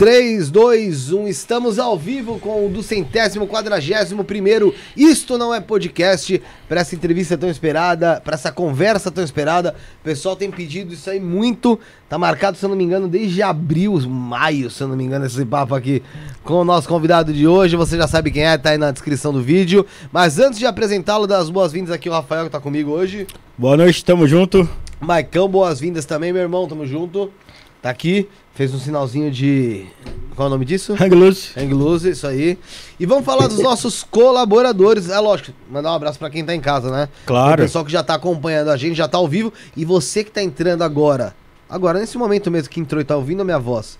[0.00, 4.74] 3, 2, 1, estamos ao vivo com o do centésimo, quadragésimo primeiro.
[4.96, 9.76] Isto não é podcast para essa entrevista tão esperada, para essa conversa tão esperada.
[10.00, 11.78] O pessoal tem pedido isso aí muito.
[12.08, 15.26] Tá marcado, se eu não me engano, desde abril, maio, se eu não me engano,
[15.26, 16.02] esse papo aqui
[16.42, 17.76] com o nosso convidado de hoje.
[17.76, 19.84] Você já sabe quem é, tá aí na descrição do vídeo.
[20.10, 23.26] Mas antes de apresentá-lo, das boas-vindas aqui o Rafael que tá comigo hoje.
[23.58, 24.66] Boa noite, tamo junto.
[24.98, 27.30] Maicão, boas-vindas também, meu irmão, tamo junto.
[27.82, 28.28] Tá aqui,
[28.60, 29.86] fez um sinalzinho de.
[30.36, 30.92] Qual é o nome disso?
[30.92, 31.48] Hang loose.
[31.56, 32.58] Hang loose, isso aí.
[32.98, 35.08] E vamos falar dos nossos colaboradores.
[35.08, 37.08] É lógico, mandar um abraço pra quem tá em casa, né?
[37.24, 37.54] Claro.
[37.54, 39.50] O pessoal que já tá acompanhando a gente, já tá ao vivo.
[39.74, 41.34] E você que tá entrando agora,
[41.70, 43.98] agora, nesse momento mesmo que entrou e tá ouvindo a minha voz,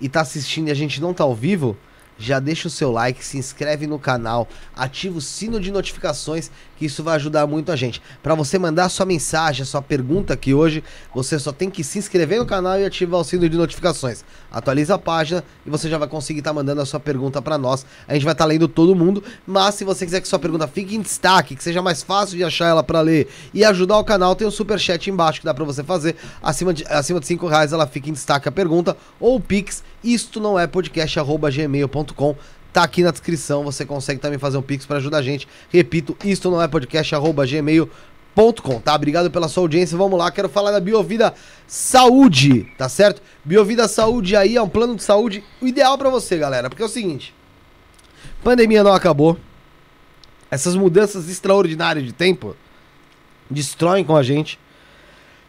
[0.00, 1.76] e tá assistindo e a gente não tá ao vivo,
[2.18, 6.86] já deixa o seu like, se inscreve no canal, ativa o sino de notificações, que
[6.86, 8.02] isso vai ajudar muito a gente.
[8.22, 10.82] Para você mandar sua mensagem, sua pergunta aqui hoje,
[11.14, 14.24] você só tem que se inscrever no canal e ativar o sino de notificações.
[14.50, 17.58] Atualiza a página e você já vai conseguir estar tá mandando a sua pergunta para
[17.58, 17.86] nós.
[18.06, 20.66] A gente vai estar tá lendo todo mundo, mas se você quiser que sua pergunta
[20.66, 24.04] fique em destaque, que seja mais fácil de achar ela para ler e ajudar o
[24.04, 26.16] canal, tem um super chat embaixo que dá para você fazer.
[26.42, 29.82] Acima de acima de 5 reais ela fica em destaque a pergunta ou o pix.
[30.06, 32.34] Isto não é podcast@gmail.com
[32.72, 33.62] tá aqui na descrição.
[33.64, 35.48] Você consegue também fazer um pix para ajudar a gente.
[35.68, 38.94] Repito, isto não é podcast@gmail.com, tá?
[38.94, 39.96] Obrigado pela sua audiência.
[39.96, 41.34] Vamos lá, quero falar da Biovida
[41.66, 43.20] Saúde, tá certo?
[43.44, 46.88] Biovida Saúde aí é um plano de saúde ideal para você, galera, porque é o
[46.88, 47.34] seguinte:
[48.44, 49.36] pandemia não acabou.
[50.50, 52.54] Essas mudanças extraordinárias de tempo
[53.50, 54.60] destroem com a gente.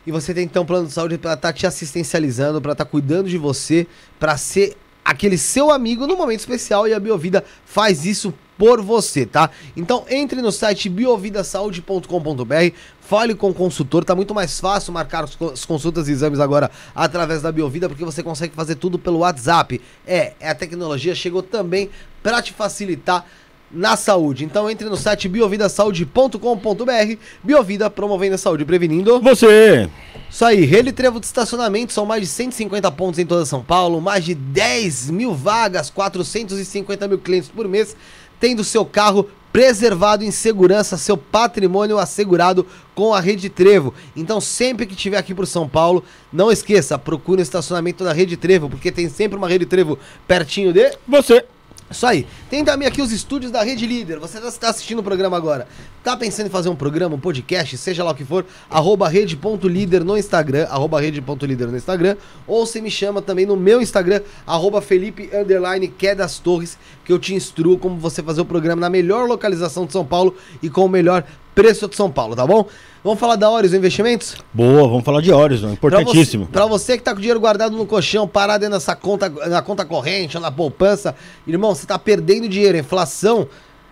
[0.07, 2.85] E você tem então um plano de saúde para estar tá te assistencializando, para estar
[2.85, 3.85] tá cuidando de você,
[4.17, 9.25] para ser aquele seu amigo no momento especial e a Biovida faz isso por você,
[9.25, 9.49] tá?
[9.75, 15.65] Então entre no site biovidasaude.com.br, fale com o consultor, tá muito mais fácil marcar as
[15.65, 19.81] consultas e exames agora através da Biovida, porque você consegue fazer tudo pelo WhatsApp.
[20.05, 21.89] É, a tecnologia chegou também
[22.23, 23.25] para te facilitar
[23.71, 24.45] na saúde.
[24.45, 27.17] Então entre no site biovidasaude.com.br.
[27.43, 29.89] Biovida promovendo a saúde, prevenindo você.
[30.29, 34.01] Isso aí, Rede Trevo de estacionamento, são mais de 150 pontos em toda São Paulo,
[34.01, 37.95] mais de 10 mil vagas, 450 mil clientes por mês,
[38.39, 43.93] tendo seu carro preservado em segurança, seu patrimônio assegurado com a Rede Trevo.
[44.15, 48.37] Então, sempre que estiver aqui por São Paulo, não esqueça, procure o estacionamento da Rede
[48.37, 49.97] Trevo, porque tem sempre uma Rede Trevo
[50.27, 51.45] pertinho de você.
[51.89, 52.27] Isso aí.
[52.49, 54.19] Tem também aqui os estúdios da Rede Líder.
[54.19, 55.67] Você está assistindo o programa agora.
[56.03, 60.03] Tá pensando em fazer um programa, um podcast, seja lá o que for, arroba rede.líder
[60.03, 64.81] no Instagram, arroba rede.líder no Instagram, ou você me chama também no meu Instagram, arroba
[64.81, 69.27] Felipe Underline das Torres, que eu te instruo como você fazer o programa na melhor
[69.27, 72.67] localização de São Paulo e com o melhor preço de São Paulo, tá bom?
[73.07, 74.35] Vamos falar da Horizon Investimentos?
[74.53, 76.45] Boa, vamos falar de Horizon, importantíssimo.
[76.45, 79.61] Para você, você, que tá com dinheiro guardado no colchão, parado aí nessa conta, na
[79.61, 81.15] conta corrente na poupança,
[81.47, 82.75] irmão, você tá perdendo dinheiro.
[82.75, 83.47] A inflação,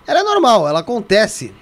[0.05, 1.53] ela é normal, ela acontece.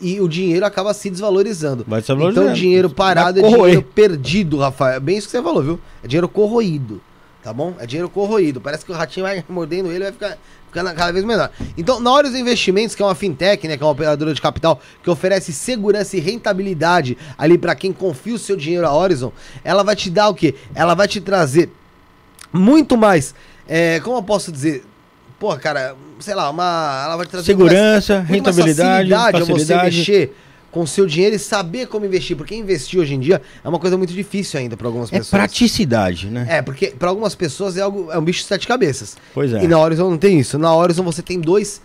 [0.00, 1.84] E o dinheiro acaba se desvalorizando.
[1.86, 2.46] Vai se valorizando.
[2.46, 4.96] Então, dinheiro parado é dinheiro perdido, Rafael.
[4.96, 5.80] É bem isso que você falou, viu?
[6.02, 6.98] É dinheiro corroído
[7.42, 7.74] tá bom?
[7.78, 8.60] É dinheiro corroído.
[8.60, 10.38] Parece que o ratinho vai mordendo ele vai ficar
[10.72, 11.50] ficando cada vez menor.
[11.76, 14.40] Então, na hora dos investimentos, que é uma fintech, né, que é uma operadora de
[14.40, 19.32] capital que oferece segurança e rentabilidade ali para quem confia o seu dinheiro a Horizon,
[19.62, 20.54] ela vai te dar o quê?
[20.74, 21.70] Ela vai te trazer
[22.50, 23.34] muito mais,
[23.68, 24.84] é, como eu posso dizer,
[25.38, 29.66] pô, cara, sei lá, uma, ela vai te trazer segurança, mais, rentabilidade, facilidade, facilidade.
[29.66, 30.36] você mexer
[30.72, 32.36] com seu dinheiro e saber como investir.
[32.36, 35.34] Porque investir hoje em dia é uma coisa muito difícil ainda para algumas é pessoas.
[35.34, 36.46] É praticidade, né?
[36.48, 39.16] É, porque para algumas pessoas é, algo, é um bicho de sete cabeças.
[39.32, 39.62] Pois é.
[39.62, 40.58] E na Horizon não tem isso.
[40.58, 41.80] Na Horizon você tem dois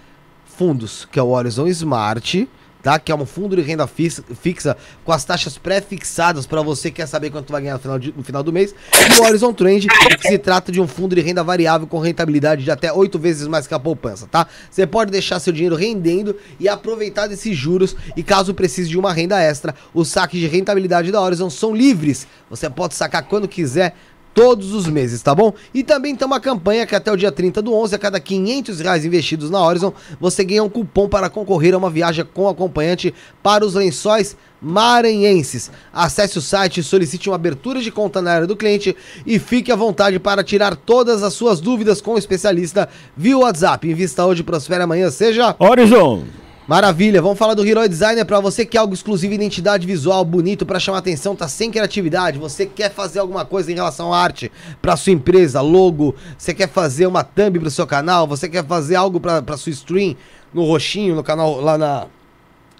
[0.45, 2.47] fundos, que é o Horizon Smart
[2.87, 2.97] tá?
[2.97, 7.05] Que é um fundo de renda fixa com as taxas pré-fixadas para você que quer
[7.05, 8.73] saber quanto vai ganhar no final, de, no final do mês.
[8.93, 12.63] E o Horizon Trend, que se trata de um fundo de renda variável com rentabilidade
[12.63, 14.47] de até oito vezes mais que a poupança, tá?
[14.71, 19.11] Você pode deixar seu dinheiro rendendo e aproveitar desses juros e caso precise de uma
[19.11, 22.25] renda extra, os saques de rentabilidade da Horizon são livres.
[22.49, 23.95] Você pode sacar quando quiser
[24.37, 25.51] todos os meses, tá bom?
[25.73, 28.79] E também tem uma campanha que até o dia 30 do 11, a cada 500
[28.79, 33.11] reais investidos na Horizon, você ganha um cupom para concorrer a uma viagem com acompanhante
[33.41, 35.71] para os lençóis maranhenses.
[35.91, 38.95] Acesse o site, solicite uma abertura de conta na área do cliente
[39.25, 43.89] e fique à vontade para tirar todas as suas dúvidas com o especialista via WhatsApp.
[43.89, 45.55] Invista hoje, prospere amanhã, seja...
[45.57, 46.46] Horizon!
[46.67, 50.65] Maravilha, vamos falar do Hero Designer para você que quer algo exclusivo, identidade visual, bonito
[50.65, 54.51] para chamar atenção, tá sem criatividade, você quer fazer alguma coisa em relação à arte
[54.81, 58.95] para sua empresa, logo, você quer fazer uma thumb para seu canal, você quer fazer
[58.97, 60.17] algo para sua stream
[60.53, 62.07] no roxinho, no canal lá na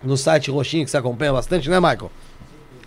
[0.04, 2.12] no site roxinho que você acompanha bastante, né, Michael?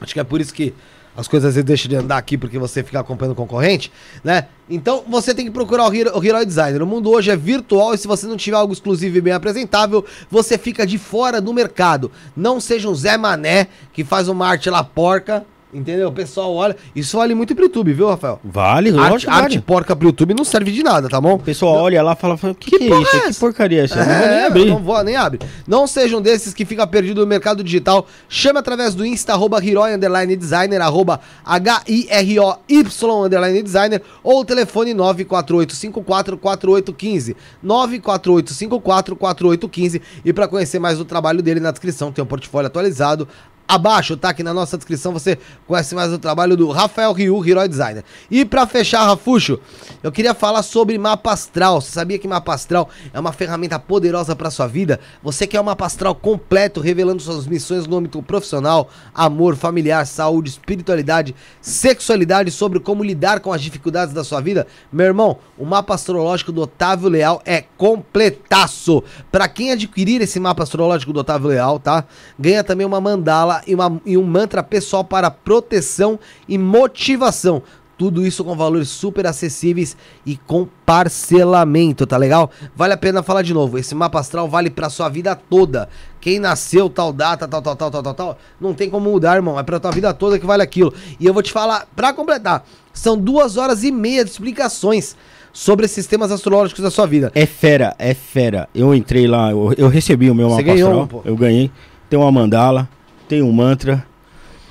[0.02, 0.75] Acho que é por isso que
[1.17, 4.47] as coisas vezes deixam de andar aqui porque você fica acompanhando o concorrente, né?
[4.69, 6.83] Então você tem que procurar o Hero, o Hero Designer.
[6.83, 10.05] O mundo hoje é virtual e se você não tiver algo exclusivo e bem apresentável,
[10.31, 12.11] você fica de fora do mercado.
[12.37, 16.09] Não seja um Zé Mané que faz uma arte lá porca Entendeu?
[16.09, 16.77] O pessoal olha.
[16.97, 18.41] Isso vale muito pro YouTube, viu, Rafael?
[18.43, 19.61] Vale, arte, lógico, arte vale.
[19.61, 21.35] porca pro YouTube não serve de nada, tá bom?
[21.35, 23.17] O pessoal olha lá e fala, o que, Que que, é isso?
[23.17, 24.00] é Que porcaria é essa?
[24.00, 24.67] Eu não vou nem É, abrir.
[24.67, 25.39] Não vou, nem abre.
[25.69, 28.07] Não sejam desses que ficam perdidos no mercado digital.
[28.29, 34.93] Chame através do Insta, arroba Hiroi Underline Designer, arroba H-I-R-O-Y Underline Designer, ou o telefone
[34.95, 37.37] 948544815.
[37.65, 40.00] 948544815.
[40.25, 43.27] E para conhecer mais do trabalho dele, na descrição tem um portfólio atualizado.
[43.71, 44.31] Abaixo, tá?
[44.31, 48.03] Aqui na nossa descrição você conhece mais o trabalho do Rafael Ryu, Hero Designer.
[48.29, 49.61] E pra fechar, Rafuxo,
[50.03, 51.81] eu queria falar sobre mapa astral.
[51.81, 54.99] Você sabia que mapa astral é uma ferramenta poderosa pra sua vida?
[55.23, 60.50] Você quer um mapa astral completo, revelando suas missões no âmbito profissional, amor, familiar, saúde,
[60.50, 64.67] espiritualidade, sexualidade, sobre como lidar com as dificuldades da sua vida?
[64.93, 69.05] Meu irmão, o mapa astrológico do Otávio Leal é completaço.
[69.31, 72.05] Pra quem adquirir esse mapa astrológico do Otávio Leal, tá?
[72.37, 77.62] Ganha também uma mandala e, uma- e um mantra pessoal para proteção e motivação.
[77.99, 82.50] Tudo isso com valores super acessíveis e com parcelamento, tá legal?
[82.75, 83.76] Vale a pena falar de novo.
[83.79, 85.87] Esse mapa astral vale pra sua vida toda.
[86.19, 89.59] Quem nasceu tal data, tal, tal, tal, tal, tal, tal, não tem como mudar, irmão.
[89.59, 90.95] É pra tua vida toda que vale aquilo.
[91.19, 95.14] E eu vou te falar, pra completar, são duas horas e meia de explicações
[95.52, 97.31] sobre esses sistemas astrológicos da sua vida.
[97.35, 98.67] É fera, é fera.
[98.75, 101.21] Eu entrei lá, eu, eu recebi o meu Você mapa ganhou astral, pô.
[101.25, 101.71] eu ganhei.
[102.09, 102.88] Tem uma mandala,
[103.30, 104.04] tem um mantra,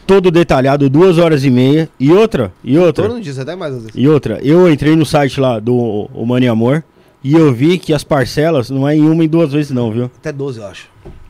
[0.05, 1.89] todo detalhado, duas horas e meia.
[1.97, 4.37] E outra, e outra, Todo dia, até mais e outra.
[4.43, 6.83] Eu entrei no site lá do o Mani Amor
[7.23, 10.11] e eu vi que as parcelas não é em uma e duas vezes não, viu?
[10.17, 10.89] Até 12, eu acho.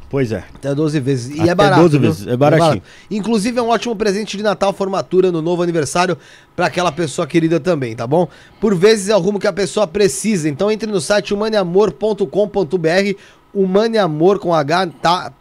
[0.09, 0.43] Pois é.
[0.55, 1.37] Até 12 vezes.
[1.37, 1.81] E Até é barato.
[1.83, 2.09] 12 viu?
[2.09, 2.81] vezes, é baratinho.
[3.11, 6.17] Inclusive é um ótimo presente de Natal, formatura no novo aniversário
[6.55, 8.27] para aquela pessoa querida também, tá bom?
[8.59, 10.49] Por vezes é o rumo que a pessoa precisa.
[10.49, 13.13] Então entre no site humaneamor.com.br
[13.53, 15.31] humaneamor com h, tá,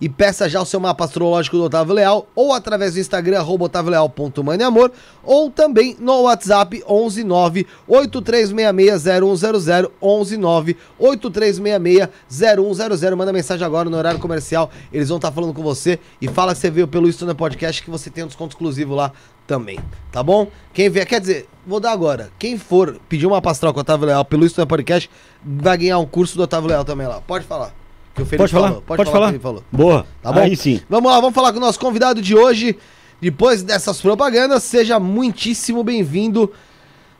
[0.00, 3.66] e peça já o seu mapa astrológico do Otávio Leal ou através do Instagram arroba
[3.66, 4.90] otavioleal.humaneamor
[5.22, 15.08] ou também no WhatsApp 119 83660100 119 83660100 manda mensagem agora no horário comercial, eles
[15.08, 15.98] vão estar falando com você.
[16.20, 19.12] E fala que você veio pelo Stoner Podcast que você tem um desconto exclusivo lá
[19.50, 19.80] também,
[20.12, 20.46] tá bom?
[20.72, 22.30] Quem vier, quer dizer, vou dar agora.
[22.38, 25.10] Quem for pedir uma pastral com o Otávio Leal pelo Stoner Podcast
[25.44, 27.20] vai ganhar um curso do Otávio Leal também lá.
[27.20, 27.74] Pode falar.
[28.14, 28.68] Que o Felipe Pode falar?
[28.68, 28.82] falou.
[28.82, 29.26] Pode, falar?
[29.26, 29.64] o que ele falou.
[29.72, 30.06] Boa.
[30.22, 30.38] Tá bom?
[30.38, 30.80] Aí sim.
[30.88, 32.78] Vamos lá, vamos falar com o nosso convidado de hoje.
[33.20, 36.52] Depois dessas propagandas, seja muitíssimo bem-vindo,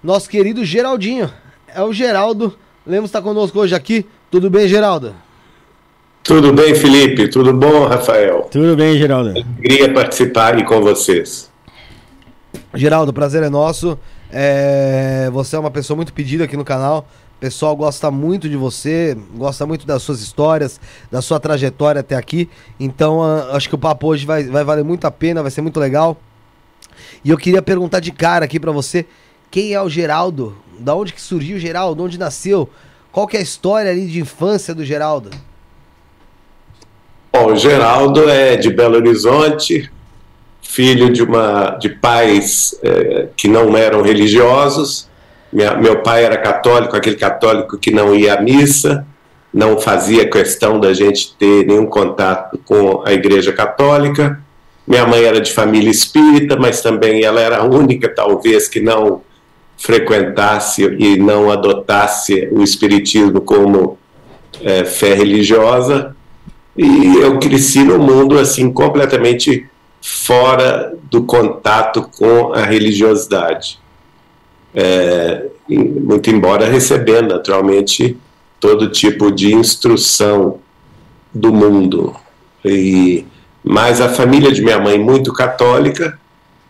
[0.00, 1.28] nosso querido Geraldinho.
[1.66, 2.56] É o Geraldo.
[2.87, 4.06] Lemos está conosco hoje aqui.
[4.30, 5.16] Tudo bem, Geraldo?
[6.22, 7.26] Tudo bem, Felipe?
[7.26, 8.46] Tudo bom, Rafael?
[8.52, 9.34] Tudo bem, Geraldo?
[9.60, 11.50] Queria participar aí com vocês.
[12.74, 13.98] Geraldo, prazer é nosso.
[14.30, 17.06] É, Você é uma pessoa muito pedida aqui no canal.
[17.36, 20.78] O pessoal gosta muito de você, gosta muito das suas histórias,
[21.10, 22.50] da sua trajetória até aqui.
[22.78, 25.62] Então, ah, acho que o papo hoje vai, vai valer muito a pena, vai ser
[25.62, 26.18] muito legal.
[27.24, 29.06] E eu queria perguntar de cara aqui pra você,
[29.50, 30.54] quem é o Geraldo?
[30.78, 32.04] Da onde que surgiu o Geraldo?
[32.04, 32.68] Onde nasceu?
[33.10, 35.30] Qual que é a história ali de infância do Geraldo?
[37.32, 39.90] Bom, o Geraldo é de Belo Horizonte,
[40.70, 45.08] filho de, uma, de pais eh, que não eram religiosos.
[45.52, 49.04] Minha- meu pai era católico, aquele católico que não ia à missa,
[49.52, 54.40] não fazia questão da gente ter nenhum contato com a Igreja Católica.
[54.86, 59.22] Minha mãe era de família espírita, mas também ela era a única, talvez, que não
[59.76, 63.98] frequentasse e não adotasse o espiritismo como
[64.62, 66.14] eh, fé religiosa.
[66.76, 69.66] E eu cresci num mundo assim completamente
[70.00, 73.78] fora do contato com a religiosidade.
[74.75, 78.16] É, muito embora recebendo naturalmente
[78.59, 80.59] todo tipo de instrução
[81.35, 82.14] do mundo.
[82.64, 83.25] E
[83.62, 86.19] mas a família de minha mãe muito católica,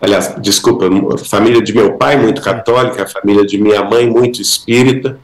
[0.00, 4.42] aliás, desculpa, a família de meu pai muito católica, a família de minha mãe muito
[4.42, 5.18] espírita.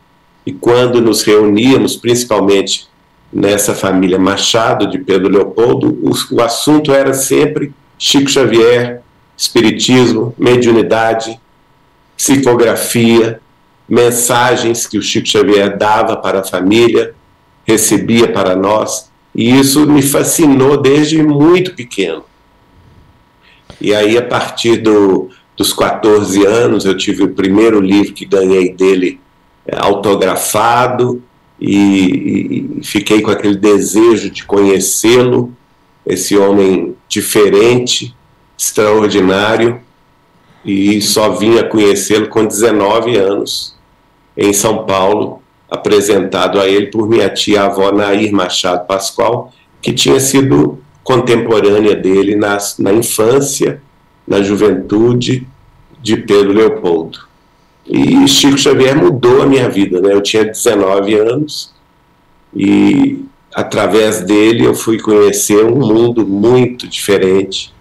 [0.44, 2.86] E quando nos reuníamos, principalmente
[3.32, 9.02] nessa família Machado de Pedro Leopoldo, o, o assunto era sempre Chico Xavier,
[9.36, 11.40] espiritismo, mediunidade,
[12.16, 13.40] psicografia,
[13.88, 17.14] mensagens que o Chico Xavier dava para a família,
[17.64, 22.24] recebia para nós, e isso me fascinou desde muito pequeno.
[23.80, 28.72] E aí, a partir do, dos 14 anos, eu tive o primeiro livro que ganhei
[28.72, 29.20] dele
[29.66, 31.22] é, autografado,
[31.60, 35.55] e, e fiquei com aquele desejo de conhecê-lo,
[36.06, 38.14] esse homem diferente,
[38.56, 39.80] extraordinário
[40.64, 43.76] e só vinha conhecê-lo com 19 anos
[44.36, 50.78] em São Paulo, apresentado a ele por minha tia-avó Nair Machado Pascoal, que tinha sido
[51.02, 53.80] contemporânea dele na, na infância,
[54.26, 55.46] na juventude
[56.02, 57.26] de Pedro Leopoldo.
[57.86, 60.12] E Chico Xavier mudou a minha vida, né?
[60.12, 61.72] Eu tinha 19 anos
[62.54, 63.24] e
[63.56, 67.72] através dele eu fui conhecer um mundo muito diferente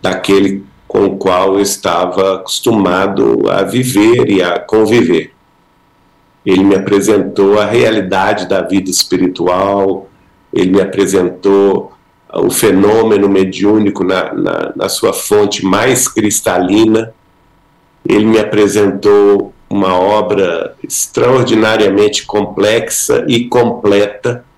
[0.00, 5.32] daquele com o qual eu estava acostumado a viver e a conviver.
[6.44, 10.08] Ele me apresentou a realidade da vida espiritual,
[10.50, 11.92] ele me apresentou
[12.32, 17.12] o fenômeno mediúnico na, na, na sua fonte mais cristalina.
[18.08, 24.48] Ele me apresentou uma obra extraordinariamente complexa e completa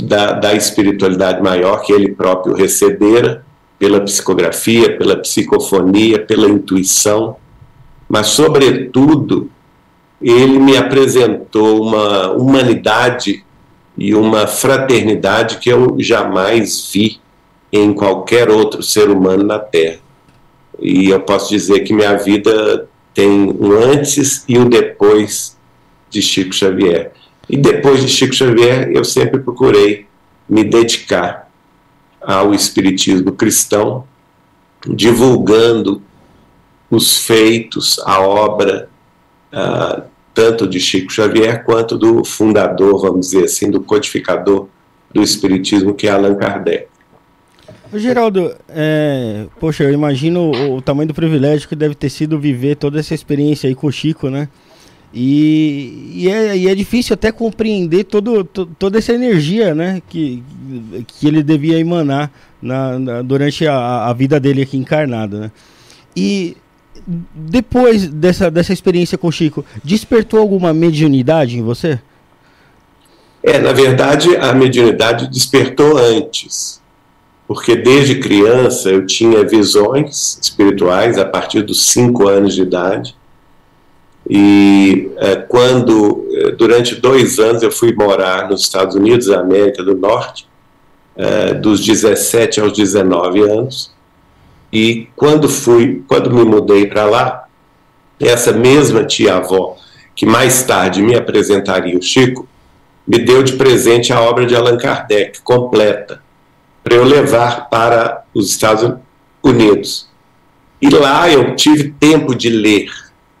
[0.00, 3.44] da, da espiritualidade maior que ele próprio recebera
[3.78, 7.36] pela psicografia, pela psicofonia, pela intuição,
[8.08, 9.50] mas, sobretudo,
[10.20, 13.44] ele me apresentou uma humanidade
[13.96, 17.20] e uma fraternidade que eu jamais vi
[17.72, 19.98] em qualquer outro ser humano na Terra.
[20.78, 25.56] E eu posso dizer que minha vida tem um antes e um depois
[26.10, 27.12] de Chico Xavier.
[27.48, 30.06] E depois de Chico Xavier, eu sempre procurei
[30.48, 31.50] me dedicar
[32.20, 34.04] ao espiritismo cristão,
[34.86, 36.02] divulgando
[36.90, 38.88] os feitos, a obra,
[39.52, 44.68] uh, tanto de Chico Xavier quanto do fundador, vamos dizer assim, do codificador
[45.12, 46.88] do Espiritismo, que é Allan Kardec.
[47.94, 52.74] Geraldo, é, poxa, eu imagino o, o, tamanho do privilégio que deve ter sido viver
[52.74, 54.48] toda essa experiência aí com o Chico, né?
[55.16, 60.42] E, e, é, e é, difícil até compreender todo, to, toda essa energia né, que,
[61.06, 65.38] que ele devia emanar na, na, durante a, a, vida dele aqui encarnado.
[65.38, 65.52] Né?
[66.16, 66.56] E
[67.32, 72.00] depois dessa, dessa experiência com o Chico, despertou alguma mediunidade em você?
[73.40, 76.82] É, na verdade, a mediunidade despertou antes.
[77.46, 83.14] Porque desde criança eu tinha visões espirituais a partir dos cinco anos de idade.
[84.28, 89.94] E é, quando, é, durante dois anos, eu fui morar nos Estados Unidos, América do
[89.94, 90.48] Norte,
[91.16, 93.92] é, dos 17 aos 19 anos.
[94.72, 97.44] E quando fui, quando me mudei para lá,
[98.18, 99.76] essa mesma tia-avó,
[100.16, 102.48] que mais tarde me apresentaria o Chico,
[103.06, 106.22] me deu de presente a obra de Allan Kardec, completa,
[106.82, 108.96] para eu levar para os Estados
[109.42, 110.08] Unidos.
[110.80, 112.88] E lá eu tive tempo de ler,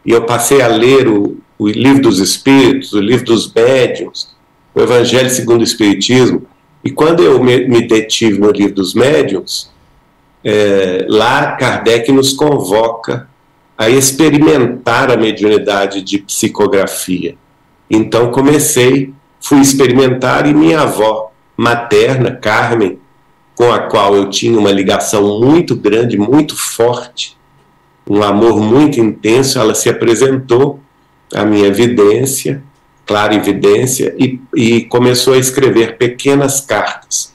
[0.04, 4.34] e eu passei a ler o, o Livro dos Espíritos, o Livro dos Médiuns,
[4.74, 6.46] o Evangelho segundo o Espiritismo,
[6.84, 9.72] e quando eu me, me detive no Livro dos Médiuns,
[10.44, 13.28] é, lá Kardec nos convoca
[13.76, 17.36] a experimentar a mediunidade de psicografia.
[17.90, 22.98] Então comecei, fui experimentar e minha avó materna, Carmen,
[23.54, 27.33] com a qual eu tinha uma ligação muito grande, muito forte,
[28.08, 30.80] um amor muito intenso, ela se apresentou
[31.34, 32.62] à minha evidência,
[33.06, 37.32] clara evidência, e, e começou a escrever pequenas cartas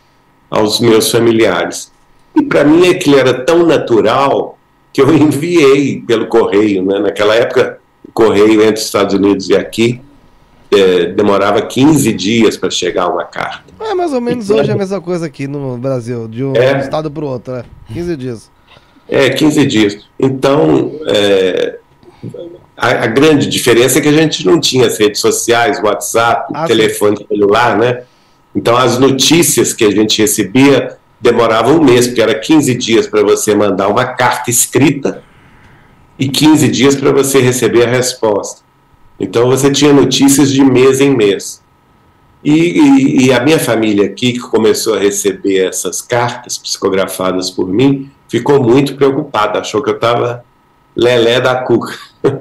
[0.49, 1.91] aos meus familiares.
[2.35, 4.57] E para mim aquilo era tão natural
[4.93, 6.83] que eu enviei pelo correio.
[6.83, 6.99] Né?
[6.99, 10.01] Naquela época, o correio entre os Estados Unidos e aqui
[10.71, 13.63] é, demorava 15 dias para chegar uma carta.
[13.79, 16.79] É mais ou menos hoje é a mesma coisa aqui no Brasil, de um é,
[16.79, 17.63] estado para o outro, né?
[17.91, 18.51] 15 dias.
[19.09, 19.97] É, 15 dias.
[20.19, 21.77] Então, é,
[22.77, 26.65] a, a, grande diferença é que a gente não tinha as redes sociais, WhatsApp, ah,
[26.65, 28.03] telefone celular, né?
[28.55, 33.21] Então, as notícias que a gente recebia demorava um mês, porque era 15 dias para
[33.23, 35.23] você mandar uma carta escrita
[36.17, 38.61] e 15 dias para você receber a resposta.
[39.19, 41.61] Então você tinha notícias de mês em mês.
[42.41, 47.67] E, e, e, a minha família aqui, que começou a receber essas cartas psicografadas por
[47.67, 50.43] mim, ficou muito preocupada, achou que eu estava
[50.95, 51.97] lelé da cuca.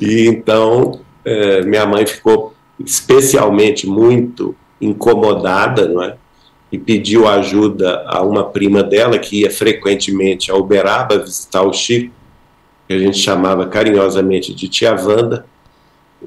[0.00, 6.16] e então é, minha mãe ficou especialmente muito incomodada, não é?
[6.72, 12.14] e pediu ajuda a uma prima dela que ia frequentemente a Uberaba visitar o Chico,
[12.88, 15.44] que a gente chamava carinhosamente de tia Wanda,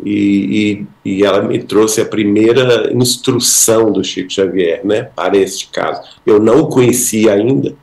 [0.04, 5.70] e, e, e, ela me trouxe a primeira instrução do Chico Xavier, né, para este
[5.70, 6.02] caso.
[6.26, 7.74] Eu não o conhecia ainda,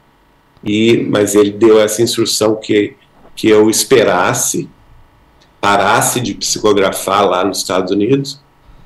[0.64, 2.94] e, mas ele deu essa instrução que,
[3.35, 4.68] que eu esperasse,
[5.61, 8.40] parasse de psicografar lá nos Estados Unidos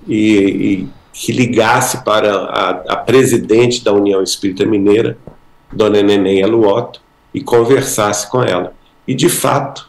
[0.08, 5.16] e, que ligasse para a, a presidente da União Espírita Mineira,
[5.72, 7.00] Dona Neném Aluoto,
[7.32, 8.74] e conversasse com ela.
[9.08, 9.88] E de fato,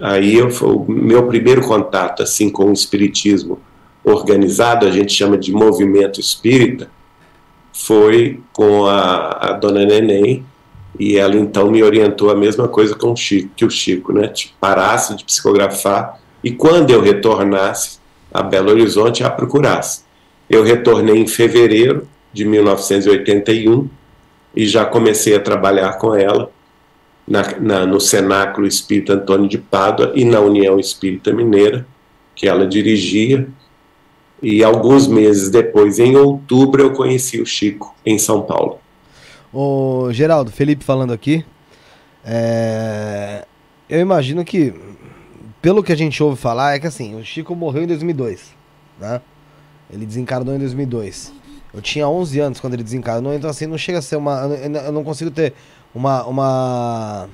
[0.00, 3.60] aí eu, o meu primeiro contato assim com o espiritismo
[4.02, 6.90] organizado, a gente chama de movimento espírita,
[7.72, 10.44] foi com a, a dona Neném,
[10.98, 14.32] e ela então me orientou a mesma coisa com o Chico, que o Chico, né,
[14.60, 17.98] parasse de psicografar e quando eu retornasse
[18.32, 20.04] a Belo Horizonte a procurasse.
[20.48, 23.88] Eu retornei em fevereiro de 1981
[24.54, 26.50] e já comecei a trabalhar com ela
[27.26, 31.86] na, na, no Cenáculo Espírita Antônio de Pádua e na União Espírita Mineira,
[32.34, 33.48] que ela dirigia.
[34.42, 38.78] E alguns meses depois, em outubro, eu conheci o Chico em São Paulo.
[39.58, 41.42] Ô, Geraldo, Felipe falando aqui.
[42.22, 43.46] É...
[43.88, 44.74] Eu imagino que,
[45.62, 48.50] pelo que a gente ouve falar, é que assim, o Chico morreu em 2002,
[49.00, 49.22] né?
[49.90, 51.32] Ele desencarnou em 2002.
[51.72, 54.42] Eu tinha 11 anos quando ele desencarnou, então assim, não chega a ser uma...
[54.42, 55.54] Eu não consigo ter
[55.94, 57.26] uma, uma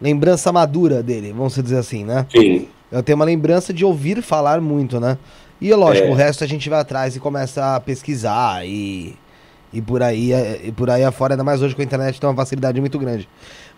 [0.00, 2.24] lembrança madura dele, vamos dizer assim, né?
[2.30, 2.68] Sim.
[2.88, 5.18] Eu tenho uma lembrança de ouvir falar muito, né?
[5.60, 6.10] E lógico, é.
[6.12, 9.16] o resto a gente vai atrás e começa a pesquisar e
[9.72, 10.32] e por aí
[10.64, 13.28] e por aí afora, ainda mais hoje com a internet tem uma facilidade muito grande.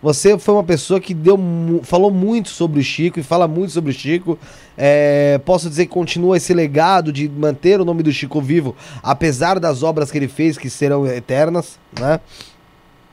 [0.01, 1.37] Você foi uma pessoa que deu,
[1.83, 4.39] falou muito sobre o Chico e fala muito sobre o Chico.
[4.77, 9.59] É, posso dizer que continua esse legado de manter o nome do Chico vivo, apesar
[9.59, 12.21] das obras que ele fez, que serão eternas, né?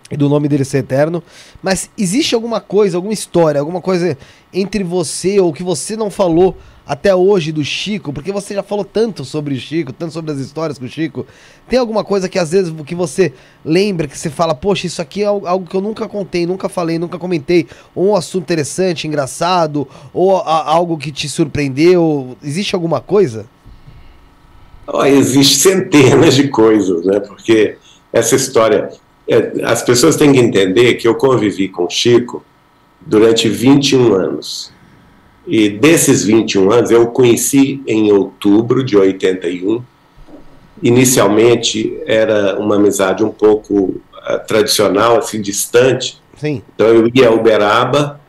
[0.08, 1.20] E do nome dele ser eterno.
[1.60, 4.16] Mas existe alguma coisa, alguma história, alguma coisa
[4.54, 6.56] entre você ou que você não falou
[6.86, 10.38] até hoje do Chico, porque você já falou tanto sobre o Chico, tanto sobre as
[10.38, 11.26] histórias com o Chico.
[11.68, 13.32] Tem alguma coisa que às vezes que você
[13.64, 16.98] lembra, que você fala, poxa, isso aqui é algo que eu nunca contei, nunca falei,
[16.98, 22.36] nunca comentei, ou um assunto interessante, engraçado, ou a, algo que te surpreendeu?
[22.42, 23.46] Existe alguma coisa?
[24.86, 27.18] Oh, existe centenas de coisas, né?
[27.18, 27.76] Porque
[28.12, 28.90] essa história,
[29.26, 32.44] é, as pessoas têm que entender que eu convivi com o Chico
[33.04, 34.75] durante 21 anos.
[35.46, 39.82] E desses 21 anos, eu o conheci em outubro de 81.
[40.82, 46.20] Inicialmente era uma amizade um pouco uh, tradicional, assim, distante.
[46.36, 46.62] Sim.
[46.74, 48.20] Então eu ia a Uberaba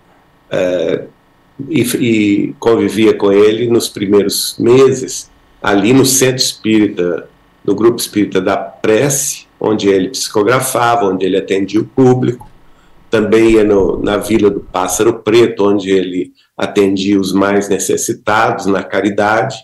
[0.51, 1.07] uh,
[1.67, 5.29] e, e convivia com ele nos primeiros meses,
[5.61, 7.27] ali no Centro Espírita,
[7.65, 12.47] no Grupo Espírita da Prece, onde ele psicografava, onde ele atendia o público.
[13.09, 18.83] Também ia no, na Vila do Pássaro Preto, onde ele atendia os mais necessitados na
[18.83, 19.55] caridade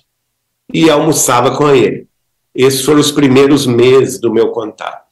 [0.74, 2.08] e almoçava com ele.
[2.54, 5.04] Esses foram os primeiros meses do meu contato.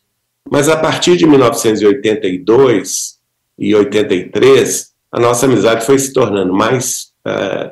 [0.50, 3.20] Mas a partir de 1982
[3.58, 7.72] e 83, a nossa amizade foi se tornando mais uh,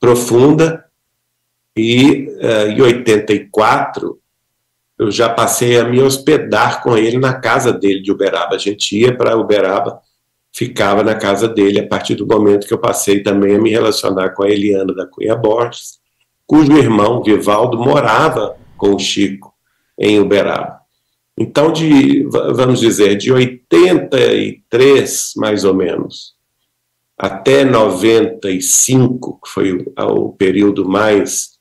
[0.00, 0.84] profunda
[1.76, 4.18] e uh, em 84
[5.02, 8.54] eu já passei a me hospedar com ele na casa dele de Uberaba.
[8.54, 10.00] A gente ia para Uberaba
[10.52, 14.30] ficava na casa dele a partir do momento que eu passei também a me relacionar
[14.30, 15.98] com a Eliana da Cunha Borges,
[16.46, 19.54] cujo irmão, Vivaldo, morava com o Chico
[19.98, 20.82] em Uberaba.
[21.38, 26.34] Então, de, vamos dizer, de 83, mais ou menos,
[27.16, 31.51] até 95, que foi o, o período mais,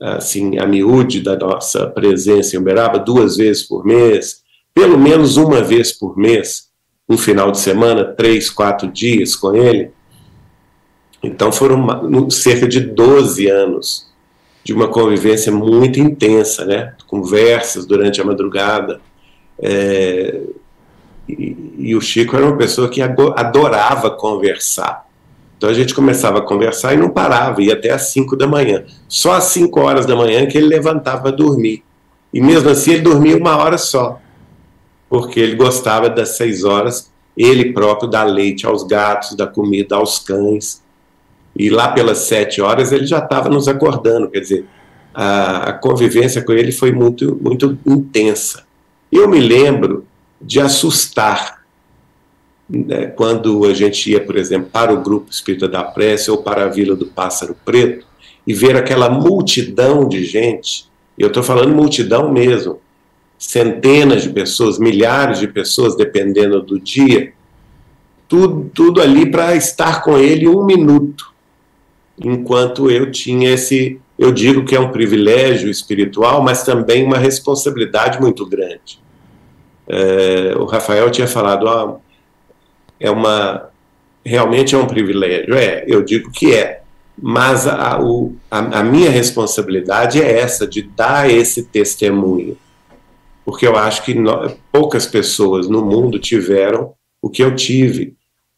[0.00, 4.42] assim, a miúde da nossa presença em Uberaba, duas vezes por mês,
[4.74, 6.68] pelo menos uma vez por mês,
[7.08, 9.90] um final de semana, três, quatro dias com ele.
[11.22, 14.06] Então foram cerca de 12 anos
[14.62, 16.94] de uma convivência muito intensa, né?
[17.06, 19.00] Conversas durante a madrugada.
[19.60, 20.40] É,
[21.28, 25.05] e, e, o Chico era uma pessoa que adorava conversar.
[25.56, 28.84] Então a gente começava a conversar e não parava, ia até às 5 da manhã.
[29.08, 31.82] Só às 5 horas da manhã que ele levantava para dormir.
[32.32, 34.20] E mesmo assim ele dormia uma hora só
[35.08, 40.18] porque ele gostava das seis horas, ele próprio dar leite aos gatos, dar comida aos
[40.18, 40.82] cães.
[41.54, 44.66] E lá pelas sete horas ele já estava nos acordando, quer dizer,
[45.14, 48.64] a, a, convivência com ele foi muito, muito intensa.
[49.10, 50.06] Eu me lembro
[50.40, 51.55] de assustar
[52.68, 56.64] né, quando a gente ia, por exemplo, para o Grupo Espírita da Prece ou para
[56.64, 58.06] a Vila do Pássaro Preto
[58.46, 62.80] e ver aquela multidão de gente, e eu estou falando multidão mesmo,
[63.38, 67.32] centenas de pessoas, milhares de pessoas, dependendo do dia,
[68.28, 71.32] tudo, tudo ali para estar com ele um minuto,
[72.18, 78.20] enquanto eu tinha esse, eu digo que é um privilégio espiritual, mas também uma responsabilidade
[78.20, 79.00] muito grande.
[79.88, 81.96] É, o Rafael tinha falado, ah,
[82.98, 83.68] é uma,
[84.24, 86.82] realmente é um privilégio, é, eu digo que é,
[87.20, 92.56] mas a, o, a, a minha responsabilidade é essa, de dar esse testemunho.
[93.44, 98.14] Porque eu acho que no, poucas pessoas no mundo tiveram o que eu tive.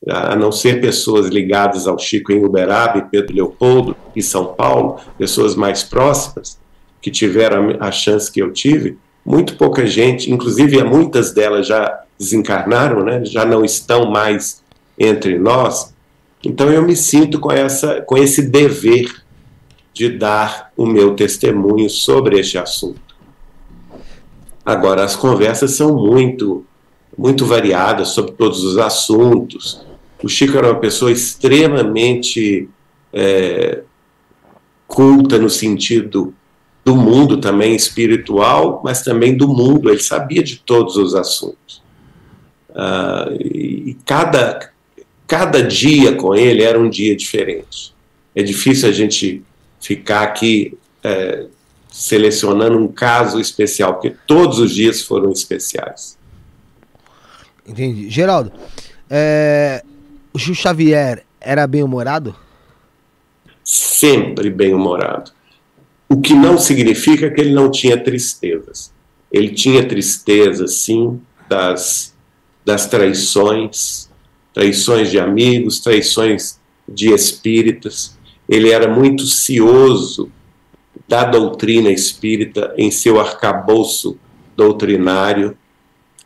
[0.08, 5.54] A não ser pessoas ligadas ao Chico em Uberaba, Pedro Leopoldo e São Paulo, pessoas
[5.54, 6.58] mais próximas,
[7.00, 13.04] que tiveram a chance que eu tive, muito pouca gente, inclusive muitas delas já desencarnaram,
[13.04, 14.62] né, já não estão mais
[14.98, 15.94] entre nós.
[16.44, 19.24] Então eu me sinto com, essa, com esse dever
[19.92, 23.08] de dar o meu testemunho sobre este assunto.
[24.64, 26.64] Agora, as conversas são muito,
[27.16, 29.84] muito variadas sobre todos os assuntos.
[30.22, 32.68] O Chico era uma pessoa extremamente
[33.12, 33.82] é,
[34.86, 36.34] culta no sentido
[36.84, 39.90] do mundo também espiritual, mas também do mundo.
[39.90, 41.82] Ele sabia de todos os assuntos.
[42.70, 44.70] Uh, e cada,
[45.26, 47.94] cada dia com ele era um dia diferente.
[48.34, 49.42] É difícil a gente
[49.80, 51.46] ficar aqui é,
[51.90, 56.16] selecionando um caso especial, porque todos os dias foram especiais.
[57.66, 58.08] Entendi.
[58.08, 58.52] Geraldo,
[59.10, 59.82] é,
[60.32, 62.34] o Chico Xavier era bem-humorado?
[63.64, 65.32] Sempre bem-humorado.
[66.08, 68.92] O que não significa que ele não tinha tristezas.
[69.30, 72.14] Ele tinha tristeza, sim, das,
[72.68, 74.10] das traições,
[74.52, 78.14] traições de amigos, traições de espíritas.
[78.46, 80.30] Ele era muito cioso
[81.08, 84.18] da doutrina espírita em seu arcabouço
[84.54, 85.56] doutrinário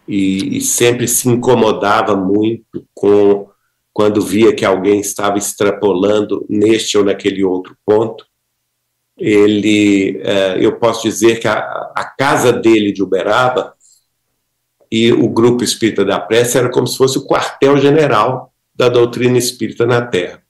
[0.09, 3.49] e, e sempre se incomodava muito com
[3.93, 8.27] quando via que alguém estava extrapolando neste ou naquele outro ponto.
[9.17, 11.59] Ele, eh, eu posso dizer que a,
[11.95, 13.77] a casa dele de Uberaba
[14.93, 19.87] e o grupo espírita da prece era como se fosse o quartel-general da doutrina espírita
[19.87, 20.43] na Terra.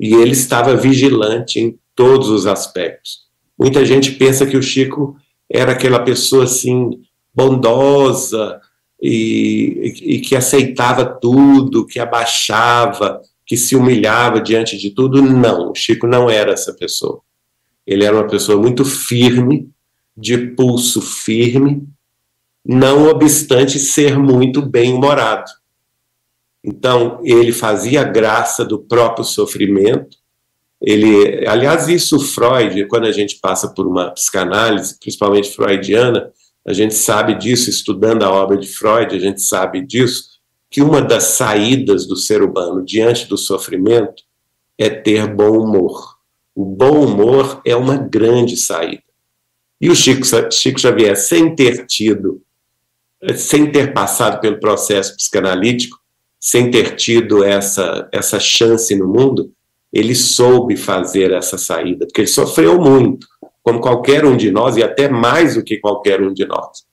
[0.00, 3.22] E ele estava vigilante em todos os aspectos.
[3.58, 5.16] Muita gente pensa que o Chico
[5.50, 7.00] era aquela pessoa assim
[7.34, 8.60] bondosa,
[9.02, 15.20] e, e, que aceitava tudo, que abaixava, que se humilhava diante de tudo.
[15.20, 17.20] Não, o Chico não era essa pessoa.
[17.84, 19.68] Ele era uma pessoa muito firme,
[20.16, 21.82] de pulso firme,
[22.64, 25.50] não obstante ser muito bem-humorado.
[26.64, 30.16] Então, ele fazia graça do próprio sofrimento.
[30.80, 36.30] Ele, aliás, isso Freud, quando a gente passa por uma psicanálise, principalmente freudiana,
[36.64, 40.32] a gente sabe disso, estudando a obra de Freud, a gente sabe disso,
[40.70, 44.22] que uma das saídas do ser humano diante do sofrimento
[44.78, 46.16] é ter bom humor.
[46.54, 49.02] O bom humor é uma grande saída.
[49.80, 52.40] E o Chico, Chico Xavier, sem ter tido,
[53.36, 55.98] sem ter passado pelo processo psicanalítico,
[56.40, 59.52] sem ter tido essa, essa chance no mundo,
[59.92, 63.26] ele soube fazer essa saída, porque ele sofreu muito
[63.62, 66.84] como qualquer um de nós, e até mais do que qualquer um de nós.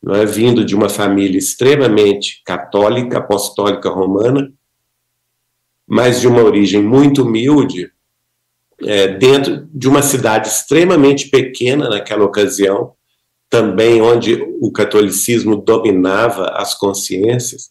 [0.00, 4.52] Não é vindo de uma família extremamente católica, apostólica romana,
[5.86, 7.90] mas de uma origem muito humilde,
[8.82, 12.92] é, dentro de uma cidade extremamente pequena naquela ocasião,
[13.54, 17.70] também onde o catolicismo dominava as consciências,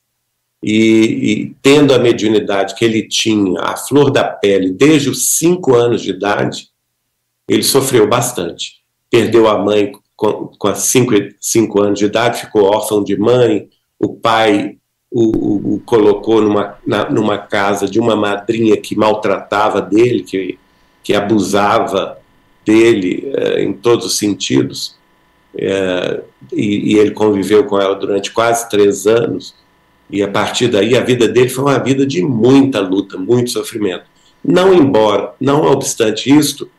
[0.63, 5.75] e, e, tendo a mediunidade que ele tinha, a flor da pele, desde os cinco
[5.75, 6.69] anos de idade,
[7.49, 8.75] ele sofreu bastante.
[9.11, 13.67] Perdeu a mãe com, com cinco, cinco anos de idade, ficou órfão de mãe,
[13.99, 14.77] o pai
[15.11, 20.57] o, o, o colocou numa, na, numa casa de uma madrinha que maltratava dele, que,
[21.03, 22.17] que abusava
[22.65, 24.95] dele eh, em todos os sentidos,
[25.57, 29.55] eh, e, e, ele conviveu com ela durante quase três anos,
[30.09, 34.05] e a partir daí a vida dele foi uma vida de muita luta, muito sofrimento.
[34.43, 36.69] Não embora, não obstante isto,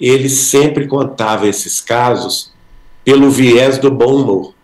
[0.00, 2.52] ele sempre contava esses casos
[3.04, 4.54] pelo viés do bom humor,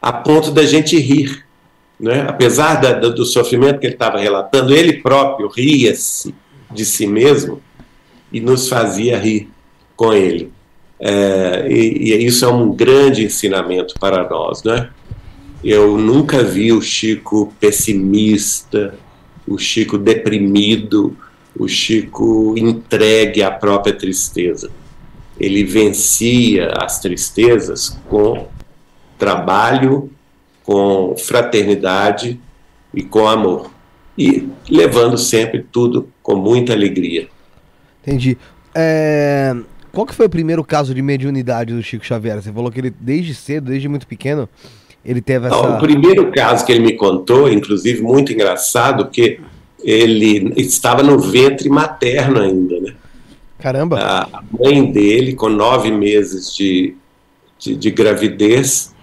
[0.00, 1.44] a ponto da gente rir.
[2.00, 2.24] Né?
[2.28, 6.34] Apesar da, do sofrimento que ele estava relatando, ele próprio ria-se
[6.70, 7.60] de si mesmo
[8.32, 9.50] e nos fazia rir
[9.96, 10.52] com ele.
[11.00, 14.62] É, e, e, isso é um grande ensinamento para nós.
[14.62, 14.90] Né?
[15.62, 18.94] Eu nunca vi o Chico pessimista,
[19.46, 21.16] o Chico deprimido,
[21.56, 24.70] o Chico entregue à própria tristeza.
[25.38, 28.48] Ele vencia as tristezas com
[29.16, 30.10] trabalho,
[30.64, 32.40] com fraternidade
[32.92, 33.70] e com amor.
[34.16, 37.28] E levando sempre tudo com muita alegria.
[38.02, 38.36] Entendi.
[38.74, 39.54] É...
[39.92, 42.42] Qual que foi o primeiro caso de mediunidade do Chico Xavier?
[42.42, 44.48] Você falou que ele, desde cedo, desde muito pequeno,
[45.04, 45.56] ele teve essa...
[45.56, 49.40] Não, o primeiro caso que ele me contou, inclusive muito engraçado, que
[49.82, 52.94] ele estava no ventre materno ainda, né?
[53.58, 53.98] Caramba!
[54.00, 56.94] A mãe dele, com nove meses de,
[57.58, 58.94] de, de gravidez,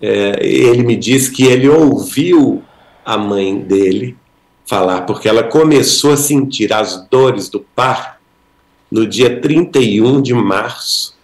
[0.00, 2.62] é, ele me disse que ele ouviu
[3.04, 4.16] a mãe dele
[4.66, 8.13] falar, porque ela começou a sentir as dores do parto
[8.94, 11.16] no dia 31 de março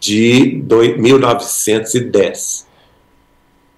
[0.00, 0.64] de
[0.96, 2.66] 1910.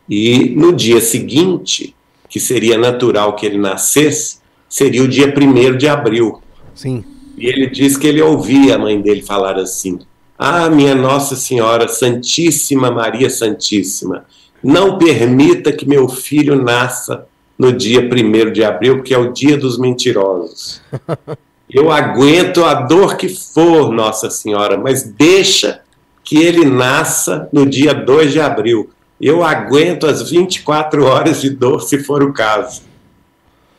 [0.09, 1.93] E no dia seguinte,
[2.29, 6.41] que seria natural que ele nascesse, seria o dia 1 de abril.
[6.73, 7.05] Sim.
[7.37, 9.99] E ele diz que ele ouvia a mãe dele falar assim:
[10.39, 14.25] Ah, minha Nossa Senhora Santíssima Maria Santíssima,
[14.63, 17.27] não permita que meu filho nasça
[17.59, 20.81] no dia 1 de abril, que é o dia dos mentirosos.
[21.73, 25.81] Eu aguento a dor que for, Nossa Senhora, mas deixa
[26.25, 28.91] que ele nasça no dia 2 de abril.
[29.21, 32.83] Eu aguento as 24 horas de dor, se for o caso.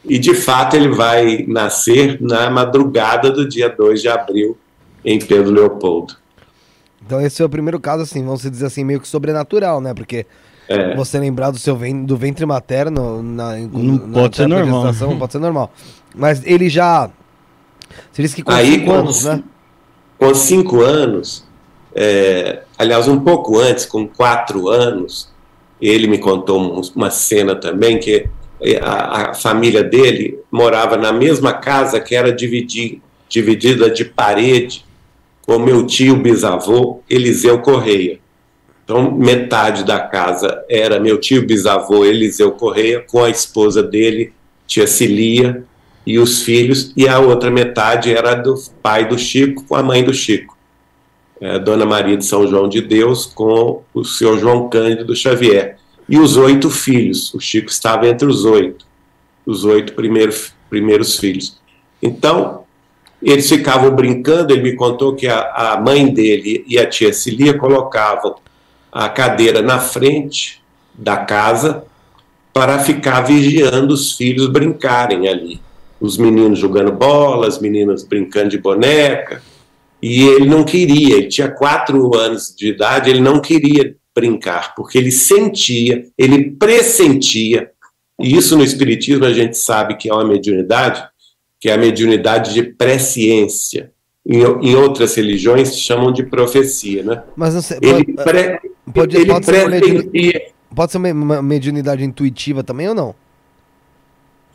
[0.04, 4.58] E de fato ele vai nascer na madrugada do dia 2 de abril
[5.04, 6.15] em Pedro Leopoldo.
[7.06, 9.93] Então esse é o primeiro caso, assim, vamos dizer assim, meio que sobrenatural, né?
[9.93, 10.25] Porque
[10.67, 10.95] é.
[10.95, 14.93] você lembrar do seu ven do ventre materno na, não na, pode ser normal.
[15.19, 15.71] pode ser normal.
[16.15, 17.10] Mas ele já.
[18.12, 19.43] Você disse que com Aí, cinco com anos, né?
[20.17, 21.47] Com cinco anos,
[21.95, 25.30] é, aliás, um pouco antes, com quatro anos,
[25.82, 28.27] ele me contou uma cena também que
[28.82, 34.86] a, a família dele morava na mesma casa que era dividir, dividida de parede
[35.41, 38.19] com meu tio bisavô Eliseu Correia.
[38.84, 44.34] Então, metade da casa era meu tio bisavô Eliseu Correia com a esposa dele,
[44.67, 45.63] tia Cilia,
[46.05, 50.03] e os filhos, e a outra metade era do pai do Chico com a mãe
[50.03, 50.57] do Chico,
[51.39, 56.19] é, Dona Maria de São João de Deus com o senhor João Cândido Xavier e
[56.19, 57.33] os oito filhos.
[57.33, 58.85] O Chico estava entre os oito,
[59.45, 61.59] os oito primeiros, primeiros filhos.
[62.01, 62.63] Então,
[63.21, 64.53] eles ficavam brincando.
[64.53, 68.35] Ele me contou que a, a mãe dele e a tia Cilia colocavam
[68.91, 70.61] a cadeira na frente
[70.93, 71.85] da casa
[72.51, 75.61] para ficar vigiando os filhos brincarem ali.
[76.01, 79.41] Os meninos jogando bola, as meninas brincando de boneca.
[80.01, 84.97] E ele não queria, ele tinha quatro anos de idade, ele não queria brincar, porque
[84.97, 87.69] ele sentia, ele pressentia,
[88.19, 91.03] e isso no Espiritismo a gente sabe que é uma mediunidade,
[91.59, 93.91] que é a mediunidade de presciência.
[94.25, 97.23] Em, em outras religiões chamam de profecia, né?
[97.35, 98.59] Mas não sei, ele pode, pre,
[98.93, 103.15] pode, ele pode, ser mediunidade, pode ser uma mediunidade intuitiva também ou não?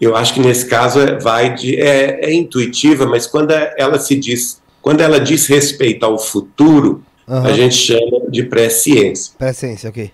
[0.00, 4.14] Eu acho que nesse caso é, vai de, é, é intuitiva, mas quando ela se
[4.14, 7.44] diz, quando ela diz respeito ao futuro, Uhum.
[7.44, 9.34] A gente chama de pré-ciência.
[9.36, 10.12] Pré-ciência, ok.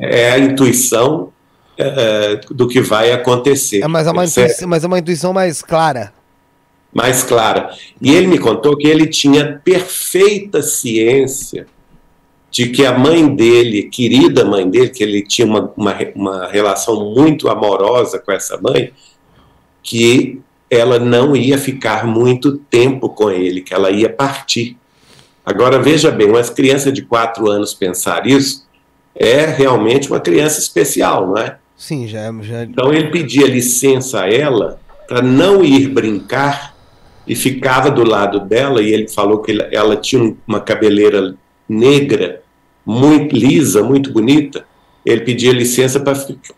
[0.00, 1.32] É a intuição
[1.76, 3.82] é, do que vai acontecer.
[3.82, 6.12] É, mas, é uma intuição, mas é uma intuição mais clara.
[6.92, 7.70] Mais clara.
[8.02, 11.66] E ele me contou que ele tinha perfeita ciência
[12.50, 17.14] de que a mãe dele, querida mãe dele, que ele tinha uma, uma, uma relação
[17.14, 18.90] muito amorosa com essa mãe,
[19.88, 20.38] que
[20.70, 24.76] ela não ia ficar muito tempo com ele, que ela ia partir.
[25.44, 28.68] Agora, veja bem, uma criança de 4 anos pensar isso
[29.14, 31.56] é realmente uma criança especial, não é?
[31.74, 32.64] Sim, já, é, já...
[32.64, 36.76] Então ele pedia licença a ela para não ir brincar
[37.26, 41.34] e ficava do lado dela e ele falou que ela tinha uma cabeleira
[41.66, 42.42] negra,
[42.84, 44.66] muito lisa, muito bonita.
[45.04, 46.12] Ele pedia licença para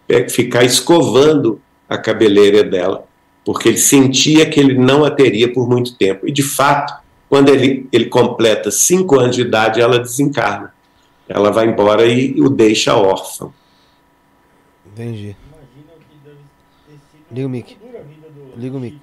[0.09, 3.05] é, ficar escovando a cabeleira dela,
[3.45, 6.27] porque ele sentia que ele não a teria por muito tempo.
[6.27, 6.93] E de fato,
[7.29, 10.73] quando ele, ele completa cinco anos de idade, ela desencarna.
[11.29, 13.53] Ela vai embora e o deixa órfão.
[14.93, 15.37] Entendi.
[17.31, 17.77] Liga o mic.
[18.57, 18.99] Liga o mic.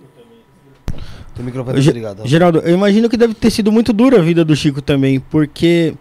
[1.39, 2.27] O microfone tá ligado.
[2.27, 5.93] Geraldo, eu imagino que deve ter sido muito dura a vida do Chico também, porque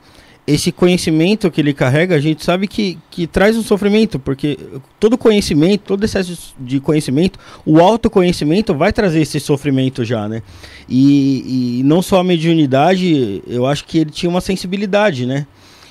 [0.46, 4.56] esse conhecimento que ele carrega, a gente sabe que, que traz um sofrimento, porque
[5.00, 10.42] todo conhecimento, todo excesso de conhecimento, o autoconhecimento vai trazer esse sofrimento já, né?
[10.88, 15.46] E, e não só a mediunidade, eu acho que ele tinha uma sensibilidade, né?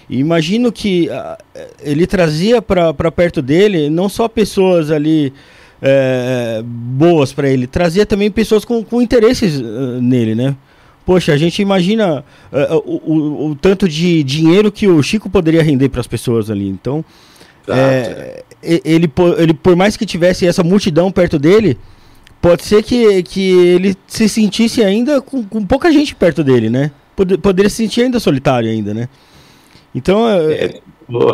[0.10, 5.34] E imagino que uh, ele trazia para perto dele não só pessoas ali
[5.82, 10.56] é, boas para ele, trazia também pessoas com, com interesses uh, nele, né?
[11.06, 15.62] Poxa, a gente imagina uh, o, o, o, tanto de dinheiro que o Chico poderia
[15.62, 16.68] render para as pessoas ali.
[16.68, 17.06] Então,
[17.68, 21.78] é, ele, ele, por mais que tivesse essa multidão perto dele,
[22.42, 26.92] pode ser que, que ele se sentisse ainda com, com pouca gente perto dele, né?
[27.16, 29.08] Pod, poderia se sentir ainda solitário ainda, né?
[29.94, 30.28] Então...
[30.28, 30.80] É,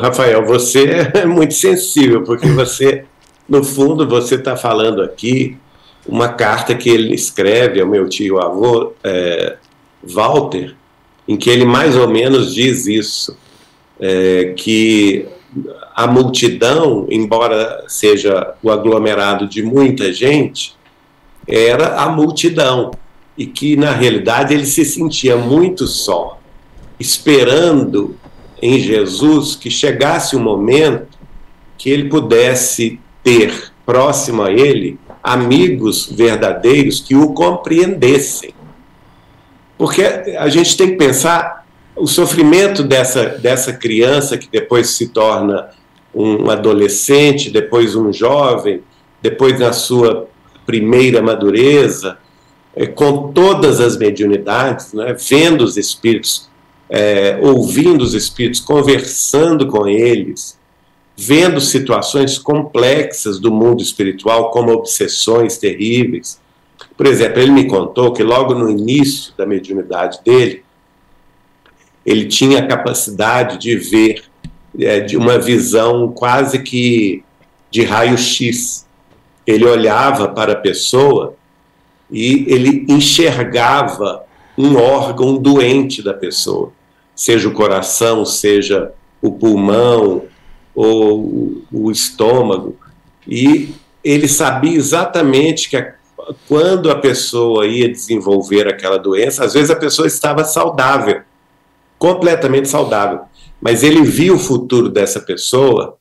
[0.01, 3.05] Rafael, você é muito sensível, porque você,
[3.47, 5.57] no fundo, você está falando aqui
[6.07, 9.57] uma carta que ele escreve ao meu tio avô é,
[10.03, 10.75] Walter,
[11.27, 13.37] em que ele mais ou menos diz isso,
[13.99, 15.27] é, que
[15.95, 20.75] a multidão, embora seja o aglomerado de muita gente,
[21.47, 22.91] era a multidão
[23.37, 26.39] e que na realidade ele se sentia muito só,
[26.99, 28.15] esperando
[28.61, 31.17] em Jesus que chegasse o um momento
[31.77, 38.53] que ele pudesse ter próximo a ele amigos verdadeiros que o compreendessem.
[39.77, 45.69] Porque a gente tem que pensar o sofrimento dessa, dessa criança que depois se torna
[46.13, 48.81] um adolescente, depois um jovem,
[49.21, 50.27] depois na sua
[50.65, 52.17] primeira madureza,
[52.75, 56.49] é, com todas as mediunidades, né, vendo os espíritos,
[56.89, 60.59] é, ouvindo os espíritos, conversando com eles,
[61.23, 66.41] vendo situações complexas do mundo espiritual, como obsessões terríveis.
[66.97, 70.63] Por exemplo, ele me contou que logo no início da mediunidade dele,
[72.03, 74.23] ele tinha a capacidade de ver
[74.79, 77.23] é, de uma visão quase que
[77.69, 78.87] de raio-x.
[79.45, 81.35] Ele olhava para a pessoa
[82.09, 84.23] e ele enxergava
[84.57, 86.73] um órgão doente da pessoa,
[87.15, 88.91] seja o coração, seja
[89.21, 90.23] o pulmão
[90.81, 92.75] ou o estômago,
[93.27, 93.73] e
[94.03, 95.93] ele sabia exatamente que a,
[96.47, 101.21] quando a pessoa ia desenvolver aquela doença, às vezes a pessoa estava saudável,
[101.99, 103.21] completamente saudável,
[103.61, 105.97] mas ele viu o futuro dessa pessoa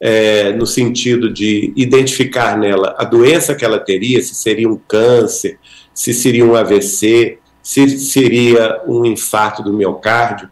[0.00, 5.58] é, no sentido de identificar nela a doença que ela teria, se seria um câncer,
[5.92, 10.48] se seria um AVC, se seria um infarto do miocárdio,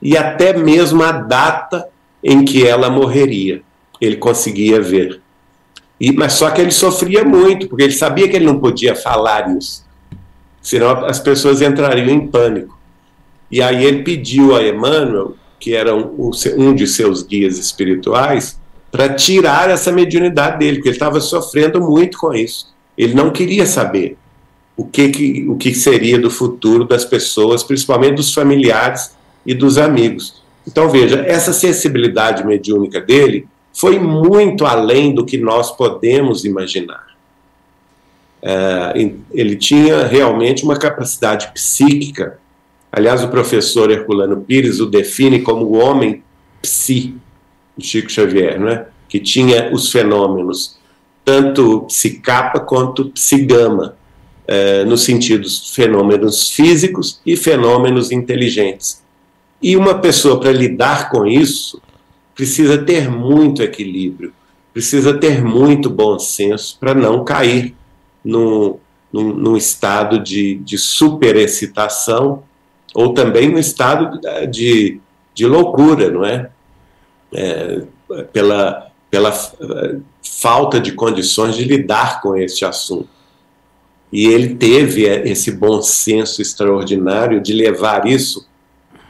[0.00, 1.88] e até mesmo a data
[2.24, 3.60] em que ela morreria.
[4.00, 5.20] Ele conseguia ver.
[6.00, 9.56] E, mas só que ele sofria muito, porque ele sabia que ele não podia falar
[9.56, 9.84] isso,
[10.60, 12.76] senão as pessoas entrariam em pânico.
[13.50, 18.58] E aí ele pediu a Emmanuel, que era um, um de seus guias espirituais,
[18.90, 22.74] para tirar essa mediunidade dele, porque ele estava sofrendo muito com isso.
[22.96, 24.16] Ele não queria saber
[24.76, 29.14] o que, que, o que seria do futuro das pessoas, principalmente dos familiares
[29.46, 30.43] e dos amigos.
[30.66, 37.04] Então, veja, essa sensibilidade mediúnica dele foi muito além do que nós podemos imaginar.
[38.40, 42.38] É, ele tinha realmente uma capacidade psíquica.
[42.92, 46.22] Aliás, o professor Herculano Pires o define como o homem
[46.62, 47.14] psi,
[47.78, 48.86] Chico Xavier, né?
[49.08, 50.78] que tinha os fenômenos
[51.24, 53.96] tanto psicapa quanto psigama,
[54.46, 59.03] eh, no sentido de fenômenos físicos e fenômenos inteligentes.
[59.64, 61.80] E uma pessoa, para lidar com isso,
[62.34, 64.30] precisa ter muito equilíbrio,
[64.74, 67.74] precisa ter muito bom senso para não cair
[68.22, 68.78] num,
[69.10, 72.42] num, num estado de, de superexcitação
[72.94, 75.00] ou também no estado de,
[75.32, 76.50] de loucura, não é?
[77.32, 77.84] é,
[78.34, 83.08] pela, pela uh, falta de condições de lidar com este assunto.
[84.12, 88.46] E ele teve eh, esse bom senso extraordinário de levar isso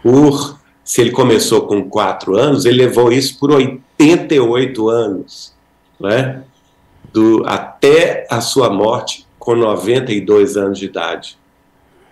[0.04, 0.60] por.
[0.84, 5.54] Se ele começou com quatro anos, ele levou isso por 88 anos,
[5.98, 6.44] né?
[7.10, 11.38] Do, até a sua morte com 92 anos de idade.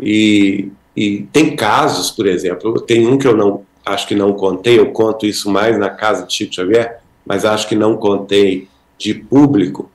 [0.01, 4.79] E, e tem casos, por exemplo, tem um que eu não acho que não contei,
[4.79, 9.13] eu conto isso mais na casa de Chico Xavier, mas acho que não contei de
[9.13, 9.91] público.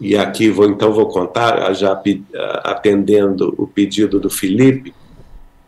[0.00, 2.00] E aqui vou então vou contar, já
[2.64, 4.94] atendendo o pedido do Felipe,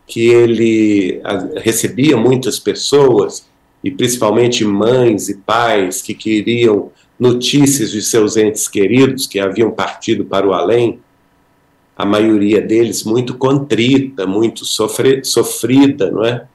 [0.07, 1.21] que ele
[1.57, 3.47] recebia muitas pessoas
[3.83, 10.25] e principalmente mães e pais que queriam notícias de seus entes queridos que haviam partido
[10.25, 10.99] para o além,
[11.95, 16.45] a maioria deles muito contrita, muito sofre, sofrida, não é?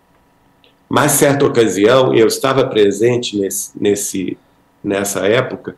[0.88, 4.38] Mas certa ocasião, eu estava presente nesse, nesse,
[4.82, 5.76] nessa época,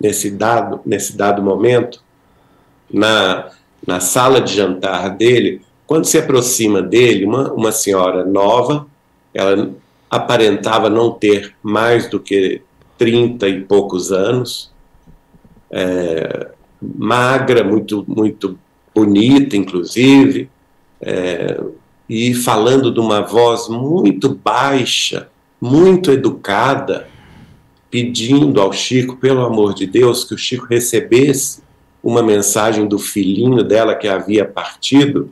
[0.00, 2.02] nesse dado, nesse dado momento,
[2.90, 3.50] na,
[3.86, 8.86] na sala de jantar dele, quando se aproxima dele uma, uma senhora nova,
[9.32, 9.70] ela
[10.10, 12.62] aparentava não ter mais do que
[12.98, 14.70] 30 e poucos anos,
[15.70, 16.48] é,
[16.80, 18.58] magra, muito, muito
[18.94, 20.48] bonita, inclusive,
[21.00, 21.60] é,
[22.08, 25.28] e falando de uma voz muito baixa,
[25.60, 27.08] muito educada,
[27.90, 31.62] pedindo ao Chico, pelo amor de Deus, que o Chico recebesse
[32.02, 35.30] uma mensagem do filhinho dela que havia partido.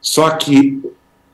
[0.00, 0.80] Só que,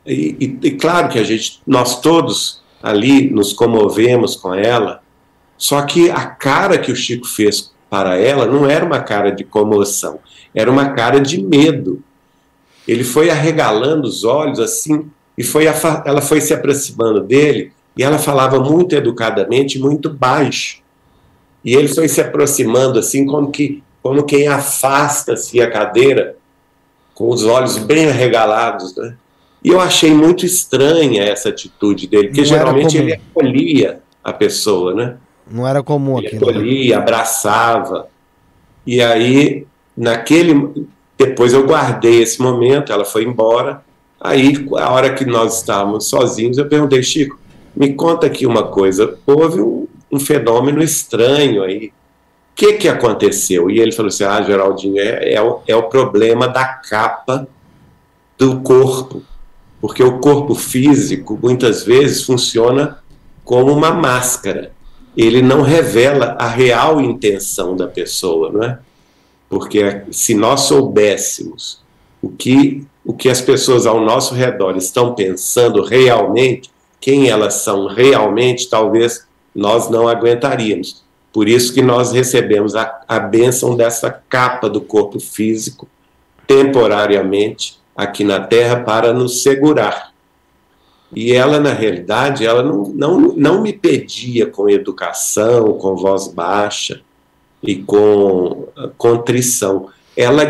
[0.06, 5.02] e, e, claro que a gente, nós todos ali nos comovemos com ela,
[5.56, 9.44] só que a cara que o Chico fez para ela não era uma cara de
[9.44, 10.18] comoção,
[10.54, 12.02] era uma cara de medo
[12.86, 18.18] ele foi arregalando os olhos assim, e foi ela foi se aproximando dele, e ela
[18.18, 20.82] falava muito educadamente, muito baixo.
[21.64, 26.36] E ele foi se aproximando assim, como que como quem afasta-se a cadeira
[27.14, 29.16] com os olhos bem arregalados, né?
[29.62, 34.32] E eu achei muito estranha essa atitude dele, porque Não geralmente era ele acolhia a
[34.32, 35.16] pessoa, né?
[35.50, 36.36] Não era comum Ele aqui.
[36.36, 36.42] né?
[36.42, 38.08] acolhia, abraçava.
[38.86, 40.86] E aí, naquele.
[41.16, 43.82] Depois eu guardei esse momento, ela foi embora.
[44.20, 47.38] Aí, a hora que nós estávamos sozinhos, eu perguntei, Chico,
[47.76, 49.18] me conta aqui uma coisa.
[49.26, 51.92] Houve um, um fenômeno estranho aí.
[52.54, 53.70] Que, que aconteceu?
[53.70, 57.48] E ele falou assim: Ah, Geraldinho, é, é, o, é o problema da capa
[58.38, 59.22] do corpo.
[59.80, 62.98] Porque o corpo físico, muitas vezes, funciona
[63.44, 64.72] como uma máscara
[65.16, 68.78] ele não revela a real intenção da pessoa, não é?
[69.48, 71.80] Porque se nós soubéssemos
[72.20, 77.86] o que, o que as pessoas ao nosso redor estão pensando realmente, quem elas são
[77.86, 81.03] realmente, talvez nós não aguentaríamos.
[81.34, 85.88] Por isso que nós recebemos a, a bênção dessa capa do corpo físico,
[86.46, 90.12] temporariamente, aqui na Terra, para nos segurar.
[91.12, 97.00] E ela, na realidade, ela não, não, não me pedia com educação, com voz baixa
[97.60, 99.88] e com contrição.
[100.16, 100.44] Ela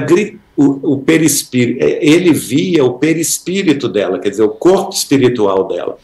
[0.55, 5.97] o, o perispírito, ele via o perispírito dela, quer dizer, o corpo espiritual dela.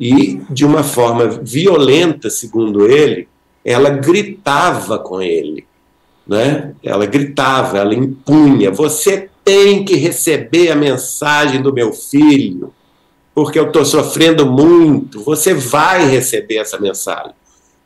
[0.00, 3.28] E, de uma forma violenta, segundo ele,
[3.64, 5.66] ela gritava com ele.
[6.26, 6.74] Né?
[6.82, 12.72] Ela gritava, ela impunha: Você tem que receber a mensagem do meu filho
[13.34, 15.20] porque eu estou sofrendo muito.
[15.22, 17.32] Você vai receber essa mensagem.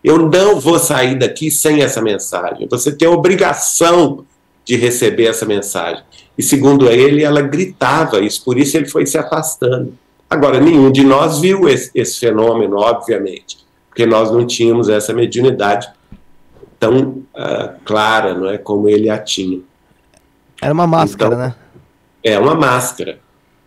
[0.04, 2.68] Eu não vou sair daqui sem essa mensagem.
[2.70, 4.24] Você tem a obrigação
[4.64, 6.04] de receber essa mensagem.
[6.36, 9.94] E segundo ele, ela gritava isso, por isso ele foi se afastando.
[10.30, 13.58] Agora, nenhum de nós viu esse, esse fenômeno, obviamente,
[13.98, 15.90] porque nós não tínhamos essa mediunidade
[16.78, 19.58] tão uh, clara, não é, como ele a tinha.
[20.62, 21.54] Era uma máscara, Então, né?
[22.22, 23.18] É uma máscara.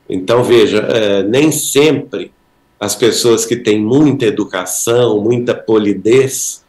[0.09, 2.31] Então, veja, é, nem sempre
[2.79, 6.63] as pessoas que têm muita educação, muita polidez,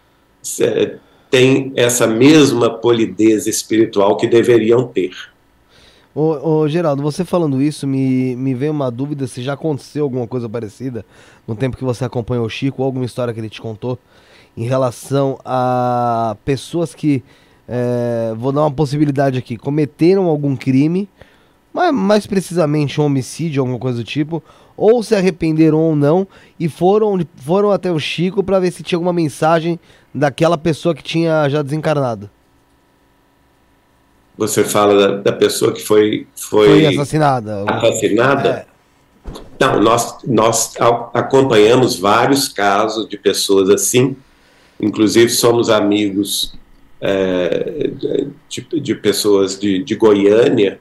[0.60, 0.96] é,
[1.30, 5.12] têm essa mesma polidez espiritual que deveriam ter.
[6.14, 10.26] Ô, ô, Geraldo, você falando isso, me, me veio uma dúvida se já aconteceu alguma
[10.26, 11.06] coisa parecida
[11.48, 13.98] no tempo que você acompanhou o Chico, ou alguma história que ele te contou,
[14.54, 17.24] em relação a pessoas que,
[17.66, 21.08] é, vou dar uma possibilidade aqui, cometeram algum crime,
[21.72, 24.42] mas mais precisamente um homicídio, alguma coisa do tipo,
[24.76, 26.28] ou se arrependeram ou não,
[26.60, 29.80] e foram, foram até o Chico para ver se tinha alguma mensagem
[30.14, 32.28] daquela pessoa que tinha já desencarnado.
[34.36, 37.64] Você fala da, da pessoa que foi, foi, Foi assassinada.
[37.68, 38.66] assassinada?
[38.66, 38.72] É.
[39.60, 40.74] Não, nós, nós
[41.14, 44.16] acompanhamos vários casos de pessoas assim,
[44.80, 46.54] inclusive somos amigos
[47.00, 47.90] é,
[48.48, 50.80] de, de pessoas de, de Goiânia,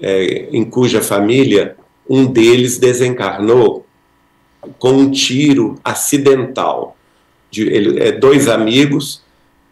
[0.00, 1.76] é, em cuja família
[2.08, 3.86] um deles desencarnou
[4.78, 6.96] com um tiro acidental.
[7.50, 9.22] De, ele, é, dois amigos,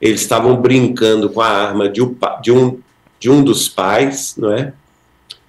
[0.00, 2.00] eles estavam brincando com a arma de,
[2.42, 2.78] de um,
[3.22, 4.72] de um dos pais, não é?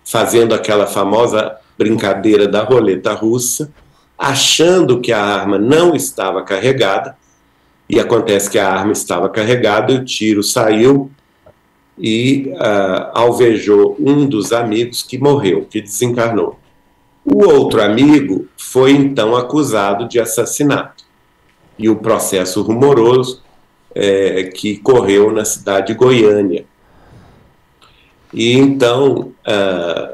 [0.05, 3.74] fazendo aquela famosa brincadeira da roleta russa,
[4.15, 7.17] achando que a arma não estava carregada,
[7.89, 11.09] e acontece que a arma estava carregada, o tiro saiu
[11.97, 16.59] e ah, alvejou um dos amigos que morreu, que desencarnou.
[17.26, 21.03] O outro amigo foi então acusado de assassinato.
[21.80, 23.41] E o processo rumoroso
[23.95, 26.65] eh, que correu na cidade de Goiânia.
[28.34, 30.13] E então, ah,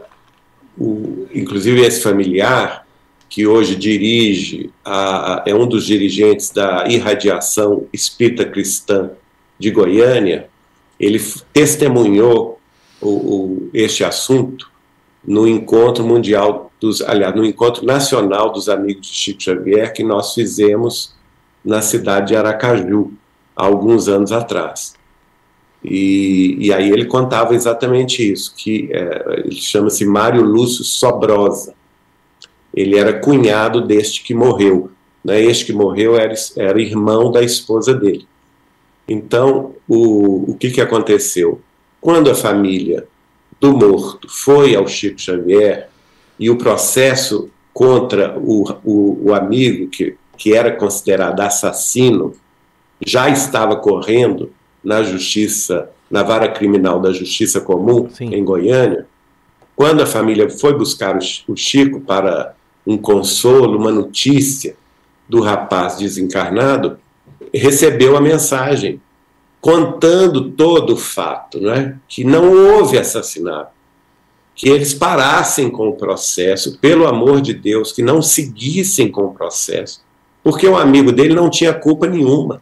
[0.78, 2.86] o- inclusive esse familiar,
[3.30, 9.11] que hoje dirige, a- é um dos dirigentes da irradiação espírita cristã
[9.57, 10.49] de Goiânia,
[10.99, 11.22] ele
[11.53, 12.59] testemunhou
[12.99, 14.70] o, o- este assunto
[15.24, 20.34] no encontro mundial dos, aliás, no encontro nacional dos amigos de Chico Xavier que nós
[20.34, 21.13] fizemos
[21.63, 23.11] na cidade de Aracaju
[23.55, 24.95] há alguns anos atrás.
[25.84, 31.73] E, e aí ele contava exatamente isso, que é, ele chama-se Mário Lúcio Sobrosa.
[32.73, 34.91] Ele era cunhado deste que morreu.
[35.23, 35.41] Né?
[35.41, 38.27] Este que morreu era, era irmão da esposa dele.
[39.07, 41.61] Então, o, o que, que aconteceu?
[41.99, 43.07] Quando a família
[43.59, 45.89] do morto foi ao Chico Xavier
[46.39, 52.36] e o processo contra o, o, o amigo, que, que era considerado assassino,
[53.05, 54.51] já estava correndo
[54.84, 58.34] na justiça, na vara criminal da Justiça Comum, Sim.
[58.34, 59.05] em Goiânia,
[59.75, 62.53] quando a família foi buscar o Chi- o Chico para
[62.86, 64.75] um consolo, uma notícia
[65.27, 66.97] do rapaz desencarnado,
[67.53, 68.99] recebeu a mensagem
[69.61, 71.95] contando todo o fato, não é?
[72.07, 73.71] que não houve assassinato,
[74.55, 79.34] que eles parassem com o processo, pelo amor de Deus, que não seguissem com o
[79.34, 80.01] processo,
[80.43, 82.61] porque o amigo dele não tinha culpa nenhuma.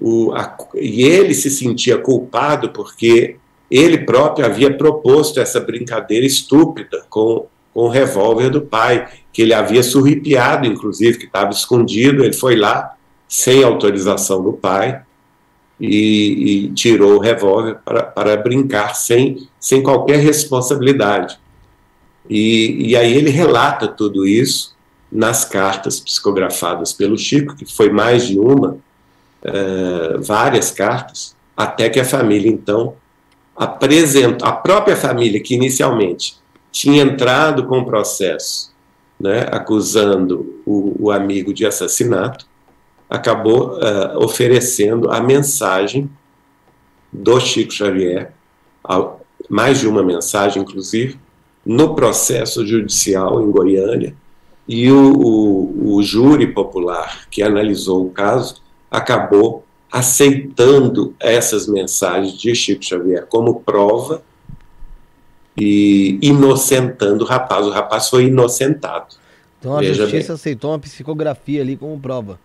[0.00, 3.36] O, a, e ele se sentia culpado porque
[3.70, 9.54] ele próprio havia proposto essa brincadeira estúpida com, com o revólver do pai, que ele
[9.54, 12.24] havia surripiado, inclusive, que estava escondido.
[12.24, 12.94] Ele foi lá,
[13.28, 15.02] sem autorização do pai,
[15.80, 21.38] e, e tirou o revólver para, para brincar sem, sem qualquer responsabilidade.
[22.28, 24.74] E, e aí ele relata tudo isso
[25.10, 28.78] nas cartas psicografadas pelo Chico, que foi mais de uma,
[29.42, 32.94] uh, várias cartas, até que a família, então,
[33.56, 36.36] apresentou, a própria família que inicialmente
[36.70, 38.74] tinha entrado com o processo,
[39.18, 42.46] né, acusando o, o amigo de assassinato,
[43.08, 46.10] acabou uh, oferecendo a mensagem
[47.10, 48.32] do Chico Xavier,
[49.48, 51.18] mais de uma mensagem, inclusive,
[51.64, 54.14] no processo judicial em Goiânia,
[54.68, 58.62] e o, o, o júri popular que analisou o caso
[58.96, 64.22] acabou aceitando essas mensagens de Chico Xavier como prova
[65.56, 67.66] e inocentando o rapaz.
[67.66, 69.14] O rapaz foi inocentado.
[69.58, 70.34] Então a Veja justiça bem.
[70.34, 72.38] aceitou uma psicografia ali como prova.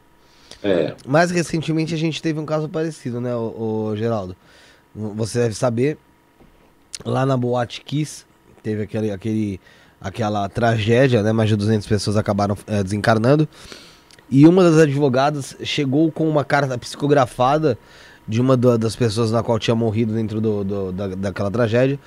[0.62, 0.94] É.
[1.08, 4.36] Mais recentemente a gente teve um caso parecido, né, o, o Geraldo?
[4.94, 5.98] Você deve saber,
[7.06, 8.26] lá na Boate Kiss,
[8.62, 9.60] teve aquele, aquele,
[10.02, 11.32] aquela tragédia, né?
[11.32, 13.48] Mais de 200 pessoas acabaram é, desencarnando.
[14.32, 17.78] E uma das advogadas chegou com uma carta psicografada
[18.26, 22.00] de uma das pessoas na qual tinha morrido dentro do, do da, daquela tragédia.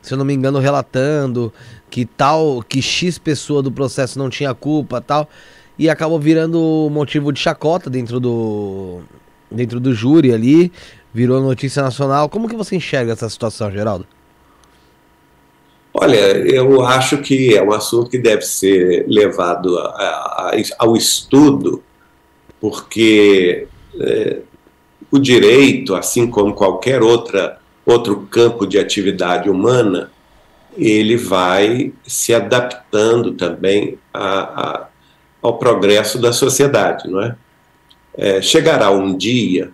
[0.00, 1.52] Se eu não me engano, relatando
[1.90, 5.28] que tal, que X pessoa do processo não tinha culpa tal
[5.76, 9.00] e acabou virando motivo de chacota dentro do
[9.50, 10.72] dentro do júri ali,
[11.12, 12.28] virou notícia nacional.
[12.28, 14.06] Como que você enxerga essa situação, Geraldo?
[15.98, 21.82] Olha, eu acho que é um assunto que deve ser levado a, a, ao estudo,
[22.60, 23.66] porque
[23.98, 24.40] é,
[25.10, 30.10] o direito, assim como qualquer outra, outro campo de atividade humana,
[30.76, 34.86] ele vai se adaptando também a, a
[35.40, 37.36] ao progresso da sociedade, não é?
[38.18, 38.42] é?
[38.42, 39.70] chegará um dia,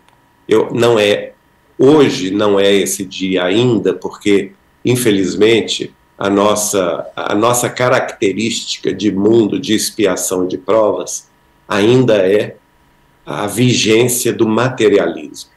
[0.46, 1.32] eu, não é
[1.78, 4.52] hoje, não é esse dia ainda, porque
[4.84, 5.92] infelizmente
[6.22, 11.28] a nossa a nossa característica de mundo de expiação de provas
[11.68, 12.54] ainda é
[13.26, 15.50] a vigência do materialismo.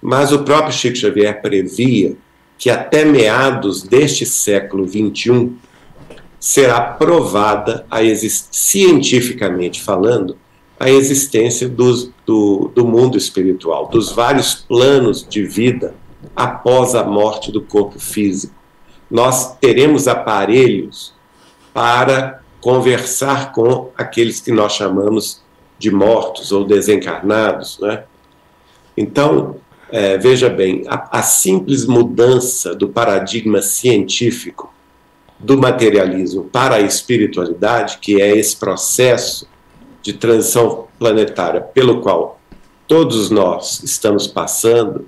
[0.00, 2.16] Mas o próprio Chico Xavier previa
[2.56, 5.50] que até meados deste século XXI
[6.38, 8.00] será provada, a
[8.52, 10.38] cientificamente falando,
[10.78, 15.92] a existência dos, do, do mundo espiritual, dos vários planos de vida
[16.36, 18.54] após a morte do corpo físico.
[19.10, 21.14] Nós teremos aparelhos
[21.72, 25.42] para conversar com aqueles que nós chamamos
[25.78, 27.78] de mortos ou desencarnados.
[27.78, 28.04] Né?
[28.96, 29.56] Então,
[29.90, 34.72] é, veja bem, a, a simples mudança do paradigma científico
[35.38, 39.46] do materialismo para a espiritualidade, que é esse processo
[40.02, 42.40] de transição planetária pelo qual
[42.86, 45.06] todos nós estamos passando,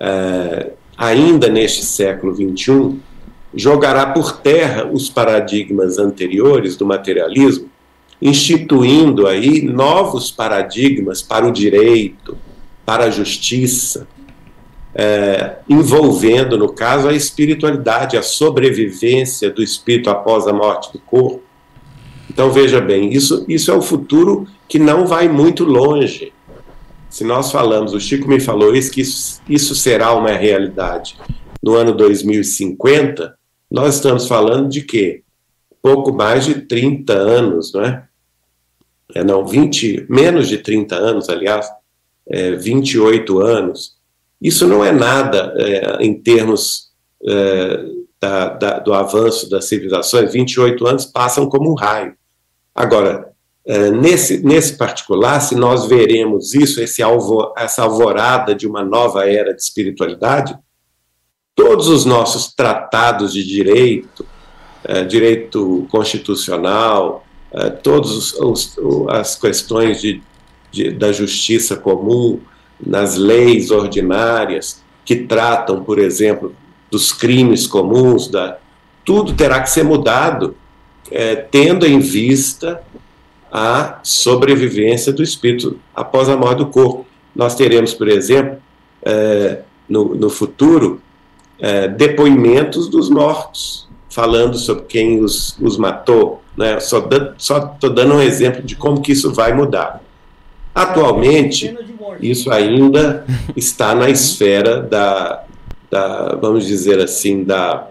[0.00, 2.98] é, ainda neste século XXI,
[3.54, 7.70] jogará por terra os paradigmas anteriores do materialismo,
[8.20, 12.36] instituindo aí novos paradigmas para o direito,
[12.84, 14.08] para a justiça,
[14.92, 21.42] é, envolvendo, no caso, a espiritualidade, a sobrevivência do espírito após a morte do corpo.
[22.28, 26.32] Então, veja bem, isso, isso é o futuro que não vai muito longe.
[27.10, 31.16] Se nós falamos, o Chico me falou isso, que isso, isso será uma realidade
[31.62, 33.36] no ano 2050,
[33.70, 35.22] nós estamos falando de quê?
[35.82, 38.08] Pouco mais de 30 anos, não é?
[39.14, 41.68] é não, 20, menos de 30 anos, aliás,
[42.26, 43.96] é, 28 anos.
[44.40, 46.90] Isso não é nada é, em termos
[47.26, 47.84] é,
[48.20, 52.14] da, da, do avanço das civilizações, 28 anos passam como um raio.
[52.74, 53.32] Agora,
[53.90, 59.54] nesse, nesse particular, se nós veremos isso, esse alvo, essa alvorada de uma nova era
[59.54, 60.58] de espiritualidade,
[61.54, 64.24] todos os nossos tratados de direito,
[64.84, 68.34] é, direito constitucional, é, todas
[69.10, 70.22] as questões de,
[70.70, 72.40] de, da justiça comum,
[72.80, 76.54] nas leis ordinárias que tratam, por exemplo,
[76.90, 78.58] dos crimes comuns, da,
[79.04, 80.56] tudo terá que ser mudado,
[81.10, 82.82] é, tendo em vista
[83.52, 87.06] a sobrevivência do espírito após a morte do corpo.
[87.34, 88.58] nós teremos, por exemplo,
[89.02, 91.00] é, no, no futuro,
[91.58, 96.42] é, depoimentos dos mortos, falando sobre quem os, os matou.
[96.56, 96.78] Né?
[96.80, 100.02] Só estou dando um exemplo de como que isso vai mudar.
[100.74, 101.76] Atualmente,
[102.20, 103.24] isso ainda
[103.56, 105.44] está na esfera da,
[105.90, 107.88] da vamos dizer assim, da,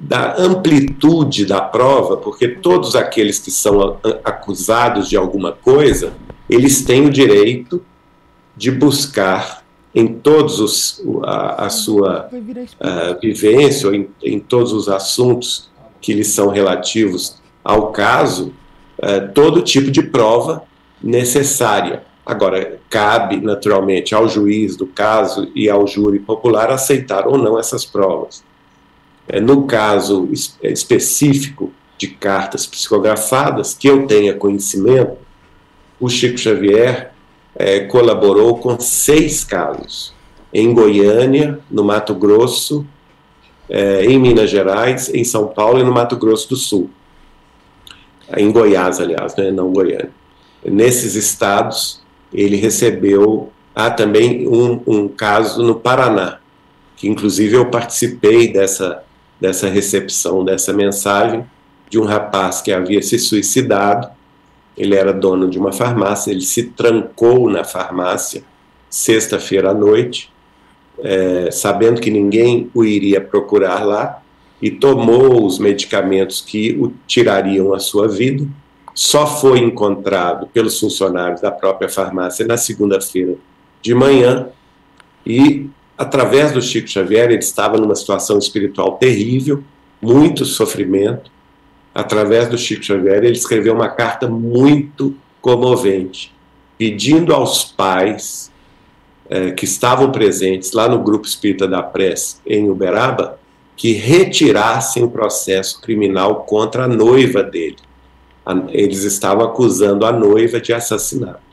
[0.00, 6.14] da amplitude da prova, porque todos aqueles que são acusados de alguma coisa,
[6.48, 7.84] eles têm o direito
[8.56, 9.62] de buscar
[9.94, 12.30] em todos os a, a sua
[12.80, 15.68] a vivência ou em, em, todos os assuntos
[16.00, 18.54] que lhes são relativos ao caso
[18.98, 20.62] uh, todo tipo de prova
[21.02, 22.04] necessária.
[22.24, 27.84] Agora cabe naturalmente ao juiz do caso e ao júri popular aceitar ou não essas
[27.84, 28.42] provas.
[28.42, 28.49] é,
[29.38, 35.18] no caso es específico de cartas psicografadas que eu tenha conhecimento
[36.00, 37.12] o Chico Xavier
[37.54, 40.14] é, colaborou com seis casos,
[40.52, 42.86] em Goiânia, no Mato Grosso,
[43.68, 46.90] é, em Minas Gerais, em São Paulo e no Mato Grosso do Sul.
[48.36, 50.10] Em Goiás, aliás, né, não Goiânia.
[50.64, 52.00] Nesses estados,
[52.32, 53.52] ele recebeu.
[53.74, 56.38] Há também um, um caso no Paraná,
[56.96, 59.02] que inclusive eu participei dessa,
[59.40, 61.44] dessa recepção, dessa mensagem,
[61.88, 64.08] de um rapaz que havia se suicidado
[64.80, 68.42] ele era dono de uma farmácia, ele se trancou na farmácia
[68.88, 70.32] sexta-feira à noite,
[71.00, 74.22] é, sabendo que ninguém o iria procurar lá,
[74.60, 78.46] e tomou os medicamentos que o tirariam a sua vida.
[78.94, 83.36] Só foi encontrado pelos funcionários da própria farmácia na segunda-feira
[83.80, 84.48] de manhã
[85.26, 85.68] e,
[86.00, 89.62] através do Chico Xavier, ele estava numa situação espiritual terrível,
[90.00, 91.30] muito sofrimento,
[91.94, 96.34] através do Chico Xavier, ele escreveu uma carta muito comovente,
[96.78, 98.50] pedindo aos pais
[99.28, 103.38] eh, que estavam presentes lá no Grupo Espírita da Prece, em Uberaba,
[103.76, 107.76] que retirassem o processo criminal contra a noiva dele.
[108.70, 111.49] Eles estavam acusando a noiva de assassinato.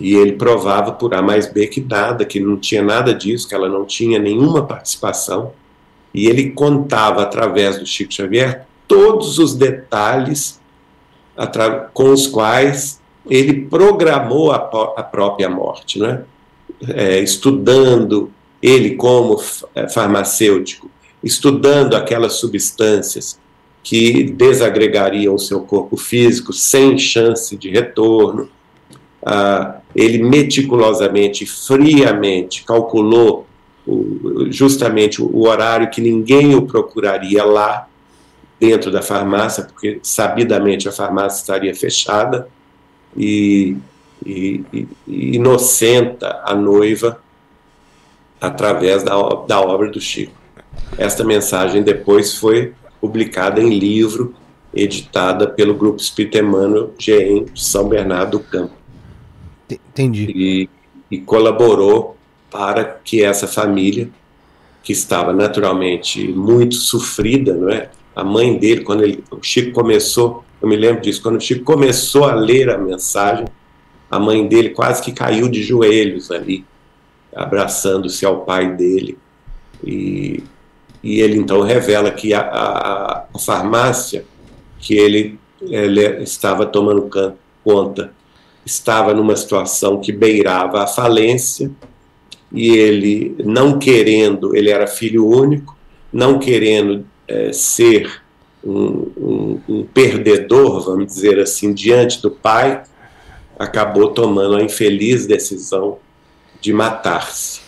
[0.00, 3.54] E ele provava por A mais B que nada, que não tinha nada disso, que
[3.54, 5.52] ela não tinha nenhuma participação.
[6.14, 10.60] E ele contava, através do Chico Xavier, todos os detalhes
[11.94, 16.24] com os quais ele programou a, a própria morte, né?
[16.88, 19.40] É, estudando ele como
[19.74, 20.90] é, farmacêutico,
[21.22, 23.38] estudando aquelas substâncias
[23.82, 28.48] que desagregariam o seu corpo físico sem chance de retorno.
[29.24, 33.46] Ah, ele meticulosamente, friamente calculou
[33.86, 37.88] o, justamente o horário que ninguém o procuraria lá
[38.58, 42.48] dentro da farmácia, porque sabidamente a farmácia estaria fechada,
[43.16, 43.76] e,
[44.24, 44.88] e, e
[45.36, 47.20] inocenta a noiva
[48.40, 49.14] através da,
[49.46, 50.32] da obra do Chico.
[50.96, 54.34] Esta mensagem depois foi publicada em livro,
[54.74, 58.81] editada pelo Grupo Espírita Emmanuel GEM São Bernardo do Campo.
[59.90, 60.32] Entendi.
[60.34, 60.68] E,
[61.10, 62.16] e colaborou
[62.50, 64.10] para que essa família,
[64.82, 67.90] que estava naturalmente muito sofrida, não é?
[68.14, 71.64] a mãe dele, quando ele, o Chico começou, eu me lembro disso, quando o Chico
[71.64, 73.46] começou a ler a mensagem,
[74.10, 76.64] a mãe dele quase que caiu de joelhos ali,
[77.34, 79.18] abraçando-se ao pai dele.
[79.82, 80.44] E,
[81.02, 84.24] e ele então revela que a, a, a farmácia
[84.78, 87.08] que ele, ele estava tomando
[87.64, 88.12] conta
[88.64, 91.70] estava numa situação que beirava a falência
[92.52, 95.76] e ele não querendo, ele era filho único,
[96.12, 98.22] não querendo é, ser
[98.62, 102.82] um, um, um, perdedor, vamos dizer assim, diante do pai,
[103.58, 105.98] acabou tomando a infeliz decisão
[106.60, 107.60] de matar-se,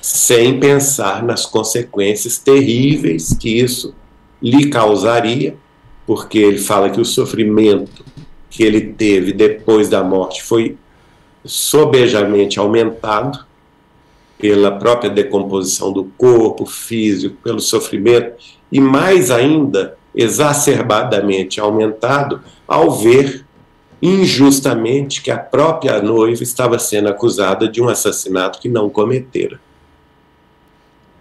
[0.00, 3.94] sem pensar nas consequências terríveis que isso
[4.40, 5.56] lhe causaria,
[6.06, 8.04] porque ele fala que o sofrimento
[8.56, 10.78] que ele teve depois da morte foi
[11.44, 13.44] sobejamente aumentado
[14.38, 18.34] pela própria decomposição do corpo físico, pelo sofrimento
[18.72, 23.44] e mais ainda exacerbadamente aumentado ao ver
[24.00, 29.60] injustamente que a própria noiva estava sendo acusada de um assassinato que não cometera.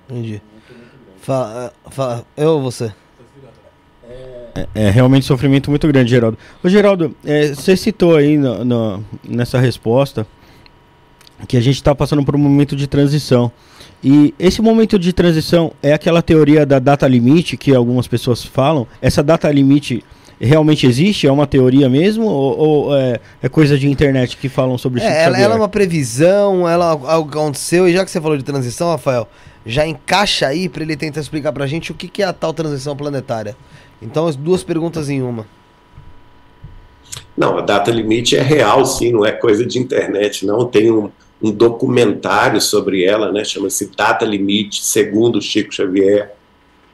[0.07, 0.41] Entendi.
[1.21, 2.93] Fala, fala, eu ou você?
[4.55, 6.37] É, é, realmente sofrimento muito grande, Geraldo.
[6.63, 10.25] Ô, Geraldo, é, você citou aí no, no, nessa resposta
[11.47, 13.51] que a gente está passando por um momento de transição.
[14.03, 18.87] E esse momento de transição é aquela teoria da data limite que algumas pessoas falam.
[19.01, 20.03] Essa data limite
[20.39, 21.27] realmente existe?
[21.27, 22.25] É uma teoria mesmo?
[22.25, 25.57] Ou, ou é, é, coisa de internet que falam sobre Chico é, ela, ela, é
[25.57, 29.27] uma previsão, ela algo aconteceu, e já que você falou de transição, Rafael,
[29.65, 32.53] já encaixa aí para ele tentar explicar pra gente o que, que é a tal
[32.53, 33.55] transição planetária.
[34.05, 35.45] Então, as duas perguntas em uma.
[37.35, 40.65] Não, a data limite é real, sim, não é coisa de internet, não.
[40.65, 43.43] Tem um, um documentário sobre ela, né?
[43.43, 46.33] Chama-se Data Limite, segundo Chico Xavier.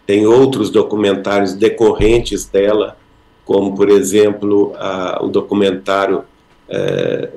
[0.07, 2.97] Tem outros documentários decorrentes dela,
[3.45, 6.23] como, por exemplo, a, o documentário
[6.67, 7.29] é,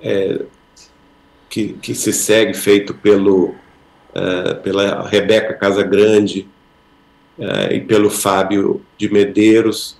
[0.00, 0.40] é,
[1.50, 3.54] que, que se segue, feito pelo,
[4.14, 6.48] é, pela Rebeca Casagrande
[7.72, 9.96] e pelo Fábio de Medeiros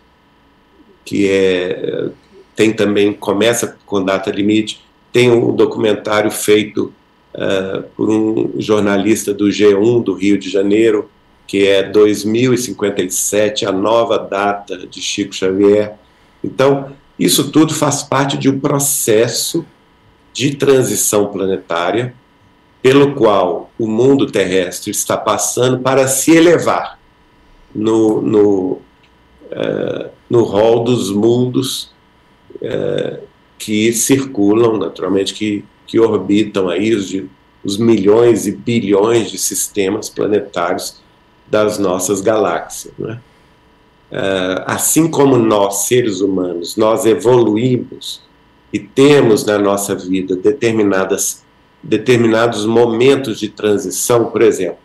[1.04, 2.08] que é,
[2.56, 4.80] tem também, começa com data limite,
[5.12, 6.92] tem um documentário feito
[7.34, 11.10] uh, por um jornalista do G1 do Rio de Janeiro,
[11.46, 15.94] que é 2057, a nova data de Chico Xavier.
[16.42, 19.64] Então, isso tudo faz parte de um processo
[20.32, 22.14] de transição planetária,
[22.82, 26.98] pelo qual o mundo terrestre está passando para se elevar
[27.74, 31.92] no, no, uh, no rol dos mundos
[32.62, 33.20] é,
[33.58, 37.14] que circulam, naturalmente, que, que orbitam aí os,
[37.64, 41.02] os milhões e bilhões de sistemas planetários
[41.46, 42.94] das nossas galáxias.
[42.98, 43.20] Né?
[44.10, 48.22] É, assim como nós, seres humanos, nós evoluímos
[48.72, 51.44] e temos na nossa vida determinadas,
[51.82, 54.78] determinados momentos de transição, por exemplo,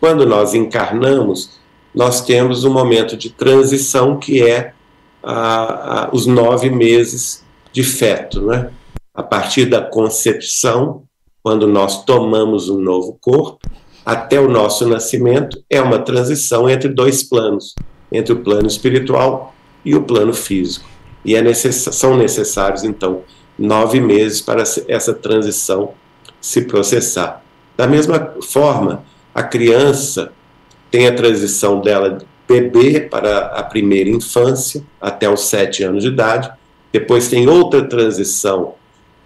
[0.00, 1.58] quando nós encarnamos,
[1.96, 4.74] nós temos um momento de transição que é
[5.22, 7.42] a, a, os nove meses
[7.72, 8.70] de feto, né?
[9.14, 11.04] A partir da concepção,
[11.42, 13.66] quando nós tomamos um novo corpo,
[14.04, 17.74] até o nosso nascimento, é uma transição entre dois planos,
[18.12, 20.86] entre o plano espiritual e o plano físico.
[21.24, 23.22] E é necess são necessários, então,
[23.58, 25.94] nove meses para essa transição
[26.40, 27.42] se processar.
[27.74, 29.02] Da mesma forma,
[29.34, 30.32] a criança
[30.96, 32.16] tem a transição dela
[32.48, 36.50] bebê para a primeira infância, até os 7 anos de idade.
[36.90, 38.72] Depois tem outra transição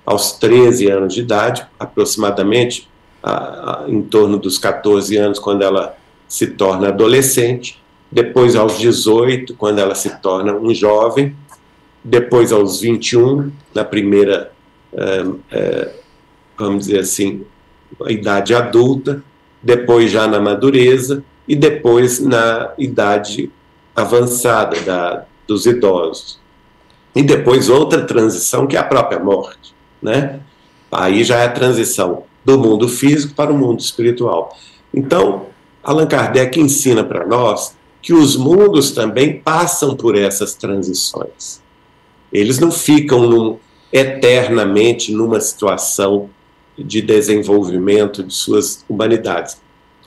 [0.05, 2.91] aos 13 anos de idade, aproximadamente
[3.23, 5.97] a, a, em torno dos 14 anos, quando ela
[6.27, 7.81] se torna adolescente.
[8.11, 11.37] Depois aos 18, quando ela se torna um jovem.
[12.03, 14.51] Depois aos 21, na primeira,
[14.93, 15.93] é, é,
[16.59, 17.45] vamos dizer assim,
[18.09, 19.23] idade adulta.
[19.63, 23.51] Depois já na madureza e depois na idade
[23.95, 26.39] avançada da, dos idosos.
[27.15, 30.41] E depois outra transição que é a própria morte, né?
[30.91, 34.57] Aí já é a transição do mundo físico para o mundo espiritual.
[34.95, 35.47] Então,
[35.83, 41.61] Allan Kardec ensina para nós que os mundos também passam por essas transições.
[42.33, 43.59] Eles não ficam num,
[43.93, 46.31] eternamente numa situação
[46.79, 49.59] de desenvolvimento de suas humanidades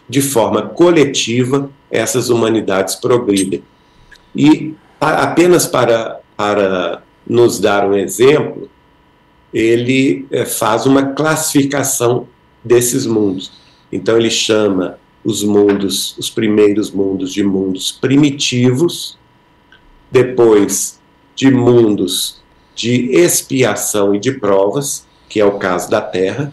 [0.08, 3.64] de forma coletiva, essas humanidades progridem.
[4.36, 8.70] E apenas para, para nos dar um exemplo,
[9.54, 12.28] ele é, faz uma classificação
[12.64, 13.52] desses mundos.
[13.92, 19.18] Então ele chama os mundos, os primeiros mundos de mundos primitivos,
[20.12, 21.00] depois
[21.36, 22.42] de mundos
[22.76, 26.52] de expiação e de provas, que é o caso da Terra.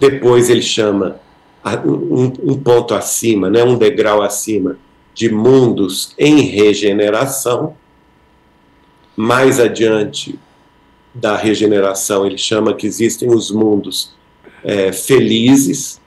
[0.00, 1.20] Depois ele chama
[1.86, 4.76] um, um ponto acima, né, um degrau acima
[5.14, 7.76] de mundos em regeneração.
[9.16, 10.38] Mais adiante
[11.14, 14.12] da regeneração, ele chama que existem os mundos
[14.62, 16.00] é, felizes,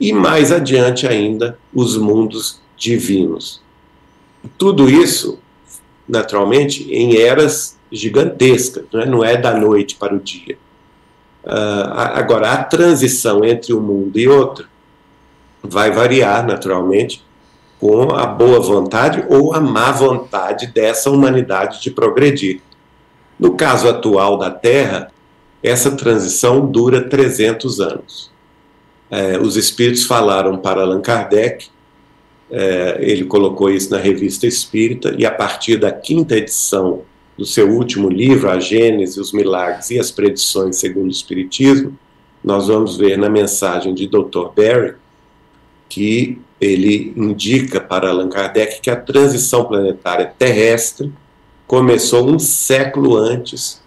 [0.00, 3.60] e mais adiante ainda, os mundos divinos.
[4.56, 5.40] Tudo isso,
[6.08, 10.56] naturalmente, em eras gigantescas, não é, não é da noite para o dia.
[11.42, 14.68] Uh, agora, a transição entre um mundo e outro
[15.62, 17.24] vai variar naturalmente
[17.78, 22.60] com a boa vontade ou a má vontade dessa humanidade de progredir.
[23.38, 25.12] No caso atual da Terra,
[25.62, 28.30] essa transição dura 300 anos.
[29.10, 31.68] É, os espíritos falaram para Allan Kardec,
[32.50, 37.02] é, ele colocou isso na revista Espírita, e a partir da quinta edição
[37.36, 41.96] do seu último livro, A Gênese, os Milagres e as Predições segundo o Espiritismo,
[42.42, 44.48] nós vamos ver na mensagem de Dr.
[44.56, 44.94] Barry
[45.88, 51.12] que ele indica para Allan Kardec que a transição planetária terrestre
[51.66, 53.80] começou um século antes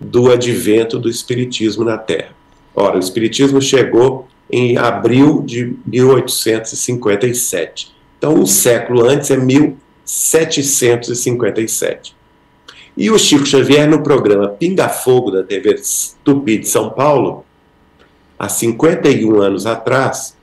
[0.00, 2.34] do advento do Espiritismo na Terra.
[2.74, 7.94] Ora, o Espiritismo chegou em abril de 1857.
[8.18, 12.14] Então, um século antes é 1000, 757.
[12.96, 15.76] E o Chico Xavier, no programa Pinga Fogo da TV
[16.24, 17.44] Tupi de São Paulo,
[18.38, 20.35] há 51 anos atrás,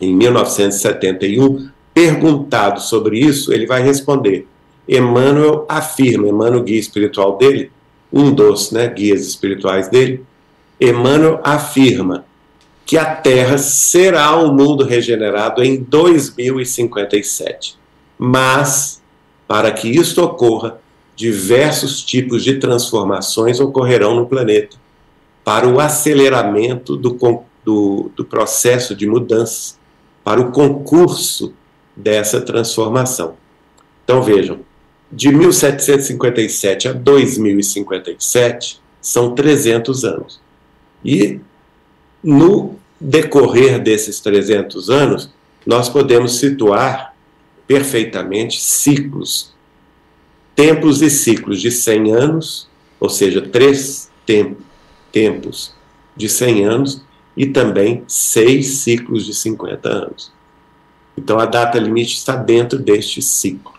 [0.00, 4.46] em 1971, perguntado sobre isso, ele vai responder:
[4.88, 7.70] Emmanuel afirma, Emmanuel, guia espiritual dele,
[8.12, 10.24] um dos né, guias espirituais dele,
[10.80, 12.24] Emmanuel afirma
[12.86, 17.78] que a Terra será um mundo regenerado em 2057.
[18.18, 19.00] Mas,
[19.46, 20.80] para que isto ocorra,
[21.14, 24.76] diversos tipos de transformações ocorrerão no planeta
[25.44, 27.16] para o aceleramento do,
[27.64, 29.74] do, do processo de mudança,
[30.24, 31.54] para o concurso
[31.96, 33.34] dessa transformação.
[34.04, 34.60] Então vejam,
[35.10, 40.40] de 1757 a 2057 são 300 anos.
[41.04, 41.40] E
[42.22, 45.30] no decorrer desses 300 anos,
[45.64, 47.14] nós podemos situar
[47.66, 49.52] perfeitamente ciclos,
[50.54, 52.68] tempos e ciclos de 100 anos,
[52.98, 54.10] ou seja, três
[55.12, 55.74] tempos,
[56.16, 57.02] de 100 anos
[57.36, 60.32] e também seis ciclos de 50 anos.
[61.16, 63.72] Então a data limite está dentro deste ciclo,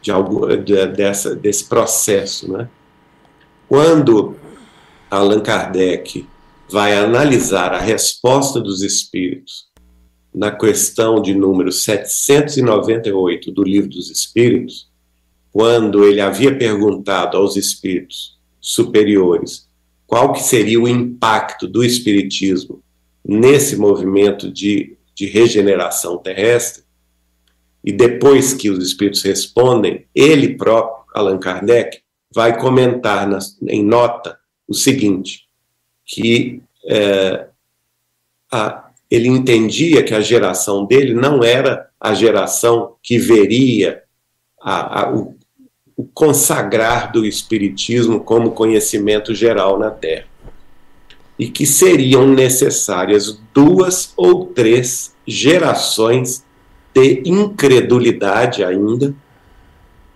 [0.00, 2.50] de algo, de, dessa, desse processo.
[2.52, 2.68] Né?
[3.68, 4.36] Quando
[5.10, 6.26] Allan Kardec
[6.70, 9.66] vai analisar a resposta dos espíritos
[10.34, 14.88] na questão de número 798 do Livro dos Espíritos,
[15.52, 19.68] quando ele havia perguntado aos espíritos superiores
[20.06, 22.83] qual que seria o impacto do espiritismo
[23.24, 26.84] nesse movimento de, de regeneração terrestre,
[27.82, 32.00] e depois que os espíritos respondem, ele próprio, Allan Kardec,
[32.34, 35.46] vai comentar na, em nota o seguinte:
[36.04, 37.46] que é,
[38.50, 44.02] a, ele entendia que a geração dele não era a geração que veria
[44.60, 45.36] a, a, o,
[45.96, 50.26] o consagrar do Espiritismo como conhecimento geral na Terra.
[51.38, 56.44] E que seriam necessárias duas ou três gerações
[56.94, 59.14] de incredulidade ainda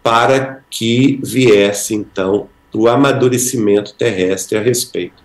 [0.03, 5.23] para que viesse então o amadurecimento terrestre a respeito.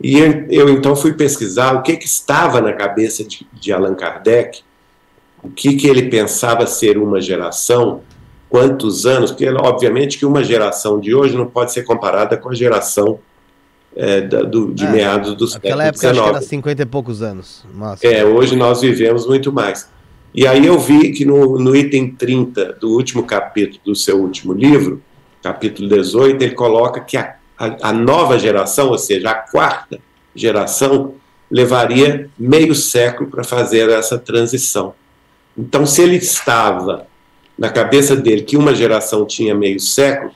[0.00, 0.18] E
[0.50, 4.62] eu então fui pesquisar o que, que estava na cabeça de, de Allan Kardec,
[5.42, 8.02] o que, que ele pensava ser uma geração,
[8.48, 12.54] quantos anos, porque obviamente que uma geração de hoje não pode ser comparada com a
[12.54, 13.18] geração
[13.96, 15.64] é, da, do, de é, meados do século XIX.
[15.64, 17.64] Naquela época acho que era 50 e poucos anos.
[17.74, 18.06] Nossa.
[18.06, 19.88] É, hoje nós vivemos muito mais.
[20.34, 24.52] E aí eu vi que no, no item 30 do último capítulo do seu último
[24.52, 25.00] livro,
[25.42, 29.98] capítulo 18, ele coloca que a a, a nova geração, ou seja, a quarta
[30.34, 31.14] geração,
[31.50, 34.94] levaria meio século para fazer essa transição.
[35.56, 37.06] Então, se ele estava
[37.56, 40.32] na cabeça dele que uma geração tinha meio século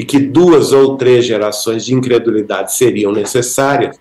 [0.00, 4.00] e que duas ou três gerações de incredulidade seriam necessárias,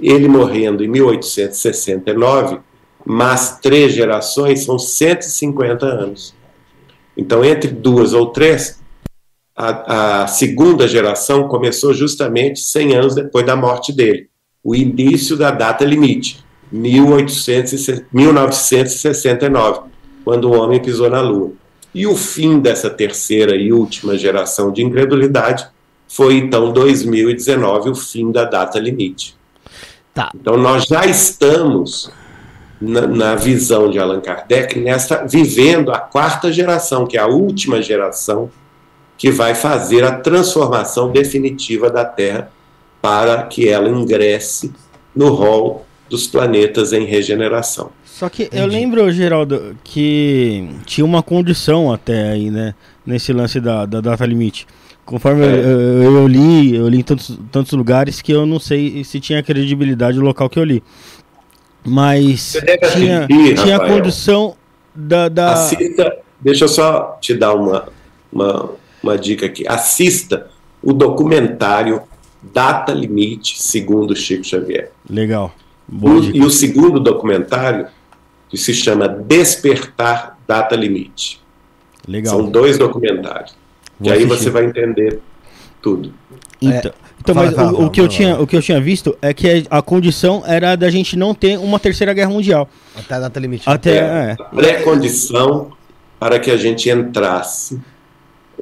[0.00, 2.60] ele morrendo em 1869,
[3.04, 6.34] mas três gerações são 150 anos.
[7.14, 8.80] Então, entre duas ou três,
[9.54, 14.30] a, a, segunda geração começou justamente 100 anos depois da morte dele,
[14.64, 16.42] o início da data limite,
[16.72, 19.90] 1800, 1969,
[20.24, 21.52] quando o homem pisou na Lua.
[21.94, 25.66] E o fim dessa terceira e última geração de incredulidade
[26.08, 29.36] foi então 2019, o fim da data limite.
[30.12, 30.30] Tá.
[30.34, 32.10] Então nós já estamos
[32.80, 37.82] na, na, visão de Allan Kardec nessa vivendo a quarta geração, que é a última
[37.82, 38.50] geração
[39.16, 42.50] que vai fazer a transformação definitiva da Terra
[43.00, 44.72] para que ela ingresse
[45.14, 47.90] no rol dos planetas em regeneração.
[48.14, 48.62] Só que Entendi.
[48.62, 52.72] eu lembro, Geraldo, que tinha uma condição até aí, né?
[53.04, 54.68] Nesse lance da, da data limite.
[55.04, 55.48] Conforme é.
[55.48, 59.42] eu, eu, li, eu li em tantos, tantos lugares que eu não sei se tinha
[59.42, 60.80] credibilidade no local que eu li.
[61.84, 62.56] Mas
[62.94, 64.54] tinha, assistir, tinha a condição
[64.94, 65.28] da.
[65.28, 65.52] da...
[65.52, 67.88] Assista, deixa eu só te dar uma,
[68.32, 68.70] uma,
[69.02, 69.66] uma dica aqui.
[69.66, 70.46] Assista
[70.80, 72.00] o documentário
[72.40, 74.92] Data Limite, segundo Chico Xavier.
[75.10, 75.52] Legal.
[75.88, 77.88] O, e o segundo documentário,
[78.54, 81.40] que se chama Despertar Data Limite.
[82.06, 82.36] Legal.
[82.36, 83.56] São dois documentários.
[83.98, 85.20] Vou e aí você vai entender
[85.80, 86.12] tudo.
[86.60, 87.04] Então, é.
[87.20, 89.16] Então, fala, mas fala, o, fala, o, que eu tinha, o que eu tinha visto
[89.22, 92.68] é que a condição era da gente não ter uma terceira guerra mundial.
[92.94, 93.62] Até a data limite.
[93.66, 94.44] Até, é, é.
[94.54, 95.72] pré-condição
[96.18, 97.80] para que a gente entrasse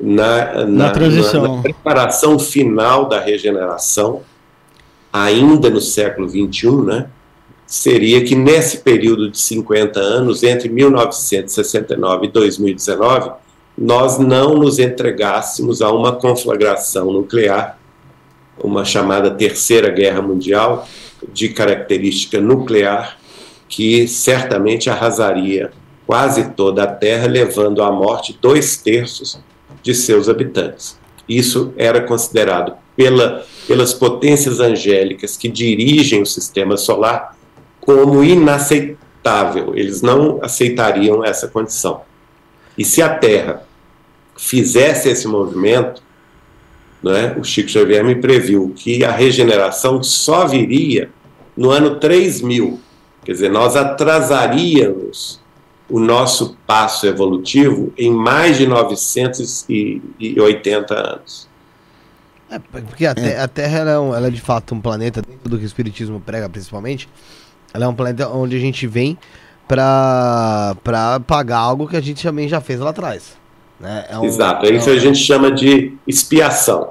[0.00, 1.42] na, na, na transição.
[1.42, 4.22] Na, na, preparação final da regeneração,
[5.12, 7.06] ainda no século XXI, né,
[7.72, 13.30] seria que nesse período de 50 anos, entre 1969 e 2019,
[13.78, 17.78] nós não nos entregássemos a uma conflagração nuclear,
[18.62, 20.86] uma chamada Terceira Guerra Mundial,
[21.32, 23.16] de característica nuclear,
[23.70, 25.72] que certamente arrasaria
[26.06, 29.40] quase toda a Terra, levando à morte dois terços
[29.82, 30.98] de seus habitantes.
[31.26, 37.40] Isso era considerado pela, pelas potências angélicas que dirigem o sistema solar
[37.82, 39.76] como inaceitável.
[39.76, 42.00] Eles não aceitariam essa condição.
[42.78, 43.62] E se a Terra
[44.36, 46.02] fizesse esse movimento,
[47.02, 51.10] né, o Chico Xavier me previu que a regeneração só viria
[51.56, 52.80] no ano 3000.
[53.24, 55.40] Quer dizer, nós atrasaríamos
[55.88, 61.46] o nosso passo evolutivo em mais de 980 anos.
[62.48, 63.40] É, porque a, é.
[63.40, 65.66] a Terra ela é, um, ela é, de fato um planeta, dentro do que o
[65.66, 67.08] Espiritismo prega principalmente,
[67.72, 69.16] ela é um planeta onde a gente vem
[69.66, 70.76] para
[71.26, 73.36] pagar algo que a gente também já fez lá atrás.
[73.80, 74.06] Né?
[74.08, 74.96] É um, Exato, é isso é um...
[74.96, 76.90] a gente chama de expiação.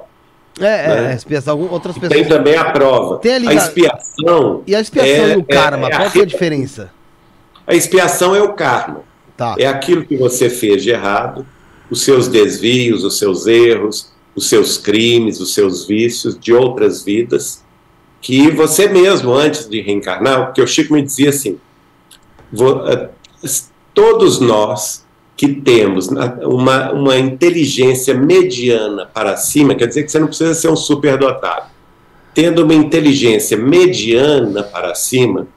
[0.60, 1.12] É, é, né?
[1.12, 1.58] é expiação.
[1.70, 2.12] Outras pessoas.
[2.12, 3.18] Tem também a prova.
[3.18, 4.62] Tem ali a expiação.
[4.66, 6.90] E a expiação é, e o karma, é, qual é a diferença?
[7.66, 9.00] A expiação é o karma.
[9.36, 9.54] Tá.
[9.58, 11.46] É aquilo que você fez de errado,
[11.90, 17.61] os seus desvios, os seus erros, os seus crimes, os seus vícios de outras vidas,
[18.22, 21.58] que você mesmo, antes de reencarnar, porque o Chico me dizia assim:
[22.56, 23.08] eh,
[23.92, 25.04] todos nós
[25.36, 30.68] que temos uma, uma inteligência mediana para cima, quer dizer que você não precisa ser
[30.68, 31.66] um superdotado.
[32.32, 35.48] Tendo uma inteligência mediana para cima,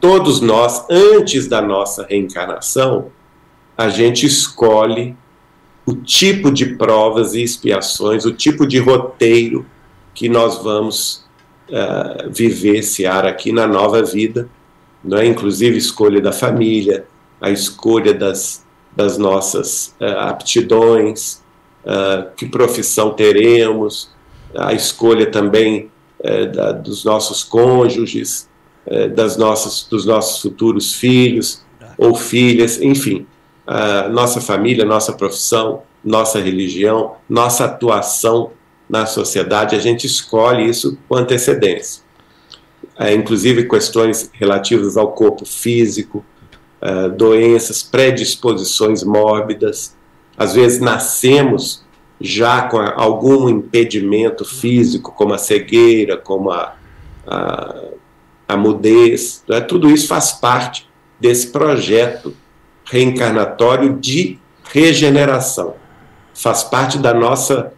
[0.00, 3.12] todos nós, antes da nossa reencarnação,
[3.76, 5.16] a gente escolhe
[5.86, 9.64] o tipo de provas e expiações, o tipo de roteiro
[10.12, 11.27] que nós vamos
[11.68, 14.48] uh, vivenciar aqui na nova vida,
[15.12, 15.26] é?
[15.26, 17.06] inclusive escolha da família,
[17.40, 18.64] a escolha das,
[18.94, 21.42] das nossas uh, aptidões,
[21.84, 24.10] uh, que profissão teremos,
[24.56, 25.90] a escolha também
[26.54, 28.48] da, dos nossos cônjuges,
[29.14, 31.62] das nossas, dos nossos futuros filhos
[31.96, 33.26] ou filhas, enfim,
[34.10, 38.52] nossa família, nossa profissão, nossa religião, nossa atuação
[38.88, 42.02] na sociedade, a gente escolhe isso com antecedência.
[42.98, 46.24] É, inclusive questões relativas ao corpo físico,
[46.80, 49.96] é, doenças, predisposições mórbidas.
[50.36, 51.84] Às vezes nascemos
[52.20, 56.74] já com algum impedimento físico, como a cegueira, como a,
[57.26, 57.84] a,
[58.48, 59.44] a mudez.
[59.48, 59.60] Né?
[59.60, 60.88] Tudo isso faz parte
[61.20, 62.34] desse projeto
[62.84, 64.38] reencarnatório de
[64.72, 65.74] regeneração.
[66.34, 67.72] Faz parte da nossa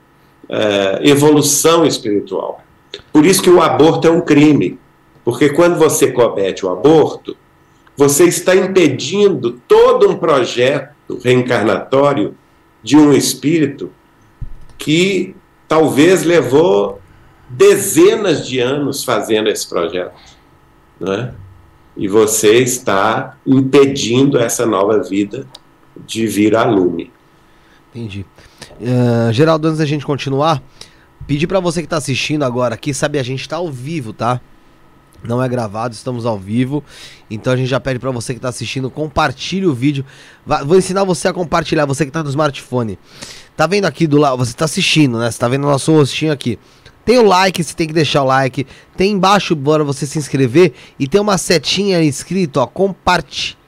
[0.51, 2.63] uh, evolução espiritual.
[3.13, 4.79] Por isso que o aborto é um crime.
[5.25, 7.37] Porque quando você comete o aborto,
[7.97, 12.35] você está impedindo todo um projeto reencarnatório
[12.83, 13.93] de um espírito
[14.79, 15.37] que
[15.69, 17.01] talvez levou
[17.49, 20.15] dezenas de anos fazendo esse projeto.
[20.99, 21.35] Né?
[21.97, 25.47] E você está impedindo essa nova vida
[26.07, 27.13] de vir à lume.
[27.91, 28.25] Entendi.
[28.81, 30.63] Uh, Geraldo, antes da gente continuar,
[31.27, 34.41] pedir para você que está assistindo agora aqui, sabe, a gente está ao vivo, tá?
[35.23, 36.83] Não é gravado, estamos ao vivo.
[37.31, 40.03] Então a gente já pede para você que está assistindo, compartilhe o vídeo.
[40.65, 42.99] vou ensinar você a compartilhar, você que está no smartphone.
[43.55, 45.31] Tá vendo aqui do lado, você está assistindo, né?
[45.31, 46.59] Você tá vendo o nosso rostinho aqui.
[47.05, 48.67] Tem o like, você tem que deixar o like.
[48.97, 53.60] Tem embaixo para você se inscrever e tem uma setinha escrito, ó, compartilhe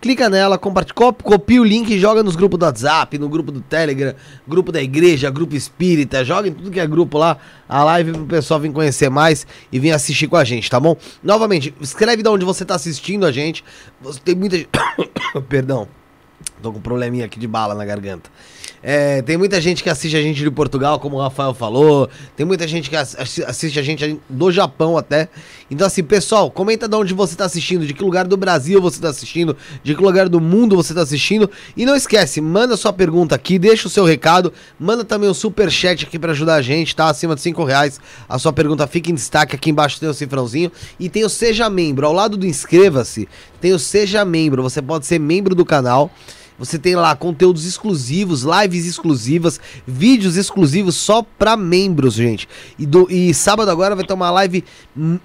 [0.00, 4.14] clica nela, copia o link e joga nos grupos do WhatsApp, no grupo do Telegram,
[4.48, 7.36] grupo da igreja, grupo espírita, joga em tudo que é grupo lá,
[7.68, 10.96] a live pro pessoal vir conhecer mais e vir assistir com a gente, tá bom?
[11.22, 13.62] Novamente, escreve de onde você tá assistindo a gente.
[14.00, 14.56] Você tem muita
[15.48, 15.86] Perdão.
[16.62, 18.30] Tô com um probleminha aqui de bala na garganta.
[18.82, 22.08] É, tem muita gente que assiste a gente de Portugal, como o Rafael falou.
[22.34, 25.28] Tem muita gente que assiste a gente do Japão até.
[25.70, 28.96] Então, assim, pessoal, comenta de onde você está assistindo, de que lugar do Brasil você
[28.96, 31.50] está assistindo, de que lugar do mundo você está assistindo.
[31.76, 35.34] E não esquece, manda sua pergunta aqui, deixa o seu recado, manda também o um
[35.34, 37.08] super chat aqui para ajudar a gente, tá?
[37.08, 38.00] Acima de 5 reais.
[38.28, 39.54] A sua pergunta fica em destaque.
[39.54, 40.72] Aqui embaixo tem o cifrãozinho.
[40.98, 42.06] E tem o Seja Membro.
[42.06, 43.28] Ao lado do inscreva-se,
[43.60, 44.62] tem o Seja Membro.
[44.62, 46.10] Você pode ser membro do canal.
[46.60, 52.46] Você tem lá conteúdos exclusivos, lives exclusivas, vídeos exclusivos só para membros, gente.
[52.78, 54.62] E, do, e sábado agora vai ter uma live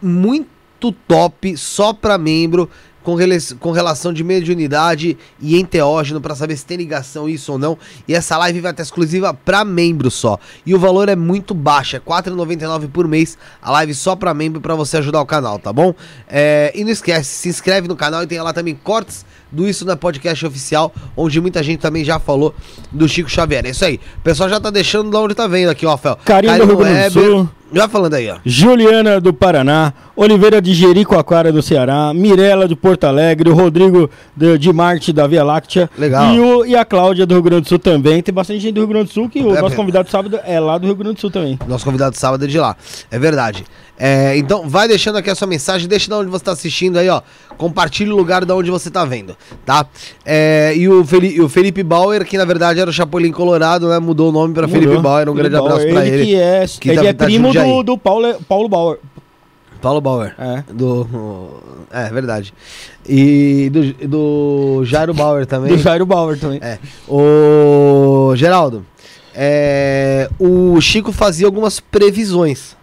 [0.01, 2.69] muito top só para membro
[3.03, 7.59] com, rela- com relação de mediunidade e enteógeno para saber se tem ligação isso ou
[7.59, 7.77] não.
[8.07, 10.39] E essa live vai estar exclusiva para membros só.
[10.65, 13.37] E o valor é muito baixo, é R$ 4,99 por mês.
[13.61, 15.93] A live só para membro para você ajudar o canal, tá bom?
[16.27, 19.25] É, e não esquece, se inscreve no canal e tem lá também cortes
[19.55, 22.53] do Isso na Podcast Oficial, onde muita gente também já falou
[22.91, 23.65] do Chico Xavier.
[23.65, 23.99] É isso aí.
[24.17, 26.19] O pessoal já tá deixando de onde tá vendo aqui, ó, Rafael.
[26.25, 27.49] Carinho do Rio Grande do Sul.
[27.75, 28.37] Já falando aí, ó.
[28.45, 34.57] Juliana do Paraná, Oliveira de Jericoacoara do Ceará, Mirela de Porto Alegre, o Rodrigo de,
[34.57, 36.33] de Marte da Via Láctea Legal.
[36.33, 38.21] E, o- e a Cláudia do Rio Grande do Sul também.
[38.21, 39.77] Tem bastante gente do Rio Grande do Sul que o É, nosso é.
[39.77, 41.59] convidado sábado é lá do Rio Grande do Sul também.
[41.67, 42.77] Nosso convidado sábado é de lá.
[43.11, 43.65] É verdade.
[43.97, 47.07] É, então, vai deixando aqui a sua mensagem, deixa de onde você tá assistindo aí,
[47.07, 47.21] ó.
[47.57, 49.85] Compartilha o lugar de onde você tá vendo, tá?
[50.25, 53.87] É, e o, Feli- e o Felipe Bauer, que na verdade era o Chapolin Colorado,
[53.87, 53.97] né?
[53.99, 54.97] Mudou o nome pra Felipe.
[54.97, 55.29] Bauer.
[55.29, 56.25] Um Felipe grande abraço Bauer, pra ele.
[56.25, 57.64] que é, que ele tá- é tá primo Jundiaí.
[57.64, 58.99] do, do Paulo, Paulo Bauer.
[59.81, 60.35] Paulo Bauer.
[60.39, 60.63] É.
[60.73, 61.61] Do.
[61.91, 62.53] É, verdade.
[63.07, 65.75] E do, do Jairo Bauer também.
[65.75, 66.59] Do Jairo Bauer também.
[66.61, 66.79] É.
[67.07, 68.85] O Geraldo,
[69.33, 72.75] é, o Chico fazia algumas previsões,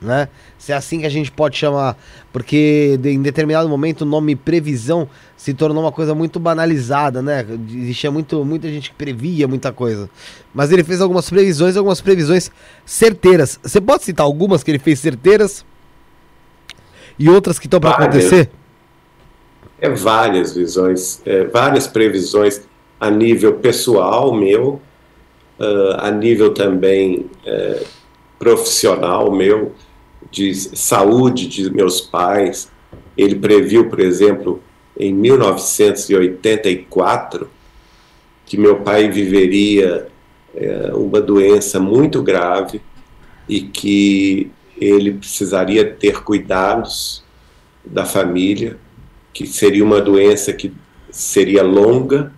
[0.00, 0.28] né?
[0.58, 1.96] Se é assim que a gente pode chamar,
[2.32, 7.46] porque de- em determinado momento o nome previsão se tornou uma coisa muito banalizada, né?
[7.70, 10.08] Existia muito, muita gente que previa muita coisa.
[10.54, 12.50] Mas ele fez algumas previsões, algumas previsões
[12.84, 13.58] certeiras.
[13.62, 15.64] Você pode citar algumas que ele fez certeiras
[17.18, 18.50] e outras que estão para acontecer?
[19.80, 22.62] É várias visões, é, várias previsões
[22.98, 24.80] a nível pessoal meu,
[25.58, 27.82] ah, a nível também é,
[28.38, 29.74] profissional meu,
[30.30, 32.70] de saúde de meus pais.
[33.16, 34.62] Ele previu, por exemplo,
[34.98, 37.50] em 1984,
[38.44, 40.08] que meu pai viveria
[40.54, 42.80] é, uma doença muito grave
[43.48, 47.24] e que ele precisaria ter cuidados
[47.84, 48.78] da família
[49.36, 50.72] que seria uma doença que
[51.10, 52.32] seria longa,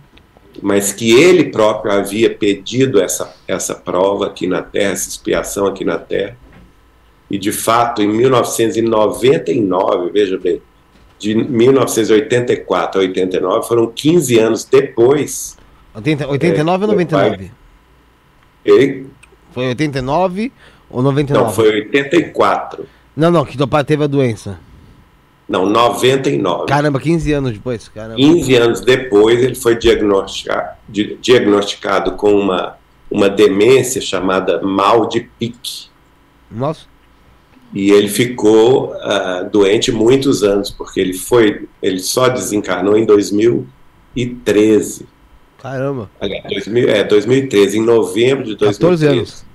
[0.61, 5.85] mas que ele próprio havia pedido essa, essa prova aqui na Terra, essa expiação aqui
[5.85, 6.35] na Terra.
[7.29, 10.61] E, de fato, em 1999, veja bem,
[11.17, 15.57] de 1984 a 89, foram 15 anos depois,
[15.93, 17.51] 80, 89 ou É, pai- 99?
[18.65, 19.07] ele,
[19.51, 20.51] Foi 89
[20.89, 21.45] ou 99?
[21.45, 22.85] não, foi 84,
[23.15, 24.59] Não, não, que teu pai teve a doença.
[25.47, 26.65] não, 99.
[26.67, 27.89] Caramba, 15 anos depois.
[27.89, 28.15] Caramba.
[28.15, 32.77] 15 anos depois, ele foi diagnosticado, di- diagnosticado com uma,
[33.11, 35.87] uma demência chamada mal de Pique.
[36.49, 36.85] Nossa.
[37.73, 45.05] E ele ficou ah, doente muitos anos, porque ele foi, ele só desencarnou em 2013.
[45.61, 46.09] Caramba.
[46.19, 48.79] Aliás, 2000, é, 2013, em novembro de 2013.
[48.79, 49.45] 14 anos.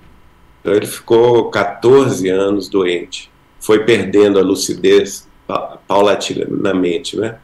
[0.60, 3.30] Então ele ficou 14 anos doente.
[3.60, 7.38] Foi perdendo a lucidez pa- paulatinamente, né?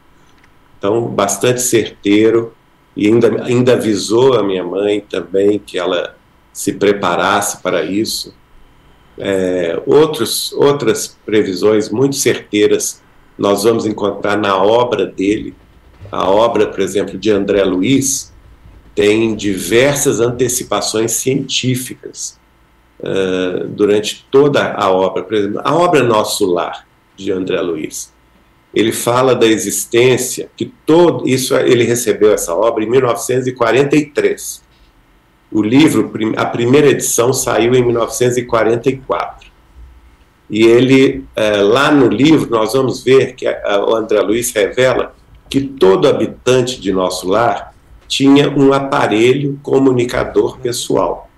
[0.77, 2.53] Então, bastante certeiro.
[2.95, 6.15] E ainda, ainda avisou a minha mãe também que ela
[6.53, 8.33] se preparasse para isso.
[9.17, 13.01] É, outros, outras previsões muito certeiras
[13.37, 15.55] nós vamos encontrar na obra dele.
[16.11, 18.31] A obra, por exemplo, de André Luiz
[18.93, 22.39] tem diversas antecipações científicas
[23.01, 25.23] eh, durante toda a obra.
[25.23, 26.85] Por exemplo, a obra Nosso Lar,
[27.15, 28.13] de André Luiz.
[28.73, 34.61] Ele fala da existência, que todo isso ele recebeu essa obra em 1943.
[35.51, 39.51] O livro, a primeira edição saiu em 1944.
[40.49, 45.13] E ele, eh, lá no livro, nós vamos ver que o André Luiz revela
[45.49, 47.73] que todo habitante de nosso lar
[48.07, 51.29] tinha um aparelho comunicador pessoal.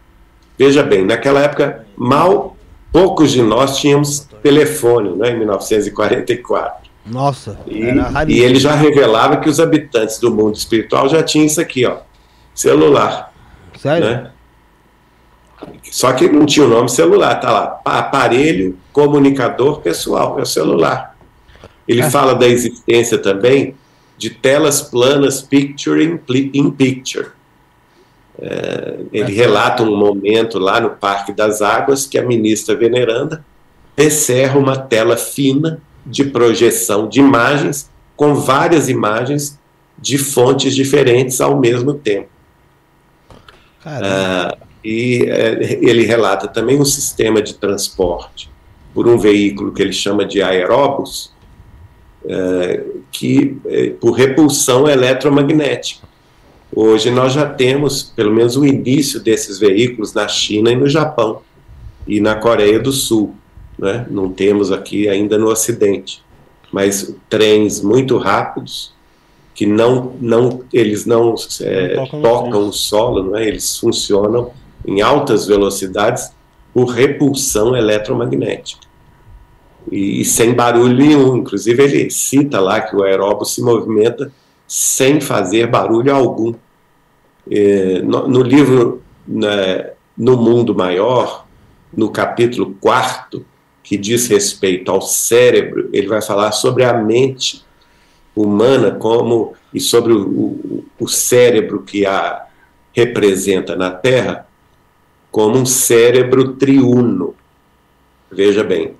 [0.57, 2.56] Veja bem, naquela época, mal
[2.91, 6.90] poucos de nós tínhamos telefone, né, em 1944.
[7.06, 7.60] Nossa.
[7.68, 7.84] E,
[8.27, 11.98] e ele já revelava que os habitantes do mundo espiritual já tinham isso aqui, ó,
[12.53, 13.32] celular,
[13.84, 14.07] Sério?
[14.07, 14.31] né?
[15.91, 21.15] Só que não tinha o nome celular, tá lá, aparelho comunicador pessoal, é o celular.
[21.88, 22.10] Ele É.
[22.10, 23.76] fala da existência também
[24.18, 26.19] de telas planas picture in,
[26.53, 27.27] in picture.
[28.41, 29.35] É, ele É.
[29.35, 33.45] relata um momento lá no Parque das Águas que a ministra veneranda
[33.95, 39.60] descerra uma tela fina de projeção de imagens com várias imagens
[39.97, 42.32] de fontes diferentes ao mesmo tempo.
[43.85, 48.49] Ah, e eh, ele relata também um sistema de transporte
[48.93, 51.31] por um veículo que ele chama de aeróbus,
[52.26, 56.07] eh, que eh, por repulsão eletromagnética.
[56.76, 61.41] Hoje nós já temos pelo menos o início desses veículos na China e no Japão
[62.07, 63.35] e na Coreia do Sul,
[63.77, 64.05] né?
[64.10, 66.22] Não temos aqui ainda no Ocidente.
[66.72, 68.93] mas trens muito rápidos
[69.53, 73.47] que não, não eles não, é, não tocam, o solo, não é?
[73.47, 74.51] eles funcionam
[74.85, 76.31] em altas velocidades
[76.73, 78.88] por repulsão eletromagnética
[79.91, 81.38] e, e sem barulho nenhum.
[81.38, 84.31] Inclusive ele cita lá que o aeróbio se movimenta
[84.67, 86.53] sem fazer barulho algum.
[87.49, 91.45] É, no, no, livro né, No Mundo Maior,
[91.95, 93.45] no capítulo 4,
[93.84, 97.63] que diz respeito ao cérebro, ele vai falar sobre a mente
[98.35, 102.45] humana como e sobre o, o, o cérebro que a
[102.93, 104.47] representa na Terra
[105.31, 107.35] como um cérebro triuno.
[108.31, 108.93] Veja bem,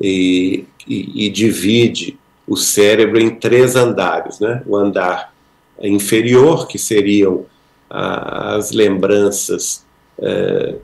[0.00, 4.62] e, e, e divide o cérebro em três andares, né?
[4.66, 5.32] O andar
[5.80, 7.46] inferior, que seriam
[7.88, 9.84] as lembranças
[10.18, 10.76] é,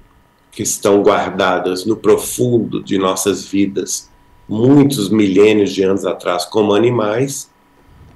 [0.53, 4.09] que estão guardadas no profundo de nossas vidas,
[4.49, 7.51] muitos milênios de anos atrás, como animais,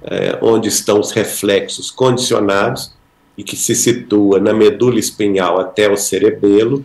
[0.03, 2.93] é, onde estão os reflexos condicionados
[3.37, 6.83] e que se situa na medula espinhal até o cerebelo.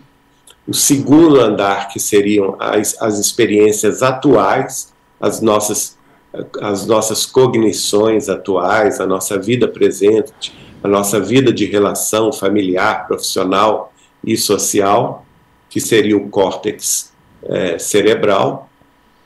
[0.67, 5.97] O segundo andar, que seriam as, as experiências atuais, as nossas,
[6.61, 13.93] as nossas cognições atuais, a nossa vida presente, a nossa vida de relação familiar, profissional
[14.25, 15.25] e social,
[15.69, 17.13] que seria o córtex
[17.43, 18.71] é, cerebral,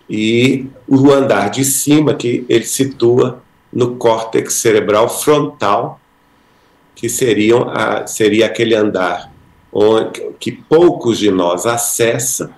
[0.09, 3.43] e o andar de cima, que ele situa
[3.73, 6.01] no córtex cerebral frontal,
[6.95, 9.33] que seriam a, seria aquele andar
[9.73, 12.55] onde, que poucos de nós acessa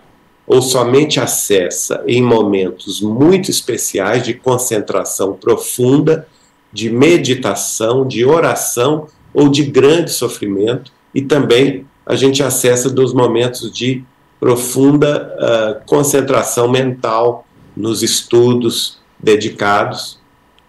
[0.47, 6.27] ou somente acessa em momentos muito especiais de concentração profunda
[6.73, 13.73] de meditação, de oração ou de grande sofrimento, e também a gente acessa dos momentos
[13.73, 14.05] de
[14.39, 17.47] profunda uh, concentração mental
[17.77, 20.20] nos estudos dedicados,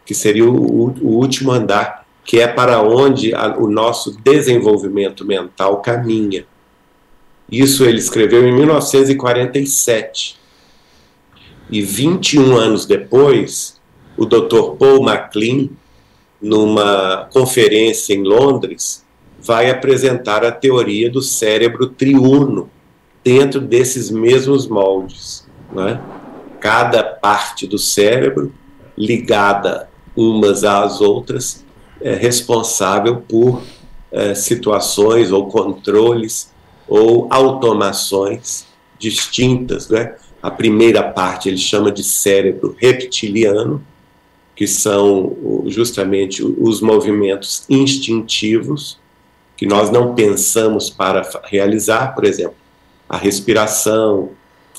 [0.05, 5.81] que seria o, o último andar, que é para onde a, o nosso desenvolvimento mental
[5.81, 6.45] caminha.
[7.51, 10.39] Isso ele escreveu em 1947.
[11.69, 13.79] E 21 anos depois,
[14.17, 14.75] o Dr.
[14.77, 15.69] Paul MacLean
[16.41, 19.05] numa conferência em Londres,
[19.39, 22.69] vai apresentar a teoria do cérebro triuno
[23.23, 25.47] dentro desses mesmos moldes.
[25.71, 26.01] Né?
[26.59, 28.51] Cada parte do cérebro
[28.97, 31.63] ligada umas às outras
[32.01, 33.61] é responsável por
[34.11, 36.51] é, situações ou controles
[36.87, 38.65] ou automações
[38.97, 39.87] distintas.
[39.89, 40.15] Né?
[40.41, 43.83] A primeira parte ele chama de cérebro reptiliano,
[44.55, 48.99] que são justamente os movimentos instintivos
[49.55, 52.55] que nós não pensamos para realizar, por exemplo,
[53.07, 54.31] a respiração,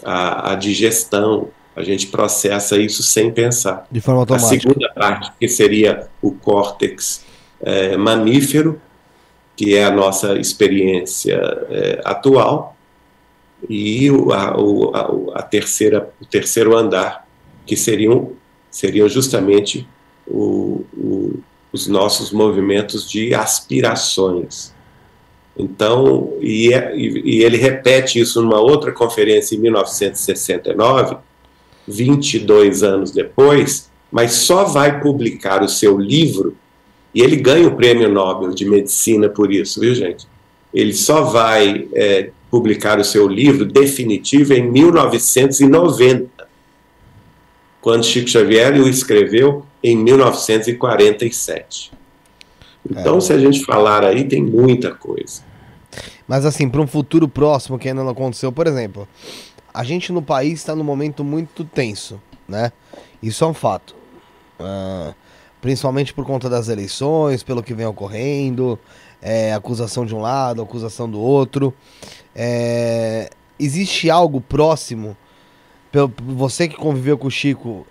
[0.05, 3.87] a, a digestão, a gente processa isso sem pensar.
[3.91, 4.47] De forma automática.
[4.47, 7.25] A segunda parte, que seria o córtex
[7.61, 8.81] é, mamífero,
[9.57, 11.41] que é a nossa experiência
[11.71, 12.77] é, atual,
[13.69, 17.27] e o, a, a, a, terceira, o terceiro andar,
[17.65, 18.33] que seriam
[18.73, 19.87] seriam justamente
[20.27, 21.41] o, o,
[21.71, 24.75] os nossos movimentos de aspirações.
[25.57, 31.19] Então, e, é, e, ele repete isso numa outra conferência em 1969,
[31.87, 36.57] 22 anos depois, mas só vai publicar o seu livro,
[37.15, 40.27] e ele ganha o prêmio Nobel de Medicina por isso, viu, gente?
[40.73, 46.53] Ele só vai é, publicar o seu livro definitivo em 1990
[47.83, 51.93] quando Chico Xavier o escreveu em 1947.
[52.89, 53.21] Então, é.
[53.21, 55.43] se a gente falar aí, tem muita coisa.
[56.27, 59.07] Mas assim, para um futuro próximo que ainda não aconteceu, por exemplo,
[59.73, 62.73] a gente no país está num momento muito tenso, né?
[63.23, 63.95] Isso é um fato.
[64.61, 65.15] Uh,
[65.61, 68.79] principalmente por conta das eleições, pelo que vem ocorrendo,
[69.21, 71.73] é, acusação de um lado, acusação do outro.
[72.35, 75.17] É, existe algo próximo
[76.27, 77.87] você que conviveu com o Chico,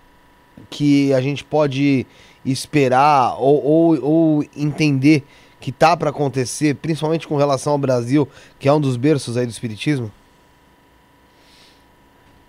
[0.70, 2.06] que a gente pode
[2.44, 5.24] esperar ou, ou, ou entender
[5.60, 8.28] que tá para acontecer, principalmente com relação ao Brasil,
[8.58, 10.12] que é um dos berços aí do espiritismo?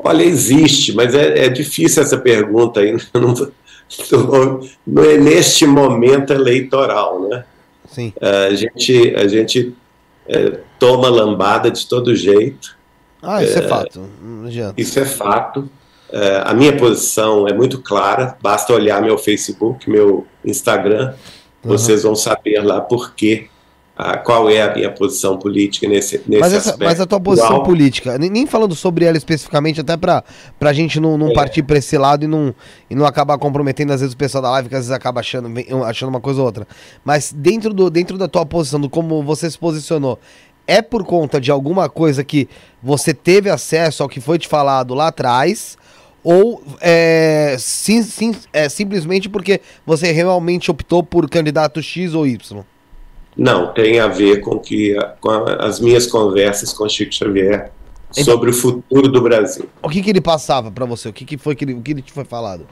[0.04, 2.96] Olha, existe, mas é, é difícil essa pergunta aí.
[4.10, 7.44] Não, não é neste momento eleitoral, né?
[7.86, 8.10] Sim.
[8.22, 9.74] A gente, a gente
[10.26, 12.74] é, toma lambada de todo jeito.
[13.22, 14.00] Ah, isso é, é fato.
[14.22, 14.80] Não adianta.
[14.80, 15.68] Isso é fato.
[16.10, 21.14] É, a minha posição é muito clara, basta olhar meu Facebook, meu Instagram,
[21.62, 21.70] uhum.
[21.70, 23.48] vocês vão saber lá por que
[24.02, 26.90] a, qual é a minha posição política nesse, nesse mas essa, aspecto.
[26.90, 30.24] Mas a tua posição política, nem falando sobre ela especificamente, até para
[30.60, 31.34] a gente não, não é.
[31.34, 32.54] partir para esse lado e não,
[32.90, 35.48] e não acabar comprometendo, às vezes, o pessoal da live, que às vezes acaba achando,
[35.86, 36.66] achando uma coisa ou outra.
[37.04, 40.18] Mas dentro, do, dentro da tua posição, do como você se posicionou,
[40.66, 42.48] é por conta de alguma coisa que
[42.82, 45.76] você teve acesso ao que foi te falado lá atrás,
[46.24, 52.64] ou é, sim, sim, é simplesmente porque você realmente optou por candidato X ou Y?
[53.36, 57.72] Não, tem a ver com, que, com a, as minhas conversas com Chico Xavier
[58.10, 59.68] sobre o futuro do Brasil.
[59.82, 61.08] O que, que ele passava para você?
[61.08, 62.66] O que, que foi que ele, o que ele te foi falado?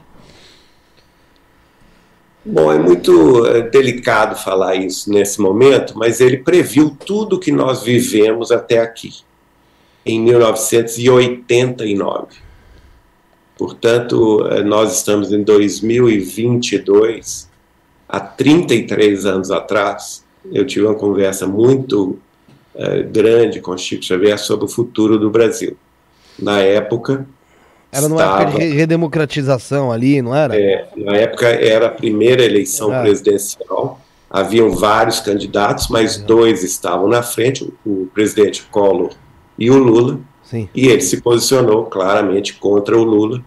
[2.43, 7.83] Bom, é muito é, delicado falar isso nesse momento, mas ele previu tudo que nós
[7.83, 9.11] vivemos até aqui,
[10.03, 12.29] em 1989.
[13.55, 17.47] Portanto, é, nós estamos em 2022,
[18.09, 20.20] há 33 anos atrás,
[20.51, 22.17] eu tive uma conversa muito
[22.73, 25.75] é, grande com Chico Xavier sobre o futuro do Brasil.
[26.39, 27.25] Na época.
[27.91, 30.57] Era numa estava, época de redemocratização ali, não era?
[30.57, 33.01] É, na época era a primeira eleição é.
[33.01, 33.99] presidencial.
[34.29, 39.11] Haviam vários candidatos, mas dois estavam na frente, o, o presidente Collor
[39.59, 40.19] e o Lula.
[40.41, 40.69] Sim.
[40.73, 43.43] E ele se posicionou claramente contra o Lula,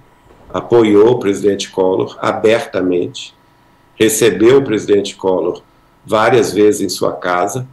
[0.52, 3.34] apoiou o presidente Collor abertamente,
[3.98, 5.62] recebeu o presidente Collor
[6.04, 7.66] várias vezes em sua casa.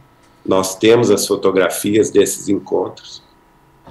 [0.44, 3.22] Nós temos as fotografias desses encontros.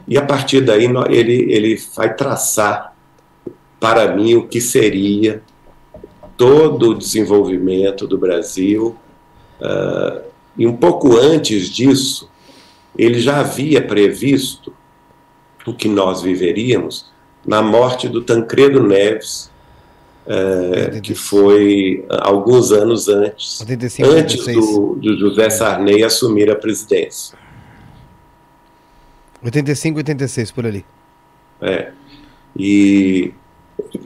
[0.07, 2.95] E a partir daí ele, ele vai traçar
[3.79, 5.41] para mim o que seria
[6.35, 8.95] todo o desenvolvimento do Brasil.
[9.59, 10.21] Uh,
[10.57, 12.29] e um pouco antes disso,
[12.97, 14.73] ele já havia previsto
[15.65, 17.11] o que nós viveríamos
[17.45, 19.50] na morte do Tancredo Neves,
[20.31, 27.37] é, que foi alguns anos antes, 85, antes do, do, José Sarney assumir a presidência.
[29.43, 30.85] 85, 86, por ali.
[31.61, 31.91] É.
[32.55, 33.33] E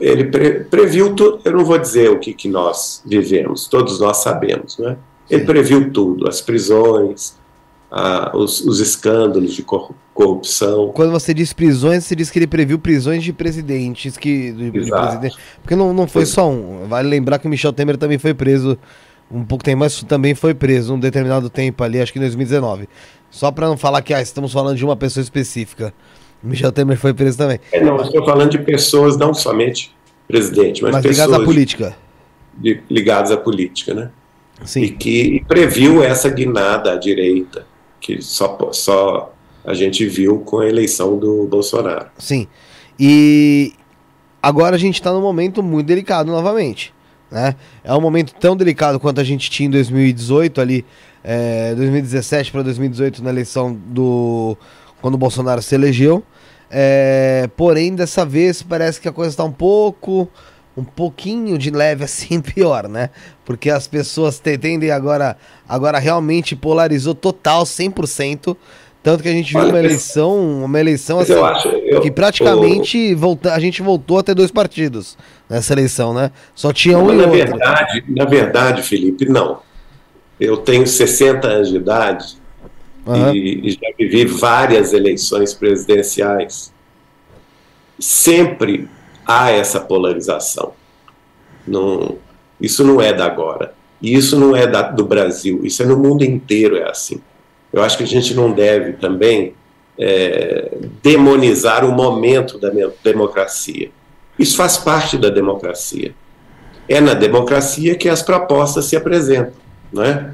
[0.00, 4.18] ele pre, previu tudo, eu não vou dizer o que, que nós vivemos, todos nós
[4.18, 4.96] sabemos, né?
[5.28, 7.36] Ele previu tudo, as prisões,
[8.34, 10.90] os, os, escândalos de corrupção.
[10.92, 14.90] Quando você diz prisões, você diz que ele previu prisões de presidentes que de, de
[14.90, 16.86] presidente, porque não, não foi só um.
[16.88, 18.76] Vale lembrar que o Michel Temer também foi preso
[19.30, 22.88] um pouco tempo, mas também foi preso um determinado tempo ali, acho que em 2019.
[23.30, 25.92] Só para não falar que ah, estamos falando de uma pessoa específica.
[26.42, 27.58] O Michel Temer foi preso também.
[27.72, 29.94] É, não, estou falando de pessoas, não somente
[30.28, 31.96] presidente, mas, mas pessoas ligadas à política.
[32.54, 34.10] De, ligadas à política, né?
[34.64, 34.82] Sim.
[34.82, 37.66] E que previu essa guinada à direita
[38.06, 39.32] que só, só
[39.64, 42.06] a gente viu com a eleição do Bolsonaro.
[42.16, 42.46] Sim.
[42.98, 43.72] E
[44.40, 46.94] agora a gente está num momento muito delicado novamente.
[47.28, 47.56] Né?
[47.82, 50.84] É um momento tão delicado quanto a gente tinha em 2018 ali,
[51.24, 54.56] é, 2017 para 2018 na eleição do
[55.02, 56.22] quando o Bolsonaro se elegeu.
[56.70, 60.28] É, porém, dessa vez parece que a coisa está um pouco
[60.76, 63.10] um pouquinho de leve assim pior, né?
[63.44, 65.36] Porque as pessoas tendem agora,
[65.68, 68.56] agora realmente polarizou total, 100%.
[69.02, 72.10] Tanto que a gente viu Olha, uma eleição, uma eleição assim, eu acho, eu, que
[72.10, 73.16] praticamente o...
[73.16, 75.16] volta, a gente voltou a ter dois partidos
[75.48, 76.32] nessa eleição, né?
[76.56, 77.30] Só tinha um e na outro.
[77.30, 79.60] Verdade, na verdade, Felipe, não.
[80.40, 82.36] Eu tenho 60 anos de idade
[83.06, 83.32] uhum.
[83.32, 86.72] e, e já vivi várias eleições presidenciais.
[88.00, 88.88] Sempre
[89.26, 90.72] há essa polarização.
[91.66, 92.18] Não,
[92.60, 93.74] isso não é da agora.
[94.00, 97.20] E isso não é da, do Brasil, isso é no mundo inteiro é assim.
[97.72, 99.54] Eu acho que a gente não deve também
[99.98, 102.70] é, demonizar o momento da
[103.02, 103.90] democracia.
[104.38, 106.14] Isso faz parte da democracia.
[106.88, 109.54] É na democracia que as propostas se apresentam,
[109.92, 110.30] não é?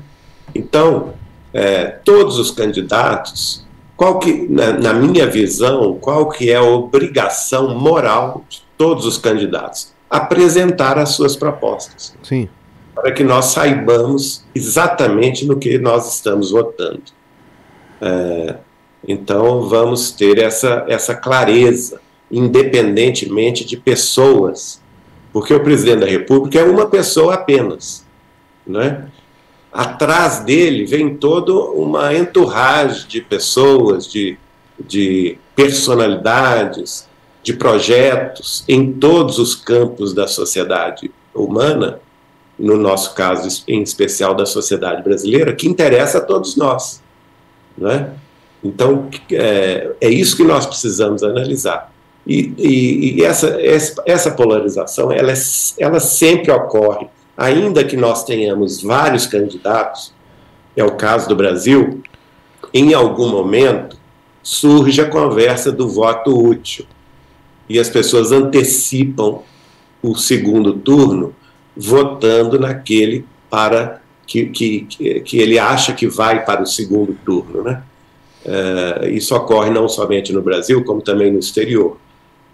[0.55, 1.14] Então,
[1.55, 3.64] é, todos os candidatos,
[3.97, 9.19] qual que, na, na minha visão, qual que é a obrigação moral de todos os
[9.19, 12.14] candidatos, apresentar as suas propostas.
[12.23, 12.48] Sim.
[12.94, 17.02] Para que nós saibamos exatamente no que nós estamos votando.
[18.01, 18.56] É,
[19.06, 22.01] então, vamos ter essa, essa clareza,
[22.31, 24.82] independentemente de pessoas,
[25.32, 28.05] porque o presidente da República é uma pessoa apenas.
[28.66, 29.06] Né?
[29.73, 34.36] Atrás dele vem toda uma entourage de pessoas, de,
[34.78, 37.09] de personalidades,
[37.43, 42.01] de projetos em todos os campos da sociedade humana,
[42.59, 47.03] no nosso caso em especial da sociedade brasileira, que interessa a todos nós.
[47.77, 48.11] Não é?
[48.62, 51.93] Então, é, é isso que nós precisamos analisar.
[52.27, 53.59] E, e, e essa,
[54.07, 55.36] essa polarização, ela, é,
[55.78, 57.09] ela sempre ocorre,
[57.43, 60.14] ainda que nós tenhamos vários candidatos,
[60.77, 62.01] é o caso do Brasil,
[62.73, 63.97] em algum momento
[64.43, 66.86] surge a conversa do voto útil.
[67.69, 69.40] E as pessoas antecipam
[70.01, 71.35] o segundo turno
[71.77, 74.82] votando naquele para que, que,
[75.24, 77.64] que ele acha que vai para o segundo turno.
[77.64, 77.82] Né?
[78.47, 81.97] Uh, isso ocorre não somente no Brasil, como também no exterior.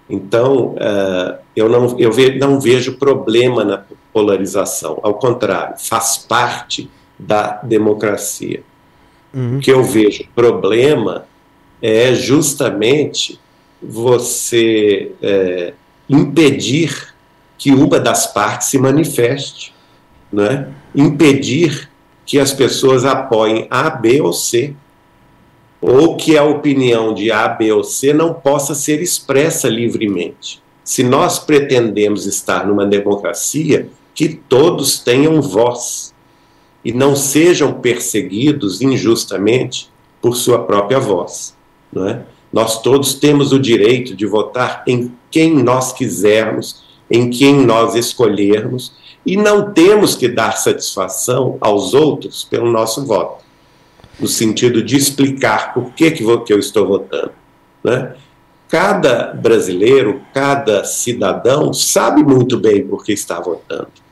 [0.08, 3.76] Então, uh, eu, não, eu ve, não vejo problema na
[4.18, 8.64] polarização, ao contrário, faz parte da democracia.
[9.32, 9.58] Uhum.
[9.58, 11.24] O que eu vejo problema
[11.80, 13.38] é justamente
[13.80, 15.72] você é,
[16.08, 17.14] impedir
[17.56, 19.72] que uma das partes se manifeste,
[20.32, 20.68] né?
[20.92, 21.88] impedir
[22.26, 24.74] que as pessoas apoiem A, B ou C,
[25.80, 30.60] ou que a opinião de A, B ou C não possa ser expressa livremente.
[30.82, 33.88] Se nós pretendemos estar numa democracia,
[34.18, 36.12] que todos tenham voz
[36.84, 39.88] e não sejam perseguidos injustamente
[40.20, 41.56] por sua própria voz.
[41.92, 42.24] Não é?
[42.52, 48.92] Nós todos temos o direito de votar em quem nós quisermos, em quem nós escolhermos,
[49.24, 53.44] e não temos que dar satisfação aos outros pelo nosso voto,
[54.18, 57.30] no sentido de explicar por que, que eu estou votando.
[57.84, 58.16] Né?
[58.68, 64.07] Cada brasileiro, cada cidadão sabe muito bem por que está votando.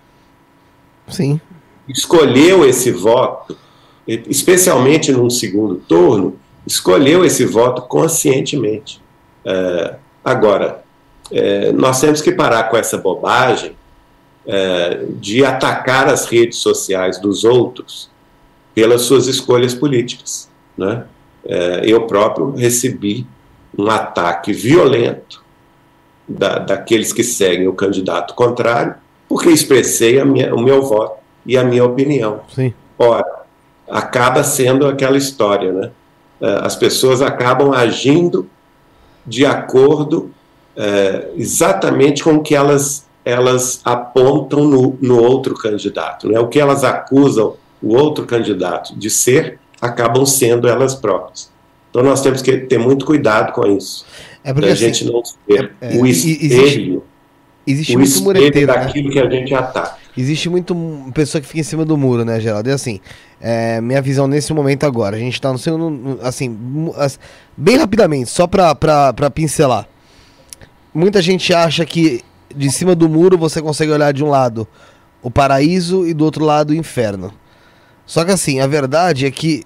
[1.08, 1.40] Sim.
[1.88, 3.56] Escolheu esse voto,
[4.06, 9.00] especialmente num segundo turno, escolheu esse voto conscientemente.
[9.44, 10.82] É, agora,
[11.30, 13.76] é, nós temos que parar com essa bobagem
[14.46, 18.10] é, de atacar as redes sociais dos outros
[18.74, 20.50] pelas suas escolhas políticas.
[20.76, 21.04] Né?
[21.44, 23.26] É, eu próprio recebi
[23.76, 25.42] um ataque violento
[26.28, 28.94] da, daqueles que seguem o candidato contrário,
[29.28, 32.40] porque expressei minha, o meu voto e a minha opinião.
[32.54, 32.72] Sim.
[32.98, 33.24] Ora,
[33.88, 35.90] acaba sendo aquela história, né?
[36.40, 38.48] É, as pessoas acabam agindo
[39.26, 40.30] de acordo
[40.76, 46.28] é, exatamente com o que elas, elas apontam no, no outro candidato.
[46.28, 46.38] Né?
[46.38, 51.50] O que elas acusam o outro candidato de ser, acabam sendo elas próprias.
[51.90, 54.04] Então nós temos que ter muito cuidado com isso.
[54.44, 57.02] É porque a assim, gente não ser é, o espelho, existe,
[57.66, 58.66] existe o espelho né?
[58.66, 59.12] daquilo né?
[59.12, 59.96] que a gente ataca.
[60.16, 60.74] Existe muito
[61.12, 62.70] pessoa que fica em cima do muro, né, Geraldo?
[62.70, 63.00] E assim,
[63.40, 66.56] é, minha visão nesse momento agora, a gente tá no segundo, assim,
[67.54, 69.86] bem rapidamente, só pra, pra, pra pincelar.
[70.94, 72.22] Muita gente acha que
[72.54, 74.66] de cima do muro você consegue olhar de um lado
[75.22, 77.32] o paraíso e do outro lado o inferno.
[78.06, 79.64] Só que assim, a verdade é que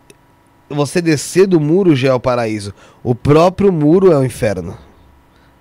[0.68, 2.72] você descer do muro já é o paraíso.
[3.02, 4.76] O próprio muro é o inferno.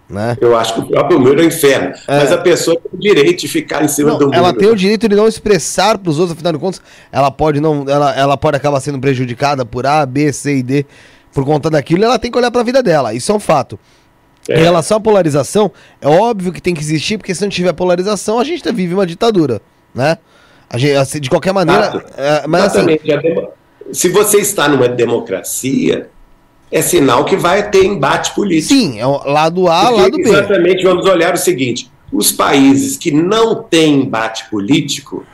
[0.10, 0.36] Né?
[0.41, 1.94] Eu acho que o próprio muro é o inferno.
[2.07, 2.18] É.
[2.19, 4.38] Mas a pessoa tem o direito de ficar em cima não, do muro.
[4.38, 6.81] Ela tem o direito de não expressar para os outros, afinal de contas,
[7.11, 10.86] ela pode não, ela, ela pode acabar sendo prejudicada por A, B, C e D
[11.31, 13.14] por conta daquilo, e ela tem que olhar para a vida dela.
[13.14, 13.80] Isso é um fato.
[14.48, 14.60] É.
[14.60, 15.72] Em relação à polarização,
[16.02, 19.06] é óbvio que tem que existir, porque se não tiver polarização, a gente vive uma
[19.06, 19.61] ditadura,
[19.94, 20.18] né?
[20.68, 23.11] A gente, assim, de qualquer maneira, é, mas Exatamente.
[23.11, 23.48] Assim,
[23.91, 26.10] se você está numa democracia,
[26.72, 28.74] é sinal que vai ter embate político.
[28.74, 30.30] Sim, é o lado A, Porque lado B.
[30.30, 35.26] Exatamente, vamos olhar o seguinte: os países que não têm embate político,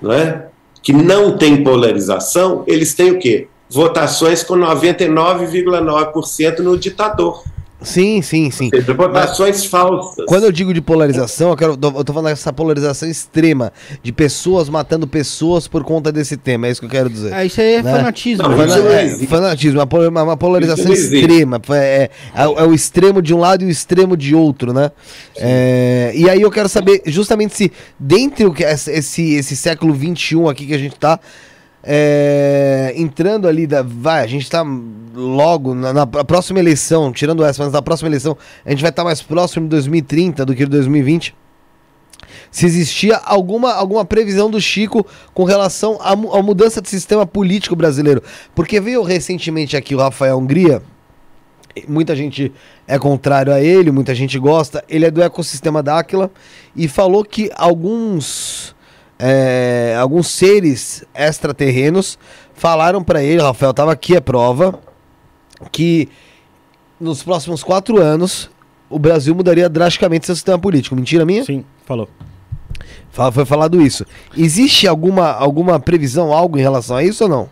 [0.00, 0.46] não é?
[0.82, 3.46] que não tem polarização, eles têm o quê?
[3.70, 7.44] Votações com 99,9% no ditador.
[7.82, 8.70] Sim, sim, sim.
[8.72, 10.24] Seja, votações falsas.
[10.26, 13.72] Quando eu digo de polarização, eu, quero, eu tô falando dessa polarização extrema,
[14.02, 17.32] de pessoas matando pessoas por conta desse tema, é isso que eu quero dizer.
[17.32, 17.92] É, isso aí é né?
[17.92, 18.48] fanatismo.
[18.48, 21.60] Não, Fana é, fanatismo, uma, uma polarização extrema.
[21.70, 24.90] É, é, é, o extremo de um lado e o extremo de outro, né?
[25.36, 30.74] É, e aí eu quero saber justamente se, dentro esse, esse século XXI aqui que
[30.74, 31.18] a gente tá,
[31.82, 34.64] é, entrando ali, da, vai, a gente está
[35.14, 39.02] logo na, na, próxima eleição, tirando essa, mas na próxima eleição, a gente vai estar
[39.02, 41.34] tá mais próximo de 2030 do que de 2020.
[42.50, 47.74] Se existia alguma, alguma previsão do Chico com relação à, à mudança de sistema político
[47.74, 48.22] brasileiro.
[48.54, 50.82] Porque veio recentemente aqui o Rafael Hungria,
[51.88, 52.52] muita gente
[52.86, 54.84] é contrário a ele, muita gente gosta.
[54.88, 56.30] Ele é do ecossistema Dáquila
[56.76, 58.74] e falou que alguns
[59.24, 62.18] é, alguns seres extraterrenos
[62.54, 64.80] falaram para ele, Rafael, tava aqui a prova,
[65.70, 66.08] que
[66.98, 68.50] nos próximos quatro anos
[68.90, 70.96] o Brasil mudaria drasticamente seu sistema político.
[70.96, 71.44] Mentira minha?
[71.44, 72.08] Sim, falou.
[73.32, 74.04] Foi falado isso.
[74.36, 77.48] Existe alguma, alguma previsão, algo em relação a isso ou não?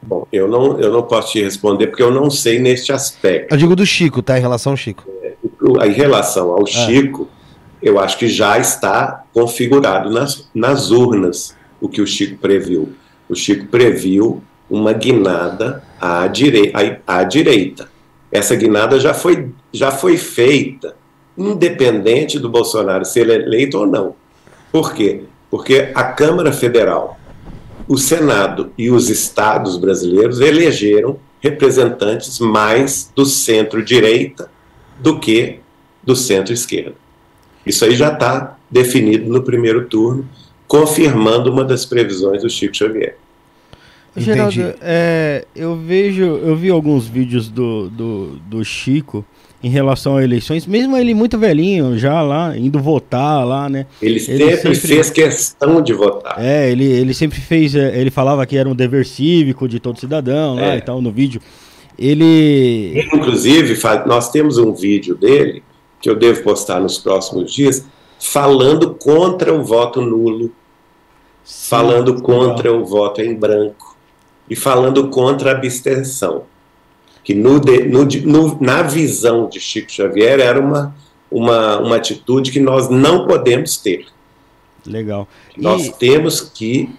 [0.00, 3.52] Bom, eu não, eu não posso te responder porque eu não sei neste aspecto.
[3.52, 4.38] Eu digo do Chico, tá?
[4.38, 5.04] Em relação ao Chico.
[5.22, 5.34] É,
[5.86, 6.66] em relação ao ah.
[6.66, 7.28] Chico,
[7.84, 12.94] eu acho que já está configurado nas, nas urnas o que o Chico previu?
[13.28, 17.90] O Chico previu uma guinada à, à, à direita.
[18.32, 20.96] Essa guinada já foi, já foi feita,
[21.36, 24.14] independente do Bolsonaro ser eleito ou não.
[24.72, 25.24] Por quê?
[25.50, 27.20] Porque a Câmara Federal,
[27.86, 34.50] o Senado e os estados brasileiros elegeram representantes mais do centro-direita
[34.98, 35.60] do que
[36.02, 37.03] do centro-esquerda.
[37.66, 40.28] Isso aí já está definido no primeiro turno,
[40.66, 43.16] confirmando uma das previsões do Chico Xavier.
[44.16, 49.24] Geraldo, é, eu vejo, eu vi alguns vídeos do, do, do Chico
[49.62, 53.86] em relação a eleições, mesmo ele muito velhinho já lá, indo votar lá, né?
[54.00, 56.36] Ele, ele sempre, sempre, fez questão de votar.
[56.38, 59.98] É, ele, ele sempre fez, é, ele falava que era um dever cívico de todo
[59.98, 60.66] cidadão é.
[60.66, 61.40] lá e tal, no vídeo.
[61.98, 63.08] Ele...
[63.12, 65.62] Inclusive, nós temos um vídeo dele,
[66.04, 67.86] que eu devo postar nos próximos dias,
[68.20, 70.52] falando contra o voto nulo,
[71.42, 72.82] Sim, falando contra legal.
[72.82, 73.96] o voto em branco
[74.48, 76.42] e falando contra a abstenção
[77.24, 80.94] que no, no, no, na visão de Chico Xavier era uma,
[81.30, 84.04] uma, uma atitude que nós não podemos ter.
[84.86, 85.26] Legal.
[85.56, 85.92] Nós e...
[85.98, 86.94] temos que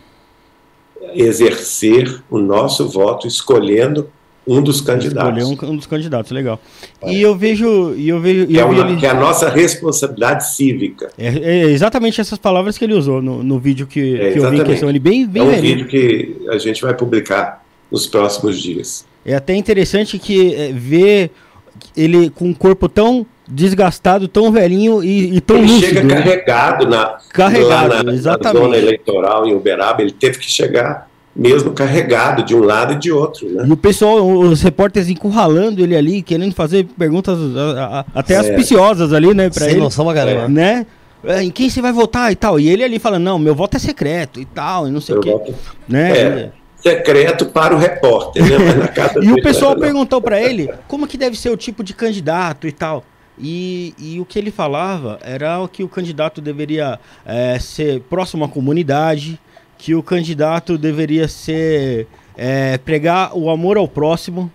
[1.14, 4.10] exercer o nosso voto escolhendo
[4.48, 5.42] um dos candidatos.
[5.42, 6.60] Escolher um, um dos candidatos, legal.
[7.02, 7.12] É.
[7.12, 7.94] E eu vejo.
[7.96, 8.98] E eu vejo que, é uma, ele...
[8.98, 11.10] que é a nossa responsabilidade cívica.
[11.18, 14.50] É, é, exatamente essas palavras que ele usou no, no vídeo que, é, que eu
[14.50, 14.90] vi em questão.
[14.90, 15.62] Ele bem, bem é um velho.
[15.62, 19.06] vídeo que a gente vai publicar nos próximos dias.
[19.26, 21.32] É até interessante que é, ver
[21.98, 25.88] ele com um corpo tão desgastado, tão velhinho e, e tão ele lúcido.
[25.88, 26.16] chega né?
[26.16, 28.54] carregado na, carregado, na, exatamente.
[28.54, 32.95] na zona eleitoral em Uberaba, ele teve que chegar mesmo carregado de um lado e
[32.95, 33.49] de outro.
[33.49, 33.66] Né?
[33.68, 38.38] E o pessoal, os repórteres encurralando ele ali, querendo fazer perguntas a, a, até é.
[38.38, 39.80] aspiciosas ali, né, para ele.
[39.80, 40.48] noção, galera.
[40.48, 40.86] Né?
[41.24, 42.60] É, em quem você vai votar e tal.
[42.60, 45.20] E ele ali falando, não, meu voto é secreto e tal, e não sei o
[45.20, 45.32] quê.
[45.32, 45.53] Voto...
[45.88, 46.12] Né?
[46.12, 46.52] É
[46.86, 48.44] secreto para o repórter.
[48.44, 48.56] Né?
[49.24, 52.72] e o pessoal perguntou para ele como que deve ser o tipo de candidato e
[52.72, 53.03] tal.
[53.38, 58.48] E, e o que ele falava era que o candidato deveria é, ser próximo à
[58.48, 59.40] comunidade,
[59.78, 62.08] que o candidato deveria ser
[62.38, 64.52] é, pregar o amor ao próximo.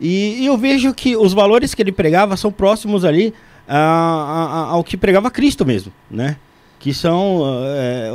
[0.00, 3.32] E, e, eu vejo que os valores que ele pregava são próximos ali
[3.68, 6.36] a, a, ao que pregava Cristo mesmo, né?
[6.78, 7.42] Que são.
[7.76, 8.10] É,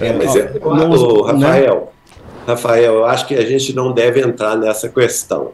[0.00, 1.86] é, mas é, o, Rafael, né?
[2.46, 5.52] Rafael, eu acho que a gente não deve entrar nessa questão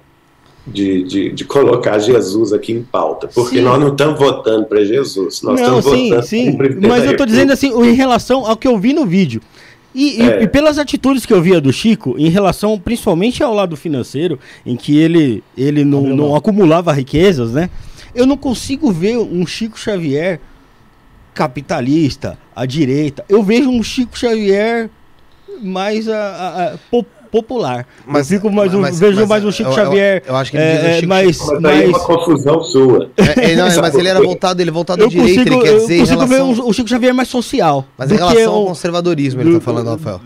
[0.66, 3.62] de, de, de colocar Jesus aqui em pauta, porque sim.
[3.62, 6.58] nós não estamos votando para Jesus, nós não, estamos sim, votando sim.
[6.88, 9.40] Mas eu estou dizendo assim, em relação ao que eu vi no vídeo.
[9.96, 10.40] E, é.
[10.40, 14.38] e, e, pelas atitudes que eu via do Chico, em relação principalmente ao lado financeiro,
[14.66, 17.70] em que ele, ele não, não acumulava riquezas, né?
[18.14, 20.38] Eu não consigo ver um Chico Xavier
[21.32, 23.24] capitalista, à direita.
[23.26, 24.90] Eu vejo um Chico Xavier
[25.62, 26.78] mais a, a, a
[27.42, 27.86] popular.
[28.06, 30.22] Mas eu fico mais um, mas, vejo mas, mais um Chico eu, Xavier.
[30.24, 33.10] Eu, eu, acho que ele é, Chico, mais, Chico, mas é uma confusão sua.
[33.16, 35.94] É, é, não, mas ele era voltado, ele voltado à direita, consigo, ele quer dizer.
[35.94, 36.54] Eu consigo relação...
[36.54, 37.84] ver o Chico Xavier mais social.
[37.98, 40.20] Mas em relação ao conservadorismo, ele está falando, Rafael.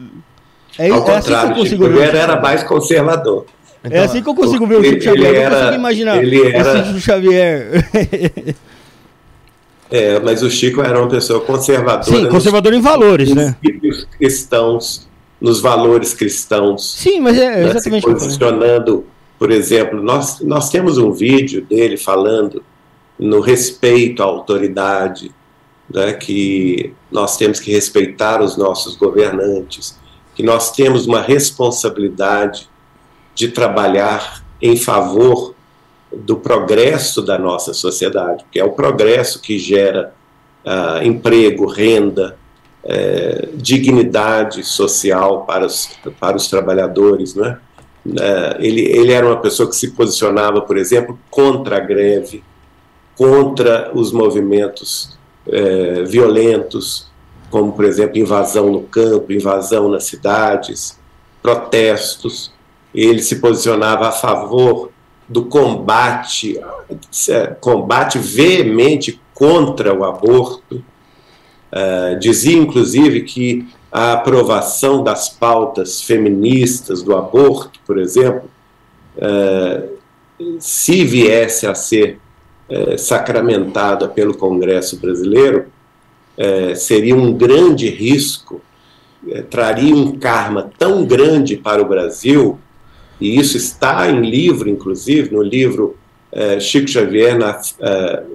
[0.78, 2.15] É, Ao é assim que eu consigo Chico ver.
[2.15, 3.47] era mais conservador.
[3.82, 5.35] Então, é assim que eu consigo ver o Chico Xavier.
[5.35, 7.89] Eu não consigo imaginar ele era, Chico Xavier.
[9.91, 12.05] é, mas o Chico era uma pessoa conservadora.
[12.05, 13.57] Sim, conservador em valores, né?
[14.16, 15.10] cristãos
[15.41, 16.95] nos valores cristãos.
[16.97, 18.07] Sim, mas é né, exatamente.
[18.07, 19.07] Se posicionando,
[19.39, 22.62] por exemplo, nós, nós temos um vídeo dele falando
[23.19, 25.33] no respeito à autoridade,
[25.93, 29.99] né, que nós temos que respeitar os nossos governantes,
[30.35, 32.69] que nós temos uma responsabilidade
[33.35, 35.55] de trabalhar em favor
[36.12, 40.12] do progresso da nossa sociedade, que é o progresso que gera
[40.65, 42.37] uh, emprego, renda,
[42.85, 47.35] é, dignidade social para os, para os trabalhadores.
[47.35, 47.59] Né?
[48.19, 52.43] É, ele, ele era uma pessoa que se posicionava, por exemplo, contra a greve,
[53.16, 57.11] contra os movimentos é, violentos,
[57.51, 60.98] como, por exemplo, invasão no campo, invasão nas cidades,
[61.43, 62.52] protestos.
[62.94, 64.90] Ele se posicionava a favor
[65.28, 66.59] do combate,
[67.28, 70.82] é, combate veemente contra o aborto,
[71.73, 78.51] Uh, dizia, inclusive, que a aprovação das pautas feministas do aborto, por exemplo,
[79.17, 79.89] uh,
[80.59, 82.19] se viesse a ser
[82.69, 85.67] uh, sacramentada pelo Congresso brasileiro,
[86.75, 88.63] seria um grande risco,
[89.51, 92.59] traria um karma tão grande para o Brasil,
[93.21, 95.99] e isso está em livro, inclusive, no livro
[96.59, 97.61] Chico Xavier, na,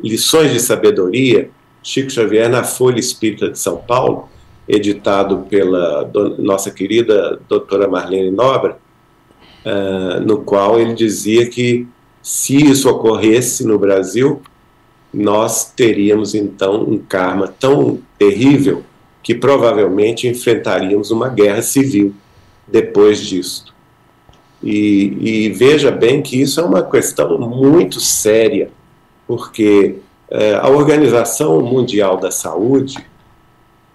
[0.04, 1.50] Lições de Sabedoria,
[1.86, 4.28] Chico Xavier na Folha Espírita de São Paulo,
[4.68, 11.88] editado pela nossa querida doutora Marlene Nobre, uh, no qual ele dizia que
[12.24, 14.42] se isso ocorresse no Brasil,
[15.14, 18.84] nós teríamos então um karma tão terrível
[19.22, 22.16] que provavelmente enfrentaríamos uma guerra civil
[22.68, 23.76] depois disto.
[24.64, 28.72] E, e veja bem que isso é uma questão muito séria,
[29.28, 29.98] porque
[30.30, 32.98] é, a Organização Mundial da Saúde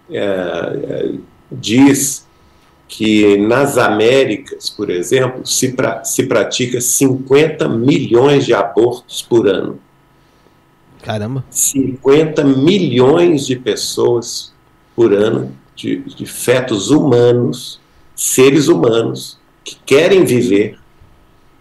[0.09, 1.11] é, é,
[1.51, 2.27] diz
[2.87, 9.79] que nas Américas, por exemplo, se, pra, se pratica 50 milhões de abortos por ano.
[11.01, 11.43] Caramba!
[11.49, 14.53] 50 milhões de pessoas
[14.95, 17.79] por ano, de, de fetos humanos,
[18.15, 20.77] seres humanos, que querem viver,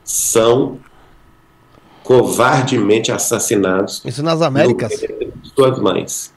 [0.04, 0.78] são
[2.10, 4.02] covardemente assassinados.
[4.04, 5.00] Isso nas Américas?
[5.54, 6.34] Suas mães.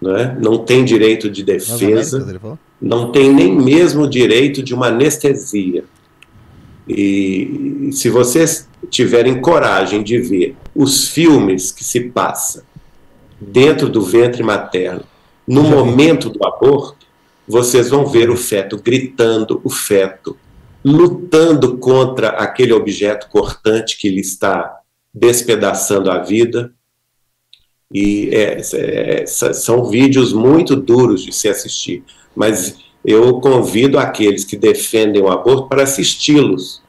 [0.00, 0.34] Não, é?
[0.40, 5.84] não tem direito de defesa, Américas, não tem nem mesmo direito de uma anestesia.
[6.88, 12.64] E se vocês tiverem coragem de ver os filmes que se passa
[13.38, 15.02] dentro do ventre materno,
[15.46, 17.06] no momento do aborto,
[17.46, 20.34] vocês vão ver o feto gritando, o feto
[20.82, 24.77] lutando contra aquele objeto cortante que lhe está
[25.18, 26.72] despedaçando a vida.
[27.92, 32.04] E é, é, são vídeos muito duros de se assistir,
[32.36, 36.82] mas eu convido aqueles que defendem o aborto para assisti-los,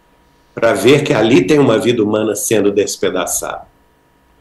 [0.54, 3.66] para ver que ali tem uma vida humana sendo despedaçada.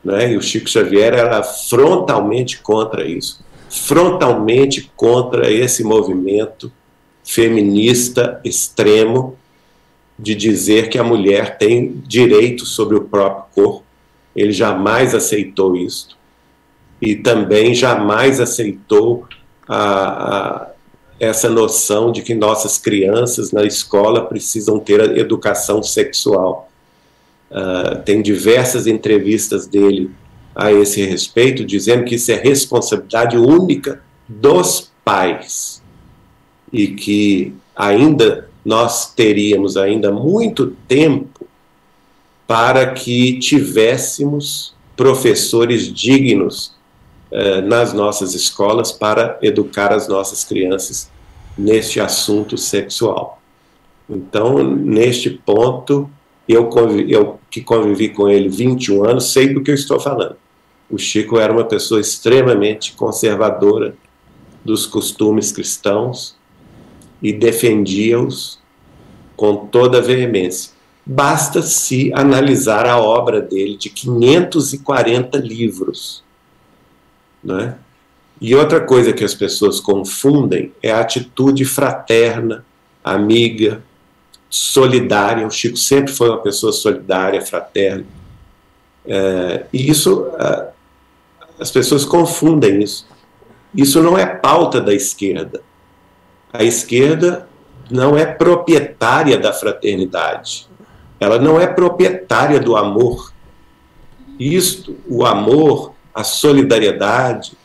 [0.02, 0.32] Né?
[0.32, 6.73] E o Chico Xavier era frontalmente contra isso, frontalmente contra esse movimento
[7.23, 9.39] feminista extremo
[10.19, 13.85] de dizer que a mulher tem direito sobre o próprio corpo.
[14.35, 16.16] Ele jamais aceitou isso.
[17.01, 19.27] E também jamais aceitou
[19.69, 20.69] a, a,
[21.20, 26.69] essa noção de que nossas crianças na escola precisam ter educação sexual.
[27.51, 30.11] Uh, tem diversas entrevistas dele
[30.55, 35.81] a esse respeito, dizendo que isso é responsabilidade única dos pais
[36.73, 41.47] e que ainda nós teríamos ainda muito tempo
[42.47, 46.74] para que tivéssemos professores dignos
[47.30, 51.10] eh, nas nossas escolas para educar as nossas crianças
[51.56, 53.40] neste assunto sexual.
[54.09, 56.09] Então, neste ponto,
[56.48, 60.36] eu, convivi, eu que convivi com ele 21 anos, sei do que eu estou falando.
[60.90, 63.94] O Chico era uma pessoa extremamente conservadora
[64.64, 66.38] dos costumes cristãos
[67.23, 68.59] e defendia-os
[69.36, 70.73] com toda a veemência.
[71.05, 76.23] Basta se analisar a obra dele de 540 livros.
[77.43, 77.77] Né?
[78.40, 82.65] E outra coisa que as pessoas confundem é a atitude fraterna,
[83.03, 83.82] amiga,
[84.51, 85.47] solidária.
[85.47, 88.05] O Chico sempre foi uma pessoa solidária, fraterna.
[89.07, 90.27] É, e isso,
[91.59, 93.07] as pessoas confundem isso.
[93.74, 95.62] Isso não é pauta da esquerda.
[96.53, 97.49] A esquerda
[97.91, 100.69] não é proprietária da fraternidade.
[101.20, 103.33] Ela não é proprietária do amor.
[104.39, 107.57] Isto, o amor, a solidariedade,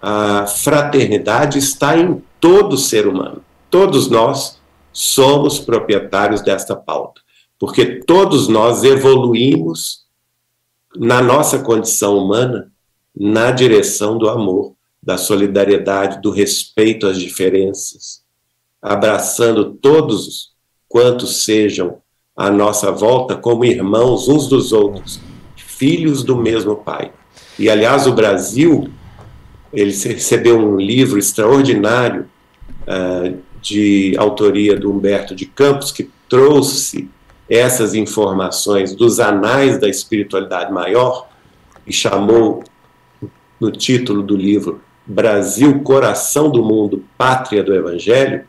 [0.00, 3.44] a fraternidade está em todo ser humano.
[3.70, 4.60] Todos nós
[4.92, 7.20] somos proprietários desta pauta,
[7.58, 10.02] porque todos nós evoluímos
[10.96, 12.70] na nossa condição humana
[13.14, 18.21] na direção do amor, da solidariedade, do respeito às diferenças
[18.82, 20.50] abraçando todos
[20.88, 21.98] quantos sejam
[22.36, 25.20] à nossa volta como irmãos uns dos outros,
[25.56, 27.12] filhos do mesmo Pai.
[27.58, 28.90] E aliás, o Brasil
[29.72, 32.28] ele recebeu um livro extraordinário
[32.82, 37.08] uh, de autoria do Humberto de Campos que trouxe
[37.48, 41.28] essas informações dos anais da espiritualidade maior
[41.86, 42.62] e chamou
[43.60, 48.44] no título do livro Brasil, coração do mundo, pátria do Evangelho,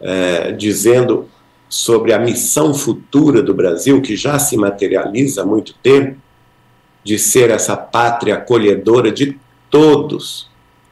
[0.00, 1.28] é, dizendo
[1.68, 6.18] sobre a missão futura do Brasil, que já se materializa há muito tempo,
[7.04, 9.38] de ser essa pátria acolhedora de
[9.70, 10.50] todos.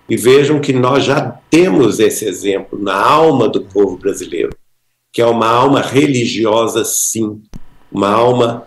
[0.09, 1.21] E vejam que nós já
[1.51, 4.57] temos esse exemplo na alma do povo brasileiro,
[5.13, 7.43] que é uma alma religiosa, sim,
[7.91, 8.67] uma alma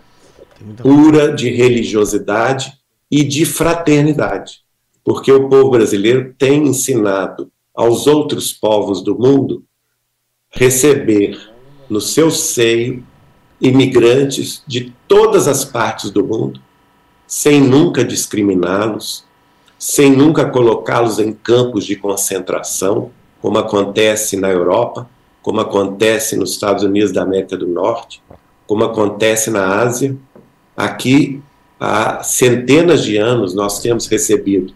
[0.76, 2.72] pura de religiosidade
[3.10, 4.60] e de fraternidade,
[5.04, 9.64] porque o povo brasileiro tem ensinado aos outros povos do mundo
[10.52, 11.38] receber
[11.88, 13.04] no seu seio
[13.60, 16.60] imigrantes de todas as partes do mundo,
[17.26, 19.24] sem nunca discriminá-los,
[19.78, 23.10] sem nunca colocá-los em campos de concentração,
[23.40, 25.08] como acontece na Europa,
[25.42, 28.22] como acontece nos Estados Unidos da América do Norte,
[28.66, 30.16] como acontece na Ásia.
[30.76, 31.42] Aqui,
[31.80, 34.72] há centenas de anos, nós temos recebido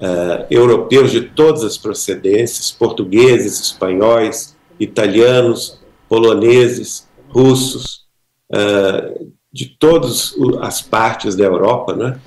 [0.00, 8.06] uh, europeus de todas as procedências, portugueses, espanhóis, italianos, poloneses, russos,
[8.50, 12.20] uh, de todas as partes da Europa, né?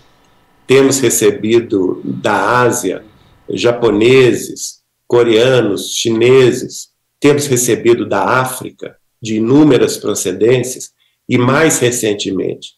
[0.68, 3.03] Temos recebido da Ásia
[3.49, 10.91] japoneses, coreanos, chineses, temos recebido da África de inúmeras procedências
[11.30, 12.76] e mais recentemente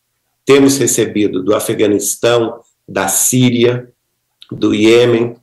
[0.47, 3.91] temos recebido do Afeganistão, da Síria,
[4.49, 5.35] do Iêmen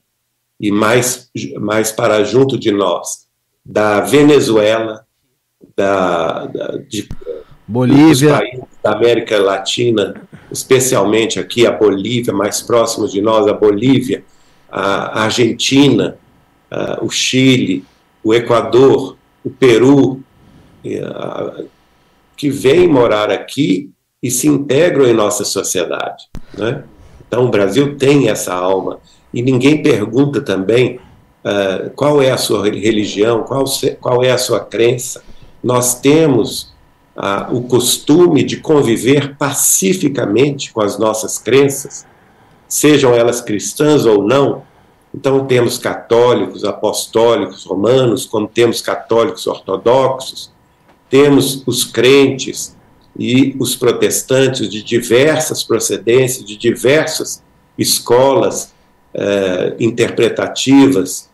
[0.59, 1.31] e mais,
[1.61, 3.24] mais para junto de nós,
[3.65, 5.05] da Venezuela,
[5.77, 7.09] da, da de,
[7.67, 8.41] Bolívia.
[8.83, 10.15] da América Latina,
[10.51, 14.25] especialmente aqui a Bolívia, mais próximo de nós, a Bolívia,
[14.71, 16.19] a Argentina,
[16.71, 17.85] a, o Chile,
[18.23, 20.23] o Equador, o Peru,
[21.15, 21.63] a,
[22.37, 23.91] que vêm morar aqui
[24.23, 26.25] e se integram em nossa sociedade.
[26.57, 26.85] Né?
[27.27, 29.01] Então, o Brasil tem essa alma.
[29.33, 31.01] E ninguém pergunta também
[31.45, 33.65] uh, qual é a sua religião, qual,
[34.01, 35.23] qual é a sua crença.
[35.63, 36.75] Nós temos
[37.17, 42.07] uh, o costume de conviver pacificamente com as nossas crenças,
[42.67, 44.63] sejam elas cristãs ou não.
[45.15, 50.53] Então, temos católicos, apostólicos, romanos, como temos católicos ortodoxos,
[51.09, 52.75] temos os crentes
[53.17, 57.45] e os protestantes de diversas procedências, de diversas
[57.79, 58.75] escolas
[59.15, 61.31] eh, interpretativas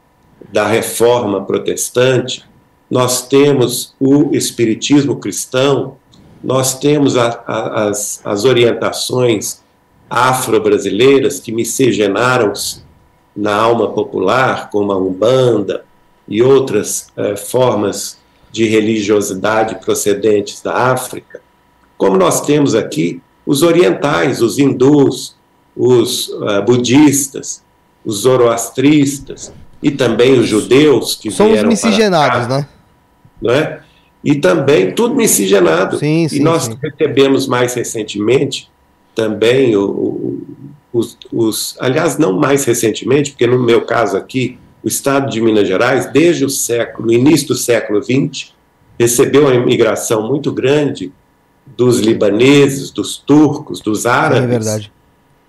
[0.53, 2.45] da reforma protestante,
[2.91, 5.97] nós temos o espiritismo cristão,
[6.43, 9.61] nós temos a, a, as, as orientações
[10.09, 12.83] afro-brasileiras que miscigenaram-se
[13.37, 15.85] na alma popular, como a Umbanda
[16.27, 18.19] e outras eh, formas
[18.51, 21.41] de religiosidade procedentes da África,
[21.97, 25.37] como nós temos aqui os orientais, os hindus,
[25.77, 27.63] os uh, budistas,
[28.05, 32.67] os zoroastristas e também os judeus que São vieram os miscigenados, né?
[33.41, 33.81] Não é?
[34.23, 35.99] E também tudo miscigenado.
[35.99, 36.77] Sim, sim, e nós sim.
[36.83, 38.71] recebemos mais recentemente
[39.15, 40.47] também o, o,
[40.93, 45.67] os, os, aliás, não mais recentemente, porque no meu caso aqui, o estado de Minas
[45.67, 48.53] Gerais, desde o século, início do século XX,
[48.99, 51.13] recebeu uma imigração muito grande
[51.67, 54.45] dos libaneses, dos turcos, dos árabes.
[54.45, 54.93] É verdade.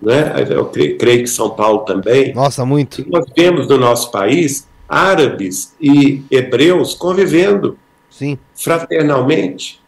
[0.02, 0.34] Né?
[0.50, 2.34] Eu creio, creio que São Paulo também.
[2.34, 3.02] Nossa, muito.
[3.02, 7.78] E nós temos no nosso país árabes e hebreus convivendo
[8.10, 8.36] Sim.
[8.54, 9.80] fraternalmente,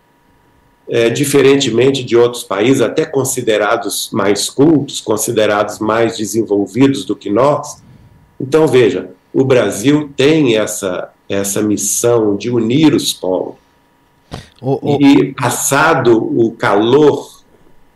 [0.88, 7.82] é, diferentemente de outros países, até considerados mais cultos, considerados mais desenvolvidos do que nós.
[8.40, 13.56] Então, veja, o Brasil tem essa, essa missão de unir os povos.
[14.60, 17.42] O, o, E passado o calor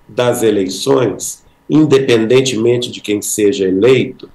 [0.09, 4.29] das eleições, independentemente de quem seja eleito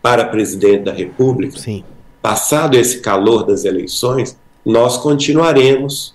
[0.00, 1.84] para presidente da República, sim.
[2.20, 6.14] passado esse calor das eleições, nós continuaremos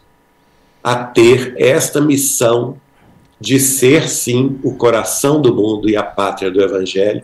[0.84, 2.78] a ter esta missão
[3.40, 7.24] de ser, sim, o coração do mundo e a pátria do Evangelho,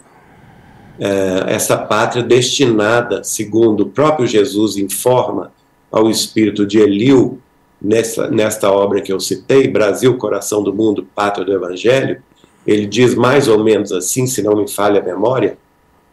[1.00, 5.52] é, essa pátria destinada, segundo o próprio Jesus informa
[5.92, 7.40] ao espírito de Eliu,
[7.82, 12.22] nessa, nesta obra que eu citei, Brasil, Coração do Mundo, Pátria do Evangelho,
[12.66, 15.58] ele diz mais ou menos assim, se não me falha a memória,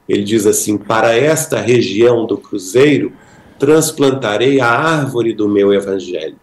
[0.09, 3.13] ele diz assim: Para esta região do Cruzeiro
[3.59, 6.37] transplantarei a árvore do meu Evangelho.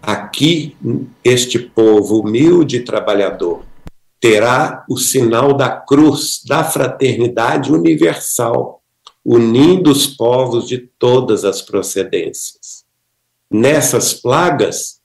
[0.00, 0.76] Aqui,
[1.24, 3.64] este povo humilde e trabalhador
[4.20, 8.80] terá o sinal da cruz, da fraternidade universal,
[9.24, 12.84] unindo os povos de todas as procedências.
[13.50, 15.00] Nessas plagas,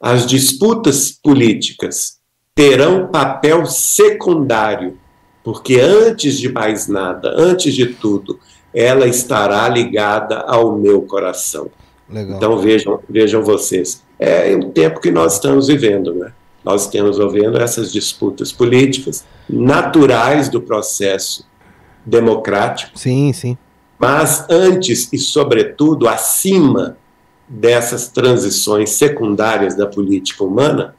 [0.00, 2.21] as disputas políticas
[2.54, 4.98] terão papel secundário,
[5.42, 8.38] porque antes de mais nada, antes de tudo,
[8.74, 11.70] ela estará ligada ao meu coração.
[12.08, 12.36] Legal.
[12.36, 16.32] Então vejam, vejam vocês, é o tempo que nós estamos vivendo, né?
[16.64, 21.44] Nós estamos vivendo essas disputas políticas naturais do processo
[22.04, 23.56] democrático, Sim, sim.
[23.98, 26.96] mas antes e sobretudo acima
[27.48, 30.94] dessas transições secundárias da política humana,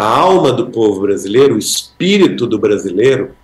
[0.00, 3.34] a alma do povo brasileiro, o espírito do brasileiro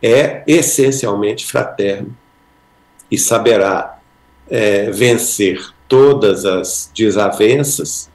[0.00, 2.16] é essencialmente fraterno
[3.10, 3.98] e saberá
[4.48, 8.08] é, vencer todas as desavenças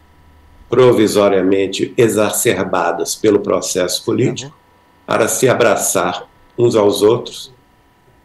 [0.69, 4.57] provisoriamente exacerbadas pelo processo político
[5.05, 6.25] para se abraçar
[6.57, 7.53] uns aos outros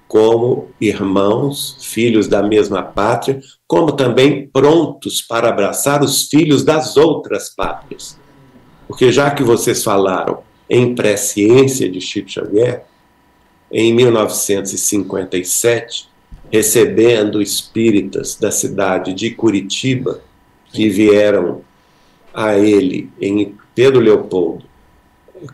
[0.07, 7.53] como irmãos, filhos da mesma pátria, como também prontos para abraçar os filhos das outras
[7.53, 8.23] pátrias.
[8.87, 12.85] Porque já que vocês falaram em presciência de Chico Xavier,
[13.71, 16.09] em 1957,
[16.51, 20.21] recebendo espíritas da cidade de Curitiba,
[20.73, 21.63] que vieram
[22.33, 24.65] a ele em Pedro Leopoldo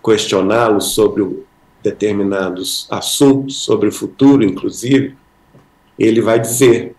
[0.05, 1.45] questioná-lo sobre
[1.83, 5.17] determinados assuntos, sobre o futuro, inclusive,
[5.99, 6.95] ele vai dizer,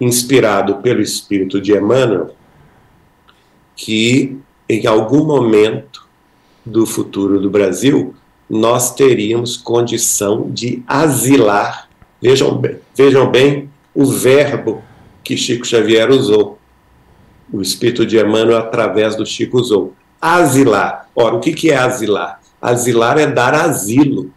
[0.00, 2.34] inspirado pelo espírito de Emmanuel,
[3.76, 4.38] que
[4.70, 6.06] em algum momento
[6.64, 8.14] do futuro do Brasil
[8.48, 11.88] nós teríamos condição de asilar.
[12.20, 14.82] Vejam bem, vejam bem o verbo
[15.22, 16.58] que Chico Xavier usou.
[17.52, 19.94] O espírito de Emmanuel, através do Chico, usou.
[20.20, 21.08] Asilar.
[21.14, 22.40] Ora, o que, que é asilar?
[22.60, 24.30] Asilar é dar asilo,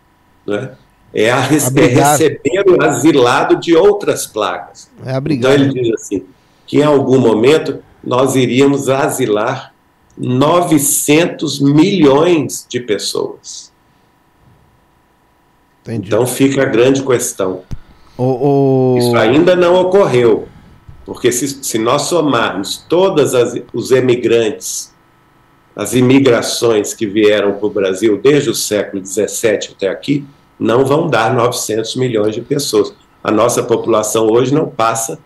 [0.46, 0.72] né?
[1.14, 4.90] é, a, é receber o asilado de outras plagas.
[5.06, 6.26] É então ele diz assim,
[6.66, 9.73] que em algum momento nós iríamos asilar
[10.18, 13.72] 900 milhões de pessoas.
[15.82, 16.08] Entendi.
[16.08, 17.64] Então fica a grande questão.
[18.18, 18.24] O,
[18.94, 18.98] o...
[18.98, 20.48] Isso ainda não ocorreu,
[21.06, 23.34] porque se, se nós somarmos todos
[23.74, 24.94] os emigrantes,
[25.76, 30.26] as imigrações que vieram para o Brasil desde o século XVII até aqui,
[30.60, 32.94] não vão dar 900 milhões de pessoas.
[33.24, 35.20] A nossa população hoje não passa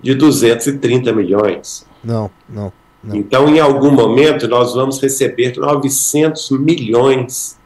[0.00, 1.86] de 230 milhões.
[2.02, 2.72] Não, não.
[3.02, 3.16] Não.
[3.16, 7.58] Então, em algum momento, nós vamos receber 900 milhões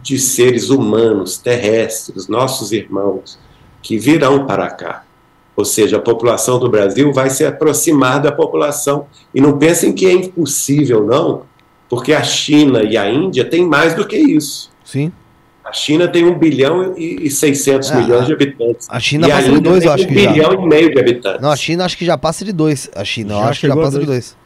[0.00, 3.38] de seres humanos, terrestres, nossos irmãos,
[3.80, 5.04] que virão para cá.
[5.54, 9.06] Ou seja, a população do Brasil vai se aproximar da população.
[9.34, 11.42] E não pensem que é impossível, não,
[11.88, 14.70] porque a China e a Índia têm mais do que isso.
[14.84, 15.12] Sim.
[15.64, 18.88] A China tem 1 bilhão e 600 é, milhões de habitantes.
[18.90, 20.30] A China e passa de 2, eu acho que já.
[20.30, 21.40] 1 bilhão e meio de habitantes.
[21.40, 22.90] Não, a China acho que já passa de 2.
[22.96, 24.41] A China, já eu acho que já passa de 2.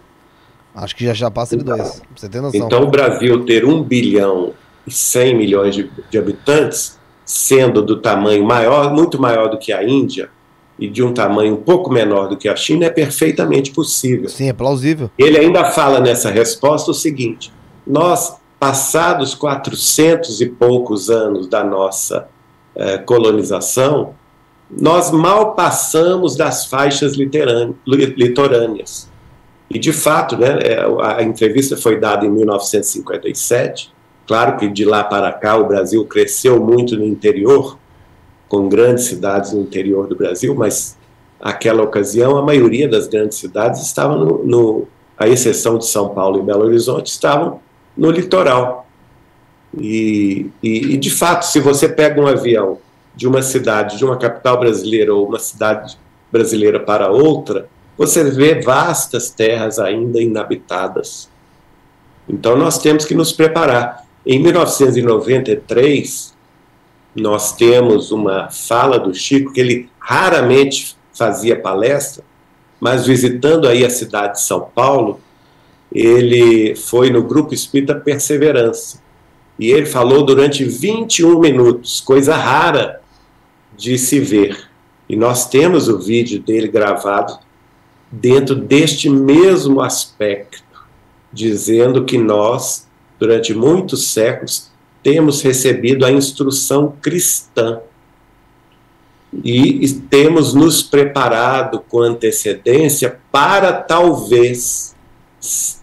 [0.77, 2.03] Acho que já, já passa então, de 2.
[2.15, 2.67] Você tem noção.
[2.67, 4.53] Então o Brasil ter 1 bilhão
[4.87, 9.83] e 100 milhões de, de habitantes, sendo do tamanho maior, muito maior do que a
[9.83, 10.29] Índia,
[10.79, 14.29] e de um tamanho um pouco menor do que a China, é perfeitamente possível.
[14.29, 15.11] Sim, é plausível.
[15.19, 17.51] Ele ainda fala nessa resposta o seguinte:
[17.87, 22.29] nós passados 400 e poucos anos da nossa
[22.75, 24.15] eh, colonização,
[24.71, 29.09] nós mal passamos das faixas litorâneas.
[29.69, 33.93] E, de fato, né, é, a entrevista foi dada em 1957.
[34.27, 37.79] Claro que de lá para cá o Brasil cresceu muito no interior,
[38.49, 40.97] com grandes cidades no interior do Brasil, mas
[41.41, 44.89] naquela ocasião a maioria das grandes cidades estavam no, no
[45.19, 47.61] a exceção de São Paulo e Belo Horizonte, estavam
[47.97, 48.87] no litoral.
[49.77, 52.79] E, e, e, de fato, se você pega um avião
[53.15, 55.99] de uma cidade, de uma capital brasileira ou uma cidade
[56.31, 61.31] brasileira para outra, você vê vastas terras ainda inabitadas.
[62.29, 64.05] Então nós temos que nos preparar.
[64.25, 66.35] Em 1993,
[67.15, 72.25] nós temos uma fala do Chico que ele raramente fazia palestra,
[72.79, 75.21] mas visitando aí a cidade de São Paulo,
[75.91, 79.01] ele foi no Grupo Espírita Perseverança.
[79.59, 83.01] E ele falou durante 21 minutos, coisa rara
[83.75, 84.69] de se ver.
[85.09, 87.39] E nós temos o vídeo dele gravado
[88.11, 90.65] dentro deste mesmo aspecto,
[91.33, 92.87] dizendo que nós,
[93.19, 94.71] durante muitos séculos,
[95.03, 97.81] temos recebido a instrução cristã
[99.45, 104.95] e temos nos preparado com antecedência para talvez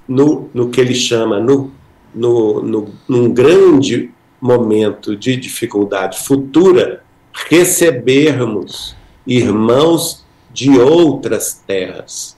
[0.08, 1.72] no, no que ele chama, no,
[2.14, 7.04] no, no, num grande momento de dificuldade futura,
[7.50, 8.96] recebermos
[9.26, 10.23] irmãos
[10.54, 12.38] de outras terras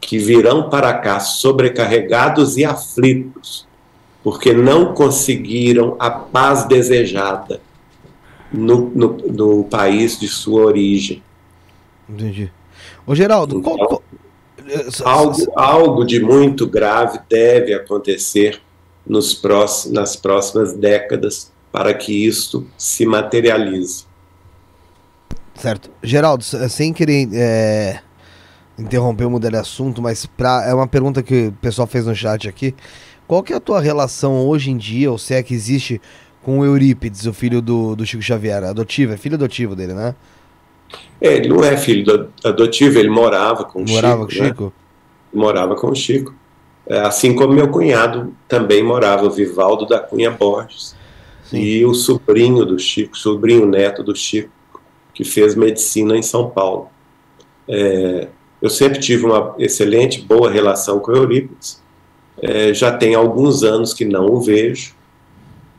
[0.00, 3.66] que virão para cá sobrecarregados e aflitos,
[4.22, 7.60] porque não conseguiram a paz desejada
[8.52, 11.22] no, no, no país de sua origem.
[12.08, 12.52] Entendi.
[13.06, 14.02] Ô Geraldo, então, qual,
[15.04, 18.60] algo, algo de muito grave deve acontecer
[19.06, 24.05] nos próximos, nas próximas décadas para que isto se materialize.
[25.58, 25.90] Certo.
[26.02, 28.00] Geraldo, sem querer é,
[28.78, 32.14] interromper o mudar de assunto, mas pra, é uma pergunta que o pessoal fez no
[32.14, 32.74] chat aqui.
[33.26, 36.00] Qual que é a tua relação hoje em dia, ou se é que existe,
[36.42, 38.64] com o Eurípides, o filho do, do Chico Xavier?
[38.64, 40.14] Adotivo, é filho adotivo dele, né?
[41.20, 44.40] É, ele não é filho adotivo, ele morava com o morava Chico.
[44.40, 44.64] Com Chico?
[44.64, 44.72] Né?
[45.34, 46.34] Morava com o Chico.
[46.88, 50.94] Assim como meu cunhado também morava, o Vivaldo da Cunha Borges.
[51.50, 51.58] Sim.
[51.58, 54.50] e o sobrinho do Chico, sobrinho neto do Chico,
[55.16, 56.90] que fez medicina em São Paulo.
[57.66, 58.28] É,
[58.60, 61.82] eu sempre tive uma excelente, boa relação com o Eurípides.
[62.42, 64.94] É, já tem alguns anos que não o vejo,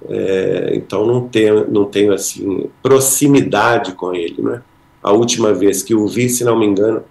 [0.10, 4.64] é, então não tenho, não tenho assim proximidade com ele, né?
[5.04, 7.04] A última vez que o vi, se não me engano,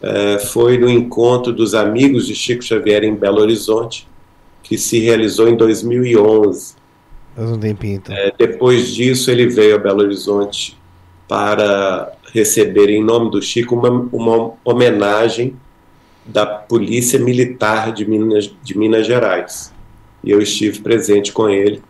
[0.00, 4.06] é, foi no encontro dos amigos de Chico Xavier em Belo Horizonte,
[4.62, 6.76] que se realizou em 2011.
[7.34, 8.14] Faz um tempinho, então.
[8.14, 10.76] É, depois disso, ele veio a Belo Horizonte
[11.28, 15.56] para receber, em nome do Chico, uma, uma homenagem
[16.24, 19.72] da Polícia Militar de Minas, de Minas Gerais.
[20.22, 21.82] E eu estive presente com ele,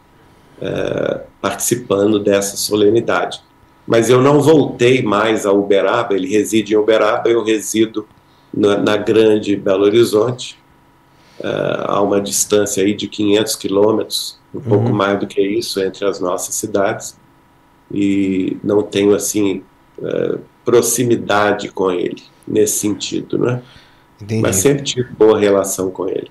[0.61, 3.41] é, participando dessa solenidade.
[3.87, 8.07] Mas eu não voltei mais a Uberaba, ele reside em Uberaba, eu resido
[8.53, 10.59] na, na grande Belo Horizonte,
[11.41, 14.65] é, a uma distância aí de 500 quilômetros, um uhum.
[14.65, 17.17] pouco mais do que isso, entre as nossas cidades,
[17.91, 19.63] e não tenho, assim,
[20.03, 23.63] é, proximidade com ele, nesse sentido, né?
[24.21, 24.43] Entendi.
[24.43, 26.31] Mas sempre tive boa relação com ele.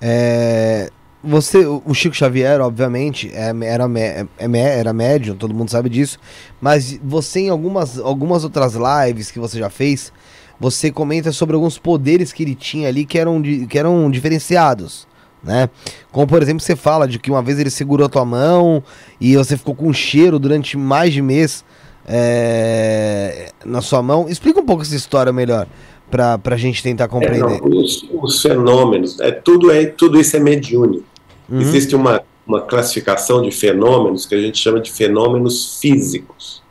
[0.00, 0.90] É,
[1.22, 6.18] você, o Chico Xavier, obviamente, é, era, é, era médium, todo mundo sabe disso,
[6.60, 10.12] mas você em algumas, algumas outras lives que você já fez,
[10.60, 15.07] você comenta sobre alguns poderes que ele tinha ali que eram, que eram diferenciados,
[15.42, 15.68] né?
[16.10, 18.82] Como, por exemplo, você fala de que uma vez ele segurou a tua mão
[19.20, 21.64] e você ficou com um cheiro durante mais de mês
[22.06, 24.28] é, na sua mão.
[24.28, 25.66] Explica um pouco essa história melhor
[26.10, 27.56] para a gente tentar compreender.
[27.56, 31.04] É, não, os, os, fenômenos, é, tudo, é, tudo isso é mediúnico.
[31.48, 31.60] Uhum.
[31.60, 36.62] Existe uma, uma classificação de fenômenos que a gente chama de fenômenos físicos,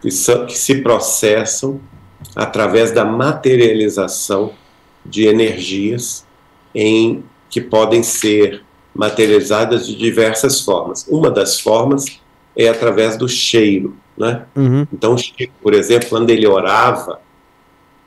[0.00, 1.80] que, são, que se processam
[2.34, 4.52] através da materialização
[5.04, 6.24] de energias
[6.74, 7.22] em
[7.52, 8.64] que podem ser
[8.94, 11.06] materializadas de diversas formas.
[11.06, 12.18] Uma das formas
[12.56, 14.46] é através do cheiro, né?
[14.56, 14.86] Uhum.
[14.90, 17.20] Então, Chico, por exemplo, quando ele orava,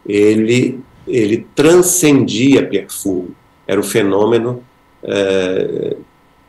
[0.05, 3.35] ele ele transcendia perfume.
[3.67, 4.63] Era o fenômeno
[5.03, 5.95] é,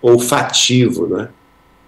[0.01, 1.29] olfativo, né?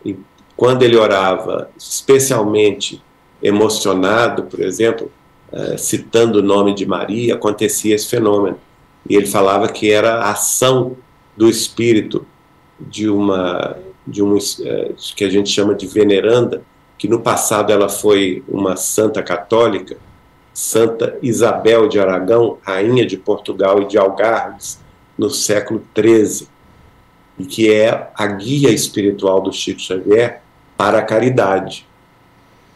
[0.05, 0.15] E
[0.55, 3.03] quando ele orava, especialmente
[3.43, 5.11] emocionado, por exemplo,
[5.51, 8.59] é, citando o nome de Maria, acontecia esse fenômeno.
[9.09, 10.97] E ele falava que era a ação
[11.37, 12.27] do espírito
[12.79, 13.77] de uma
[14.07, 16.63] de um é, que a gente chama de veneranda,
[16.97, 19.99] que no passado ela foi uma santa católica,
[20.55, 24.81] Santa Isabel de Aragão, rainha de Portugal e de Algarves,
[25.17, 26.49] no século XIII
[27.39, 30.43] e que é a guia espiritual do Chico Xavier
[30.77, 31.87] para a caridade.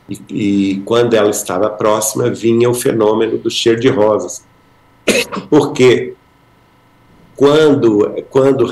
[0.09, 4.45] E, e quando ela estava próxima, vinha o fenômeno do cheiro de rosas.
[5.51, 6.15] Porque
[7.43, 8.71] quando, quando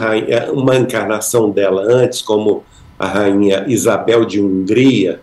[0.53, 2.63] uma encarnação dela antes, como
[2.97, 5.21] a rainha Isabel de Hungria,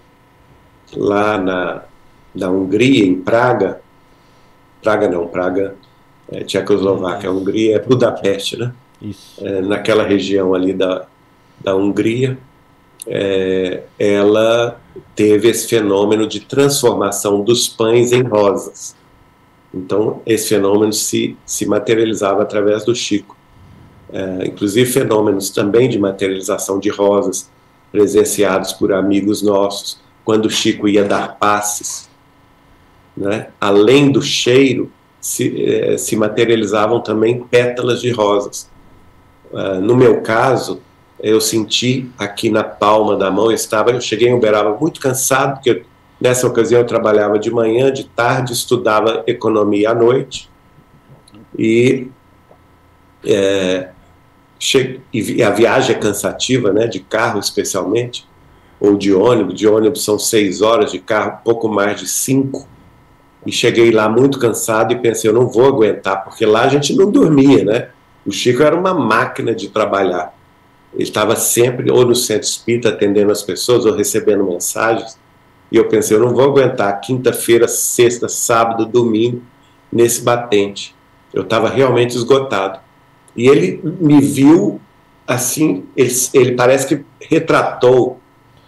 [0.94, 1.84] lá na,
[2.36, 3.80] na Hungria, em Praga,
[4.84, 5.76] Praga não, Praga
[6.30, 8.74] é Tchecoslováquia, a Hungria é Budapeste, né?
[9.40, 11.06] é, naquela região ali da,
[11.57, 12.38] da Hungria,
[13.07, 14.78] é, ela
[15.15, 18.94] teve esse fenômeno de transformação dos pães em rosas.
[19.74, 23.36] Então, esse fenômeno se, se materializava através do Chico.
[24.11, 27.49] É, inclusive, fenômenos também de materialização de rosas,
[27.91, 32.09] presenciados por amigos nossos, quando Chico ia dar passes.
[33.15, 33.47] Né?
[33.59, 38.69] Além do cheiro, se, é, se materializavam também pétalas de rosas.
[39.51, 40.81] Uh, no meu caso,
[41.19, 45.55] eu senti aqui na palma da mão, eu estava, eu cheguei em Uberaba muito cansado,
[45.55, 45.84] porque
[46.19, 50.49] nessa ocasião eu trabalhava de manhã, de tarde, estudava economia à noite,
[51.57, 52.07] e,
[53.25, 53.89] é,
[55.13, 58.27] e a viagem é cansativa, né, de carro especialmente,
[58.79, 62.67] ou de ônibus, de ônibus são seis horas, de carro pouco mais de cinco,
[63.45, 66.95] e cheguei lá muito cansado e pensei, eu não vou aguentar, porque lá a gente
[66.95, 67.89] não dormia, né,
[68.25, 70.35] o Chico era uma máquina de trabalhar.
[70.93, 75.17] Ele estava sempre ou no centro espírita atendendo as pessoas ou recebendo mensagens.
[75.71, 79.41] E eu pensei, eu não vou aguentar quinta-feira, sexta, sábado, domingo
[79.91, 80.93] nesse batente.
[81.34, 82.79] Eu estava realmente esgotado.
[83.38, 84.81] E ele me viu
[85.27, 88.19] assim, ele, ele parece que retratou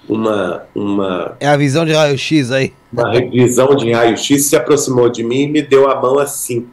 [0.08, 1.38] uma, uma.
[1.40, 2.74] É a visão de raio-x aí.
[2.92, 6.68] Uma visão de raio-x, se aproximou de mim e me deu a mão assim,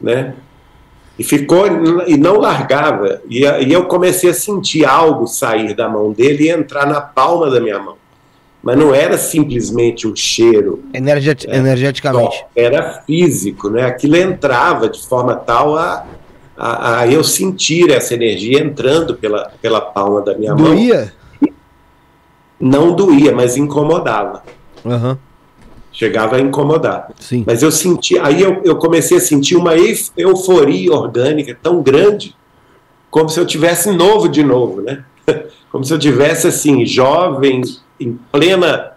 [0.00, 0.34] né?
[1.18, 1.66] E ficou
[2.06, 3.20] e não largava.
[3.28, 7.50] E, e eu comecei a sentir algo sair da mão dele e entrar na palma
[7.50, 7.96] da minha mão.
[8.62, 10.82] Mas não era simplesmente um cheiro.
[10.94, 12.44] Energet é, energeticamente.
[12.54, 13.84] Era físico, né?
[13.84, 16.06] Aquilo entrava de forma tal a,
[16.64, 21.12] a, a eu sentir essa energia entrando pela, pela palma da minha Doía?
[21.40, 21.52] mão.
[22.60, 24.44] não doía, mas incomodava.
[24.86, 25.18] Aham.
[25.92, 27.10] Chegava a incomodar.
[27.18, 27.42] Sim.
[27.44, 29.72] Mas eu senti, aí eu, eu comecei a sentir uma
[30.16, 32.36] euforia orgânica tão grande,
[33.10, 35.04] como se eu tivesse novo de novo, né?
[35.72, 37.62] Como se eu tivesse assim jovem,
[37.98, 38.92] em plena,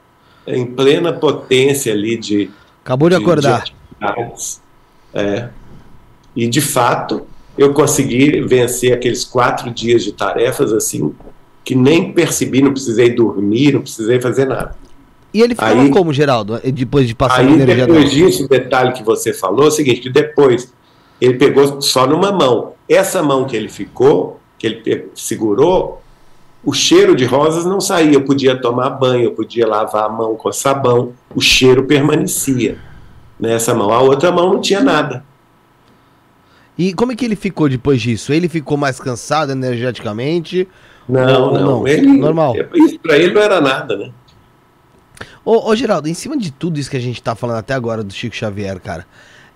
[0.45, 2.51] em plena potência ali de
[2.83, 3.63] Acabou de acordar.
[3.63, 3.73] de.
[5.13, 5.49] É.
[6.35, 7.25] E de fato
[7.57, 11.13] eu consegui vencer aqueles quatro dias de tarefas assim
[11.63, 14.75] que nem percebi, não precisei dormir, não precisei fazer nada.
[15.33, 16.59] E ele ficava Aí- como, Geraldo?
[16.71, 19.71] Depois de passar a Aí, energia depois disso, o detalhe que você falou é o
[19.71, 20.71] seguinte: que depois
[21.19, 22.73] ele pegou só numa mão.
[22.87, 26.01] Essa mão que ele ficou, que ele segurou,
[26.63, 28.13] o cheiro de rosas não saía.
[28.13, 32.77] Eu podia tomar banho, eu podia lavar a mão com sabão, o cheiro permanecia
[33.39, 33.91] nessa mão.
[33.91, 35.25] A outra mão não tinha nada.
[36.77, 38.33] E como é que ele ficou depois disso?
[38.33, 40.67] Ele ficou mais cansado energeticamente?
[41.07, 41.65] Não, não.
[41.65, 41.87] não?
[41.87, 42.55] Ele, Normal.
[42.73, 44.11] Isso para ele não era nada, né?
[45.43, 48.03] Ô, ô, Geraldo, em cima de tudo isso que a gente tá falando até agora
[48.03, 49.05] do Chico Xavier, cara,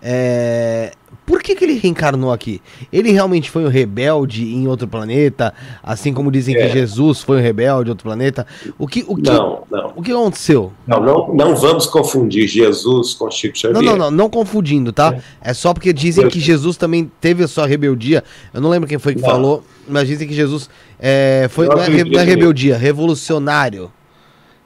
[0.02, 0.92] é...
[1.26, 2.62] por que, que ele reencarnou aqui?
[2.92, 5.54] Ele realmente foi um rebelde em outro planeta,
[5.84, 6.62] assim como dizem É.
[6.68, 8.46] que Jesus foi um rebelde em outro planeta?
[8.78, 9.94] O que, o que, Não, não.
[9.96, 10.72] o que aconteceu?
[10.88, 13.82] Não, não, não vamos confundir Jesus com Chico Xavier.
[13.84, 15.16] Não, não, não, não confundindo, tá?
[15.42, 18.24] É só porque dizem que Jesus também teve a sua rebeldia.
[18.54, 19.30] Eu não lembro quem foi que Não.
[19.30, 20.70] falou, mas dizem que Jesus
[21.00, 22.36] é, foi Eu não é, acredito não é nisso.
[22.38, 23.92] rebeldia, revolucionário.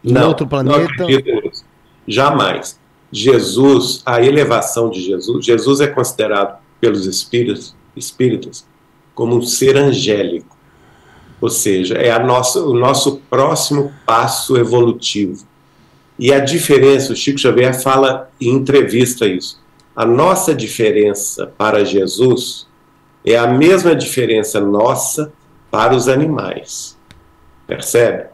[0.04, 0.84] Em Não, outro não planeta.
[1.04, 1.64] acredito nisso.
[2.08, 2.78] Jamais.
[3.14, 8.66] Jesus, a elevação de Jesus, Jesus é considerado pelos espíritos, espíritas
[9.14, 10.58] como um ser angélico.
[11.40, 15.46] Ou seja, é nossa, o nosso próximo passo evolutivo.
[16.18, 19.62] E a diferença, o Chico Xavier fala em entrevista isso.
[19.96, 22.66] A nossa diferença para Jesus
[23.24, 25.32] é a mesma diferença nossa
[25.70, 26.98] para os animais.
[27.68, 28.33] Percebe?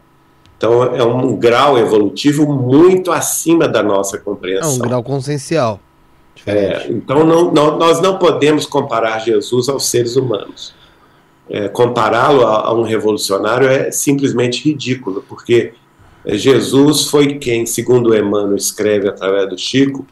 [0.60, 4.78] Então é um grau evolutivo muito acima da nossa É um compreensão.
[4.80, 5.80] grau consciencial.
[6.46, 10.74] É, então não, não- nós não podemos comparar Jesus aos seres humanos.
[11.50, 15.74] É, Compará-lo a, a um revolucionário é simplesmente ridículo, porque
[16.26, 20.06] Jesus foi quem, segundo Emmanuel escreve através do Chico,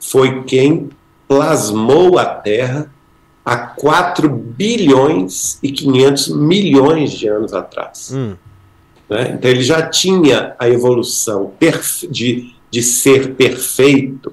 [0.00, 0.90] foi quem
[1.26, 2.88] plasmou a Terra
[3.44, 8.12] há 4 bilhões e 500 milhões de anos atrás.
[8.14, 8.34] Hum.
[9.08, 9.34] Né?
[9.34, 11.52] Então ele já tinha a evolução
[12.10, 14.32] de, de ser perfeito,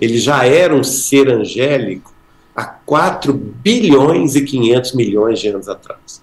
[0.00, 2.14] ele já era um ser angélico
[2.54, 6.22] há 4 bilhões e 500 milhões de anos atrás.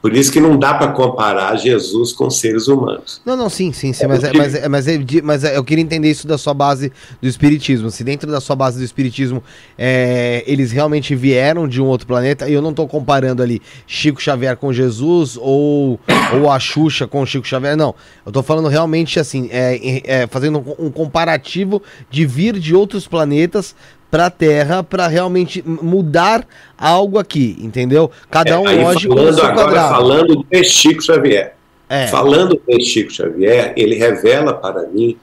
[0.00, 3.20] Por isso que não dá para comparar Jesus com seres humanos.
[3.26, 5.56] Não, não, sim, sim, sim, É mas, é, porque- mas, é, mas, é mas é-
[5.56, 7.90] eu queria entender isso da sua base do espiritismo.
[7.90, 9.42] Se dentro da sua base do espiritismo
[9.76, 14.22] é, eles realmente vieram de um outro planeta, e eu não tô comparando ali Chico
[14.22, 15.98] Xavier com Jesus ou,
[16.32, 17.92] ou a Xuxa com Chico Xavier, não.
[18.24, 23.08] Eu tô falando realmente assim, é, é, fazendo um, um comparativo de vir de outros
[23.08, 23.74] planetas
[24.10, 28.10] pra Terra pra realmente mudar algo aqui, entendeu?
[28.30, 29.94] Cada um, É, Aí, lógico, falando seu agora, quadrado.
[29.94, 31.54] falando de Chico Xavier.
[31.88, 32.06] É.
[32.08, 35.16] Falando de Chico Xavier, ele revela para mim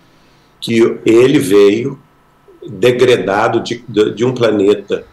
[0.60, 2.00] que ele veio
[2.68, 5.06] degradado de, de, de um planeta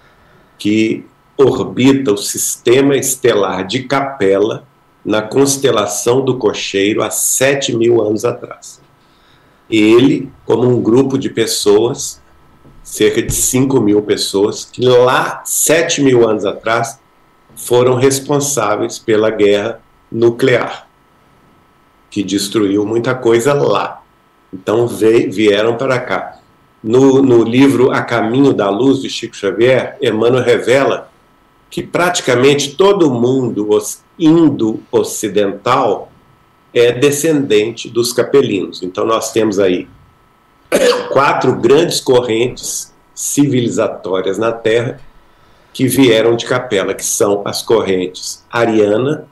[0.58, 1.04] que
[1.36, 4.64] orbita o sistema estelar de Capela
[5.04, 8.80] na constelação do Cocheiro há 7 mil anos atrás.
[9.68, 12.21] Ele, como um grupo de pessoas,
[12.82, 17.00] cerca de 5 mil pessoas, que lá, 7 mil anos atrás,
[17.54, 19.80] foram responsáveis pela guerra
[20.10, 20.88] nuclear,
[22.10, 24.02] que destruiu muita coisa lá.
[24.52, 26.38] Então veio, vieram para cá.
[26.82, 31.10] No, no livro A Caminho da Luz, de Chico Xavier, Emmanuel revela
[31.70, 33.66] que praticamente todo mundo
[34.18, 36.12] indo-ocidental
[36.74, 38.82] é descendente dos capelinos.
[38.82, 39.88] Então nós temos aí
[41.12, 45.00] quatro grandes correntes civilizatórias na Terra
[45.72, 49.26] que vieram de Capela, que são as correntes ariana,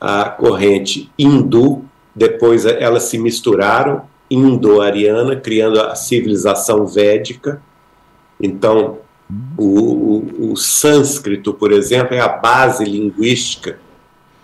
[0.00, 1.84] a corrente hindu,
[2.14, 7.62] depois elas se misturaram, indo-ariana, criando a civilização védica.
[8.40, 8.98] Então,
[9.56, 13.78] o, o, o sânscrito, por exemplo, é a base linguística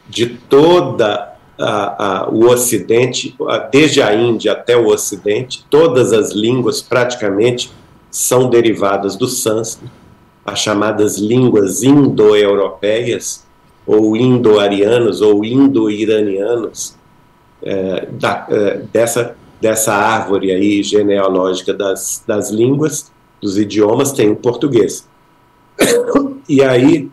[0.09, 3.37] de toda a, a, o Ocidente,
[3.71, 7.71] desde a Índia até o Ocidente, todas as línguas praticamente
[8.11, 9.93] são derivadas do sânscrito,
[10.47, 13.45] as chamadas línguas indo-europeias,
[13.87, 16.97] ou indo-arianas, ou indo-iranianas,
[17.63, 18.09] é,
[18.51, 23.11] é, dessa, dessa árvore aí genealógica das, das línguas,
[23.43, 25.07] dos idiomas, tem o português.
[26.49, 27.11] E aí,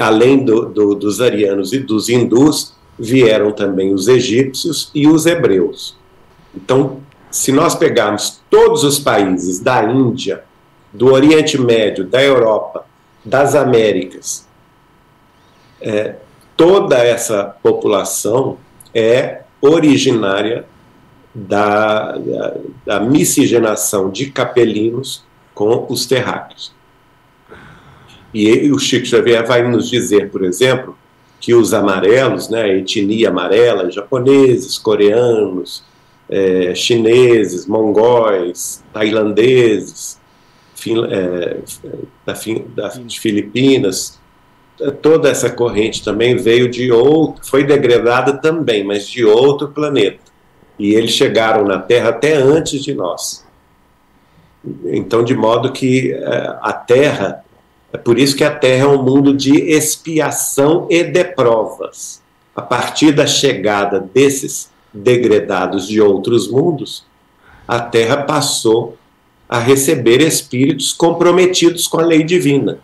[0.00, 5.96] além do- do- dos arianos e dos hindus, vieram também os egípcios e os hebreus.
[6.54, 7.00] Então,
[7.30, 10.44] se nós pegarmos todos os países da Índia,
[10.92, 12.86] do Oriente Médio, da Europa,
[13.24, 14.46] das Américas,
[15.80, 16.16] é,
[16.56, 18.58] toda essa população
[18.94, 20.64] é originária
[21.34, 22.56] da, da,
[22.86, 26.72] da, miscigenação de capelinos com os terráqueos.
[28.32, 30.96] E o Chico Xavier vai nos dizer, por exemplo,
[31.44, 35.84] que os amarelos, né, a etnia amarela, japoneses, coreanos,
[36.26, 40.18] é, chineses, mongóis, tailandeses,
[40.74, 41.58] fin, é,
[42.24, 42.32] da,
[42.74, 44.18] da, de Filipinas,
[45.02, 50.20] toda essa corrente também veio de outro, foi degradada também, mas de outro planeta.
[50.78, 53.44] E eles chegaram na Terra até antes de nós.
[54.86, 57.44] Então, de modo que é, a Terra,
[57.94, 62.20] é por isso que a Terra é um mundo de expiação e de provas.
[62.54, 67.04] A partir da chegada desses degredados de outros mundos,
[67.68, 68.96] a Terra passou
[69.48, 72.80] a receber espíritos comprometidos com a lei divina.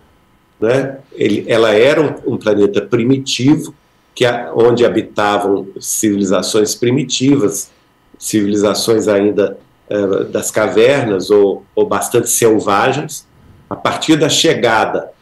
[0.60, 0.98] Né?
[1.12, 3.74] Ele, ela era um, um planeta primitivo,
[4.14, 4.24] que
[4.54, 7.70] onde habitavam civilizações primitivas,
[8.16, 9.58] civilizações ainda
[9.90, 13.26] uh, das cavernas ou, ou, bastante selvagens.
[13.70, 15.12] A partir da chegada,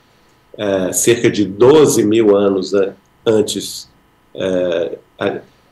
[0.54, 2.72] uh, cerca de 12 mil anos
[3.26, 3.86] antes,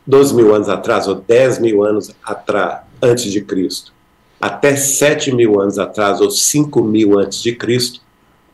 [0.07, 3.95] 12 mil anos atrás, ou 10 mil anos atrás, antes de Cristo,
[4.39, 8.01] até 7 mil anos atrás, ou 5 mil antes de Cristo,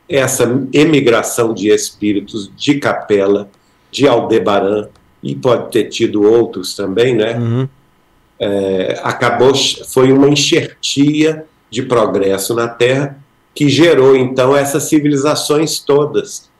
[0.08, 3.50] essa emigração de espíritos de Capela,
[3.90, 4.88] de Aldebaran,
[5.22, 7.38] e pode ter tido outros também, né?
[7.38, 7.68] Uhum.
[8.38, 13.21] É, acabou, foi uma enxertia de progresso na Terra
[13.54, 16.50] que gerou então essas civilizações todas.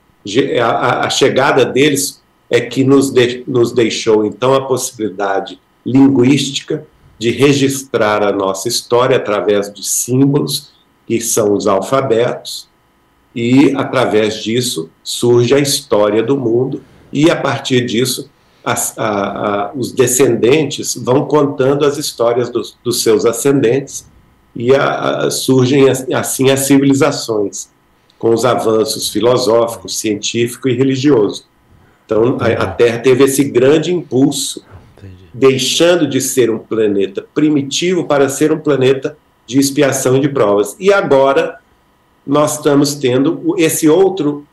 [0.61, 6.85] A, a chegada deles é que nos, de, nos deixou então a possibilidade linguística
[7.17, 10.71] de registrar a nossa história através de símbolos,
[11.07, 12.67] que são os alfabetos,
[13.35, 18.29] e através disso surge a história do mundo, e a partir disso
[18.63, 24.05] as, a, a, os descendentes vão contando as histórias dos, dos seus ascendentes,
[24.55, 27.69] e a, surgem assim as civilizações,
[28.19, 31.45] com os avanços filosóficos, científico e religioso.
[32.05, 34.63] Então a, Terra teve esse grande impulso,
[35.33, 39.17] deixando de ser um planeta primitivo para ser um planeta
[39.47, 40.75] de expiação e de provas.
[40.79, 41.59] E agora
[42.25, 44.45] nós estamos tendo esse outro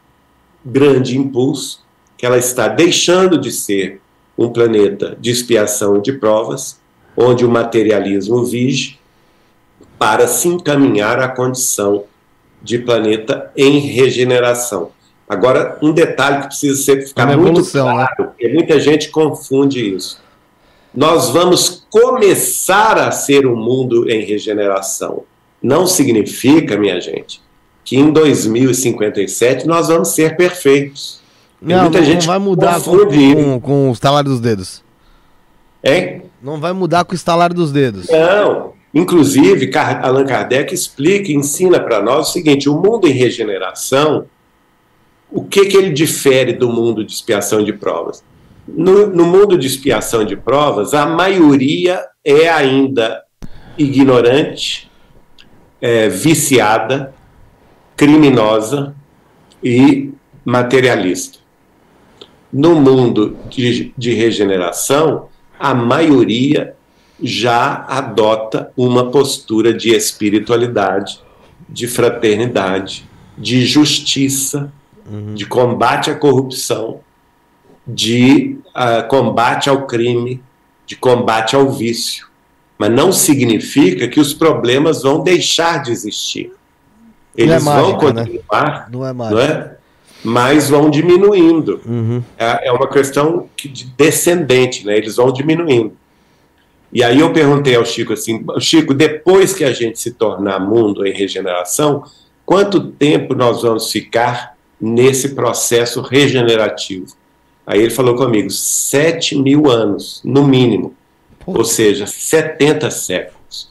[0.64, 1.85] grande impulso,
[2.16, 4.01] que ela está deixando de ser
[4.36, 6.81] um planeta de expiação e de provas,
[7.16, 8.99] onde o materialismo vige,
[10.01, 12.05] para se encaminhar à condição
[12.62, 14.93] de planeta em regeneração.
[15.28, 17.93] Agora, um detalhe que precisa ser, ficar é muito evolução, né?
[17.93, 18.27] claro, né?
[18.28, 20.18] porque muita gente confunde isso.
[20.94, 25.24] Nós vamos começar a ser um mundo em regeneração.
[25.62, 27.43] Não significa, minha gente,
[27.85, 31.20] que em 2057 nós vamos ser perfeitos.
[31.60, 34.82] Não, muita não gente vai mudar com, com, com o estalar dos dedos.
[35.85, 36.22] Hein?
[36.43, 38.09] Não vai mudar com o estalar dos dedos.
[38.09, 38.80] Não.
[38.93, 39.71] Inclusive,
[40.03, 44.27] Allan Kardec explica e ensina para nós o seguinte: o mundo em regeneração
[45.31, 48.25] o que, que ele difere do mundo de expiação de provas?
[48.67, 53.23] No, no mundo de expiação de provas, a maioria é ainda
[53.79, 54.91] ignorante,
[55.81, 57.15] é, viciada,
[57.97, 58.95] criminosa
[59.62, 60.12] e
[60.45, 61.39] materialista.
[62.53, 66.75] No mundo de, de regeneração, a maioria
[67.23, 71.21] já adota uma postura de espiritualidade,
[71.69, 74.73] de fraternidade, de justiça,
[75.11, 75.35] uhum.
[75.35, 77.01] de combate à corrupção,
[77.87, 80.43] de uh, combate ao crime,
[80.87, 82.29] de combate ao vício.
[82.79, 86.53] Mas não significa que os problemas vão deixar de existir.
[87.37, 88.25] Eles é mágica, vão né?
[88.25, 88.87] continuar, né?
[88.91, 89.35] não, é mágica.
[89.35, 89.77] não é?
[90.23, 91.81] mas vão diminuindo.
[91.87, 92.23] Uhum.
[92.39, 94.97] É, é, uma questão de descendente, né?
[94.97, 95.97] eles vão diminuindo.
[96.93, 101.07] E aí eu perguntei ao Chico assim, Chico, depois que a gente se tornar mundo
[101.07, 102.03] em regeneração,
[102.45, 107.15] quanto tempo nós vamos ficar nesse processo regenerativo.
[107.67, 110.95] Aí ele falou comigo, sete mil anos, no mínimo,
[111.39, 111.59] Pô.
[111.59, 113.71] ou seja, 70 séculos.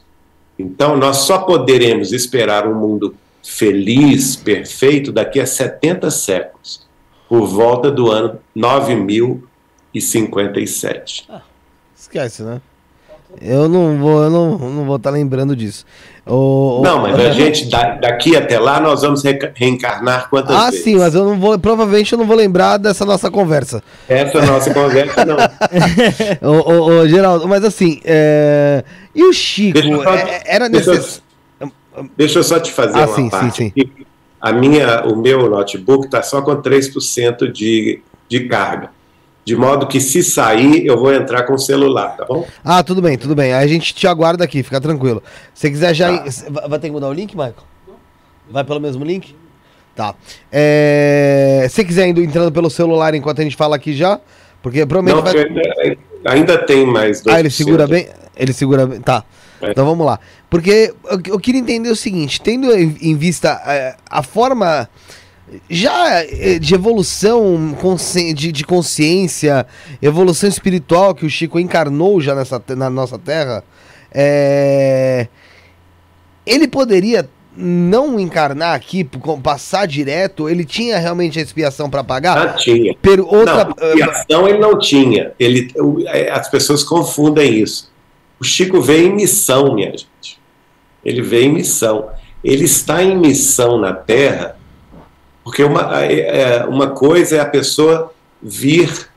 [0.58, 6.88] Então, nós só poderemos esperar um mundo feliz, perfeito, daqui a 70 séculos,
[7.28, 11.26] por volta do ano 9057.
[11.28, 11.42] Ah,
[11.96, 12.62] esquece, né?
[13.40, 15.84] Eu não vou, eu não, não vou estar tá lembrando disso.
[16.26, 19.22] O, não, mas a gente daqui até lá nós vamos
[19.54, 20.80] reencarnar quantas ah, vezes?
[20.80, 23.82] Ah, sim, mas eu não vou, provavelmente eu não vou lembrar dessa nossa conversa.
[24.08, 25.36] Essa é nossa conversa não.
[26.48, 28.84] ô, ô, ô, Geraldo, mas assim, é...
[29.14, 29.80] e o Chico?
[29.80, 31.22] Só, é, era necessário.
[32.16, 33.56] Deixa eu só te fazer ah, uma sim, parte.
[33.56, 34.06] Sim, sim.
[34.40, 38.90] A minha, o meu notebook está só com 3% de, de carga.
[39.44, 42.46] De modo que se sair, eu vou entrar com o celular, tá bom?
[42.62, 43.52] Ah, tudo bem, tudo bem.
[43.52, 45.22] Aí a gente te aguarda aqui, fica tranquilo.
[45.54, 46.18] Se quiser já.
[46.18, 46.68] Tá.
[46.68, 47.54] Vai ter que mudar o link, Michael?
[48.50, 49.34] Vai pelo mesmo link?
[49.94, 50.14] Tá.
[50.52, 51.66] É...
[51.70, 54.20] Se quiser indo entrando pelo celular enquanto a gente fala aqui já,
[54.62, 55.84] porque provavelmente Não, vai...
[55.84, 57.22] ainda, ainda tem mais.
[57.22, 57.32] 2%.
[57.32, 58.08] Ah, ele segura bem?
[58.36, 59.00] Ele segura bem.
[59.00, 59.24] Tá.
[59.60, 59.70] É.
[59.70, 60.18] Então vamos lá.
[60.48, 64.88] Porque eu, eu, queria entender o seguinte: tendo em, em vista a, é, a forma
[65.68, 67.76] já eh, de evolução
[68.34, 69.66] de, de, consciência,
[70.00, 73.64] evolução espiritual que o Chico encarnou já nessa, na nossa terra,
[74.12, 75.28] é...
[76.46, 79.04] ele poderia não encarnar aqui,
[79.42, 82.56] passar direto, ele tinha realmente a expiação para pagar?
[82.56, 82.94] Tinha.
[82.94, 83.64] Per outra...
[83.64, 85.32] Não, expiação ele não tinha.
[85.38, 85.68] Ele,
[86.06, 87.90] é, as pessoas confundem isso.
[88.38, 90.38] O Chico veio em missão, minha gente.
[91.04, 92.08] Ele veio em missão.
[92.42, 94.59] Ele está em missão na Terra
[95.44, 98.12] porque uma, é, uma coisa é a pessoa
[98.42, 99.08] vir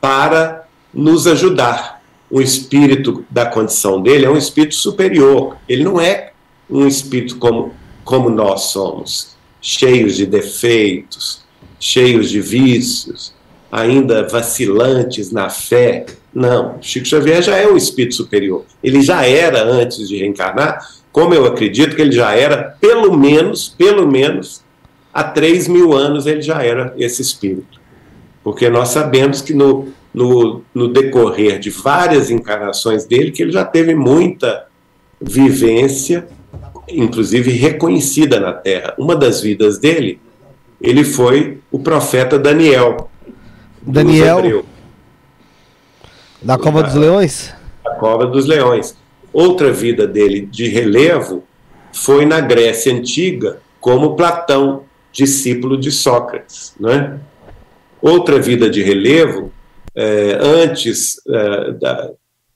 [0.00, 2.02] para nos ajudar.
[2.30, 5.56] O espírito da condição dele é um espírito superior.
[5.68, 6.32] Ele não é
[6.68, 11.42] um espírito como, como nós somos, cheios de defeitos,
[11.78, 13.34] cheios de vícios,
[13.70, 16.06] ainda vacilantes na fé.
[16.34, 18.64] Não, Chico Xavier já é um espírito superior.
[18.82, 23.68] Ele já era antes de reencarnar, como eu acredito que ele já era, pelo menos,
[23.68, 24.62] pelo menos,
[25.12, 27.80] há 3 mil anos ele já era esse espírito.
[28.42, 33.64] Porque nós sabemos que no, no, no decorrer de várias encarnações dele, que ele já
[33.64, 34.66] teve muita
[35.20, 36.26] vivência,
[36.88, 38.94] inclusive reconhecida na Terra.
[38.98, 40.20] Uma das vidas dele,
[40.80, 43.10] ele foi o profeta Daniel.
[43.80, 44.64] Daniel?
[46.40, 47.54] Da Cova da, dos Leões?
[47.84, 48.96] Da Cova dos Leões.
[49.32, 51.44] Outra vida dele de relevo
[51.92, 56.74] foi na Grécia Antiga, como Platão, discípulo de Sócrates.
[56.80, 57.20] Né?
[58.00, 59.52] Outra vida de relevo,
[59.94, 62.10] é, antes é, da,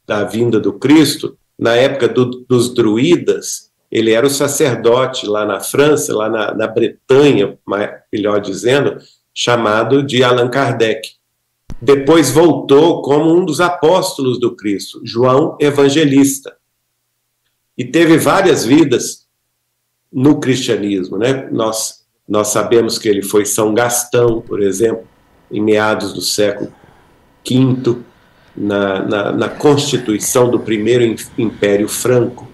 [0.06, 5.60] da vinda do Cristo, na época do, dos druidas, ele era o sacerdote lá na
[5.60, 7.56] França, lá na, na Bretanha,
[8.12, 8.98] melhor dizendo,
[9.32, 11.16] chamado de Allan Kardec.
[11.80, 16.56] Depois voltou como um dos apóstolos do Cristo, João Evangelista.
[17.76, 19.26] E teve várias vidas
[20.10, 21.48] no cristianismo, né?
[21.52, 21.95] Nós
[22.28, 25.06] nós sabemos que ele foi São Gastão, por exemplo,
[25.50, 26.72] em meados do século
[27.48, 27.96] V,
[28.56, 31.04] na, na, na constituição do primeiro
[31.38, 32.48] Império Franco.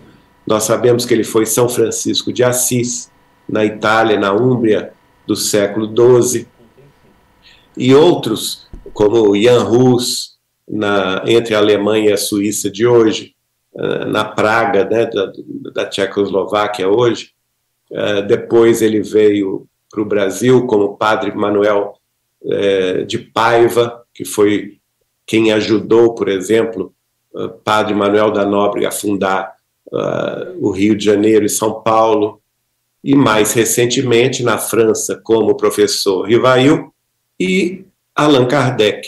[0.47, 3.11] Nós sabemos que ele foi São Francisco de Assis,
[3.49, 4.93] na Itália, na Úmbria,
[5.27, 5.87] do século
[6.23, 6.47] XII.
[7.77, 10.33] E outros, como Jan Hus,
[10.69, 13.35] na, entre a Alemanha e a Suíça de hoje,
[13.75, 15.33] eh, na Praga, né, da,
[15.73, 17.32] da Tchecoslováquia hoje,
[18.27, 21.95] depois ele veio para o Brasil como padre Manuel
[22.43, 24.79] uh, de Paiva, que foi
[25.27, 26.95] quem ajudou, por exemplo,
[27.35, 29.53] uh, padre Manuel da Nóbrega a fundar
[30.59, 32.41] o Rio de Janeiro e São Paulo,
[33.05, 36.91] e mais recentemente na França como professor Rivail
[37.39, 39.07] e Allan Kardec.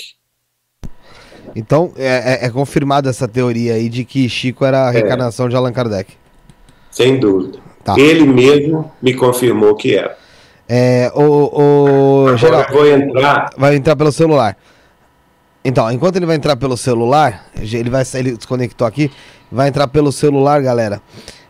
[1.56, 4.92] Então é, é, é confirmada essa teoria aí de que Chico era a é.
[4.92, 5.48] reencarnação é.
[5.48, 6.12] de Allan Kardec.
[6.90, 7.63] Sem dúvida.
[7.84, 7.94] Tá.
[7.98, 10.16] Ele mesmo me confirmou que era.
[10.66, 13.50] É, o, o geral, vou entrar.
[13.56, 14.56] Vai entrar pelo celular.
[15.62, 19.10] Então, enquanto ele vai entrar pelo celular, ele vai ele desconectou aqui,
[19.52, 21.00] vai entrar pelo celular, galera.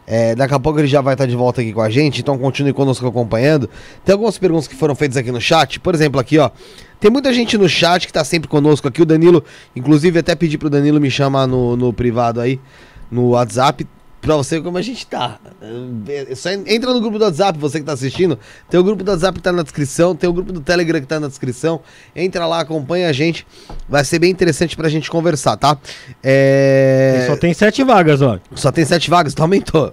[0.07, 2.37] É, daqui a pouco ele já vai estar de volta aqui com a gente, então
[2.37, 3.71] continue conosco acompanhando.
[4.05, 6.51] Tem algumas perguntas que foram feitas aqui no chat, por exemplo, aqui ó.
[7.01, 9.03] Tem muita gente no chat que está sempre conosco aqui.
[9.03, 9.45] O Danilo,
[9.75, 12.61] inclusive, até pedi pro Danilo me chamar no, no privado aí,
[13.11, 13.87] no WhatsApp
[14.25, 15.39] pra você como a gente tá.
[16.09, 18.39] É, só entra no grupo do WhatsApp, você que tá assistindo.
[18.71, 21.07] Tem o grupo do WhatsApp que tá na descrição, tem o grupo do Telegram que
[21.07, 21.81] tá na descrição.
[22.17, 23.47] Entra lá, acompanha a gente.
[23.89, 25.77] Vai ser bem interessante pra gente conversar, tá?
[26.23, 27.27] É...
[27.29, 28.41] Só tem sete vagas, ó.
[28.55, 29.93] Só tem sete vagas, então aumentou.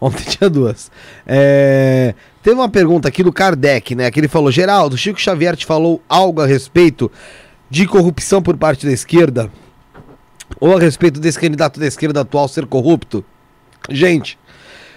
[0.00, 0.90] Ontem tinha duas.
[1.26, 2.14] É...
[2.42, 4.10] Teve uma pergunta aqui do Kardec, né?
[4.10, 7.10] Que ele falou: Geraldo, Chico Xavier te falou algo a respeito
[7.70, 9.50] de corrupção por parte da esquerda?
[10.60, 13.24] Ou a respeito desse candidato da esquerda atual ser corrupto?
[13.88, 14.38] Gente,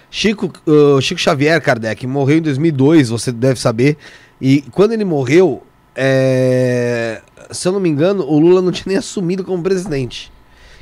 [0.09, 3.97] Chico, uh, Chico Xavier Kardec morreu em 2002, você deve saber.
[4.41, 5.63] E quando ele morreu,
[5.95, 7.21] é...
[7.51, 10.31] se eu não me engano, o Lula não tinha nem assumido como presidente.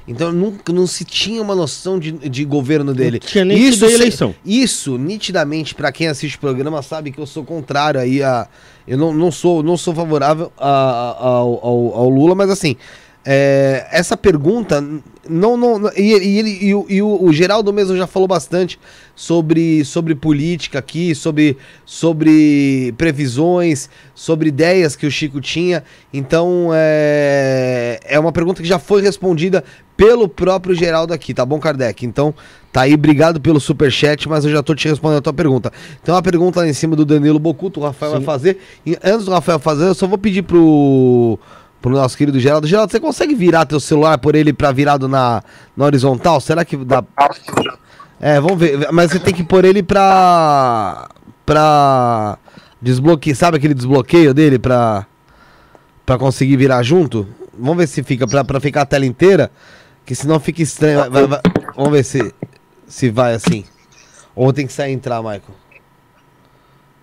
[0.07, 3.19] Então nunca não se tinha uma noção de, de governo dele.
[3.21, 4.33] Não tinha nem isso, tido eleição.
[4.43, 8.47] isso, nitidamente, pra quem assiste o programa, sabe que eu sou contrário aí a.
[8.87, 12.75] Eu não, não sou, não sou favorável a- a- ao, ao- ao Lula, mas assim.
[13.31, 14.81] É, essa pergunta
[15.29, 18.79] não, não, e, e ele e, o, e o- o Geraldo mesmo já falou bastante
[19.15, 25.83] sobre, sobre política aqui, sobre, sobre previsões, sobre ideias que o Chico tinha.
[26.11, 29.63] Então é, é uma pergunta que já foi respondida
[29.95, 32.03] pelo próprio Geraldo aqui, tá bom, Kardec?
[32.07, 32.33] Então
[32.71, 35.71] tá aí, obrigado pelo superchat, mas eu já tô te respondendo a tua pergunta.
[36.03, 38.25] Tem uma pergunta lá em cima do Danilo Bocuto, o Rafael vai Sim.
[38.25, 38.57] fazer.
[38.83, 41.37] E antes do Rafael fazer, eu só vou pedir pro
[41.81, 42.67] pro nosso querido Geraldo.
[42.67, 45.43] Geraldo, você consegue virar teu celular por ele pra virado na,
[45.75, 46.39] na horizontal?
[46.41, 47.03] Será que dá?
[48.19, 48.91] É, vamos ver.
[48.91, 51.09] Mas você tem que pôr ele pra.
[51.45, 52.37] pra.
[52.81, 53.35] desbloquear.
[53.35, 55.05] Sabe aquele desbloqueio dele pra.
[56.05, 57.27] pra conseguir virar junto?
[57.57, 58.27] Vamos ver se fica.
[58.27, 59.51] pra, pra ficar a tela inteira.
[60.05, 61.09] Que senão fica estranho.
[61.09, 61.41] Vai- vai-
[61.75, 62.33] Vamos ver se.
[62.87, 63.63] se vai assim.
[64.35, 65.41] Ou tem que sair e entrar, Michael.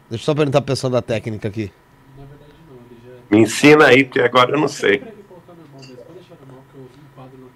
[0.08, 1.70] Deixa eu só perguntar pro pessoal da técnica aqui.
[3.30, 5.02] Me ensina aí, porque agora eu não sei.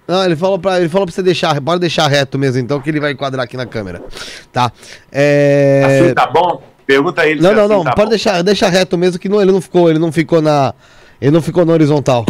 [0.07, 2.89] Não, ele falou pra, ele falou pra você deixar, pode deixar reto mesmo, então, que
[2.89, 4.03] ele vai enquadrar aqui na câmera.
[4.51, 4.71] Tá.
[5.09, 6.01] É...
[6.01, 6.61] Assim tá bom?
[6.85, 8.09] Pergunta ele Não, não, assim não, tá pode bom.
[8.09, 10.73] deixar, deixa reto mesmo, que não, ele não ficou, ele não ficou na.
[11.21, 12.25] Ele não ficou na horizontal.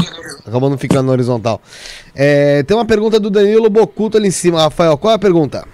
[0.45, 1.61] Acabou não ficando na horizontal.
[2.13, 4.97] É, tem uma pergunta do Danilo Bocuto ali em cima, Rafael.
[4.97, 5.65] Qual é a pergunta?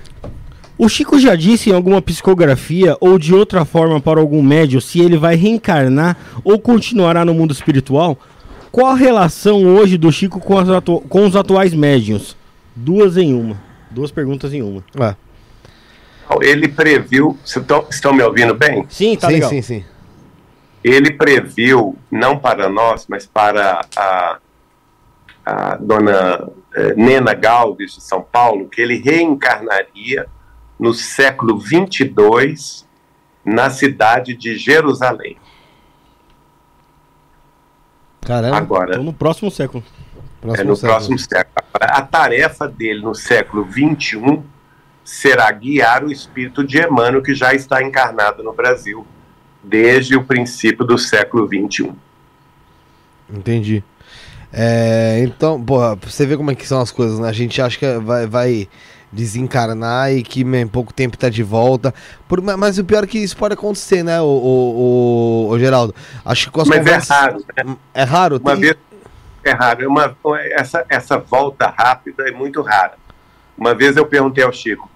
[0.77, 4.99] O Chico já disse em alguma psicografia ou de outra forma para algum médio se
[4.99, 8.17] ele vai reencarnar ou continuará no mundo espiritual?
[8.71, 12.37] Qual a relação hoje do Chico com, as atu- com os atuais médiuns?
[12.75, 13.59] Duas em uma.
[13.89, 14.83] Duas perguntas em uma.
[14.99, 15.15] É.
[16.41, 17.35] Ele previu.
[17.89, 18.85] Estão me ouvindo bem?
[18.89, 19.49] Sim, tá sim, legal.
[19.49, 19.83] sim, sim.
[20.83, 24.37] Ele previu, não para nós, mas para a,
[25.45, 30.27] a dona eh, Nena Galves de São Paulo, que ele reencarnaria
[30.79, 32.85] no século 22
[33.43, 35.37] na cidade de Jerusalém.
[38.21, 38.57] Caramba.
[38.57, 39.83] Agora, Então no próximo século.
[40.43, 40.77] é no século.
[40.77, 41.55] próximo século.
[41.79, 44.43] A tarefa dele no século 21
[45.03, 49.07] será guiar o espírito de Emmanuel, que já está encarnado no Brasil
[49.63, 51.95] desde o princípio do século 21.
[53.29, 53.83] Entendi.
[54.51, 57.27] É, então, porra, você ver como é que são as coisas, né?
[57.29, 58.67] A gente acha que vai, vai
[59.17, 61.93] desencarnar e que em pouco tempo tá de volta.
[62.27, 65.59] Por- ma- mas o pior é que isso pode acontecer, né, o, o, o- o
[65.59, 65.93] Geraldo?
[66.23, 67.77] Acho que com as Mas conversas- é raro, né?
[67.93, 68.37] É raro?
[68.37, 68.75] Uma Tem- vez
[69.43, 70.17] é raro, é uma,
[70.51, 72.93] essa, essa volta rápida é muito rara.
[73.57, 74.89] Uma vez eu perguntei ao Chico,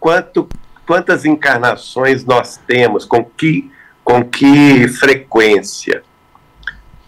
[0.00, 0.48] quanto,
[0.86, 3.70] quantas encarnações nós temos, com que,
[4.02, 6.02] com que frequência?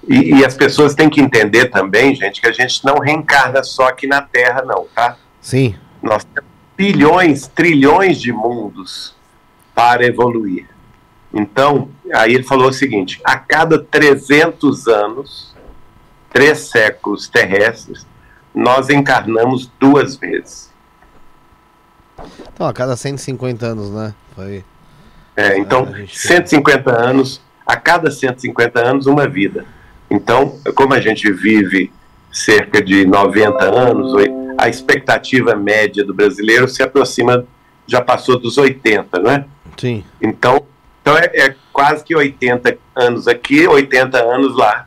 [0.09, 3.89] E, e as pessoas têm que entender também, gente, que a gente não reencarna só
[3.89, 5.17] aqui na Terra, não, tá?
[5.47, 5.77] Sim.
[6.03, 9.15] Nós temos bilhões, trilhões de mundos
[9.73, 10.67] para evoluir.
[11.33, 15.55] Então, aí ele falou o seguinte: a cada 300 anos,
[16.33, 18.05] três séculos terrestres,
[18.53, 20.73] nós encarnamos duas vezes.
[22.53, 24.13] Então, a cada 150 anos, né?
[24.35, 24.65] Foi.
[25.37, 29.65] É, então, Ah, gente- 150 anos, a cada 150 anos, uma vida.
[30.11, 31.93] Então, como a gente vive
[32.33, 37.47] cerca de 90 anos, oi- a expectativa média do brasileiro se aproxima,
[37.87, 39.45] já passou dos 80, não é?
[39.77, 40.05] Sim.
[40.21, 40.65] Então,
[41.01, 44.87] então é, é quase que 80 anos aqui, 80 anos lá.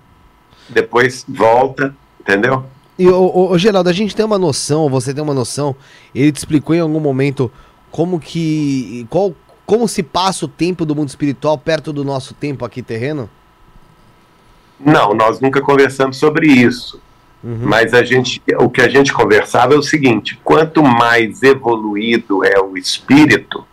[0.68, 2.66] Depois volta, entendeu?
[2.98, 5.76] E, ô, ô, ô, Geraldo, a gente tem uma noção, você tem uma noção,
[6.14, 7.52] ele te explicou em algum momento
[7.90, 9.08] como que.
[9.10, 9.34] Qual,
[9.66, 13.30] como se passa o tempo do mundo espiritual perto do nosso tempo aqui terreno?
[14.80, 17.02] Não, nós nunca conversamos sobre isso.
[17.44, 17.60] Uhum.
[17.62, 22.60] Mas a gente, o que a gente conversava é o seguinte: quanto mais evoluído é
[22.60, 23.66] o espírito,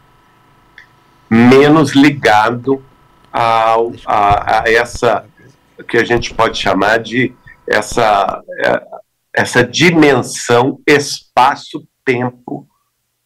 [1.29, 2.83] menos ligado
[3.33, 5.25] ao, a, a essa
[5.89, 7.35] que a gente pode chamar de
[7.69, 8.83] essa, é,
[9.35, 12.67] essa dimensão espaço-tempo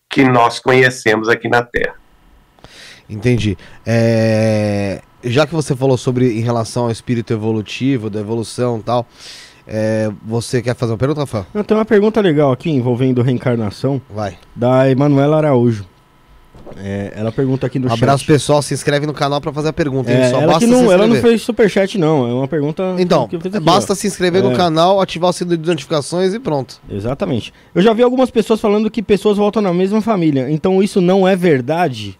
[0.08, 1.94] que nós conhecemos aqui na Terra.
[3.08, 3.56] Entendi.
[3.86, 9.06] É, Já que você falou sobre em relação ao espírito evolutivo, da evolução e tal,
[9.66, 11.46] é, você quer fazer uma pergunta, Rafael?
[11.54, 14.36] Não, tem uma pergunta legal aqui envolvendo reencarnação Vai.
[14.54, 15.84] da Emanuela Araújo.
[16.76, 18.32] É, ela pergunta aqui no abraço chat.
[18.32, 20.08] pessoal, se inscreve no canal pra fazer a pergunta.
[20.10, 22.28] É, Só ela, basta que se não, ela não fez superchat, não.
[22.28, 22.94] É uma pergunta.
[22.98, 23.96] Então, que eu fiz aqui, basta ó.
[23.96, 24.48] se inscrever É.
[24.48, 26.80] no canal, ativar o sino de notificações e pronto.
[26.88, 27.52] Exatamente.
[27.74, 30.48] Eu já vi algumas pessoas falando que pessoas voltam na mesma família.
[30.48, 32.16] Então isso não é verdade?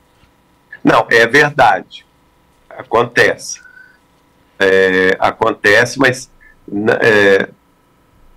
[0.83, 2.05] Não, é verdade.
[2.69, 3.61] Acontece.
[4.59, 6.29] É, acontece, mas
[7.03, 7.49] é,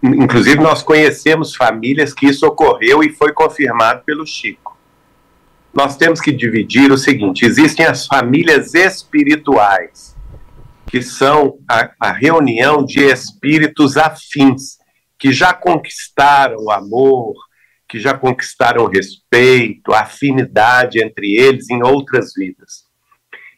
[0.03, 4.77] inclusive, nós conhecemos famílias que isso ocorreu e foi confirmado pelo Chico.
[5.73, 10.15] Nós temos que dividir o seguinte: existem as famílias espirituais,
[10.87, 14.77] que são a, a reunião de espíritos afins,
[15.17, 17.33] que já conquistaram o amor,
[17.87, 22.85] que já conquistaram respeito, afinidade entre eles em outras vidas.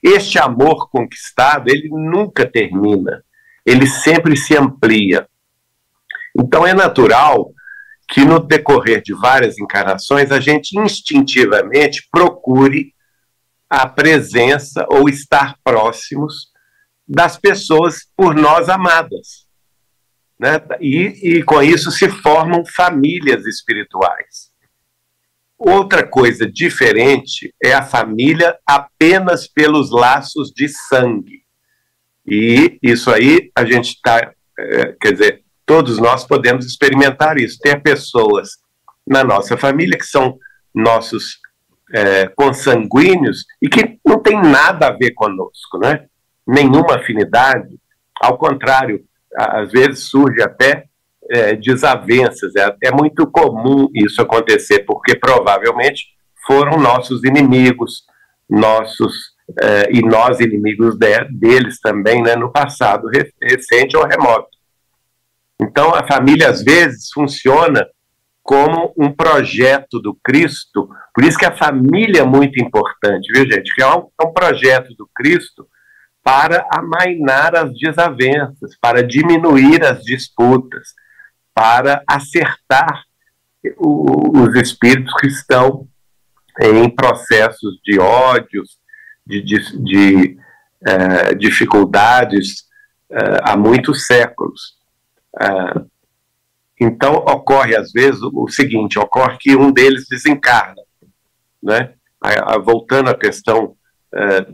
[0.04, 3.24] Este amor conquistado, ele nunca termina,
[3.66, 5.28] ele sempre se amplia.
[6.38, 7.52] Então é natural
[8.08, 12.94] que no decorrer de várias encarnações a gente instintivamente procure
[13.70, 16.52] a presença ou estar próximos
[17.08, 19.46] das pessoas por nós amadas.
[20.40, 20.60] Né?
[20.80, 24.52] E, e com isso se formam famílias espirituais.
[25.58, 31.45] Outra coisa diferente é a família apenas pelos laços de sangue.
[32.28, 37.60] E isso aí a gente está, é, quer dizer, todos nós podemos experimentar isso.
[37.60, 38.50] Ter pessoas
[39.06, 40.38] na nossa família que são
[40.74, 41.40] nossos
[41.94, 46.06] é, consanguíneos e que não tem nada a ver conosco, né?
[46.48, 47.80] Nenhuma afinidade.
[48.20, 49.04] Ao contrário,
[49.36, 50.86] às vezes surge até
[51.30, 52.56] é, desavenças.
[52.56, 56.08] É, é muito comum isso acontecer, porque provavelmente
[56.46, 58.04] foram nossos inimigos,
[58.50, 63.08] nossos é, e nós inimigos de, deles também, né, no passado
[63.42, 64.50] recente ou remoto.
[65.62, 67.88] Então, a família às vezes funciona
[68.44, 73.74] como um projeto do Cristo, por isso que a família é muito importante, viu, gente?
[73.74, 75.68] Que é um, é um projeto do Cristo
[76.24, 80.90] para amainar as desavenças, para diminuir as disputas,
[81.54, 83.04] para acertar
[83.80, 85.88] os espíritos que estão
[86.60, 88.78] em processos de ódios,
[89.26, 90.38] de, de, de
[90.82, 92.62] uh, dificuldades
[93.12, 94.76] uh, há muitos séculos.
[95.36, 95.90] Uh,
[96.80, 100.82] então, ocorre às vezes o seguinte: ocorre que um deles desencarna.
[101.62, 101.94] Né?
[102.64, 103.76] voltando à questão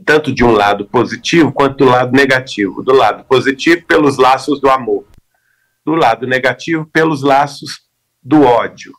[0.06, 2.84] tanto de um lado positivo quanto do lado negativo.
[2.84, 5.06] Do lado positivo, pelos laços do amor
[5.86, 7.82] do lado negativo pelos laços
[8.22, 8.94] do ódio.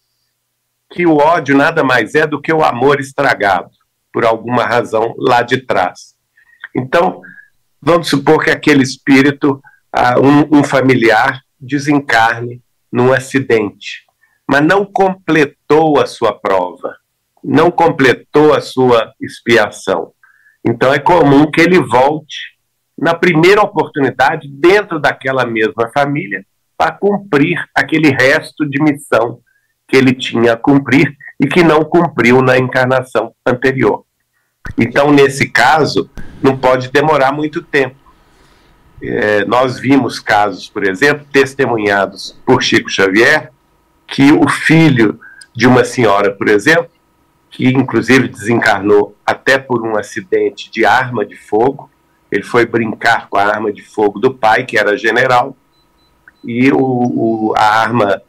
[0.91, 3.71] Que o ódio nada mais é do que o amor estragado,
[4.13, 6.15] por alguma razão lá de trás.
[6.75, 7.21] Então,
[7.81, 9.61] vamos supor que aquele espírito,
[9.95, 12.61] uh, um, um familiar, desencarne
[12.91, 14.05] num acidente,
[14.49, 16.97] mas não completou a sua prova,
[17.43, 20.13] não completou a sua expiação.
[20.65, 22.53] Então, é comum que ele volte
[22.99, 26.45] na primeira oportunidade dentro daquela mesma família
[26.77, 29.41] para cumprir aquele resto de missão
[29.89, 34.05] que ele tinha a cumprir e que não cumpriu na encarnação anterior.
[34.79, 36.09] Então, nesse caso,
[36.43, 37.97] não pode demorar muito tempo.
[39.03, 43.51] É, nós vimos casos, por exemplo, testemunhados por Chico Xavier,
[44.07, 45.19] que o filho
[45.55, 46.91] de uma senhora, por exemplo,
[47.51, 51.91] que inclusive desencarnou até por um acidente de arma de fogo,
[52.31, 55.55] ele foi brincar com a arma de fogo do pai, que era general,
[56.43, 58.23] e o, o, a arma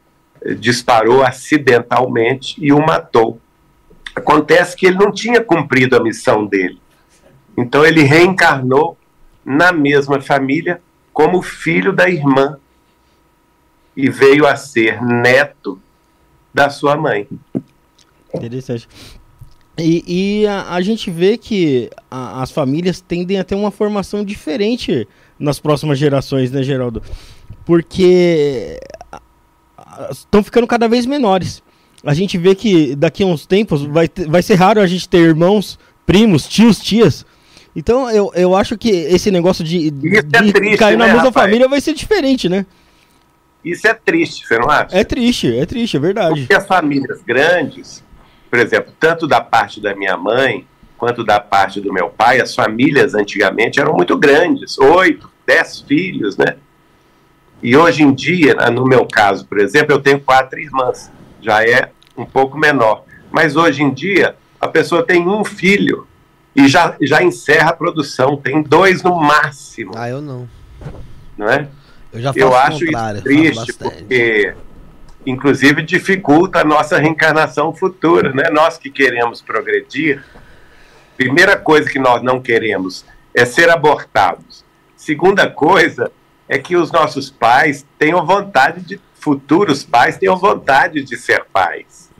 [0.58, 3.40] disparou acidentalmente e o matou.
[4.14, 6.78] Acontece que ele não tinha cumprido a missão dele.
[7.56, 8.96] Então ele reencarnou
[9.44, 10.80] na mesma família
[11.12, 12.58] como filho da irmã
[13.96, 15.80] e veio a ser neto
[16.52, 17.28] da sua mãe.
[18.32, 18.88] Interessante.
[19.78, 24.24] E, e a, a, gente vê que a, as famílias tendem a ter uma formação
[24.24, 25.06] diferente
[25.38, 27.02] nas próximas gerações, né, Geraldo?
[27.64, 28.78] porque
[30.10, 31.62] estão ficando cada vez menores.
[32.04, 35.18] A gente vê que daqui a uns tempos vai, vai ser raro a gente ter
[35.18, 37.24] irmãos, primos, tios, tias.
[37.74, 41.28] Então eu, eu acho que esse negócio de, de é triste, cair na né, mesma
[41.28, 41.46] rapaz?
[41.46, 42.66] família vai ser diferente, né?
[43.64, 44.94] Isso é triste, você não acha?
[44.96, 46.40] É triste, é triste, é verdade.
[46.40, 48.04] Porque as famílias grandes,
[48.50, 50.66] por exemplo, tanto da parte da minha mãe
[50.96, 56.36] quanto da parte do meu pai, as famílias antigamente eram muito grandes, oito, dez filhos,
[56.36, 56.56] né?
[57.62, 61.10] E hoje em dia, no meu caso, por exemplo, eu tenho quatro irmãs,
[61.44, 63.04] já é um pouco menor.
[63.30, 66.06] Mas hoje em dia, a pessoa tem um filho
[66.56, 69.92] e já, já encerra a produção, tem dois no máximo.
[69.94, 70.48] Ah, eu não.
[71.36, 71.68] Não é?
[72.12, 74.54] Eu já Eu acho isso triste, porque
[75.26, 78.44] inclusive dificulta a nossa reencarnação futura, né?
[78.50, 80.24] Nós que queremos progredir,
[81.16, 84.64] primeira coisa que nós não queremos é ser abortados.
[84.96, 86.10] Segunda coisa
[86.48, 92.10] é que os nossos pais tenham vontade de, futuros pais tenham vontade de ser pais.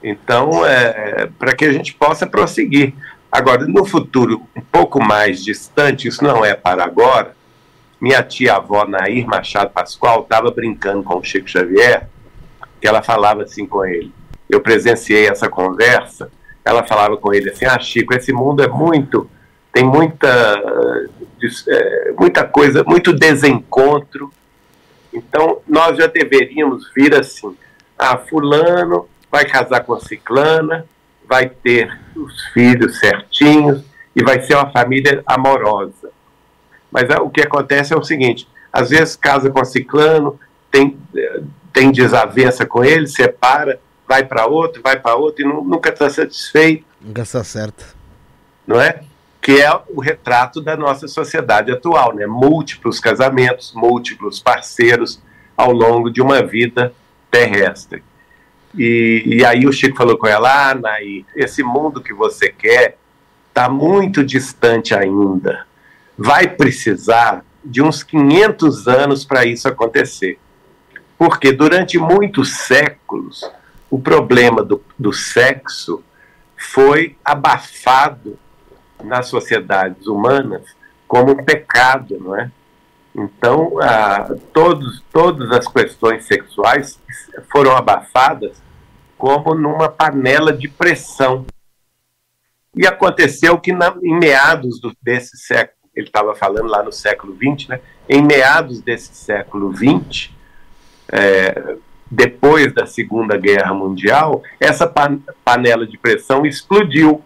[0.00, 2.94] Então, é, para que a gente possa prosseguir.
[3.30, 7.36] Agora, no futuro um pouco mais distante, isso não é para agora,
[8.00, 12.08] minha tia-avó, Nair Machado Pascoal, estava brincando com o Chico Xavier,
[12.80, 14.12] que ela falava assim com ele.
[14.48, 16.30] Eu presenciei essa conversa,
[16.64, 19.28] ela falava com ele assim, ah, Chico, esse mundo é muito,
[19.72, 20.28] tem muita,
[21.68, 24.32] é, muita coisa, muito desencontro,
[25.12, 27.56] então nós já deveríamos vir assim,
[27.98, 30.86] ah, fulano vai casar com a ciclana,
[31.26, 33.82] vai ter os filhos certinhos
[34.14, 36.10] e vai ser uma família amorosa.
[36.90, 40.38] Mas ah, o que acontece é o seguinte: às vezes casa com a ciclano,
[40.70, 40.98] tem,
[41.72, 46.84] tem desavença com ele, separa, vai para outro, vai para outro e nunca está satisfeito.
[47.00, 47.96] Nunca está certo.
[48.66, 49.00] Não é?
[49.40, 52.26] Que é o retrato da nossa sociedade atual, né?
[52.26, 55.20] Múltiplos casamentos, múltiplos parceiros
[55.56, 56.92] ao longo de uma vida
[57.30, 58.02] terrestre.
[58.76, 62.98] E, e aí o Chico falou com ela, ah, Naí, esse mundo que você quer
[63.48, 65.66] está muito distante ainda.
[66.16, 70.38] Vai precisar de uns 500 anos para isso acontecer.
[71.16, 73.50] Porque durante muitos séculos,
[73.90, 76.02] o problema do, do sexo
[76.56, 78.38] foi abafado
[79.04, 80.62] nas sociedades humanas
[81.06, 82.50] como um pecado, não é?
[83.14, 87.00] Então, ah, todos, todas as questões sexuais
[87.50, 88.62] foram abafadas
[89.16, 91.44] como numa panela de pressão.
[92.76, 97.36] E aconteceu que na, em meados do, desse século, ele estava falando lá no século
[97.36, 97.80] XX, né?
[98.08, 100.30] em meados desse século XX,
[101.10, 101.76] é,
[102.08, 107.24] depois da Segunda Guerra Mundial, essa pan panela de pressão explodiu.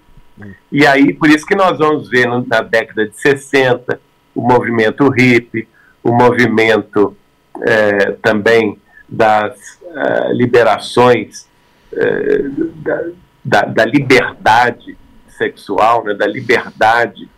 [0.70, 4.00] E aí, por isso que nós vamos ver na década de 60
[4.34, 5.68] o movimento hippie,
[6.02, 7.16] o movimento
[7.60, 8.78] é, também
[9.08, 11.46] das é, liberações
[11.92, 12.42] é,
[12.76, 13.02] da,
[13.44, 14.96] da, da, liberdade
[15.36, 17.28] sexual, né, da liberdade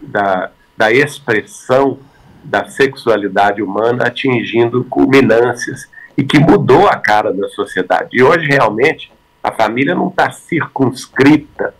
[0.00, 1.98] da, da expressão
[2.44, 8.10] da sexualidade humana atingindo culminâncias e que mudou a cara da sociedade.
[8.12, 11.74] E hoje, realmente, a família não está circunscrita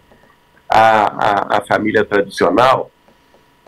[0.72, 2.90] à, à, à família tradicional,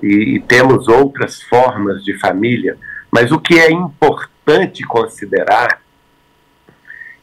[0.03, 2.77] e, e temos outras formas de família,
[3.11, 5.81] mas o que é importante considerar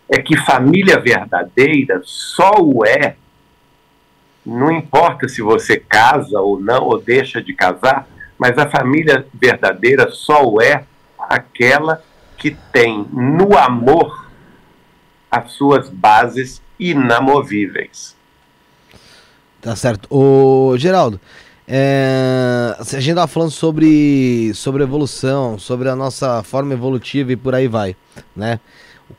[0.10, 3.16] é que família verdadeira só o é,
[4.46, 10.10] não importa se você casa ou não, ou deixa de casar, mas a família verdadeira
[10.10, 10.84] só o é
[11.18, 12.04] aquela
[12.38, 14.28] que tem no amor
[15.30, 18.18] as suas bases inamovíveis.
[19.62, 20.08] Tá certo.
[20.10, 21.20] O Geraldo,
[21.68, 27.54] é, a gente tava falando sobre, sobre evolução, sobre a nossa forma evolutiva e por
[27.54, 27.96] aí vai,
[28.36, 28.60] né?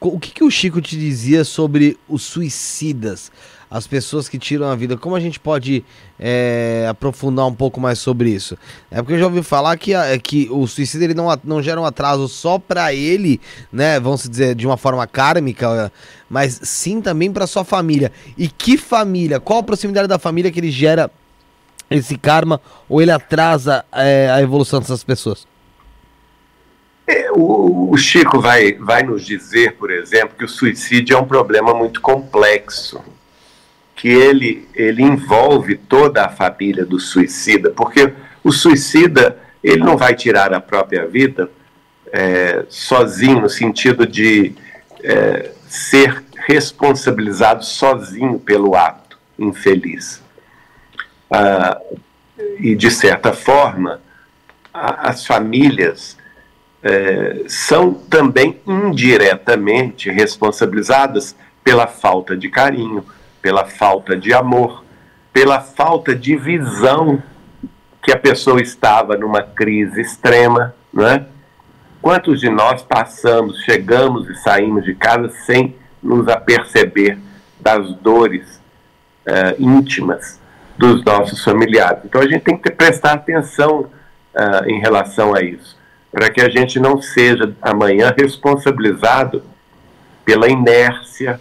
[0.00, 3.30] O que, que o Chico te dizia sobre os suicidas,
[3.72, 4.98] as pessoas que tiram a vida?
[4.98, 5.82] Como a gente pode
[6.20, 8.56] é, aprofundar um pouco mais sobre isso?
[8.90, 11.80] É porque eu já ouvi falar que, a, que o suicídio ele não, não gera
[11.80, 13.40] um atraso só para ele,
[13.72, 13.98] né?
[13.98, 15.90] Vamos dizer, de uma forma kármica,
[16.28, 18.12] mas sim também para sua família.
[18.36, 19.40] E que família?
[19.40, 21.10] Qual a proximidade da família que ele gera
[21.90, 25.46] esse karma ou ele atrasa é, a evolução dessas pessoas?
[27.06, 31.74] É, o, Chico vai, vai nos dizer, por exemplo, que o suicídio é um problema
[31.74, 33.02] muito complexo,
[33.94, 38.12] que ele, ele envolve toda a família do suicida, porque
[38.42, 41.50] o suicida ele não vai tirar a própria vida
[42.12, 44.52] é, sozinho, no sentido de
[45.02, 50.22] é, ser responsabilizado sozinho pelo ato infeliz.
[51.30, 51.80] Ah,
[52.58, 54.00] e, de certa forma,
[54.72, 56.16] a, as famílias
[56.82, 63.04] eh, são também indiretamente responsabilizadas pela falta de carinho,
[63.42, 64.84] pela falta de amor,
[65.32, 67.20] pela falta de visão
[68.00, 71.26] que a pessoa estava numa crise extrema, não é?
[72.00, 77.18] Quantos de nós passamos, chegamos e saímos de casa sem nos aperceber
[77.60, 78.60] das dores
[79.26, 80.40] uh, íntimas
[80.76, 82.00] dos nossos familiares.
[82.04, 83.82] Então a gente tem que prestar atenção
[84.34, 85.78] uh, em relação a isso,
[86.10, 89.44] para que a gente não seja amanhã responsabilizado
[90.24, 91.40] pela inércia,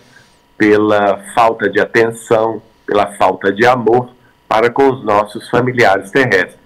[0.62, 4.12] pela falta de atenção, pela falta de amor
[4.48, 6.60] para com os nossos familiares terrestres.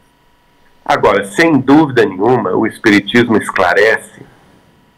[0.83, 4.21] Agora, sem dúvida nenhuma, o Espiritismo esclarece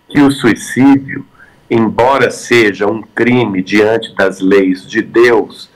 [0.09, 1.23] que o suicídio,
[1.69, 5.69] embora seja um crime diante das leis de Deus,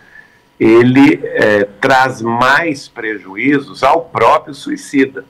[0.59, 5.24] ele é, traz mais prejuízos ao próprio suicida,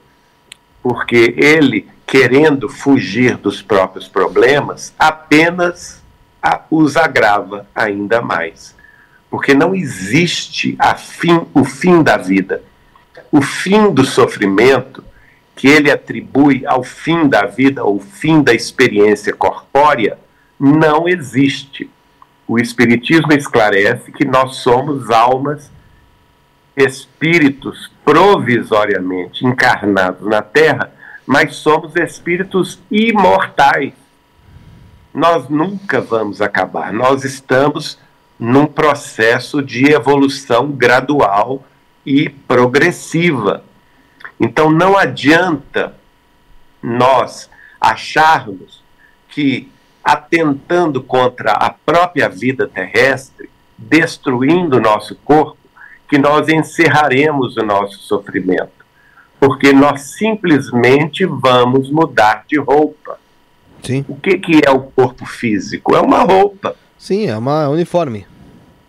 [0.82, 6.01] porque ele, querendo fugir dos próprios problemas, apenas
[6.70, 8.74] os agrava ainda mais.
[9.30, 12.62] Porque não existe a fim, o fim da vida.
[13.30, 15.02] O fim do sofrimento
[15.54, 20.18] que ele atribui ao fim da vida, ao fim da experiência corpórea,
[20.58, 21.90] não existe.
[22.46, 25.70] O Espiritismo esclarece que nós somos almas,
[26.76, 30.92] espíritos provisoriamente encarnados na Terra,
[31.26, 33.94] mas somos espíritos imortais.
[35.14, 37.98] Nós nunca vamos acabar, nós estamos
[38.38, 41.64] num processo de evolução gradual
[42.04, 43.62] e progressiva.
[44.40, 45.94] Então não adianta
[46.82, 47.48] nós
[47.80, 48.82] acharmos
[49.28, 49.70] que
[50.02, 55.58] atentando contra a própria vida terrestre, destruindo o nosso corpo,
[56.08, 58.82] que nós encerraremos o nosso sofrimento.
[59.38, 63.18] Porque nós simplesmente vamos mudar de roupa.
[63.82, 64.04] Sim.
[64.08, 65.94] O que, que é o corpo físico?
[65.94, 66.76] É uma roupa.
[66.98, 68.26] Sim, é uma uniforme.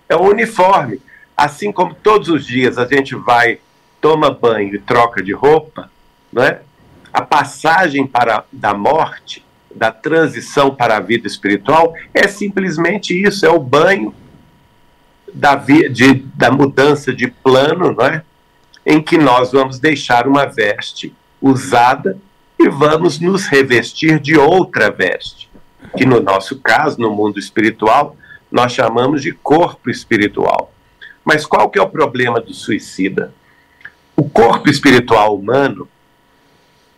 [0.08, 1.02] É um uniforme.
[1.36, 3.60] Assim como todos os dias a gente vai,
[4.00, 5.90] toma banho e troca de roupa,
[6.32, 6.60] né?
[7.12, 13.50] a passagem para da morte, da transição para a vida espiritual, é simplesmente isso: é
[13.50, 14.14] o banho
[15.34, 18.24] da, de, da mudança de plano, não é?
[18.86, 22.18] em que nós vamos deixar uma veste usada
[22.64, 25.50] e vamos nos revestir de outra veste,
[25.98, 28.16] que no nosso caso, no mundo espiritual,
[28.50, 30.72] nós chamamos de corpo espiritual.
[31.26, 33.34] Mas qual que é o problema do suicida?
[34.16, 35.90] O corpo espiritual humano,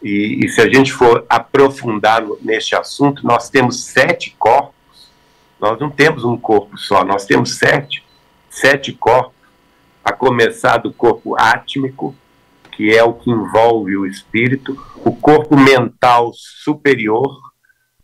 [0.03, 4.75] e, e se a gente for aprofundar neste assunto, nós temos sete corpos.
[5.59, 8.03] Nós não temos um corpo só, nós temos sete,
[8.51, 9.33] sete corpos,
[10.03, 12.15] a começar do corpo átmico,
[12.75, 17.31] que é o que envolve o espírito, o corpo mental superior,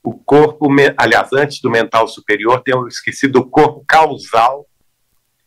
[0.03, 0.67] o corpo,
[0.97, 4.65] aliás, antes do mental superior, tem esquecido o corpo causal,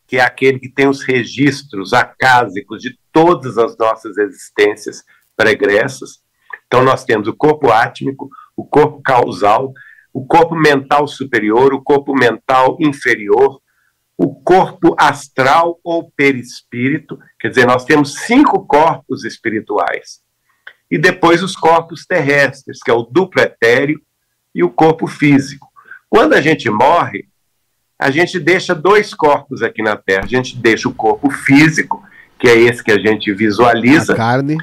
[0.06, 5.02] que é aquele que tem os registros acásicos de todas as nossas existências
[5.34, 6.22] pregressas.
[6.66, 9.72] Então, nós temos o corpo átmico, o corpo causal,
[10.12, 13.60] o corpo mental superior, o corpo mental inferior,
[14.16, 20.20] o corpo astral ou perispírito, quer dizer, nós temos cinco corpos espirituais.
[20.90, 24.00] E depois os corpos terrestres, que é o duplo etéreo
[24.54, 25.68] e o corpo físico.
[26.08, 27.26] Quando a gente morre,
[27.98, 30.24] a gente deixa dois corpos aqui na Terra.
[30.24, 32.04] A gente deixa o corpo físico,
[32.38, 34.12] que é esse que a gente visualiza.
[34.12, 34.58] A carne.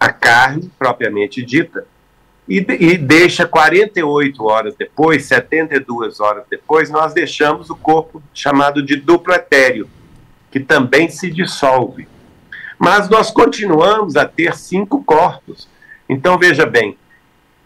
[0.00, 1.86] A carne, propriamente dita.
[2.48, 8.96] E, e deixa 48 horas depois, 72 horas depois, nós deixamos o corpo chamado de
[8.96, 9.88] duplo etéreo,
[10.50, 12.06] que também se dissolve.
[12.78, 15.68] Mas nós continuamos a ter cinco corpos.
[16.08, 16.96] Então, veja bem,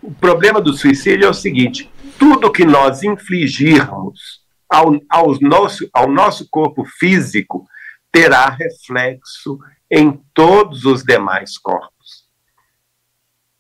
[0.02, 6.08] o problema do suicídio é o seguinte: tudo que nós infligirmos ao, ao, nosso, ao
[6.10, 7.66] nosso corpo físico
[8.10, 9.58] terá reflexo
[9.90, 11.99] em todos os demais corpos.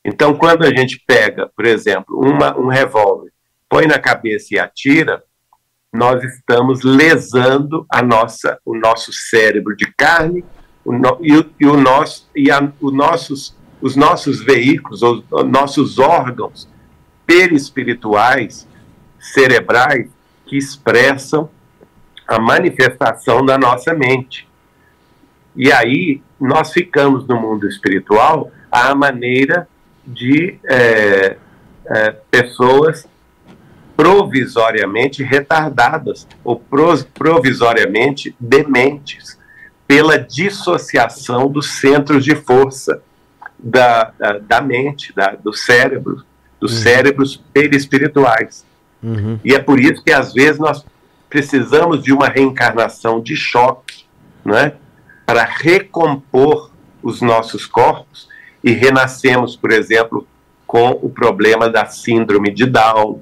[0.04, 3.30] Então, quando a gente pega, por exemplo, uma, um revólver,
[3.68, 5.22] põe na cabeça e atira,
[5.92, 10.44] nós estamos lesando a nossa, o nosso cérebro de carne
[10.84, 15.44] o no, e, e, o nosso, e a, o nossos, os nossos veículos, os, os
[15.44, 16.68] nossos órgãos
[17.26, 18.66] perispirituais,
[19.18, 20.08] cerebrais,
[20.46, 21.48] que expressam
[22.26, 24.48] a manifestação da nossa mente.
[25.54, 29.68] E aí nós ficamos no mundo espiritual à maneira
[30.06, 31.36] de é,
[31.86, 33.06] é, pessoas
[33.96, 36.62] provisoriamente retardadas ou
[37.14, 39.38] provisoriamente dementes
[39.86, 43.02] pela dissociação dos centros de força
[43.58, 46.24] da, da, da mente, da, do cérebro,
[46.58, 46.82] dos uhum.
[46.82, 48.64] cérebros perispirituais.
[49.02, 49.38] Uhum.
[49.44, 50.84] E é por isso que às vezes nós
[51.28, 54.04] precisamos de uma reencarnação de choque,
[54.44, 54.74] não é?
[55.26, 56.70] para recompor
[57.02, 58.29] os nossos corpos
[58.62, 60.26] e renascemos, por exemplo,
[60.66, 63.20] com o problema da síndrome de Down,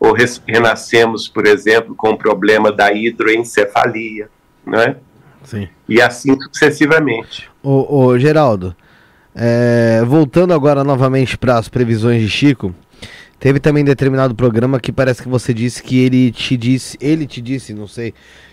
[0.00, 0.14] ou
[0.46, 4.28] renascemos, por exemplo, com o problema da hidroencefalia,
[4.66, 4.96] né?
[5.44, 5.68] Sim.
[5.88, 7.48] E assim sucessivamente.
[7.62, 8.74] Ô, ô Geraldo,
[9.34, 12.74] é, voltando agora novamente para as previsões de Chico,
[13.38, 17.40] teve também determinado programa que parece que você disse que ele te disse, ele te
[17.40, 18.12] disse, não sei,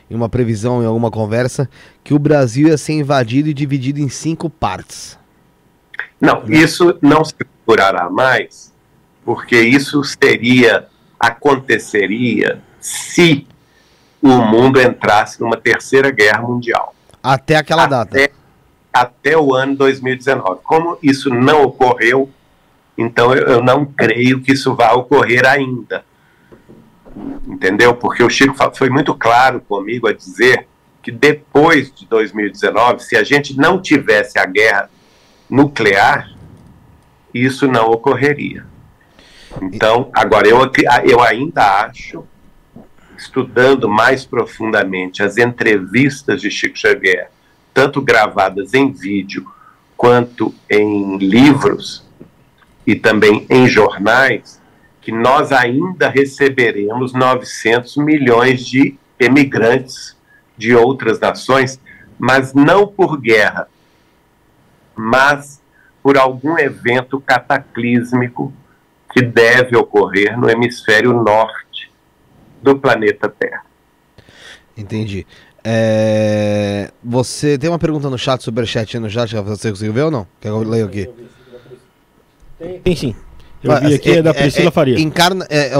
[0.10, 1.70] em uma previsão, em alguma conversa,
[2.04, 5.19] que o Brasil ia ser invadido e dividido em cinco partes.
[6.20, 7.34] Não, isso não se
[7.66, 8.74] curará mais,
[9.24, 10.88] porque isso seria,
[11.20, 13.48] aconteceria se
[14.22, 16.94] o mundo entrasse numa terceira guerra mundial.
[17.24, 18.34] Até aquela até, data.
[18.92, 20.60] Até o ano 2019.
[20.64, 22.30] Como isso não ocorreu,
[22.98, 26.04] então eu, eu não creio que isso vá ocorrer ainda.
[27.48, 27.96] Entendeu?
[27.96, 30.68] Porque o Chico foi muito claro comigo a dizer
[31.02, 34.90] que depois de 2019, se a gente não tivesse a guerra
[35.50, 36.30] nuclear,
[37.34, 38.66] isso não ocorreria.
[39.62, 40.60] Então, agora, eu,
[41.06, 42.24] eu ainda acho,
[43.18, 47.32] estudando mais profundamente as entrevistas de Chico Xavier,
[47.74, 49.46] tanto gravadas em vídeo
[49.98, 52.08] quanto em livros
[52.86, 54.62] e também em jornais,
[55.02, 60.16] que nós ainda receberemos 900 milhões de emigrantes
[60.58, 61.80] de outras nações,
[62.18, 63.68] mas não por guerra,
[65.02, 65.62] mas
[66.04, 68.52] por algum evento cataclísmico
[69.14, 71.90] que deve ocorrer no hemisfério norte
[72.62, 73.64] do planeta Terra.
[74.76, 75.26] Entendi.
[75.64, 76.92] É...
[77.02, 80.28] Você tem uma pergunta no chat, superchat no chat, você conseguiu ver ou não?
[80.42, 81.10] Quer que eu leio aqui?
[82.84, 83.16] Tem sim.
[83.64, 85.00] Eu vi aqui, é, é da Priscila é, Faria.
[85.00, 85.72] Encarna, é,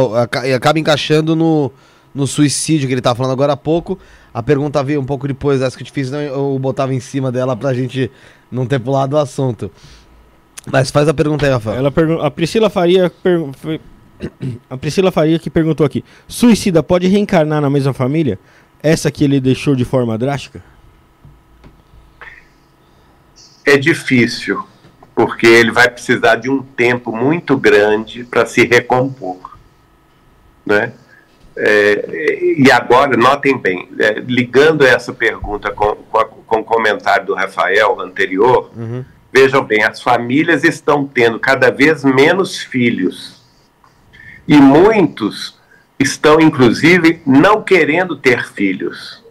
[0.46, 1.72] é, acaba encaixando no,
[2.16, 4.00] no suicídio que ele estava falando agora há pouco.
[4.34, 7.32] A pergunta veio um pouco depois dessa que eu te fiz, eu botava em cima
[7.32, 8.12] dela pra gente
[8.52, 9.72] não ter pulado o assunto.
[10.72, 11.78] Mas faz a pergunta aí, Rafael.
[11.78, 13.12] Ela pergun a Priscila Faria
[14.70, 18.38] a Priscila Faria que perguntou aqui: Suicida pode reencarnar na mesma família?
[18.82, 20.64] Essa que ele deixou de forma drástica?
[23.66, 24.64] É difícil,
[25.14, 29.58] porque ele vai precisar de um tempo muito grande para se recompor,
[30.66, 30.94] né?
[31.62, 37.26] É, e agora, notem bem, é, ligando essa pergunta com, com, a, com, o comentário
[37.26, 39.04] do Rafael anterior, uhum.
[39.32, 43.44] vejam bem, as famílias estão tendo cada vez menos filhos.
[44.48, 45.60] E muitos
[46.00, 49.22] estão, inclusive, não querendo ter filhos.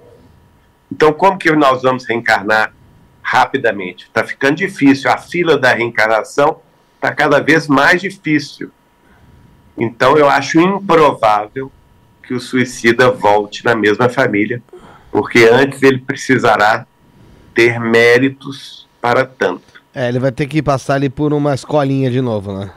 [0.93, 2.75] Então, como que nós vamos reencarnar
[3.23, 4.05] rapidamente?
[4.05, 5.11] Está ficando difícil.
[5.11, 6.61] A fila da reencarnação
[6.95, 8.71] está cada vez mais difícil.
[9.79, 11.73] Então, eu acho improvável
[12.29, 14.63] que o suicida volte na mesma família,
[15.11, 16.87] porque antes ele precisará
[17.55, 19.63] ter méritos para tanto.
[19.95, 22.71] É, ele vai ter que passar ali por uma escolinha de novo, né?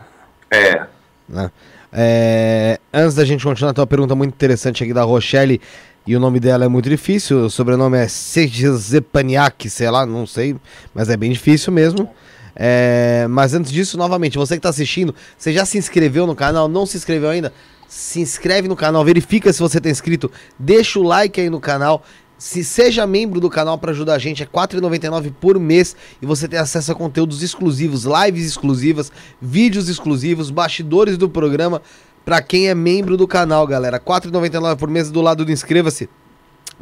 [0.49, 0.85] É.
[1.27, 1.51] Né?
[1.91, 5.59] é antes da gente continuar, tem uma pergunta muito interessante aqui da Rochelle,
[6.07, 10.55] e o nome dela é muito difícil, o sobrenome é Sejezepaniak, sei lá, não sei,
[10.95, 12.09] mas é bem difícil mesmo.
[12.55, 16.69] É, mas antes disso, novamente, você que está assistindo, você já se inscreveu no canal?
[16.69, 17.53] Não se inscreveu ainda?
[17.91, 22.01] Se inscreve no canal, verifica se você está inscrito, deixa o like aí no canal.
[22.37, 26.25] Se seja membro do canal para ajudar a gente, é R$ 4,99 por mês e
[26.25, 29.11] você tem acesso a conteúdos exclusivos, lives exclusivas,
[29.41, 31.81] vídeos exclusivos, bastidores do programa
[32.23, 33.97] para quem é membro do canal, galera.
[33.97, 36.07] R$ 4,99 por mês do lado do inscreva-se.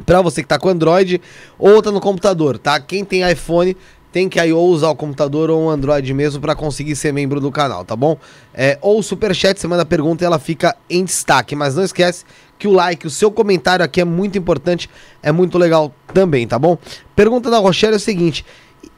[0.06, 1.20] Para você que tá com Android
[1.58, 2.78] ou tá no computador, tá?
[2.78, 3.76] Quem tem iPhone
[4.12, 7.40] tem que aí ou usar o computador ou o Android mesmo para conseguir ser membro
[7.40, 8.16] do canal, tá bom?
[8.52, 11.54] É, ou o Superchat, você manda pergunta e ela fica em destaque.
[11.54, 12.24] Mas não esquece
[12.58, 14.90] que o like, o seu comentário aqui é muito importante,
[15.22, 16.76] é muito legal também, tá bom?
[17.14, 18.44] Pergunta da Rochelle é o seguinte: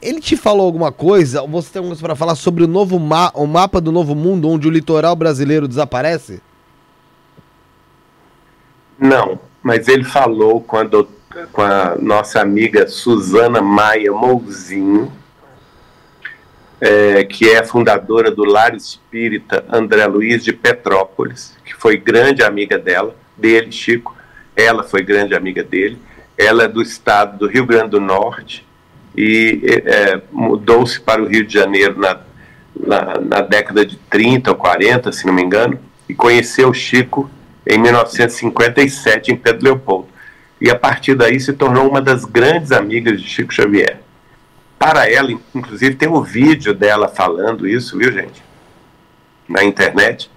[0.01, 1.41] ele te falou alguma coisa?
[1.47, 4.49] Você tem alguma coisa para falar sobre o novo ma o mapa do novo mundo,
[4.49, 6.41] onde o litoral brasileiro desaparece?
[8.97, 11.07] Não, mas ele falou quando
[11.51, 15.11] com a nossa amiga Suzana Maia Mouzinho,
[16.79, 22.77] é, que é fundadora do Lar Espírita André Luiz de Petrópolis, que foi grande amiga
[22.77, 24.15] dela, dele, Chico.
[24.55, 25.97] Ela foi grande amiga dele.
[26.37, 28.65] Ela é do estado do Rio Grande do Norte
[29.15, 32.19] e é, mudou-se para o Rio de Janeiro na,
[32.75, 35.79] na, na década de 30 ou 40, se não me engano,
[36.09, 37.29] e conheceu Chico
[37.65, 40.12] em 1957 em Pedro Leopoldo
[40.63, 43.99] e a partir daí se tornou uma das grandes amigas de Chico Xavier.
[44.79, 48.41] Para ela, inclusive, tem um vídeo dela falando isso, viu, gente?
[49.45, 50.31] Na internet.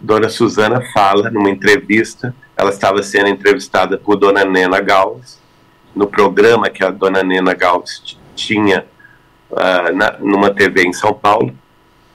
[0.00, 5.42] Dona Suzana fala numa entrevista, ela estava sendo entrevistada por Dona Nena Galves,
[5.96, 8.86] no programa que a Dona Nena Galves tinha
[9.50, 11.52] uh, na, numa TV em São Paulo,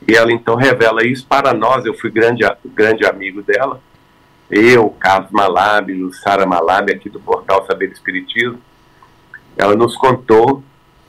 [0.07, 1.85] e ela então revela isso para nós.
[1.85, 3.81] Eu fui grande, grande amigo dela,
[4.51, 8.59] eu, Carlos Malab, Sara Malab, aqui do portal Saber Espiritismo,
[9.57, 10.63] ela nos contou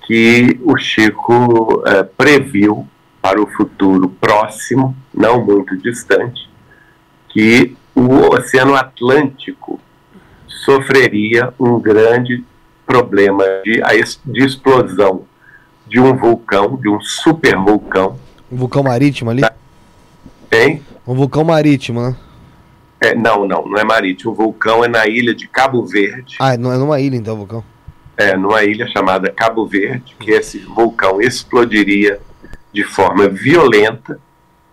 [0.07, 2.89] que o Chico é, previu
[3.21, 6.49] para o futuro próximo, não muito distante,
[7.29, 9.81] que o Oceano Atlântico
[10.47, 12.45] sofreria um grande
[12.87, 13.81] problema de,
[14.27, 15.25] de explosão
[15.87, 18.19] de um vulcão, de um super vulcão.
[18.51, 19.43] Um vulcão marítimo ali?
[20.49, 20.83] Tem?
[21.07, 22.17] Um vulcão marítimo, né?
[23.03, 24.31] É, não, não, não é marítimo.
[24.31, 26.37] O vulcão é na ilha de Cabo Verde.
[26.39, 27.65] Ah, não é numa ilha então o vulcão?
[28.17, 32.21] É, numa ilha chamada Cabo Verde, que esse vulcão explodiria
[32.73, 34.21] de forma violenta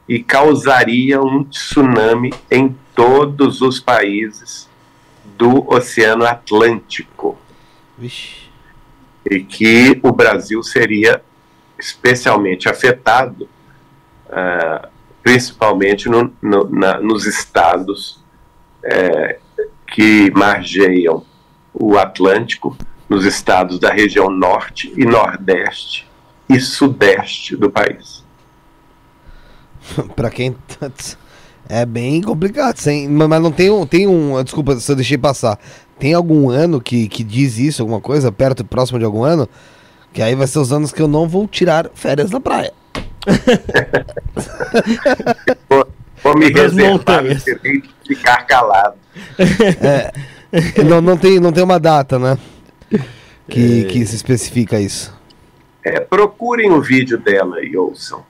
[0.08, 4.70] e causaria um tsunami em todos os países
[5.36, 7.36] do Oceano Atlântico.
[7.98, 8.50] Vixe.
[9.30, 11.22] E que o Brasil seria
[11.80, 13.50] especialmente afetado
[14.28, 14.88] uh,
[15.24, 18.20] principalmente no, no, na, nos estados
[18.84, 19.40] é,
[19.88, 21.24] que margeiam
[21.74, 26.08] o Atlântico, nos estados da região norte e nordeste
[26.48, 28.24] e sudeste do país.
[30.16, 30.56] para quem
[31.68, 35.60] é bem complicado, sem, mas não tem um, tem um, desculpa se eu deixei passar.
[35.98, 39.48] Tem algum ano que, que diz isso, alguma coisa perto, próximo de algum ano?
[40.14, 42.74] Que aí vai ser os anos que eu não vou tirar férias na praia.
[45.70, 45.88] Vou,
[46.24, 48.96] vou me reservar de ficar calado.
[49.82, 50.12] É,
[50.84, 52.38] não, não, tem, não tem uma data, né?
[53.48, 53.86] Que, é...
[53.86, 55.14] que se especifica isso.
[55.84, 58.24] É, procurem o vídeo dela e ouçam.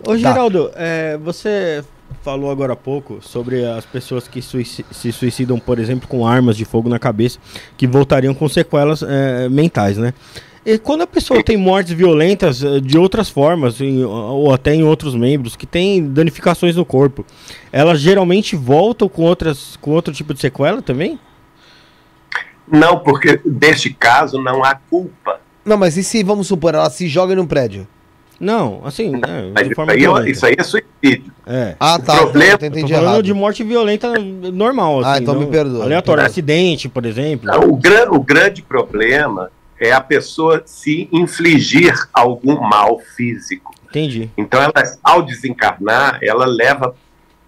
[0.00, 0.16] Ô, tá.
[0.16, 0.74] Geraldo, tá.
[0.76, 1.84] é, você
[2.22, 6.64] falou agora há pouco sobre as pessoas que se suicidam, por exemplo, com armas de
[6.64, 7.38] fogo na cabeça,
[7.76, 10.12] que voltariam com sequelas é, mentais, né?
[10.70, 14.84] E quando a pessoa tem mortes violentas é, de outras formas, em, ou até em
[14.84, 17.26] outros membros, que tem danificações no corpo,
[17.72, 21.18] elas geralmente voltam com, outras, com outro tipo de sequela também?
[22.70, 25.40] Não, porque neste caso não há culpa.
[25.64, 27.84] Não, mas e se, vamos supor, ela se joga num prédio?
[28.38, 31.32] Não, assim, né, Mas isso, aí, é isso aí é suicídio.
[31.44, 31.74] É.
[31.80, 32.14] Ah, tá.
[32.14, 32.54] O problema...
[32.54, 33.22] Então, entendi falando errado.
[33.24, 35.00] de morte violenta normal.
[35.00, 35.82] Ah, assim, ah, então não, me perdoa.
[35.82, 37.50] Aleatório, acidente, por exemplo.
[37.50, 39.50] Não, o, gran, o grande problema
[39.80, 43.74] é a pessoa se infligir algum mal físico.
[43.88, 44.30] Entendi.
[44.36, 46.94] Então, ela, ao desencarnar, ela leva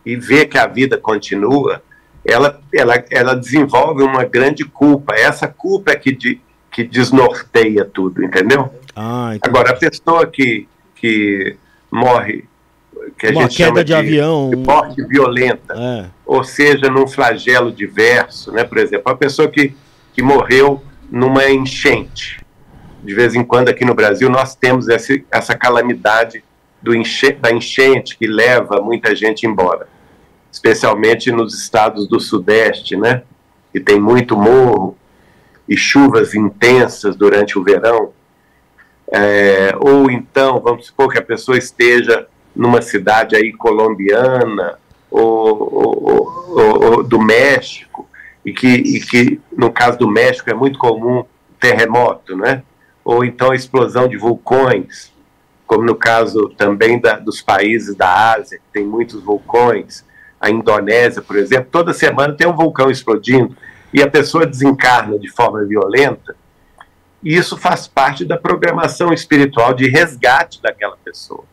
[0.05, 1.83] e vê que a vida continua,
[2.25, 5.15] ela, ela, ela desenvolve uma grande culpa.
[5.15, 8.73] Essa culpa é que, de, que desnorteia tudo, entendeu?
[8.97, 11.57] Ah, Agora, a pessoa que, que
[11.91, 12.45] morre,
[13.19, 16.07] que a Uma gente queda chama de, de avião, de morte violenta, é.
[16.25, 18.65] ou seja, num flagelo diverso, né?
[18.65, 19.75] Por exemplo, a pessoa que,
[20.13, 22.41] que morreu numa enchente.
[23.05, 26.43] De vez em quando aqui no Brasil nós temos essa, essa calamidade
[26.89, 29.87] enche, da enchente que leva muita gente embora,
[30.51, 33.25] especialmente nos estados do Sudeste, né?
[33.71, 34.97] Que tem muito morro
[35.69, 38.13] e chuvas intensas durante o verão.
[39.13, 42.27] É, ou então, vamos supor que a pessoa esteja
[42.57, 44.79] numa cidade aí colombiana
[45.11, 48.09] ou, ou, ou, ou do México,
[48.45, 51.25] e que, e que, no caso do México, é muito comum
[51.61, 52.63] terremoto, né?
[53.05, 55.13] ou então a explosão de vulcões,
[55.67, 60.05] como no caso também da, dos países da Ásia, que tem muitos vulcões,
[60.41, 63.57] a Indonésia, por exemplo, toda semana tem um vulcão explodindo,
[63.93, 66.35] e a pessoa desencarna de forma violenta,
[67.23, 71.45] e isso faz parte da programação espiritual de resgate daquela pessoa.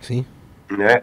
[0.00, 0.24] Sim.
[0.70, 1.02] Né?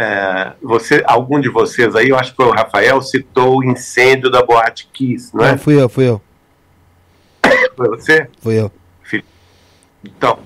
[0.00, 4.30] É, você, algum de vocês aí, eu acho que foi o Rafael, citou o incêndio
[4.30, 5.50] da Boate Kiss, não é?
[5.50, 6.22] Não, fui eu, fui eu.
[7.76, 8.28] Foi você?
[8.40, 8.70] Fui eu.
[10.04, 10.38] Então,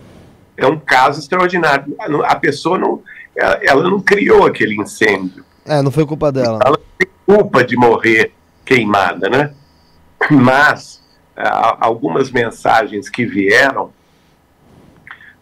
[0.57, 1.95] é um caso extraordinário.
[2.25, 3.03] A pessoa não,
[3.37, 5.45] ela, ela não criou aquele incêndio.
[5.67, 6.59] É, não foi culpa dela.
[6.65, 8.33] Ela não tem culpa de morrer
[8.65, 9.53] queimada, né?
[10.31, 11.03] Mas
[11.79, 13.93] algumas mensagens que vieram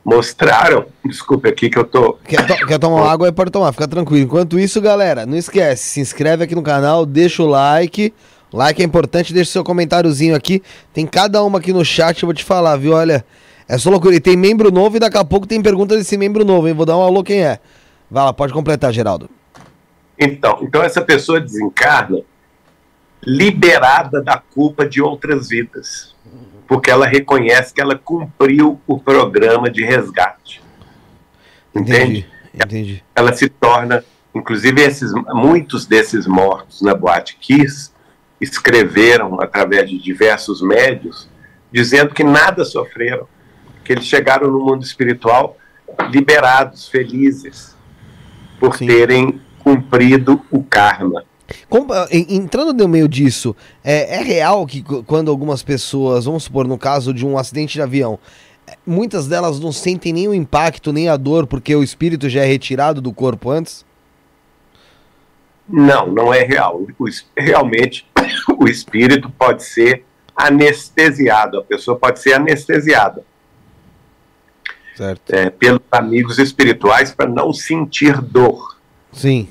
[0.05, 0.87] mostraram.
[1.05, 2.15] Desculpe aqui que eu tô.
[2.25, 3.27] Quer, to quer tomar água?
[3.27, 4.25] Aí pode tomar, fica tranquilo.
[4.25, 8.13] Enquanto isso, galera, não esquece, se inscreve aqui no canal, deixa o like.
[8.53, 10.63] Like é importante, deixa seu comentáriozinho aqui.
[10.93, 12.95] Tem cada uma aqui no chat, eu vou te falar, viu?
[12.95, 13.25] Olha,
[13.69, 14.17] é só loucura.
[14.17, 16.75] E tem membro novo e daqui a pouco tem pergunta desse membro novo, hein?
[16.75, 17.61] Vou dar um alô quem é.
[18.11, 19.31] Vai lá, pode completar, Geraldo.
[20.19, 22.19] Então, então essa pessoa desencarna
[23.23, 26.15] liberada da culpa de outras vidas,
[26.71, 30.63] porque ela reconhece que ela cumpriu o programa de resgate.
[31.75, 32.21] Entende?
[32.21, 32.27] Entendi.
[32.55, 33.05] entendi.
[33.13, 37.93] Ela se torna, inclusive esses, muitos desses mortos na Boate Kiss
[38.41, 41.29] escreveram através de diversos médios
[41.73, 43.27] dizendo que nada sofreram,
[43.83, 45.57] que eles chegaram no mundo espiritual
[46.13, 47.77] liberados, felizes
[48.61, 48.87] por Sim.
[48.87, 51.25] terem cumprido o karma.
[52.11, 57.13] Entrando no meio disso, é, é, real que quando algumas pessoas, vamos supor, no caso
[57.13, 58.19] de um acidente de avião,
[58.67, 62.43] é, muitas delas não sentem nem o impacto, nem a dor, porque o espírito já
[62.43, 63.85] é retirado do corpo antes?
[65.69, 66.83] Não, não é real.
[66.99, 67.05] O,
[67.37, 68.07] realmente,
[68.59, 70.05] o espírito pode ser
[70.37, 73.25] anestesiado, a pessoa pode ser anestesiada
[75.01, 75.35] certo.
[75.35, 78.79] É, pelos amigos espirituais para não sentir dor.
[79.13, 79.49] Sim.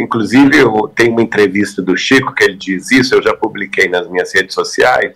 [0.00, 4.08] Inclusive, eu tenho uma entrevista do Chico que ele diz isso, eu já publiquei nas
[4.08, 5.14] minhas redes sociais,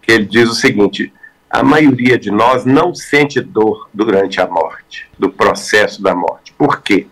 [0.00, 1.12] que ele diz o seguinte:
[1.50, 6.52] a maioria de nós não sente dor durante a morte, do processo da morte.
[6.52, 7.06] Por quê?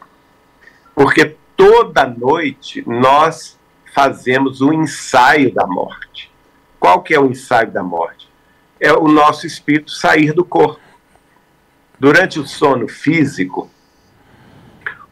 [0.95, 3.59] Porque toda noite nós
[3.93, 6.31] fazemos o ensaio da morte.
[6.79, 8.29] Qual que é o ensaio da morte?
[8.79, 10.81] É o nosso espírito sair do corpo.
[11.99, 13.71] Durante o sono físico,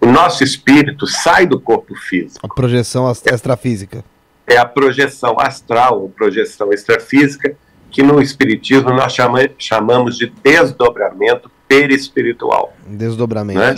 [0.07, 2.45] nosso espírito sai do corpo físico.
[2.45, 4.05] A projeção extrafísica.
[4.47, 7.57] É a projeção astral, ou projeção extrafísica,
[7.91, 12.75] que no Espiritismo nós chama, chamamos de desdobramento perispiritual.
[12.87, 13.59] Desdobramento.
[13.59, 13.77] Né?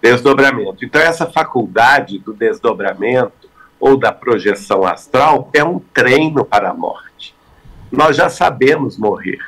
[0.00, 0.84] Desdobramento.
[0.84, 7.34] Então, essa faculdade do desdobramento ou da projeção astral é um treino para a morte.
[7.90, 9.38] Nós já sabemos morrer.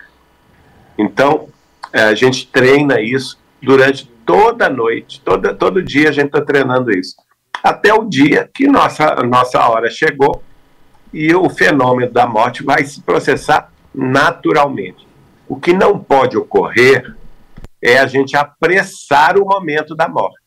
[0.98, 1.48] Então,
[1.92, 6.90] é, a gente treina isso durante toda noite, toda, todo dia a gente está treinando
[6.90, 7.16] isso.
[7.62, 10.42] Até o dia que nossa, nossa hora chegou
[11.12, 15.06] e o fenômeno da morte vai se processar naturalmente.
[15.48, 17.14] O que não pode ocorrer
[17.80, 20.42] é a gente apressar o momento da morte.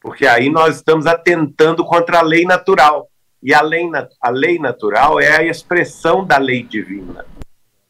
[0.00, 3.08] Porque aí nós estamos atentando contra a lei natural.
[3.42, 3.88] E a lei,
[4.20, 7.24] a lei natural é a expressão da lei divina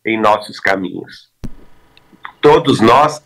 [0.04, 1.30] em nossos caminhos.
[2.40, 3.22] Todos nós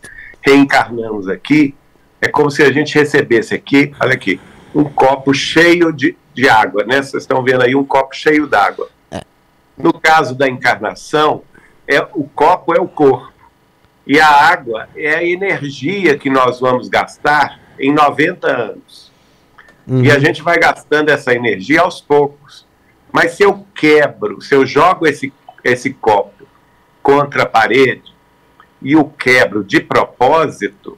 [0.49, 1.75] reencarnamos aqui,
[2.19, 4.39] é como se a gente recebesse aqui, olha aqui,
[4.73, 7.01] um copo cheio de, de água, né?
[7.01, 8.89] Vocês estão vendo aí um copo cheio d'água.
[9.11, 9.21] É.
[9.77, 11.43] No caso da encarnação,
[11.87, 13.31] é, o copo é o corpo.
[14.05, 19.11] E a água é a energia que nós vamos gastar em 90 anos.
[19.87, 20.03] Uhum.
[20.03, 22.65] E a gente vai gastando essa energia aos poucos.
[23.11, 25.31] Mas se eu quebro, se eu jogo esse,
[25.63, 26.47] esse copo
[27.01, 28.13] contra a parede,
[28.81, 30.97] e o quebro de propósito,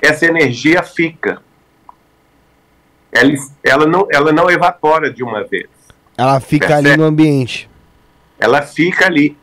[0.00, 1.42] essa energia fica.
[3.10, 3.32] Ela,
[3.62, 5.68] ela, não, ela não evapora de uma vez.
[6.16, 6.88] Ela fica percebe?
[6.90, 7.68] ali no ambiente.
[8.38, 9.36] Ela fica ali,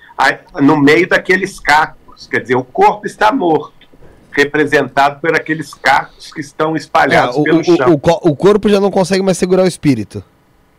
[0.62, 2.28] no meio daqueles cacos.
[2.28, 3.88] Quer dizer, o corpo está morto,
[4.32, 7.90] representado por aqueles cacos que estão espalhados é, o, pelo o, chão.
[7.92, 10.24] O, o corpo já não consegue mais segurar o espírito.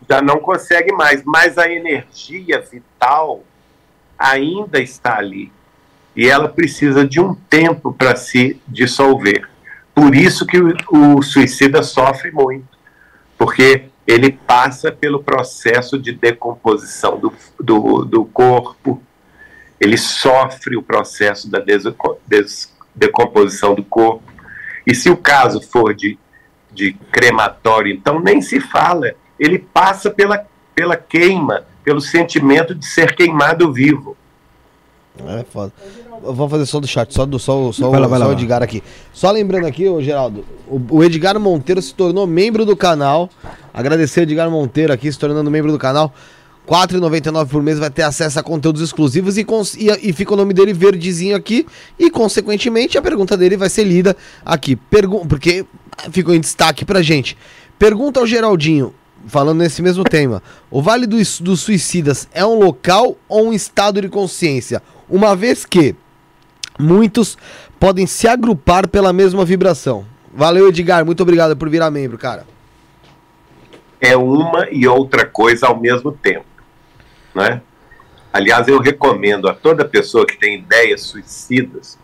[0.09, 3.43] Já não consegue mais, mas a energia vital
[4.17, 5.51] ainda está ali
[6.21, 9.49] e ela precisa de um tempo para se dissolver.
[9.91, 12.77] Por isso que o, o, suicida sofre muito,
[13.35, 19.01] porque ele passa pelo processo de decomposição do, do, do corpo,
[19.79, 21.85] ele sofre o processo da des,
[22.27, 24.21] des, decomposição do corpo.
[24.85, 26.19] E se o caso for de,
[26.71, 33.15] de crematório, então nem se fala, ele passa pela, pela queima, pelo sentimento de ser
[33.15, 34.15] queimado vivo.
[35.19, 35.71] É foda.
[36.23, 38.33] Vamos fazer só do chat, só do só, só, vai lá, vai só lá, o
[38.33, 38.81] Edgar aqui.
[39.13, 43.29] Só lembrando aqui, ô Geraldo, o, o, Edgar Monteiro se tornou membro do canal.
[43.73, 46.13] Agradecer o Edgar Monteiro aqui, se tornando membro do canal.
[46.67, 49.45] R$ 4,99 por mês vai ter acesso a conteúdos exclusivos e,
[49.77, 51.65] e, e, fica o nome dele verdezinho aqui.
[51.99, 54.15] E, consequentemente, a pergunta dele vai ser lida
[54.45, 54.75] aqui.
[54.75, 55.65] Pergun porque
[56.11, 57.35] ficou em destaque pra gente.
[57.77, 58.93] Pergunta ao Geraldinho,
[59.27, 64.01] falando nesse mesmo tema: O Vale dos, dos Suicidas é um local ou um estado
[64.01, 64.81] de consciência?
[65.11, 65.93] Uma vez que
[66.79, 67.37] muitos
[67.77, 70.05] podem se agrupar pela mesma vibração.
[70.33, 71.05] Valeu, Edgar.
[71.05, 72.47] Muito obrigado por virar membro, cara.
[73.99, 76.45] É uma e outra coisa ao mesmo tempo.
[77.35, 77.61] Né?
[78.31, 81.99] Aliás, eu recomendo a toda pessoa que tem ideias suicidas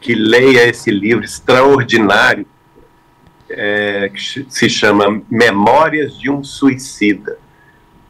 [0.00, 2.46] que leia esse livro extraordinário
[3.48, 7.38] é, que se chama Memórias de um Suicida,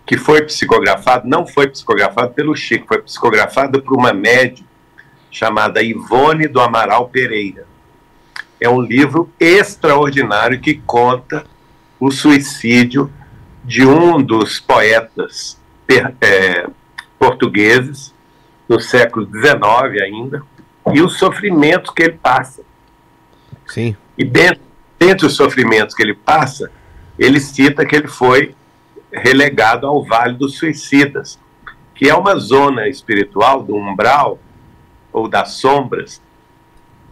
[0.09, 4.65] que foi psicografado, não foi psicografado pelo Chico, foi psicografado por uma médium
[5.31, 7.67] chamada Ivone do Amaral Pereira.
[8.59, 11.45] É um livro extraordinário que conta
[12.01, 13.13] o suicídio
[13.63, 15.61] de um dos poetas
[16.23, 16.67] é,
[17.19, 18.15] portugueses
[18.67, 20.43] no século XIX ainda
[20.91, 22.63] e o sofrimento que ele passa.
[23.67, 23.95] Sim.
[24.17, 24.63] E dentro,
[24.99, 26.71] dentre os sofrimentos que ele passa,
[27.19, 28.55] ele cita que ele foi
[29.13, 31.39] relegado ao Vale dos Suicidas,
[31.95, 34.39] que é uma zona espiritual do umbral
[35.13, 36.23] ou das sombras,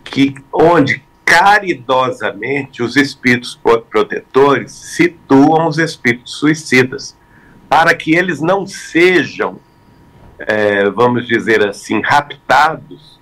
[0.05, 3.59] que onde caridosamente os espíritos
[3.91, 7.17] protetores situam os espíritos suicidas,
[7.69, 9.59] para que eles não sejam,
[10.39, 13.19] é, vamos dizer assim, raptados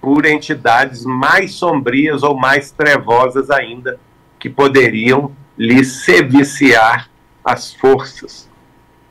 [0.00, 3.98] por entidades mais sombrias ou mais trevosas ainda,
[4.38, 7.09] que poderiam lhes seviciar
[7.44, 8.48] as forças.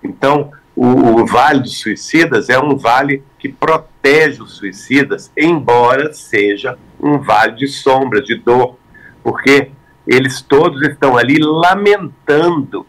[0.04, 6.78] Então, o, o Vale dos Suicidas é um vale que protege os suicidas, embora seja
[7.00, 8.78] um vale de sombra, de dor,
[9.24, 9.72] porque
[10.08, 12.86] eles todos estão ali lamentando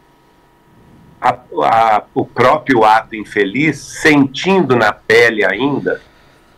[1.20, 6.00] a, a, o próprio ato infeliz, sentindo na pele ainda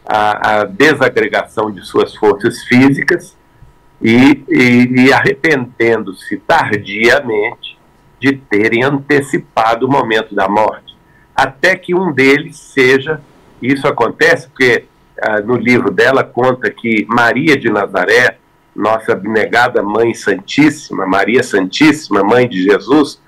[0.04, 3.36] a, a desagregação de suas forças físicas
[4.00, 7.78] e, e, e arrependendo-se tardiamente
[8.22, 10.96] de terem antecipado o momento da morte,
[11.34, 13.20] até que um deles seja
[13.60, 14.84] isso acontece porque
[15.20, 18.38] ah, no livro dela conta que Maria de Nazaré
[18.74, 23.20] nossa abnegada Mãe Santíssima, Maria Santíssima, Mãe de Jesus,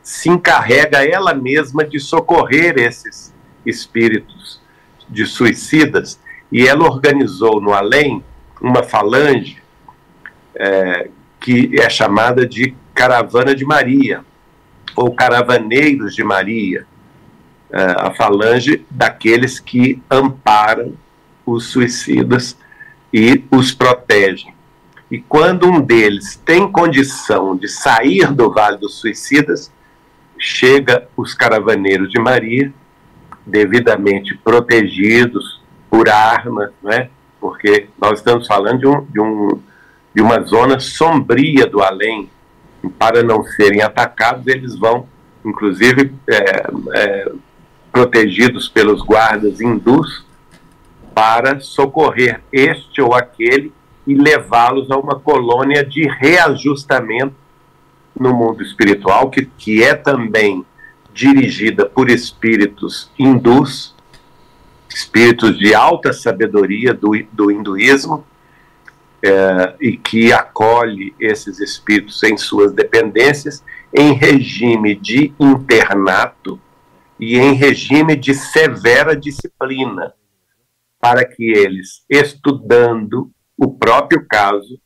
[0.00, 3.34] se encarrega ela mesma de socorrer esses
[3.66, 4.60] espíritos
[5.08, 6.18] de suicidas.
[6.50, 8.24] E ela organizou no além
[8.60, 9.60] uma falange
[10.54, 11.10] é,
[11.40, 14.24] que é chamada de Caravana de Maria
[14.96, 16.86] ou Caravaneiros de Maria,
[17.70, 20.94] é, a falange daqueles que amparam
[21.44, 22.56] os suicidas
[23.12, 24.54] e os protegem.
[25.10, 29.70] E quando um deles tem condição de sair do Vale dos Suicidas,
[30.38, 32.72] chega os caravaneiros de Maria,
[33.46, 37.08] devidamente protegidos por armas, né?
[37.40, 39.62] porque nós estamos falando de, um, de, um,
[40.14, 42.28] de uma zona sombria do além.
[42.88, 45.06] Para não serem atacados, eles vão,
[45.44, 47.32] inclusive, é, é,
[47.92, 50.24] protegidos pelos guardas hindus,
[51.14, 53.72] para socorrer este ou aquele
[54.06, 57.34] e levá-los a uma colônia de reajustamento
[58.18, 60.64] no mundo espiritual, que, que é também
[61.12, 63.94] dirigida por espíritos hindus,
[64.88, 68.24] espíritos de alta sabedoria do, do hinduísmo,
[69.22, 76.60] é, e que acolhe esses espíritos em suas dependências em regime de internato
[77.18, 80.12] e em regime de severa disciplina,
[81.00, 84.78] para que eles, estudando o próprio caso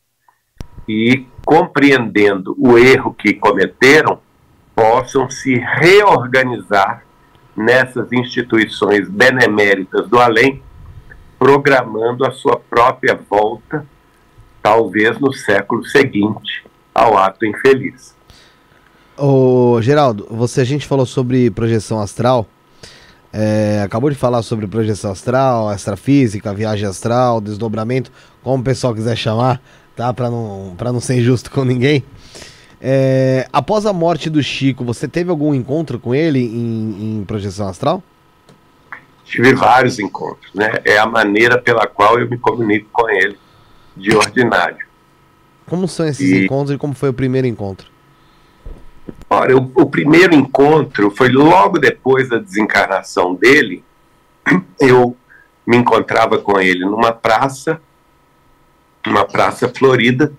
[0.88, 4.20] e compreendendo o erro que cometeram,
[4.74, 7.04] possam se reorganizar
[7.56, 10.62] nessas instituições beneméritas do além,
[11.38, 13.86] programando a sua própria volta,
[14.62, 16.64] talvez no século seguinte
[16.94, 18.14] ao ato infeliz.
[19.16, 22.46] Ô, Geraldo, você a gente falou sobre projeção astral.
[23.32, 28.10] É, acabou de falar sobre projeção astral, astrafísica, viagem astral, desdobramento,
[28.42, 29.60] como o pessoal quiser chamar,
[29.94, 30.12] tá?
[30.12, 32.04] Para não, pra não ser injusto com ninguém.
[32.80, 37.68] É, após a morte do Chico, você teve algum encontro com ele em, em, projeção
[37.68, 38.02] astral?
[39.24, 40.72] Tive vários encontros, né?
[40.84, 43.38] É a maneira pela qual eu me comunico com ele,
[44.00, 44.86] de ordinário.
[45.68, 46.44] Como são esses e...
[46.44, 47.88] encontros e como foi o primeiro encontro?
[49.28, 53.84] Olha, o, o, primeiro encontro foi logo depois da desencarnação dele.
[54.80, 55.16] Eu
[55.66, 57.80] me encontrava com ele numa praça,
[59.06, 60.32] uma praça florida,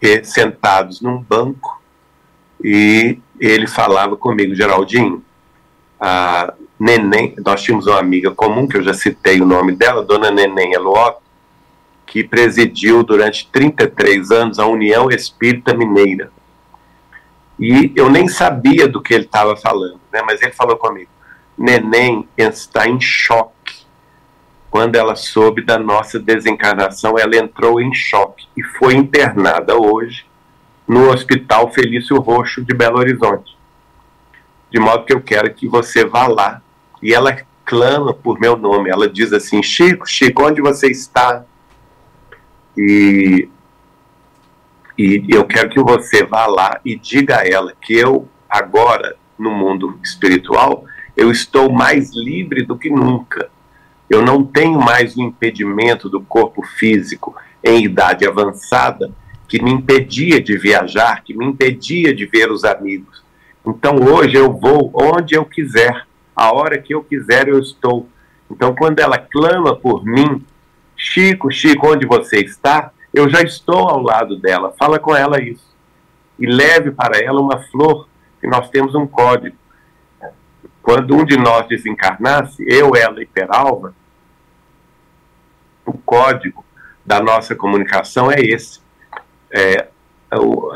[0.00, 1.82] e, sentados num banco,
[2.62, 5.22] e ele falava comigo, Geraldinho,
[6.00, 10.30] a Neném, nós tínhamos uma amiga comum, que eu já citei o nome dela, Dona
[10.30, 11.25] Neném Eloto,
[12.06, 16.30] que presidiu durante 33 anos a União Espírita Mineira
[17.58, 20.20] e eu nem sabia do que ele estava falando, né?
[20.24, 21.10] mas ele falou comigo:
[21.56, 23.54] Neném está em choque.
[24.70, 30.26] Quando ela soube da nossa desencarnação, ela entrou em choque e foi internada hoje
[30.86, 33.56] no Hospital Felício Roxo de Belo Horizonte.
[34.70, 36.60] De modo que eu quero que você vá lá.
[37.02, 38.90] E ela clama por meu nome.
[38.90, 41.42] Ela diz assim: Chico, Chico, onde você está?
[42.76, 43.48] E
[44.98, 49.50] e eu quero que você vá lá e diga a ela que eu, agora, no
[49.50, 53.50] mundo espiritual, eu estou mais livre do que nunca.
[54.08, 59.10] Eu não tenho mais o impedimento do corpo físico em idade avançada
[59.46, 63.22] que me impedia de viajar, que me impedia de ver os amigos.
[63.66, 68.08] Então hoje eu vou onde eu quiser, a hora que eu quiser eu estou.
[68.50, 70.42] Então quando ela clama por mim,
[70.96, 72.92] Chico, Chico, onde você está?
[73.16, 74.74] eu já estou ao lado dela.
[74.78, 75.74] Fala com ela isso.
[76.38, 78.06] E leve para ela uma flor,
[78.38, 79.56] que nós temos um código.
[80.82, 83.94] Quando um de nós desencarnasse, eu, ela e Peralva,
[85.86, 86.62] o código
[87.06, 88.80] da nossa comunicação é esse.
[89.50, 89.88] É,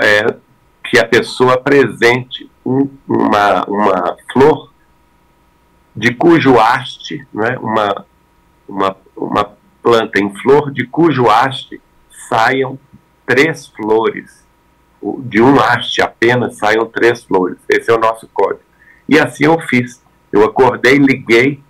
[0.03, 0.37] é
[0.83, 4.73] que a pessoa apresente um, uma, uma flor
[5.95, 8.07] de cujo haste, né, uma,
[8.67, 11.81] uma, uma planta em flor de cujo haste
[12.29, 12.79] saiam
[13.27, 14.45] três flores.
[15.21, 17.59] De um haste apenas saiam três flores.
[17.69, 18.63] Esse é o nosso código.
[19.09, 20.03] E assim eu fiz.
[20.31, 21.63] Eu acordei, liguei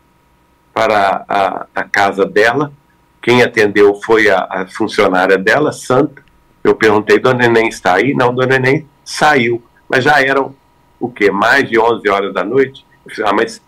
[0.74, 2.72] para a, a casa dela.
[3.22, 6.22] Quem atendeu foi a, a, funcionária dela, Santa.
[6.62, 8.14] Eu perguntei, Dona Neném está aí?
[8.14, 9.62] Não, Dona Neném saiu.
[9.88, 10.54] Mas já eram,
[10.98, 11.30] o quê?
[11.30, 12.84] Mais de 11 horas da noite?
[13.06, 13.62] Eu falei, ah, mas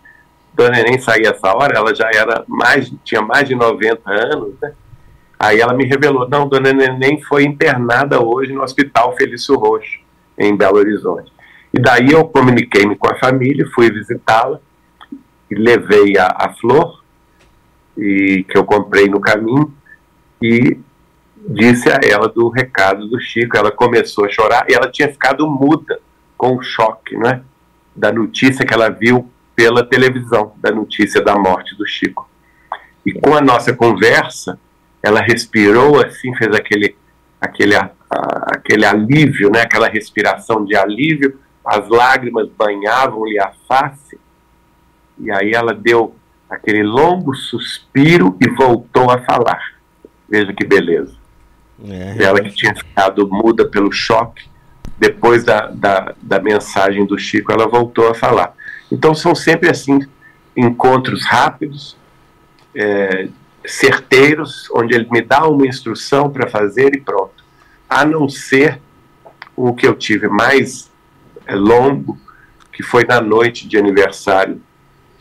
[0.53, 4.73] Dona Neném saía essa hora, ela já era mais, tinha mais de 90 anos, né?
[5.39, 9.99] Aí ela me revelou: não, dona Neném foi internada hoje no Hospital Felício Roxo,
[10.37, 11.31] em Belo Horizonte.
[11.73, 14.59] E daí eu comuniquei-me com a família, fui visitá-la,
[15.51, 17.03] levei a, a flor,
[17.97, 19.73] e, que eu comprei no caminho,
[20.41, 20.77] e
[21.35, 23.57] disse a ela do recado do Chico.
[23.57, 25.99] Ela começou a chorar e ela tinha ficado muda
[26.37, 27.41] com o choque, né?
[27.95, 32.29] Da notícia que ela viu pela televisão, da notícia da morte do Chico.
[33.05, 34.59] E com a nossa conversa,
[35.01, 36.95] ela respirou assim, fez aquele,
[37.39, 37.91] aquele, a,
[38.47, 39.61] aquele alívio, né?
[39.61, 41.39] Aquela respiração de alívio.
[41.65, 44.19] As lágrimas banhavam-lhe a face.
[45.19, 46.15] E aí ela deu
[46.49, 49.73] aquele longo suspiro e voltou a falar.
[50.29, 51.15] Veja que beleza.
[51.85, 54.45] É, Ela que tinha ficado muda pelo choque,
[54.97, 58.55] depois da, da, da mensagem do Chico, ela voltou a falar.
[58.93, 59.99] Então são sempre assim,
[60.55, 61.97] encontros rápidos,
[62.75, 63.27] é,
[63.65, 67.43] certeiros, onde ele me dá uma instrução para fazer e pronto.
[67.89, 68.79] A não ser
[69.55, 70.91] o que eu tive mais
[71.47, 72.19] é, longo,
[72.71, 74.61] que foi na noite de aniversário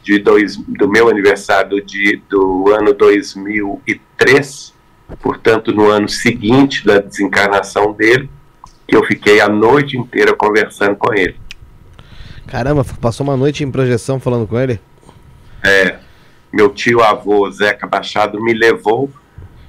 [0.02, 4.75] de dois, do meu aniversário de, do ano 2003,
[5.23, 8.28] portanto, no ano seguinte da desencarnação dele,
[8.86, 11.41] que eu fiquei a noite inteira conversando com ele.
[12.53, 14.79] Caramba, passou uma noite em projeção falando com ele?
[15.65, 15.97] É,
[16.53, 19.11] meu tio avô Zeca Machado me levou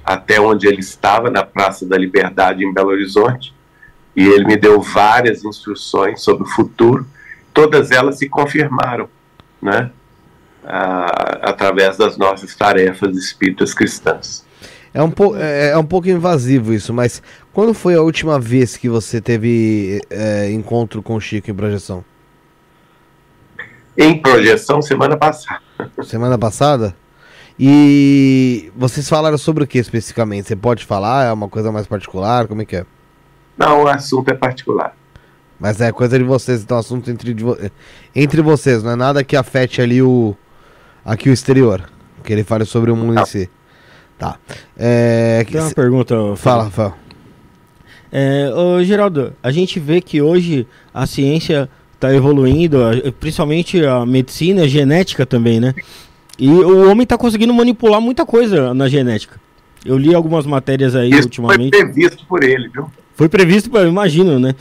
[0.04, 3.54] até onde ele estava, na Praça da Liberdade, em Belo Horizonte,
[4.14, 7.06] e ele me deu várias instruções sobre o futuro,
[7.54, 9.08] todas elas se confirmaram,
[9.62, 9.90] né?
[11.40, 14.44] através das nossas tarefas espíritas cristãs.
[14.92, 18.76] É um, po é, é um pouco invasivo isso, mas quando foi a última vez
[18.76, 22.04] que você teve é, encontro com o Chico em projeção?
[23.96, 25.60] Em projeção, semana passada.
[26.02, 26.94] Semana passada?
[27.58, 30.48] E vocês falaram sobre o que especificamente?
[30.48, 31.26] Você pode falar?
[31.26, 32.48] É uma coisa mais particular?
[32.48, 32.86] Como é que é?
[33.56, 34.96] Não, o assunto é particular.
[35.60, 37.36] Mas é coisa de vocês, então assunto entre,
[38.14, 40.36] entre vocês, não é nada que afete ali o,
[41.04, 41.88] aqui o exterior.
[42.24, 43.48] Que ele fale sobre o mundo em si.
[44.18, 44.36] Tá.
[44.76, 45.74] É, Tem uma se...
[45.74, 46.14] pergunta.
[46.36, 46.94] Fala, fala.
[48.10, 51.68] É, ô, Geraldo, a gente vê que hoje a ciência
[52.04, 52.78] está evoluindo,
[53.18, 55.74] principalmente a medicina, a genética também, né?
[56.38, 59.40] E o homem está conseguindo manipular muita coisa na genética.
[59.84, 61.76] Eu li algumas matérias aí Isso ultimamente.
[61.76, 62.90] Foi previsto por ele, viu?
[63.14, 64.54] Foi previsto, eu imagino, né?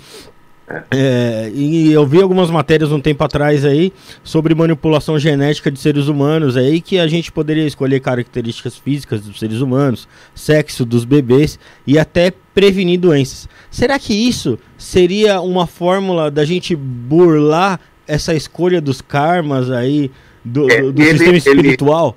[0.91, 3.91] É, e eu vi algumas matérias um tempo atrás aí
[4.23, 9.39] sobre manipulação genética de seres humanos aí que a gente poderia escolher características físicas dos
[9.39, 13.49] seres humanos, sexo dos bebês e até prevenir doenças.
[13.74, 20.11] Será que isso seria uma fórmula da gente burlar essa escolha dos karmas aí
[20.45, 22.16] do, é, do ele, sistema espiritual?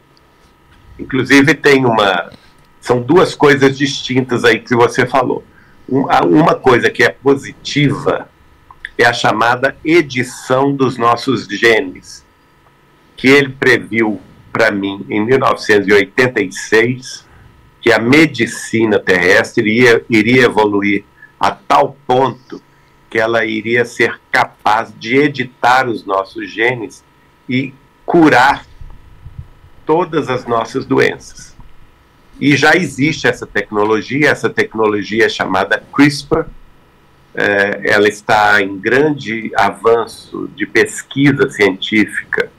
[0.99, 2.31] Ele, inclusive tem uma
[2.79, 5.43] são duas coisas distintas aí que você falou.
[5.89, 8.29] Uma coisa que é positiva
[8.99, 12.23] é a chamada edição dos nossos genes,
[13.17, 14.21] que ele previu
[14.53, 17.25] para mim em 1986
[17.81, 21.03] que a medicina terrestre iria, iria evoluir
[21.47, 22.61] a tal ponto
[23.09, 27.05] que ela iria ser capaz de editar os nossos genes
[27.49, 27.73] e
[28.05, 28.67] curar
[29.85, 31.57] todas as nossas doenças.
[32.41, 36.47] E já existe essa tecnologia, essa tecnologia é chamada CRISPR,
[37.33, 42.51] é, ela está em grande avanço de pesquisa científica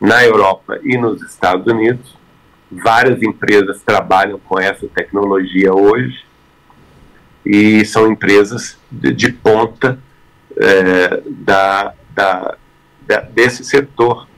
[0.00, 2.16] na Europa e nos Estados Unidos.
[2.72, 6.29] Várias empresas trabalham com essa tecnologia hoje
[7.44, 9.98] e são empresas de, de ponta
[10.56, 12.56] é, da, da,
[13.02, 14.28] da, desse setor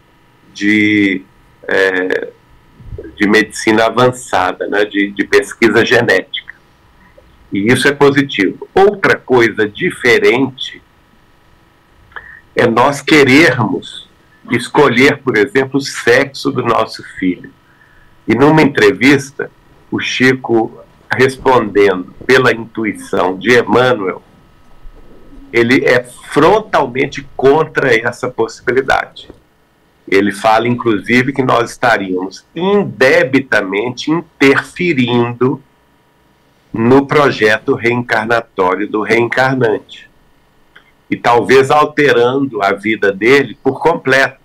[0.53, 1.23] de,
[1.65, 2.29] é,
[3.17, 6.55] de medicina avançada, né, de, de pesquisa genética.
[7.53, 8.67] E isso é positivo.
[8.75, 10.83] Outra coisa diferente
[12.57, 14.09] é nós querermos
[14.51, 17.53] escolher, por exemplo, o sexo do nosso filho.
[18.27, 19.51] E numa entrevista,
[19.91, 20.83] o Chico
[21.13, 24.23] respondendo pela intuição de Emmanuel,
[25.53, 29.29] ele é frontalmente contra essa possibilidade.
[30.09, 35.63] Ele fala, inclusive, que nós estaríamos indebitamente interferindo
[36.73, 40.11] no projeto reencarnatório do reencarnante.
[41.11, 44.41] E talvez alterando a vida dele por completo.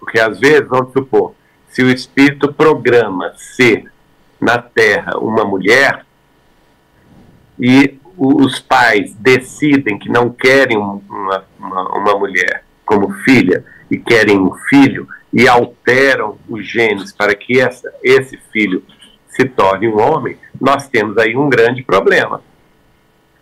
[0.00, 1.34] Porque às vezes, vamos supor,
[1.68, 3.90] se o espírito programa ser
[4.40, 6.04] na Terra uma mulher
[7.58, 14.38] e os pais decidem que não querem uma, uma, uma mulher como filha e querem
[14.38, 18.82] um filho e alteram os genes para que essa, esse filho
[19.28, 22.42] se torne um homem, nós temos aí um grande problema.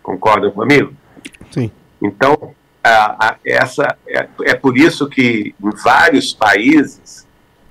[0.03, 0.93] Concordam comigo?
[1.49, 1.71] Sim.
[2.01, 2.53] Então,
[2.83, 7.26] a, a, essa é, é por isso que em vários países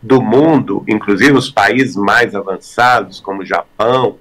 [0.06, 4.16] do mundo, inclusive os países mais avançados, como o Japão,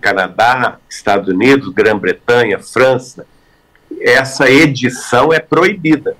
[0.00, 3.26] Canadá, Estados Unidos, Grã-Bretanha, França,
[4.00, 6.16] essa edição é proibida.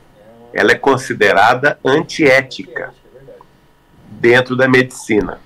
[0.55, 2.95] Ela é considerada antiética
[4.09, 5.39] dentro da medicina.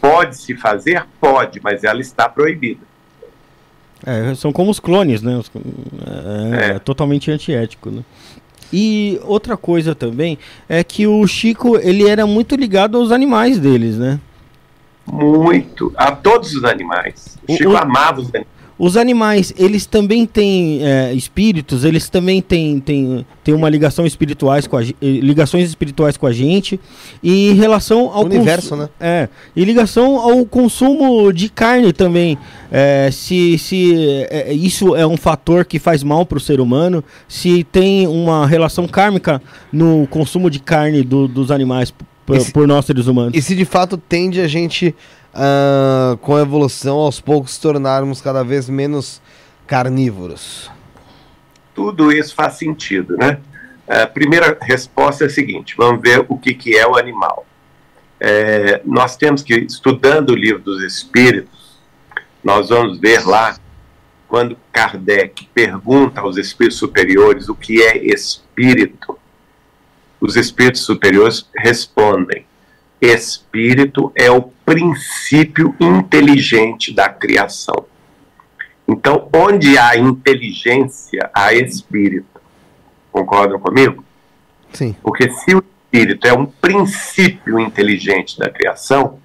[0.00, 1.04] Pode-se fazer?
[1.20, 2.80] Pode, mas ela está proibida.
[4.04, 5.40] É, são como os clones, né?
[6.06, 6.78] É, é É.
[6.78, 8.02] totalmente antiético, né?
[8.72, 10.38] E outra coisa também
[10.68, 14.18] é que o Chico, ele era muito ligado aos animais deles, né?
[15.06, 15.92] Muito.
[15.96, 17.38] A todos os animais.
[17.48, 18.55] O- Chico o- amava os animais.
[18.78, 24.66] Os animais, eles também têm é, espíritos, eles também têm, têm, têm uma ligação espirituais
[24.66, 26.78] com a, eh, ligações espirituais com a gente
[27.22, 28.88] e em relação ao Universo, cons- né?
[29.00, 32.36] É, em ligação ao consumo de carne também.
[32.70, 33.94] É, se se
[34.28, 38.46] é, isso é um fator que faz mal para o ser humano, se tem uma
[38.46, 39.40] relação kármica
[39.72, 43.32] no consumo de carne do- dos animais p- p- Esse- por nós seres humanos.
[43.34, 44.94] E se de fato tende a gente,
[45.36, 49.20] ah, com a evolução, aos poucos tornarmos cada vez menos
[49.66, 50.70] carnívoros?
[51.74, 53.38] Tudo isso faz sentido, né?
[53.86, 57.46] A primeira resposta é a seguinte: vamos ver o que, que é o animal.
[58.18, 61.78] É, nós temos que, estudando o livro dos Espíritos,
[62.42, 63.58] nós vamos ver lá,
[64.26, 69.18] quando Kardec pergunta aos espíritos superiores o que é espírito,
[70.20, 72.46] os espíritos superiores respondem:
[73.00, 77.86] espírito é o princípio inteligente da criação.
[78.88, 82.40] Então, onde há inteligência, há espírito.
[83.10, 84.04] Concordam comigo?
[84.72, 84.94] Sim.
[85.02, 89.18] Porque se o espírito é um princípio inteligente da criação,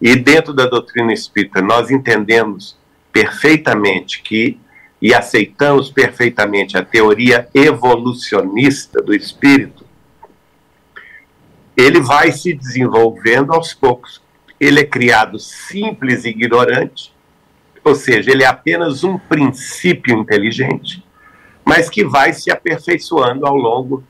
[0.00, 2.76] e dentro da doutrina espírita nós entendemos
[3.12, 4.58] perfeitamente que
[5.00, 9.86] e aceitamos perfeitamente a teoria evolucionista do espírito,
[11.78, 14.20] ele vai se desenvolvendo aos poucos.
[14.58, 17.14] Ele é criado simples e ignorante,
[17.84, 21.06] ou seja, ele é apenas um princípio inteligente,
[21.64, 24.02] mas que vai se aperfeiçoando ao longo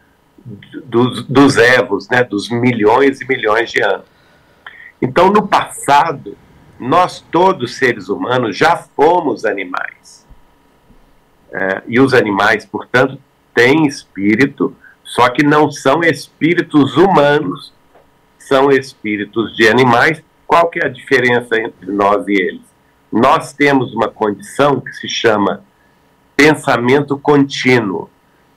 [0.87, 4.07] dos, dos evos, né, dos milhões e milhões de anos.
[5.03, 6.39] Então, no passado,
[6.81, 10.27] nós todos seres humanos já fomos animais.
[11.53, 13.19] É, e os animais, portanto,
[13.55, 14.75] têm espírito,
[15.09, 17.73] só que não são espíritos humanos,
[18.39, 20.23] são espíritos de animais.
[20.47, 22.61] Qual que é a diferença entre nós e eles?
[23.11, 25.65] Nós temos uma condição que se chama
[26.37, 28.11] pensamento contínuo.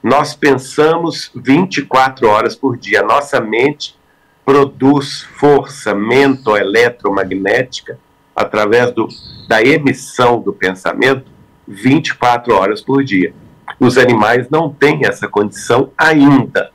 [0.03, 3.01] Nós pensamos 24 horas por dia.
[3.01, 3.97] Nossa mente
[4.43, 7.97] produz força mento-eletromagnética
[8.35, 9.07] através do,
[9.47, 11.31] da emissão do pensamento
[11.65, 13.33] 24 horas por dia.
[13.81, 16.69] Os animais não têm essa condição ainda.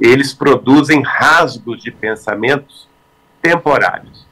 [0.00, 2.88] Eles produzem rasgos de pensamentos
[3.42, 4.26] temporários.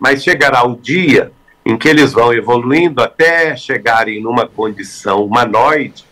[0.00, 1.30] Mas chegará o dia
[1.62, 6.06] em que eles vão evoluindo até chegarem numa condição humanoide,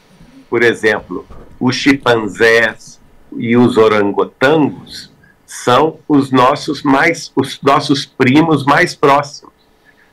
[0.50, 1.26] por exemplo,
[1.58, 3.00] os chimpanzés
[3.34, 5.10] e os orangotangos
[5.46, 9.54] são os nossos mais os nossos primos mais próximos.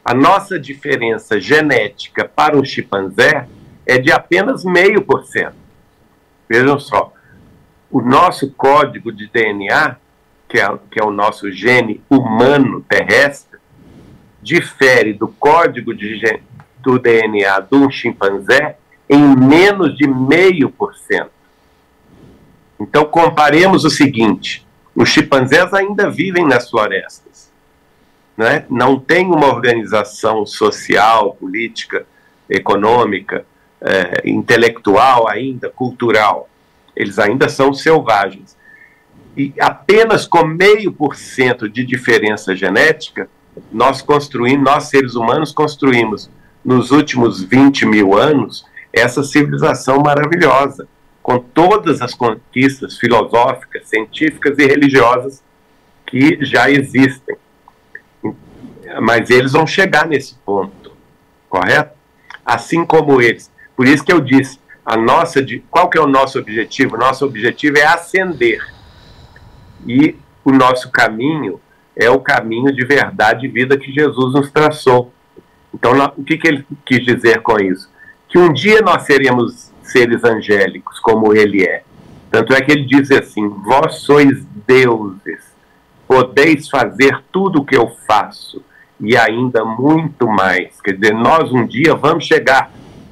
[0.05, 3.45] A nossa diferença genética para um chimpanzé
[3.85, 5.55] é de apenas meio por cento.
[6.49, 7.13] Vejam só,
[7.89, 9.95] o nosso código de DNA,
[10.47, 13.59] que é, que é o nosso gene humano terrestre,
[14.41, 16.41] difere do código de, gen-
[16.79, 18.77] do DNA de um chimpanzé
[19.09, 21.31] em menos de meio por cento.
[22.79, 27.51] Então, comparemos o seguinte: os chimpanzés ainda vivem nas florestas,
[28.35, 28.65] né?
[28.69, 32.05] não tem uma organização social, política,
[32.49, 33.45] econômica,
[33.81, 36.49] eh, intelectual ainda, cultural.
[36.95, 38.55] Eles ainda são selvagens.
[39.35, 43.29] E apenas com meio por cento de diferença genética,
[43.71, 46.29] nós construímos, nós seres humanos construímos
[46.63, 50.87] nos últimos 20 mil anos essa civilização maravilhosa,
[51.23, 55.43] com todas as conquistas filosóficas, científicas e religiosas
[56.05, 57.35] que já existem.
[59.01, 60.91] Mas eles vão chegar nesse ponto,
[61.47, 61.97] correto?
[62.45, 63.50] Assim como eles.
[63.75, 66.98] Por isso que eu disse, a nossa, qual que é o nosso objetivo?
[66.98, 68.61] Nosso objetivo é ascender.
[69.88, 71.59] E o nosso caminho
[71.95, 75.11] é o caminho de verdade e vida que Jesus nos traçou.
[75.74, 77.90] Então, o que, que ele quis dizer com isso?
[78.27, 81.83] Que um dia nós seremos seres angélicos, como ele é.
[82.30, 85.53] Tanto é que ele diz assim: Vós sois deuses,
[86.08, 88.64] podeis fazer tudo o que eu faço
[89.00, 90.80] e ainda muito mais.
[90.82, 92.72] Quer dizer, nós um dia vamos chegar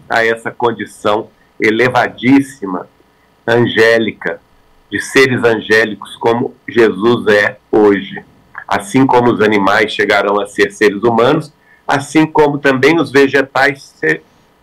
[0.09, 1.29] a essa condição
[1.59, 2.87] elevadíssima,
[3.47, 4.41] angélica,
[4.89, 8.23] de seres angélicos como Jesus é hoje.
[8.67, 11.53] Assim como os animais chegarão a ser seres humanos,
[11.87, 13.95] assim como também os vegetais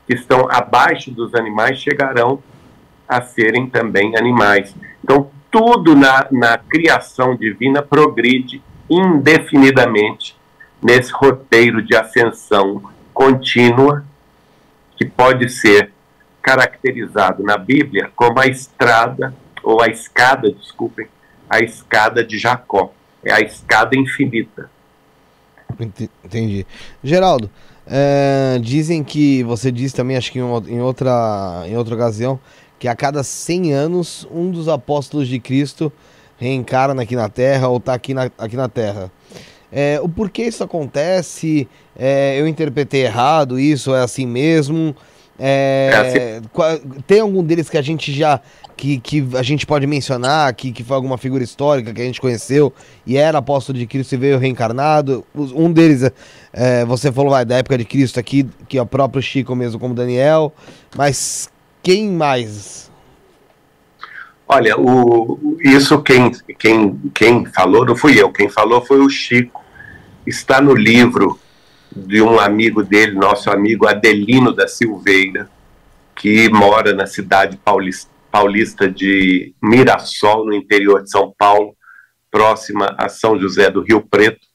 [0.06, 2.42] que estão abaixo dos animais chegarão
[3.08, 4.74] a serem também animais.
[5.02, 10.36] Então, tudo na, na criação divina progride indefinidamente
[10.82, 14.04] nesse roteiro de ascensão contínua
[14.96, 15.92] que pode ser
[16.42, 21.06] caracterizado na Bíblia como a estrada, ou a escada, desculpem,
[21.50, 22.92] a escada de Jacó.
[23.24, 24.70] É a escada infinita.
[26.24, 26.64] Entendi.
[27.02, 27.50] Geraldo,
[27.86, 32.38] é, dizem que, você disse também, acho que em outra, em outra ocasião,
[32.78, 35.92] que a cada 100 anos um dos apóstolos de Cristo
[36.38, 39.10] reencarna aqui na Terra ou está aqui na, aqui na Terra.
[39.78, 41.68] É, o porquê isso acontece?
[41.94, 43.94] É, eu interpretei errado isso?
[43.94, 44.96] É assim mesmo?
[45.38, 47.02] É, é assim.
[47.06, 48.40] Tem algum deles que a gente já
[48.74, 52.22] que, que a gente pode mencionar, que, que foi alguma figura histórica que a gente
[52.22, 52.72] conheceu
[53.06, 55.22] e era apóstolo de Cristo e veio reencarnado?
[55.34, 56.10] Um deles,
[56.54, 59.78] é, você falou vai, da época de Cristo aqui, que é o próprio Chico mesmo,
[59.78, 60.54] como Daniel,
[60.96, 61.50] mas
[61.82, 62.90] quem mais?
[64.48, 69.65] Olha, o, isso quem, quem, quem falou não fui eu, quem falou foi o Chico.
[70.26, 71.38] Está no livro
[71.94, 75.48] de um amigo dele, nosso amigo Adelino da Silveira,
[76.16, 81.76] que mora na cidade paulista, de Mirassol, no interior de São Paulo,
[82.30, 84.46] próxima a São José do Rio Preto.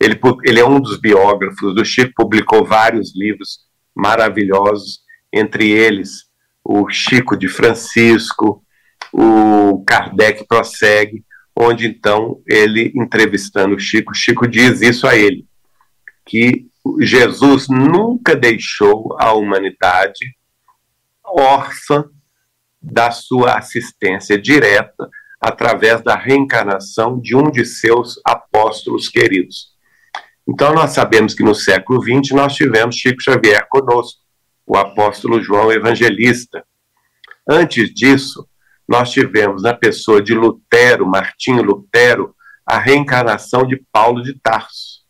[0.00, 3.58] Ele, ele é um dos biógrafos do Chico, publicou vários livros
[3.94, 5.00] maravilhosos,
[5.32, 6.28] entre eles
[6.64, 8.62] o Chico de Francisco,
[9.12, 11.24] o Kardec prossegue,
[11.60, 15.44] onde então ele, entrevistando Chico, Chico diz isso a ele,
[16.24, 16.68] que
[17.00, 20.36] Jesus nunca deixou a humanidade
[21.24, 22.04] órfã
[22.80, 25.08] da sua assistência direta
[25.40, 29.76] através da reencarnação de um de seus apóstolos queridos.
[30.48, 34.20] Então, nós sabemos que no século XX nós tivemos Chico Xavier conosco,
[34.64, 36.64] o apóstolo João Evangelista.
[37.48, 38.48] Antes disso,
[38.88, 42.34] nós tivemos na pessoa de Lutero, Martinho Lutero,
[42.64, 45.02] a reencarnação de Paulo de Tarso,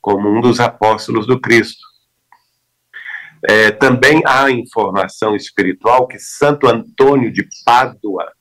[0.00, 1.82] como um dos apóstolos do Cristo.
[3.44, 8.32] É, também há informação espiritual que Santo Antônio de Pádua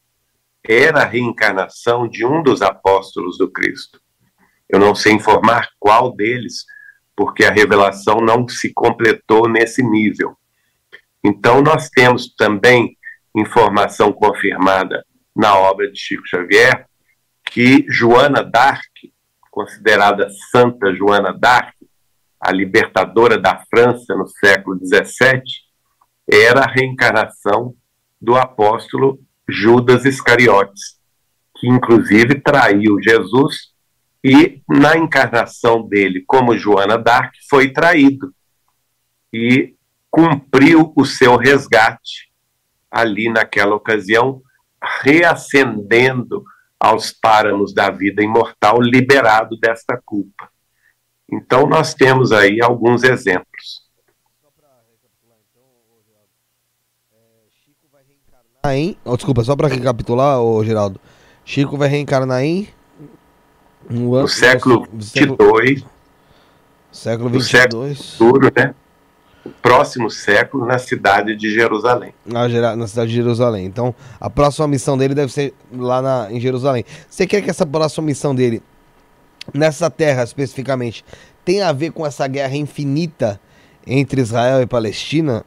[0.63, 3.99] era a reencarnação de um dos apóstolos do Cristo.
[4.69, 6.65] Eu não sei informar qual deles,
[7.15, 10.37] porque a revelação não se completou nesse nível.
[11.23, 12.95] Então, nós temos também
[13.35, 16.85] informação confirmada na obra de Chico Xavier,
[17.45, 18.83] que Joana d'Arc,
[19.49, 21.75] considerada Santa Joana d'Arc,
[22.39, 25.41] a libertadora da França no século XVII,
[26.29, 27.75] era a reencarnação
[28.19, 30.99] do apóstolo Judas Iscariotes,
[31.57, 33.71] que inclusive traiu Jesus
[34.23, 38.33] e, na encarnação dele como Joana d'Arc, foi traído
[39.33, 39.75] e
[40.09, 42.30] cumpriu o seu resgate
[42.91, 44.41] ali naquela ocasião,
[45.01, 46.43] reacendendo
[46.79, 50.49] aos páramos da vida imortal, liberado desta culpa.
[51.31, 53.81] Então, nós temos aí alguns exemplos.
[58.65, 60.99] Em, oh, desculpa, só para recapitular, oh, Geraldo.
[61.43, 62.67] Chico vai reencarnar em
[63.89, 65.83] no, século 22.
[66.91, 67.99] Século 22.
[67.99, 68.75] Século né?
[69.49, 72.13] Próximo século na cidade de Jerusalém.
[72.25, 73.65] Na, na, cidade de Jerusalém.
[73.65, 76.85] Então, a próxima missão dele deve ser lá na, em Jerusalém.
[77.09, 78.61] Você quer que essa próxima missão dele,
[79.53, 81.03] nessa terra especificamente,
[81.43, 83.39] tenha a ver com essa guerra infinita
[83.85, 85.43] entre Israel e Palestina?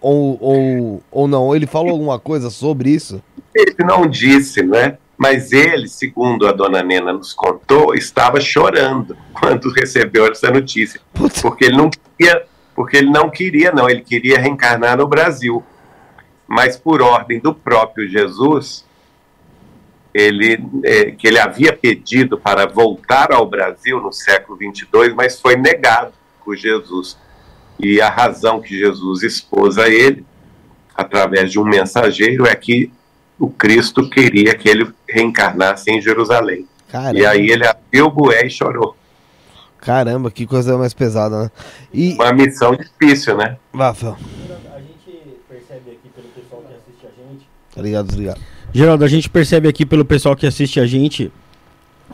[0.00, 1.56] Ou, ou, ou não?
[1.56, 3.22] Ele falou alguma coisa sobre isso?
[3.54, 4.98] Ele não disse, né?
[5.16, 11.00] Mas ele, segundo a dona Nena nos contou, estava chorando quando recebeu essa notícia.
[11.12, 11.40] Puta.
[11.40, 12.46] Porque ele não queria
[12.78, 15.64] porque ele não queria, não, ele queria reencarnar no Brasil.
[16.46, 18.84] Mas por ordem do próprio Jesus,
[20.14, 25.56] ele, é, que ele havia pedido para voltar ao Brasil no século 22, mas foi
[25.56, 26.12] negado
[26.44, 27.18] por Jesus.
[27.80, 30.24] E a razão que Jesus expôs a ele,
[30.94, 32.92] através de um mensageiro, é que
[33.40, 36.64] o Cristo queria que ele reencarnasse em Jerusalém.
[36.86, 37.18] Caramba.
[37.18, 38.96] E aí ele abriu o bué e chorou.
[39.80, 41.50] Caramba, que coisa mais pesada, né?
[41.92, 42.14] E...
[42.14, 43.56] Uma missão difícil, né?
[43.74, 44.16] Rafael.
[44.74, 47.48] A gente percebe aqui pelo pessoal que assiste a gente.
[47.74, 48.40] Tá ligado, desligado.
[48.72, 51.32] Geraldo, a gente percebe aqui pelo pessoal que assiste a gente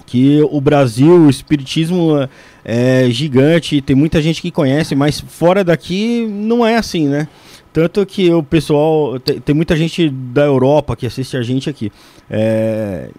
[0.07, 2.29] que o Brasil, o espiritismo
[2.65, 7.29] é gigante, tem muita gente que conhece, mas fora daqui não é assim, né?
[7.73, 9.19] Tanto que o pessoal.
[9.19, 11.91] Tem, tem muita gente da Europa que assiste a gente aqui.
[12.31, 13.11] É,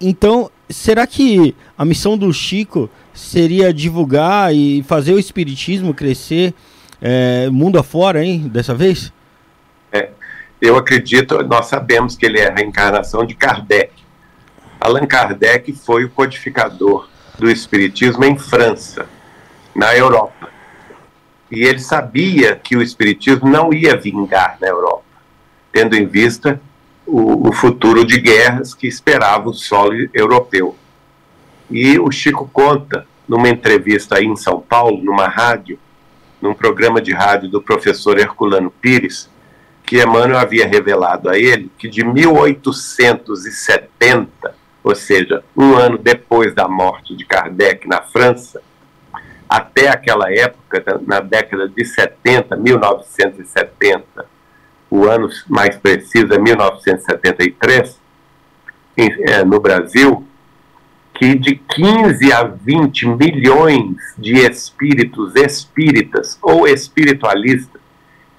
[0.00, 6.52] então, será que a missão do Chico seria divulgar e fazer o espiritismo crescer
[7.00, 9.12] é, mundo afora, hein, dessa vez?
[9.92, 10.10] É,
[10.60, 13.92] eu acredito, nós sabemos que ele é a reencarnação de Kardec.
[14.80, 19.06] Allan Kardec foi o codificador do espiritismo em França,
[19.74, 20.48] na Europa.
[21.50, 25.04] E ele sabia que o espiritismo não ia vingar na Europa,
[25.72, 26.60] tendo em vista
[27.06, 30.76] o, o futuro de guerras que esperava o solo europeu.
[31.74, 35.76] E o Chico conta, numa entrevista aí em São Paulo, numa rádio,
[36.40, 39.28] num programa de rádio do professor Herculano Pires,
[39.82, 44.54] que Emmanuel havia revelado a ele que de 1870,
[44.84, 48.62] ou seja, um ano depois da morte de Kardec na França,
[49.48, 54.26] até aquela época, na década de 70, 1970,
[54.88, 58.00] o ano mais preciso é 1973,
[58.96, 60.24] em, é, no Brasil,
[61.14, 67.80] que de 15 a 20 milhões de espíritos espíritas ou espiritualistas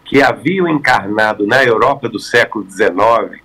[0.04, 3.42] que haviam encarnado na Europa do século XIX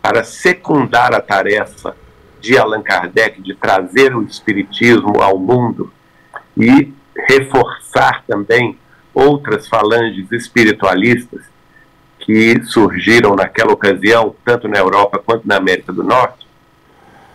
[0.00, 1.94] para secundar a tarefa
[2.40, 5.92] de Allan Kardec de trazer o espiritismo ao mundo
[6.56, 6.92] e
[7.28, 8.76] reforçar também
[9.14, 11.42] outras falanges espiritualistas
[12.18, 16.46] que surgiram naquela ocasião, tanto na Europa quanto na América do Norte,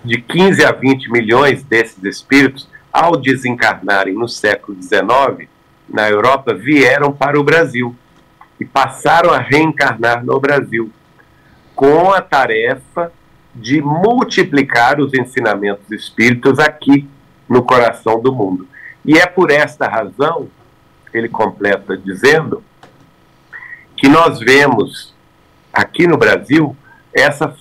[0.07, 5.49] de 15 a 20 milhões desses espíritos, ao desencarnarem no século XIX,
[5.87, 7.93] na Europa, vieram para o Brasil
[8.59, 10.89] e passaram a reencarnar no Brasil,
[11.75, 13.11] com a tarefa
[13.53, 17.07] de multiplicar os ensinamentos espíritos aqui
[17.47, 18.67] no coração do mundo.
[19.05, 20.47] E é por esta razão,
[21.13, 22.63] ele completa dizendo,
[23.95, 25.13] que nós vemos
[25.73, 26.75] aqui no Brasil
[27.13, 27.53] essa,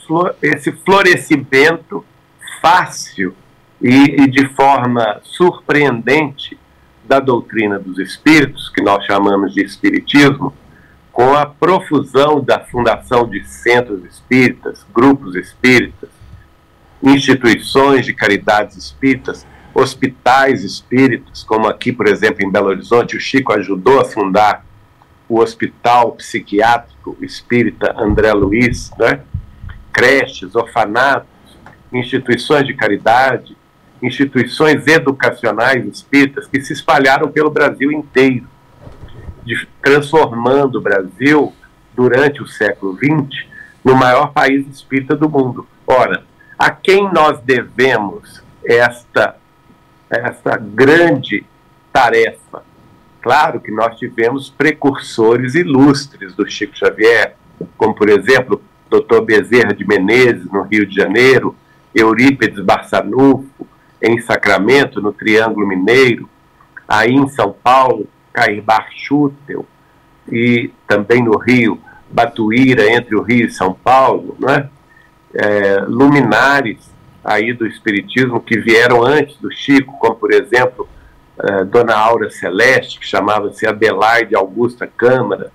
[0.43, 2.05] esse florescimento
[2.61, 3.35] fácil
[3.81, 6.59] e, e de forma surpreendente
[7.05, 10.53] da doutrina dos espíritos, que nós chamamos de espiritismo,
[11.13, 16.11] com a profusão da fundação de centros espíritas, grupos espíritas,
[17.03, 23.53] instituições de caridades espíritas, hospitais espíritas, como aqui, por exemplo, em Belo Horizonte, o Chico
[23.53, 24.65] ajudou a fundar
[25.29, 29.21] o Hospital Psiquiátrico Espírita André Luiz, né?
[29.93, 31.29] creches, orfanatos,
[31.99, 33.57] instituições de caridade,
[34.03, 38.47] instituições educacionais espíritas que se espalharam pelo Brasil inteiro,
[39.83, 41.55] transformando o Brasil,
[41.97, 43.47] durante o século XX,
[43.83, 45.67] no maior país espírita do mundo.
[45.87, 46.25] Ora,
[46.59, 49.37] a quem nós devemos esta,
[50.11, 51.45] esta grande
[51.93, 52.63] tarefa?
[53.23, 57.37] Claro que nós tivemos precursores ilustres do Chico Xavier,
[57.77, 59.23] como, por exemplo, Dr.
[59.23, 61.57] Bezerra de Menezes, no Rio de Janeiro,
[61.97, 63.67] Eurípides Barçanufo,
[64.03, 66.29] em Sacramento, no Triângulo Mineiro,
[66.87, 68.63] aí em São Paulo, Cair
[68.95, 69.65] Schutel,
[70.31, 74.69] e também no Rio, Batuíra, entre o Rio e São Paulo, não é?
[75.35, 76.91] É, luminares
[77.25, 80.89] aí do Espiritismo que vieram antes do Chico, como por exemplo
[81.39, 85.51] é, Dona Aura Celeste, que chamava-se Adelaide Augusta Câmara,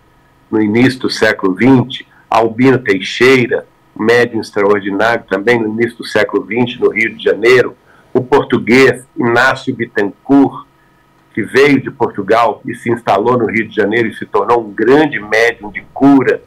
[0.51, 3.65] no início do século XX, Albino Teixeira,
[4.01, 7.75] médium extraordinário também no início do século XX, no Rio de Janeiro,
[8.13, 10.65] o português Inácio Bittencourt,
[11.33, 14.71] que veio de Portugal e se instalou no Rio de Janeiro e se tornou um
[14.71, 16.41] grande médium de cura,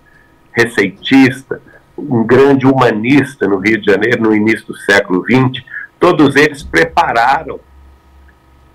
[0.53, 1.61] receitista,
[1.97, 5.65] um grande humanista no Rio de Janeiro no início do século XX,
[5.99, 7.59] todos eles prepararam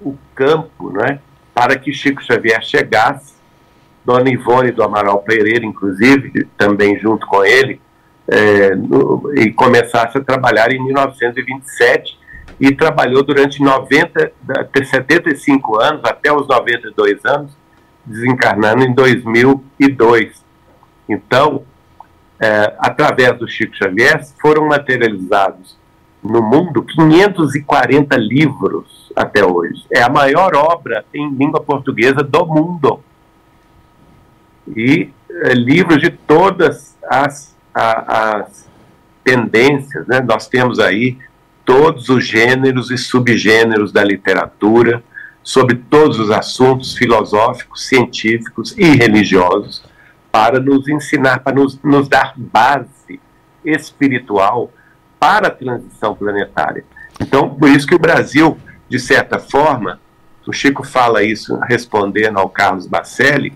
[0.02, 1.20] o campo né,
[1.54, 3.36] para que Chico Xavier chegasse,
[4.04, 7.80] Dona Ivone do Amaral Pereira, inclusive, também junto com ele,
[8.32, 12.18] é, no, e começasse a trabalhar em 1927
[12.60, 14.32] e trabalhou durante 90,
[14.84, 17.58] 75 anos, até os 92 anos,
[18.06, 20.44] desencarnando em 2002.
[21.08, 21.64] Então,
[22.40, 25.78] é, através do Chico Xavier, foram materializados
[26.22, 29.86] no mundo 540 livros até hoje.
[29.92, 33.02] É a maior obra em língua portuguesa do mundo.
[34.76, 35.12] E
[35.44, 38.70] é, livros de todas as a, as
[39.24, 40.20] tendências, né?
[40.22, 41.18] Nós temos aí
[41.64, 45.04] todos os gêneros e subgêneros da literatura,
[45.42, 49.84] sobre todos os assuntos filosóficos, científicos e religiosos,
[50.32, 53.20] para nos ensinar, para nos, nos dar base
[53.64, 54.72] espiritual
[55.20, 56.84] para a transição planetária.
[57.20, 60.00] Então, por isso que o Brasil, de certa forma,
[60.46, 63.54] o Chico fala isso respondendo ao Carlos Bacelli,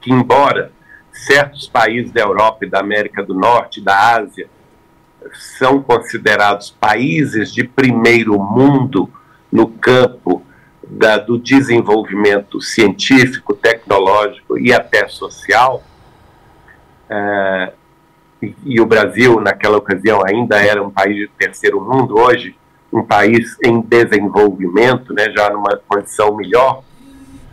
[0.00, 0.70] que embora
[1.12, 4.48] certos países da Europa e da América do Norte, da Ásia,
[5.58, 9.08] são considerados países de primeiro mundo
[9.50, 10.44] no campo
[10.82, 15.82] da, do desenvolvimento científico, tecnológico e até social,
[17.08, 17.72] é,
[18.42, 22.56] e, e, o Brasil, naquela ocasião, ainda era um país de terceiro mundo, hoje,
[22.92, 26.82] um país em desenvolvimento, né, já numa condição melhor,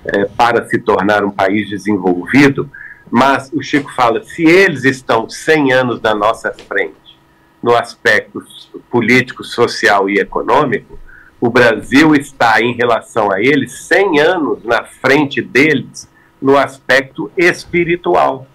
[0.05, 2.69] é, para se tornar um país desenvolvido.
[3.09, 7.19] Mas o Chico fala: se eles estão 100 anos na nossa frente,
[7.61, 8.41] no aspecto
[8.89, 10.97] político, social e econômico,
[11.41, 16.09] o Brasil está, em relação a eles, 100 anos na frente deles
[16.41, 18.47] no aspecto espiritual.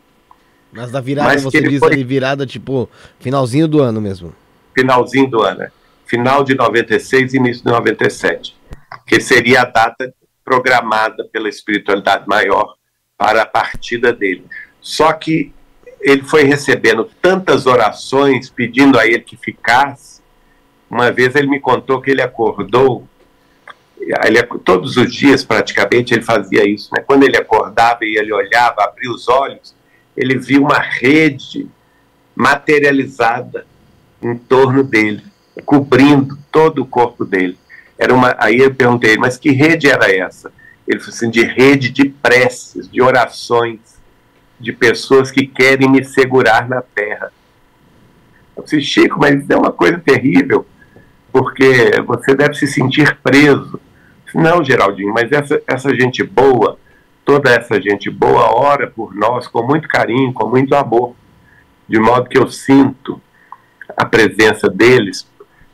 [0.71, 1.91] Mas da virada Mas você diz foi...
[1.91, 4.33] ali virada tipo finalzinho do ano mesmo.
[4.73, 5.69] Finalzinho do ano, né?
[6.09, 8.55] final de 96 início de 97,
[9.05, 10.11] que seria a data
[10.49, 12.73] programada pela espiritualidade maior
[13.15, 14.43] para a partida dele.
[14.81, 15.53] Só que
[16.01, 20.23] ele foi recebendo tantas orações pedindo a ele que ficasse.
[20.89, 23.07] Uma vez ele me contou que ele acordou,
[24.25, 26.89] ele, todos os dias praticamente ele fazia isso.
[26.95, 27.03] Né?
[27.05, 29.75] Quando ele acordava e ele olhava, abria os olhos,
[30.17, 31.69] ele viu uma rede
[32.35, 33.67] materializada
[34.19, 35.21] em torno dele,
[35.63, 37.57] cobrindo todo o corpo dele.
[37.99, 40.53] Era uma, aí eu perguntei, mas que rede era essa?
[40.87, 43.79] Ele falou assim, de rede de preces, de orações,
[44.57, 47.29] de pessoas que querem me segurar na terra.
[48.55, 50.65] Eu disse, Chico, mas isso é uma coisa terrível,
[51.29, 53.79] porque você deve se sentir preso.
[54.33, 56.79] Não, Geraldinho, mas essa, essa gente boa,
[57.25, 61.15] toda essa gente boa ora por nós com muito carinho, com muito amor,
[61.87, 63.21] de modo que eu sinto
[63.97, 65.27] a presença deles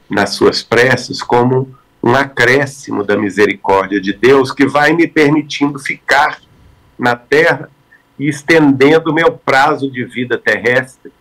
[0.10, 1.76] nas suas preces como
[2.06, 6.40] um acréscimo da misericórdia de Deus que vai me permitindo ficar
[6.98, 7.70] na terra
[8.18, 11.12] e estendendo meu prazo de vida terrestre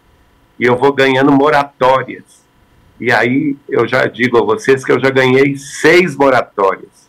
[0.60, 2.44] e eu vou ganhando moratórias.
[3.00, 7.04] E aí eu já digo a vocês que eu já ganhei seis moratórias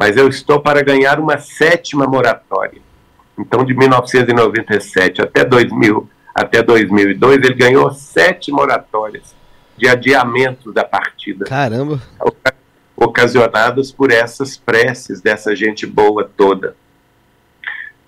[0.00, 2.80] mas eu estou para ganhar uma sétima moratória.
[3.38, 9.36] Então, de 1997 até 2000, até 2002, ele ganhou sete moratórias
[9.76, 11.44] de adiamento da partida.
[11.44, 12.00] Caramba!
[13.00, 16.76] Ocasionadas por essas preces dessa gente boa toda.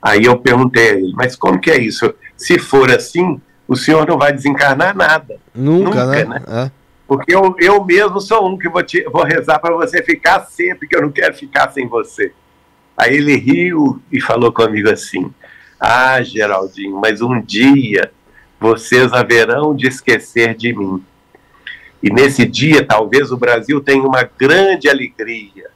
[0.03, 2.15] Aí eu perguntei a ele, mas como que é isso?
[2.37, 5.39] Se for assim, o senhor não vai desencarnar nada.
[5.55, 6.25] Nunca, Nunca né?
[6.25, 6.43] né?
[6.47, 6.71] É.
[7.07, 10.89] Porque eu, eu mesmo sou um que vou, te, vou rezar para você ficar sempre,
[10.89, 12.33] que eu não quero ficar sem você.
[12.97, 15.33] Aí ele riu e falou comigo assim:
[15.79, 18.11] Ah, Geraldinho, mas um dia
[18.59, 21.05] vocês haverão de esquecer de mim.
[22.03, 25.71] E nesse dia, talvez o Brasil tenha uma grande alegria.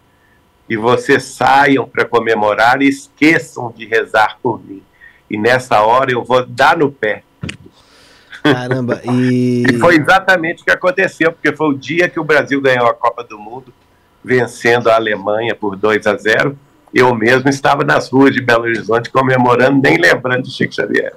[0.68, 4.82] E vocês saiam para comemorar e esqueçam de rezar por mim.
[5.30, 7.22] E nessa hora eu vou dar no pé
[8.52, 9.64] Caramba, e...
[9.68, 12.94] e foi exatamente o que aconteceu, porque foi o dia que o Brasil ganhou a
[12.94, 13.72] Copa do Mundo,
[14.22, 16.56] vencendo a Alemanha por 2 a 0.
[16.94, 21.14] Eu mesmo estava nas ruas de Belo Horizonte comemorando, nem lembrando de Chico Xavier.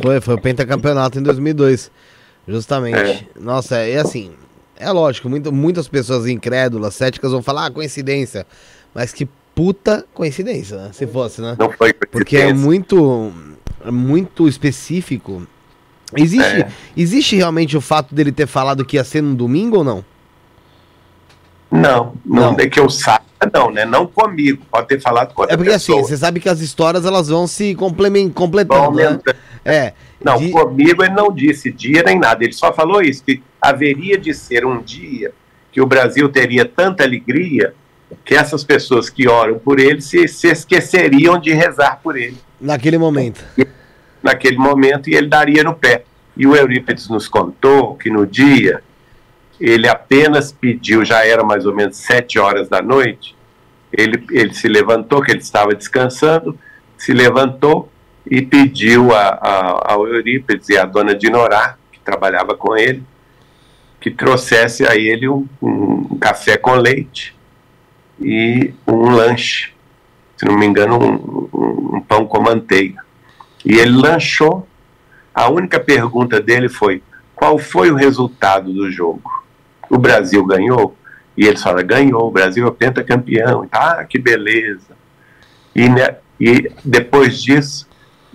[0.00, 1.90] Foi, foi o pentacampeonato em 2002.
[2.48, 2.96] Justamente.
[2.96, 3.26] É.
[3.38, 4.32] Nossa, é, é assim,
[4.78, 8.46] é lógico, muito, muitas pessoas incrédulas, céticas vão falar, ah, coincidência.
[8.94, 10.90] Mas que puta coincidência, né?
[10.92, 11.56] Se fosse, né?
[11.58, 13.32] Não foi Porque é muito,
[13.84, 15.46] é muito específico.
[16.16, 16.68] Existe, é.
[16.96, 20.04] existe realmente o fato dele ter falado que ia ser no domingo ou não?
[21.70, 22.56] Não, não, não.
[22.58, 23.84] é que eu saiba, não, né?
[23.84, 26.00] Não comigo, pode ter falado com outra É porque assim, pessoa.
[26.00, 29.18] assim, você sabe que as histórias elas vão se completando, né?
[29.64, 29.92] É.
[30.22, 30.50] Não, de...
[30.50, 34.64] comigo ele não disse dia nem nada, ele só falou isso, que haveria de ser
[34.64, 35.32] um dia
[35.70, 37.74] que o Brasil teria tanta alegria
[38.24, 42.38] que essas pessoas que oram por ele se, se esqueceriam de rezar por ele.
[42.60, 43.44] Naquele momento.
[44.22, 46.04] Naquele momento, e ele daria no pé.
[46.36, 48.82] E o Eurípides nos contou que no dia
[49.60, 53.36] ele apenas pediu, já era mais ou menos sete horas da noite,
[53.92, 56.58] ele, ele se levantou, que ele estava descansando,
[56.96, 57.90] se levantou
[58.30, 63.02] e pediu a, a, ao Eurípides e à dona Dinorá, que trabalhava com ele,
[64.00, 67.34] que trouxesse a ele um, um café com leite
[68.20, 69.72] e um lanche,
[70.36, 73.02] se não me engano, um, um, pão com manteiga.
[73.64, 74.68] E ele lanchou.
[75.34, 77.02] A única pergunta dele foi:
[77.34, 79.30] qual foi o resultado do jogo?
[79.88, 80.96] O Brasil ganhou?
[81.36, 83.66] E ele fala: ganhou, o Brasil é pentacampeão.
[83.72, 84.96] Ah, que beleza.
[85.74, 87.87] E, né, e depois disso,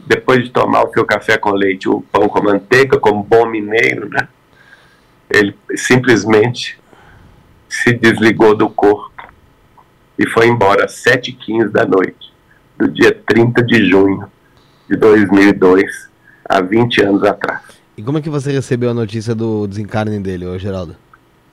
[0.06, 4.10] depois de tomar o seu café com leite, o pão com manteiga, como bom mineiro,
[4.10, 4.28] né?
[5.30, 6.80] Ele simplesmente
[7.70, 9.12] se desligou do corpo
[10.18, 12.34] e foi embora às 7h15 da noite,
[12.78, 14.30] do dia 30 de junho
[14.90, 16.10] de 2002,
[16.48, 17.62] há 20 anos atrás.
[17.98, 20.96] E como é que você recebeu a notícia do desencarne dele, ô Geraldo?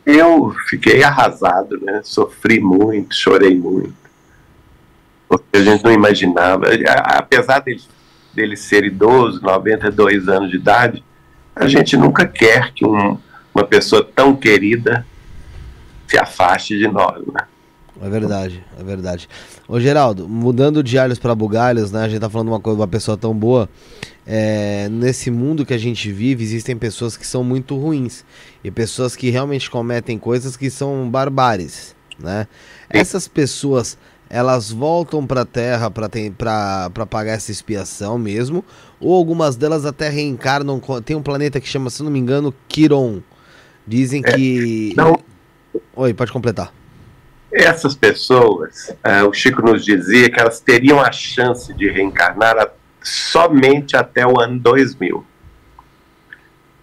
[0.05, 2.01] Eu fiquei arrasado, né?
[2.03, 3.95] Sofri muito, chorei muito.
[5.29, 6.65] Porque a gente não imaginava.
[7.05, 7.83] Apesar dele,
[8.35, 11.05] dele ser idoso, 92 anos de idade,
[11.55, 13.19] a gente nunca quer que um,
[13.55, 15.07] uma pessoa tão querida
[16.07, 17.45] se afaste de nós, né?
[18.03, 19.29] É verdade, é verdade.
[19.69, 22.05] Ô Geraldo, mudando de alhos para bugalhos, né?
[22.05, 23.69] A gente tá falando uma coisa, uma pessoa tão boa.
[24.27, 28.25] É, nesse mundo que a gente vive, existem pessoas que são muito ruins
[28.65, 32.47] e pessoas que realmente cometem coisas que são barbáries, né?
[32.89, 33.99] Essas pessoas,
[34.31, 38.65] elas voltam para a Terra para pagar essa expiação mesmo,
[39.01, 40.81] ou algumas delas até reencarnam.
[41.05, 43.21] Tem um planeta que chama, se não me engano, Quiron.
[43.87, 44.95] Dizem é, que.
[44.97, 45.19] Não.
[45.97, 46.73] Oi, pode completar
[47.53, 52.71] essas pessoas, uh, o Chico nos dizia que elas teriam a chance de reencarnar a,
[53.03, 55.25] somente até o ano 2000.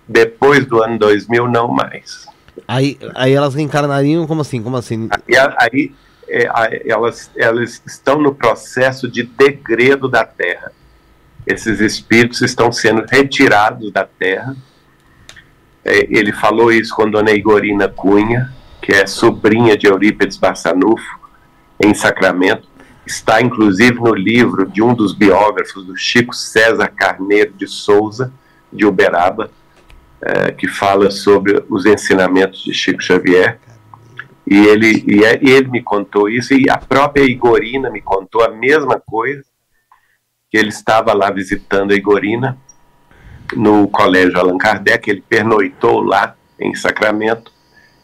[0.08, 2.28] Depois do ano 2000, não mais.
[2.68, 4.62] Aí, aí elas reencarnariam como assim?
[4.62, 5.10] Como assim?
[5.12, 5.92] Aí, aí
[6.30, 10.72] é, elas, elas estão no processo de degredo da Terra.
[11.46, 14.56] Esses espíritos estão sendo retirados da Terra.
[15.84, 21.20] É, ele falou isso com Dona Igorina Cunha, que é sobrinha de Eurípides Bassanufo,
[21.80, 22.68] em Sacramento.
[23.06, 28.34] Está inclusive no livro de um dos biógrafos do Chico César Carneiro de Souza,
[28.72, 29.50] de Uberaba,
[30.22, 33.60] é, que fala sobre os ensinamentos de Chico Xavier.
[34.50, 38.50] E ele, e, é, ele me contou isso, e a própria Igorina me contou a
[38.50, 39.44] mesma coisa,
[40.50, 42.58] que ele estava lá visitando a Igorina,
[43.54, 47.52] no Colégio Allan Kardec, ele pernoitou lá em Sacramento,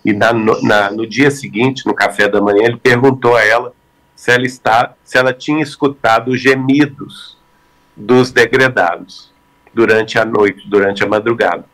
[0.03, 3.73] e na, na, no dia seguinte, no café da manhã, ele perguntou a ela
[4.13, 7.37] se ela, está, se ela tinha escutado os gemidos
[7.95, 9.31] dos degredados
[9.73, 11.65] durante a noite, durante a madrugada.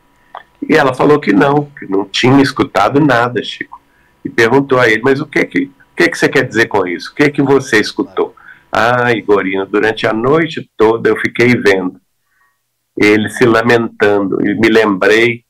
[0.68, 3.79] E ela falou que não, que não tinha escutado nada, Chico.
[4.24, 6.86] E perguntou a ele, mas o que que, o que, que você quer dizer com
[6.88, 7.12] isso?
[7.12, 8.36] O que que você escutou?
[8.72, 12.00] Ah, Igorino, durante a noite toda eu fiquei vendo
[12.96, 15.46] ele se lamentando e me lembrei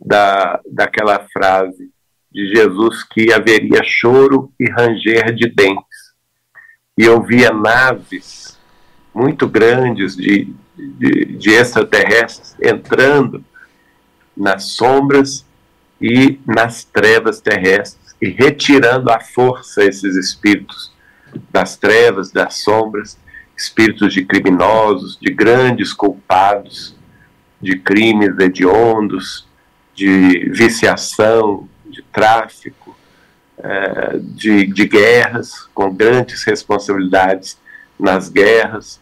[0.00, 1.90] da, daquela frase
[2.30, 6.12] de Jesus que haveria choro e ranger de dentes.
[6.96, 8.58] E eu via naves
[9.12, 13.44] muito grandes de, de, de extraterrestres entrando
[14.36, 15.44] nas sombras
[16.00, 20.92] e nas trevas terrestres e retirando à força esses espíritos
[21.50, 23.18] das trevas, das sombras,
[23.56, 26.94] espíritos de criminosos, de grandes culpados,
[27.60, 29.48] de crimes hediondos,
[29.92, 32.96] de viciação, de tráfico,
[33.58, 37.58] é, de, de guerras, com grandes responsabilidades
[37.98, 39.00] nas guerras,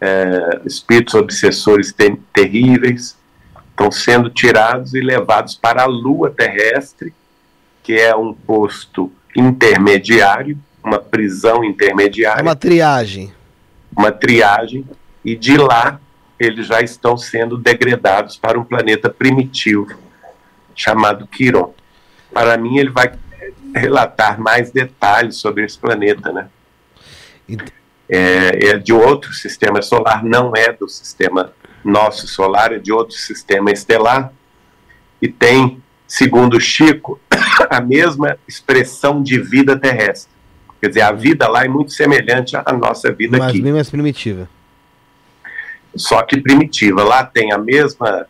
[0.00, 3.14] é, espíritos obsessores ter, terríveis,
[3.70, 7.12] estão sendo tirados e levados para a Lua terrestre,
[7.82, 12.42] que é um posto intermediário, uma prisão intermediária.
[12.42, 13.32] Uma triagem.
[13.96, 14.86] Uma triagem,
[15.24, 16.00] e de lá
[16.38, 19.86] eles já estão sendo degradados para um planeta primitivo
[20.74, 21.72] chamado Quiron.
[22.32, 23.12] Para mim, ele vai
[23.74, 26.48] relatar mais detalhes sobre esse planeta, né?
[28.08, 31.52] É, é de outro sistema solar, não é do sistema
[31.84, 34.32] nosso solar, é de outro sistema estelar
[35.20, 37.18] e tem, segundo Chico,
[37.70, 40.30] a mesma expressão de vida terrestre.
[40.78, 43.58] Quer dizer, a vida lá é muito semelhante à nossa vida Mas aqui.
[43.58, 44.46] Mas bem mais primitiva.
[45.96, 47.02] Só que primitiva.
[47.02, 48.26] Lá tem a mesma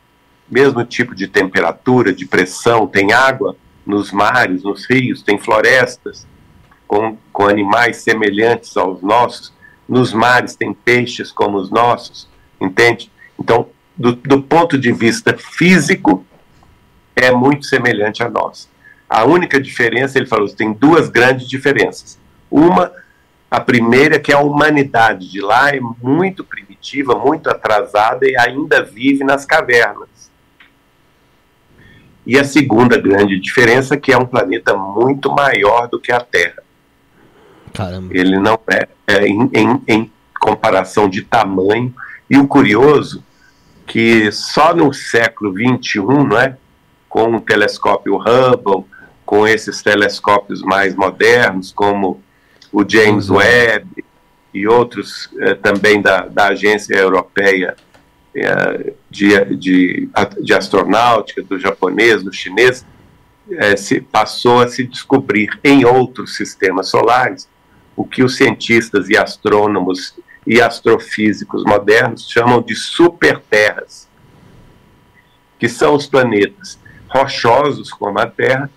[0.49, 6.27] mesmo tipo de temperatura, de pressão, tem água nos mares, nos rios, tem florestas
[6.87, 9.53] com, com animais semelhantes aos nossos.
[9.89, 12.29] Nos mares tem peixes como os nossos,
[12.61, 13.11] entende?
[13.41, 16.25] Então, do, do ponto de vista físico,
[17.15, 18.69] é muito semelhante a nós.
[19.09, 22.19] A única diferença, ele falou, tem duas grandes diferenças.
[22.51, 22.91] Uma,
[23.51, 28.83] a primeira, que é a humanidade de lá é muito primitiva, muito atrasada e ainda
[28.83, 30.09] vive nas cavernas.
[32.27, 36.21] E a segunda grande diferença é que é um planeta muito maior do que a
[36.21, 36.63] Terra.
[37.75, 38.09] Caramba.
[38.17, 41.95] Ele não é, é em, em, em comparação de tamanho.
[42.31, 43.25] E o curioso
[43.87, 46.57] que só no século XXI, não é,
[47.13, 48.87] com o telescópio Hubble,
[49.27, 52.23] com esses telescópios mais modernos, como
[52.73, 53.37] o James uhum.
[53.37, 54.03] Webb
[54.55, 57.77] e outros eh, também da, da Agência Europeia
[58.35, 60.09] eh, de, de,
[60.41, 62.87] de astronáutica, do japonês, do chinês,
[63.51, 67.47] eh, se passou a se descobrir em outros sistemas solares
[67.95, 70.15] o que os cientistas e astrônomos
[70.47, 74.09] e astrofísicos modernos chamam de superterras,
[75.59, 76.81] que são os planetas
[77.13, 78.71] rochosos como a Terra,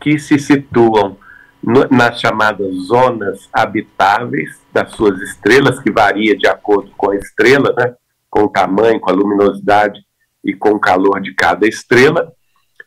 [0.00, 1.16] que se situam
[1.62, 7.74] no, nas chamadas zonas habitáveis das suas estrelas, que varia de acordo com a estrela,
[7.76, 7.94] né,
[8.30, 10.00] com o tamanho, com a luminosidade
[10.42, 12.32] e com o calor de cada estrela,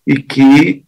[0.07, 0.85] e que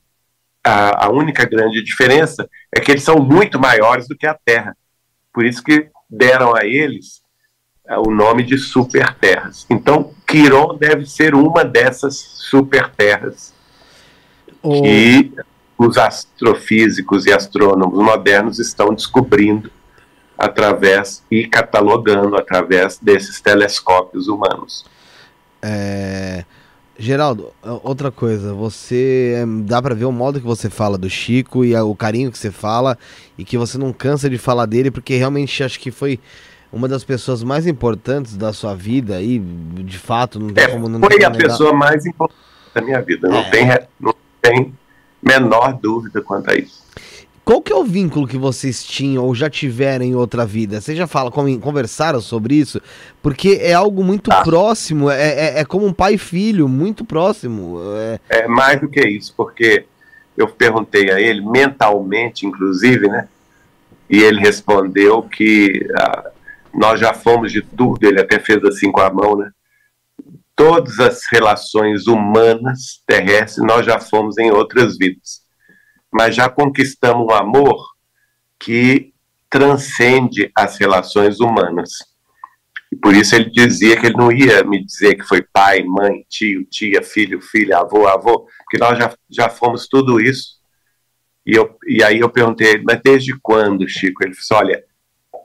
[0.63, 4.75] a, a única grande diferença é que eles são muito maiores do que a Terra.
[5.31, 7.21] Por isso que deram a eles
[7.87, 9.67] é, o nome de superterras.
[9.69, 13.53] Então, Quiron deve ser uma dessas superterras
[14.65, 14.81] oh.
[14.81, 15.31] que
[15.77, 19.69] os astrofísicos e astrônomos modernos estão descobrindo
[20.37, 24.85] através e catalogando através desses telescópios humanos.
[25.61, 26.43] É...
[26.97, 27.51] Geraldo,
[27.83, 31.93] outra coisa, você dá para ver o modo que você fala do Chico e o
[31.93, 32.97] carinho que você fala
[33.37, 36.21] e que você não cansa de falar dele porque realmente acho que foi
[36.71, 40.87] uma das pessoas mais importantes da sua vida e de fato não tem é, como
[40.87, 42.39] não foi a pessoa mais importante
[42.73, 43.49] da minha vida, não, é.
[43.49, 43.67] tem,
[43.99, 44.15] não
[44.45, 44.74] tem
[45.22, 46.85] menor dúvida quanto a isso.
[47.43, 50.82] Qual que é o vínculo que vocês tinham ou já tiveram em outra vida?
[50.82, 52.82] Vocês já falam, conversaram sobre isso?
[53.22, 54.41] Porque é algo muito ah.
[54.41, 57.77] próximo, é, é, é, como um pai e filho, muito próximo.
[57.98, 58.19] É...
[58.30, 59.85] é mais do que isso, porque
[60.35, 63.27] eu perguntei a ele, mentalmente, inclusive, né?
[64.09, 66.32] E ele respondeu que ah,
[66.74, 69.51] nós já fomos de tudo, ele até fez assim com a mão, né?
[70.56, 75.45] Todas as relações humanas terrestres nós já fomos em outras vidas
[76.16, 77.75] mas já conquistamos um amor
[78.58, 79.14] que
[79.50, 81.90] transcende as relações humanas.
[82.90, 86.25] E por isso ele dizia que ele não ia me dizer que foi pai, mãe,
[86.30, 90.56] tio, tia, filho, filha, avô, avô, porque nós já, já fomos tudo isso.
[91.45, 94.24] E, eu, e aí eu perguntei ele, mas desde quando, Chico?
[94.24, 94.85] Ele disse, olha,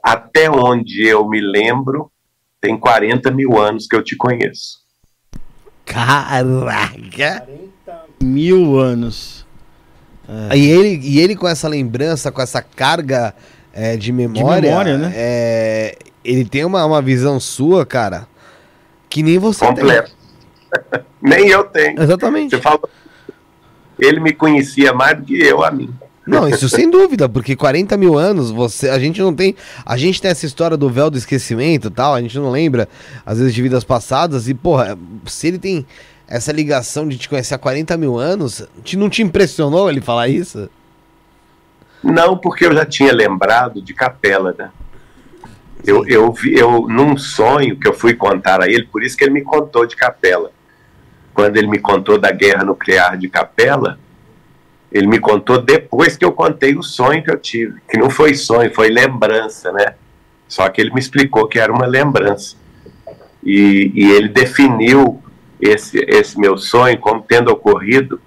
[0.05, 2.13] até onde eu me lembro,
[2.61, 4.80] tem 40 mil anos que eu te conheço.
[5.93, 7.47] Caraca!
[7.47, 9.47] 40 mil anos.
[10.52, 10.57] É.
[10.57, 13.35] E, ele, e ele com essa lembrança, com essa carga
[13.73, 15.12] é, de memória, de memória né?
[15.15, 18.28] É, ele tem uma, uma visão sua, cara,
[19.09, 20.12] que nem você Completo.
[20.91, 21.02] tem.
[21.20, 22.01] nem eu tenho.
[22.01, 22.55] Exatamente.
[22.55, 22.81] Você fala,
[23.99, 25.93] ele me conhecia mais do que eu a mim.
[26.31, 29.57] Não, isso sem dúvida, porque 40 mil anos, você, a gente não tem.
[29.84, 32.89] A gente tem essa história do véu do esquecimento e tal, a gente não lembra,
[33.26, 35.86] às vezes, de vidas passadas, e, porra, se ele tem
[36.28, 40.28] essa ligação de te conhecer há 40 mil anos, te, não te impressionou ele falar
[40.28, 40.70] isso?
[42.02, 44.70] Não, porque eu já tinha lembrado de Capela, né?
[45.84, 49.25] Eu, eu, vi, eu, num sonho que eu fui contar a ele, por isso que
[49.25, 50.52] ele me contou de Capela.
[51.34, 53.99] Quando ele me contou da guerra nuclear de Capela,
[54.93, 57.81] ele me contou depois que eu contei o sonho que eu tive.
[57.89, 59.94] Que não foi sonho, foi lembrança, né?
[60.49, 62.57] Só que ele me explicou que era uma lembrança.
[63.43, 65.23] E, e ele definiu
[65.60, 68.20] esse, esse meu sonho como tendo ocorrido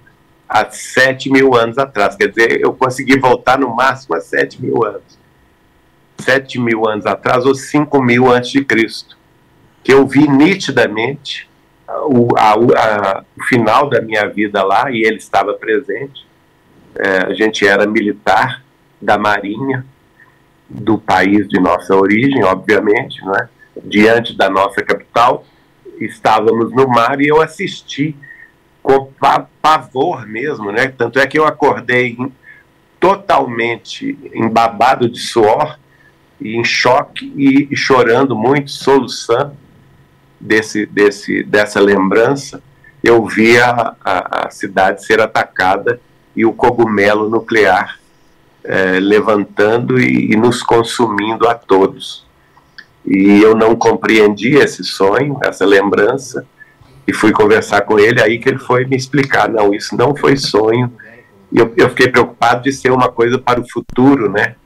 [0.48, 2.16] há 7 mil anos atrás.
[2.16, 5.18] Quer dizer, eu consegui voltar no máximo a 7 mil anos.
[6.18, 9.18] 7 mil anos atrás ou 5 mil antes de Cristo.
[9.82, 11.46] que eu vi nitidamente
[12.06, 16.24] o, a, a, o final da minha vida lá e ele estava presente.
[16.96, 18.62] É, a gente era militar
[19.00, 19.84] da Marinha,
[20.68, 23.48] do país de nossa origem, obviamente, não é?
[23.82, 25.44] diante da nossa capital.
[26.00, 28.16] Estávamos no mar e eu assisti
[28.82, 29.10] com
[29.62, 30.88] pavor mesmo, né?
[30.88, 32.16] Tanto é que eu acordei
[33.00, 35.78] totalmente embabado de suor
[36.40, 39.56] e em choque e, e chorando muito, soluçando
[40.40, 42.62] desse, desse, dessa lembrança.
[43.02, 46.00] Eu vi a, a, a cidade ser atacada
[46.36, 47.98] e o cogumelo nuclear
[48.64, 52.24] é, levantando e, e, nos consumindo a todos.
[53.06, 56.46] E eu não compreendi esse sonho, essa lembrança,
[57.06, 60.36] e fui conversar com ele, aí que ele foi me explicar, não, isso não foi
[60.38, 60.90] sonho,
[61.52, 64.56] e eu, eu fiquei preocupado de ser uma coisa para o futuro, né?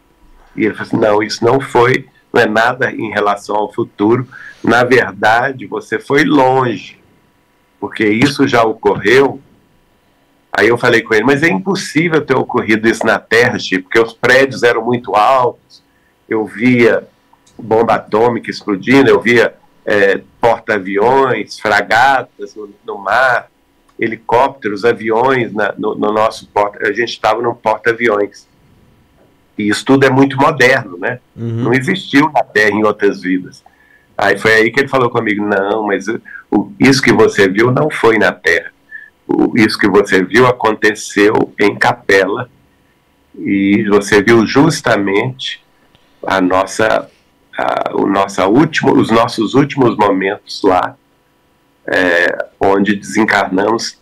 [0.57, 4.27] E ele falou assim, não, isso não foi, não é nada em relação ao futuro,
[4.63, 7.01] na verdade, você foi longe,
[7.81, 9.41] porque isso já ocorreu
[10.59, 14.01] Aí eu falei com ele, mas é impossível ter ocorrido isso na Terra, Chico, porque
[14.01, 15.85] os prédios eram muito altos,
[16.29, 17.07] eu via
[17.57, 19.55] bomba atômica explodindo, eu via
[19.87, 23.49] é, porta-aviões, fragatas no, no, mar,
[24.01, 26.89] helicópteros, aviões na, no, no, nosso porta.
[26.89, 28.49] A gente estava num porta-aviões.
[29.57, 31.21] E isso tudo é muito moderno, né?
[31.37, 31.63] Uhum.
[31.63, 33.63] Não existiu na Terra em outras vidas.
[34.17, 36.07] Aí foi aí que ele falou comigo: não, mas
[36.51, 38.73] o, isso que você viu não foi na Terra
[39.55, 42.51] isso que você viu aconteceu em Capela
[43.39, 45.63] e você viu justamente
[46.27, 47.09] a nossa,
[47.57, 50.97] a, o nossa último, os nossos últimos momentos lá,
[51.87, 53.99] é, onde desencarnamos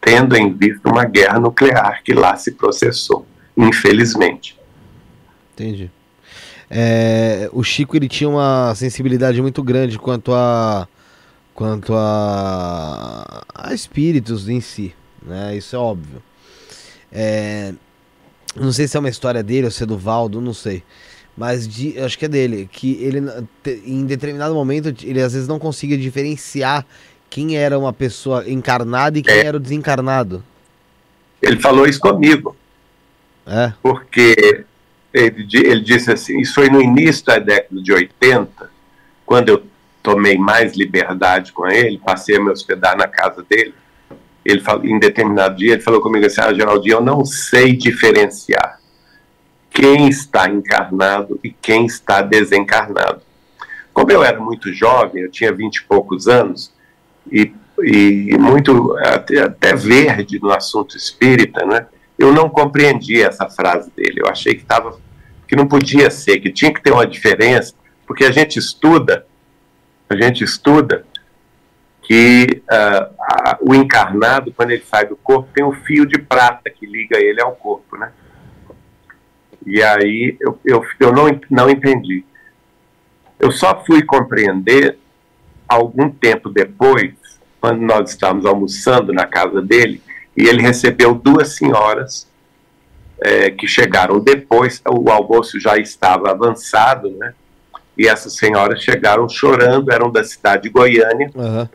[0.00, 3.26] tendo em vista uma guerra nuclear que lá se processou,
[3.56, 4.58] infelizmente.
[5.54, 5.90] Entendi.
[6.70, 10.86] É, o Chico ele tinha uma sensibilidade muito grande quanto a
[11.58, 15.56] quanto a, a espíritos em si, né?
[15.56, 16.22] Isso é óbvio.
[17.10, 17.74] É,
[18.54, 20.84] não sei se é uma história dele ou se é do Valdo, não sei.
[21.36, 23.20] Mas de, acho que é dele, que ele
[23.84, 26.86] em determinado momento ele às vezes não conseguia diferenciar
[27.28, 29.46] quem era uma pessoa encarnada e quem é.
[29.46, 30.44] era o desencarnado.
[31.42, 32.56] Ele falou isso comigo.
[33.44, 33.72] É.
[33.82, 34.64] Porque
[35.12, 38.70] ele, ele disse assim, isso foi no início da década de 80,
[39.26, 39.64] quando eu
[40.08, 43.74] tomei mais liberdade com ele, passei a me hospedar na casa dele.
[44.42, 48.80] Ele falou, em determinado dia, ele falou comigo assim: ah, Geraldinho, eu não sei diferenciar
[49.70, 53.20] quem está encarnado e quem está desencarnado.
[53.92, 56.72] Como eu era muito jovem, eu tinha vinte e poucos anos,
[57.30, 61.86] e, e muito até, até verde no assunto espírita, né?
[62.18, 64.22] Eu não compreendi essa frase dele.
[64.24, 64.98] Eu achei que estava
[65.46, 67.74] que não podia ser, que tinha que ter uma diferença,
[68.06, 69.27] porque a gente estuda
[70.08, 71.04] a gente estuda
[72.02, 76.70] que uh, a, o encarnado, quando ele sai do corpo, tem um fio de prata
[76.70, 78.12] que liga ele ao corpo, né?
[79.66, 82.24] E aí eu, eu, eu não, não entendi.
[83.38, 84.98] Eu só fui compreender
[85.68, 87.12] algum tempo depois,
[87.60, 90.02] quando nós estávamos almoçando na casa dele,
[90.34, 92.26] e ele recebeu duas senhoras
[93.20, 97.34] é, que chegaram depois, o almoço já estava avançado, né?
[97.98, 101.68] E essas senhoras chegaram chorando, eram da cidade de Goiânia, uhum.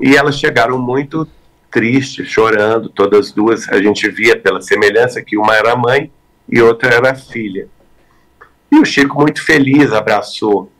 [0.00, 1.26] e elas chegaram muito
[1.70, 6.10] tristes, chorando, todas duas, a gente via pela semelhança que uma era mãe
[6.48, 7.68] e outra era filha.
[8.72, 10.70] E o Chico, muito feliz, abraçou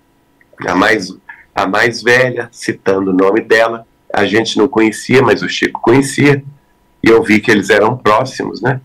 [0.67, 1.15] a mais,
[1.55, 3.87] a mais velha, citando o nome dela.
[4.13, 6.43] A gente não conhecia, mas o Chico conhecia,
[7.03, 8.81] e eu vi que eles eram próximos, né?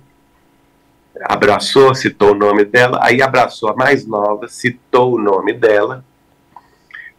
[1.23, 6.03] Abraçou, citou o nome dela, aí abraçou a mais nova, citou o nome dela,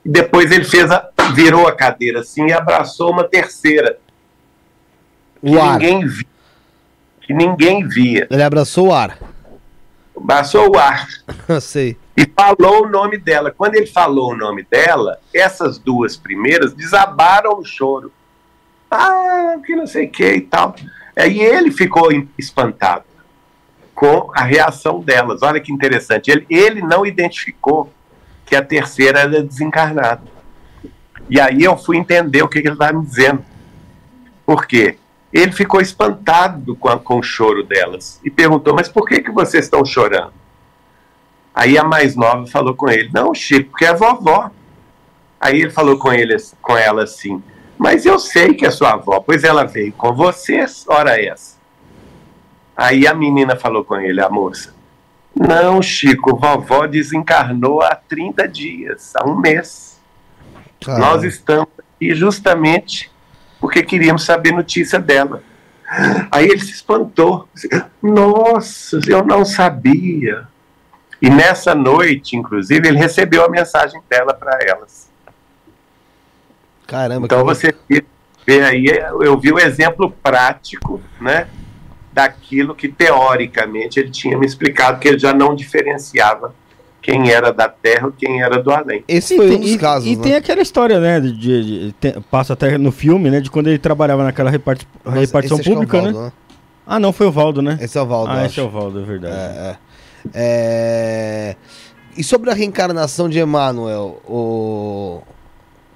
[0.04, 3.98] e depois ele fez a, virou a cadeira assim e abraçou uma terceira.
[5.40, 5.72] Que o ar.
[5.72, 6.26] ninguém via.
[7.20, 8.28] Que ninguém via.
[8.30, 9.18] Ele abraçou o ar.
[10.16, 11.08] Abraçou o ar.
[11.60, 11.96] Sei.
[12.16, 13.50] E falou o nome dela.
[13.50, 18.12] Quando ele falou o nome dela, essas duas primeiras desabaram o choro.
[18.88, 20.74] Ah, que não sei o que e tal.
[21.16, 23.04] Aí ele ficou espantado
[23.96, 25.42] com a reação delas.
[25.42, 26.30] Olha que interessante.
[26.30, 27.90] Ele, ele não identificou
[28.44, 30.22] que a terceira era desencarnada.
[31.30, 33.42] E aí eu fui entender o que, que ele estava me dizendo.
[34.44, 34.98] Por quê?
[35.32, 39.32] Ele ficou espantado com, a, com o choro delas e perguntou: Mas por que, que
[39.32, 40.32] vocês estão chorando?
[41.54, 44.50] Aí a mais nova falou com ele: Não, Chico, porque é vovó.
[45.40, 47.42] Aí ele falou com, ele, com ela assim:
[47.78, 51.55] Mas eu sei que é sua avó, pois ela veio com vocês, ora essa.
[52.76, 54.74] Aí a menina falou com ele, a moça:
[55.34, 60.00] Não, Chico, vovó desencarnou há 30 dias, há um mês.
[60.86, 63.10] Nós estamos aqui justamente
[63.58, 65.42] porque queríamos saber notícia dela.
[66.30, 67.48] Aí ele se espantou.
[68.02, 70.46] Nossa, eu não sabia.
[71.22, 75.08] E nessa noite, inclusive, ele recebeu a mensagem dela para elas.
[76.86, 77.24] Caramba.
[77.26, 77.74] Então você
[78.46, 81.48] vê aí, eu vi o exemplo prático, né?
[82.16, 86.54] Daquilo que teoricamente ele tinha me explicado, que ele já não diferenciava
[87.02, 89.04] quem era da terra e quem era do além.
[89.06, 90.08] Esse foi tem, um dos casos.
[90.08, 90.22] E, né?
[90.22, 91.20] tem aquela história, né?
[91.20, 93.40] De, de, de, passa até no filme, né?
[93.40, 96.24] De quando ele trabalhava naquela reparti repartição pública, é Valdo, né?
[96.24, 96.32] né?
[96.86, 97.76] Ah, não, foi o Valdo, né?
[97.82, 98.32] Esse é o Valdo.
[98.32, 98.60] Ah, esse acho.
[98.60, 99.34] é o Valdo, é verdade.
[99.36, 99.76] É, é.
[100.34, 101.56] É...
[102.16, 105.22] E sobre a reencarnação de Emmanuel, o,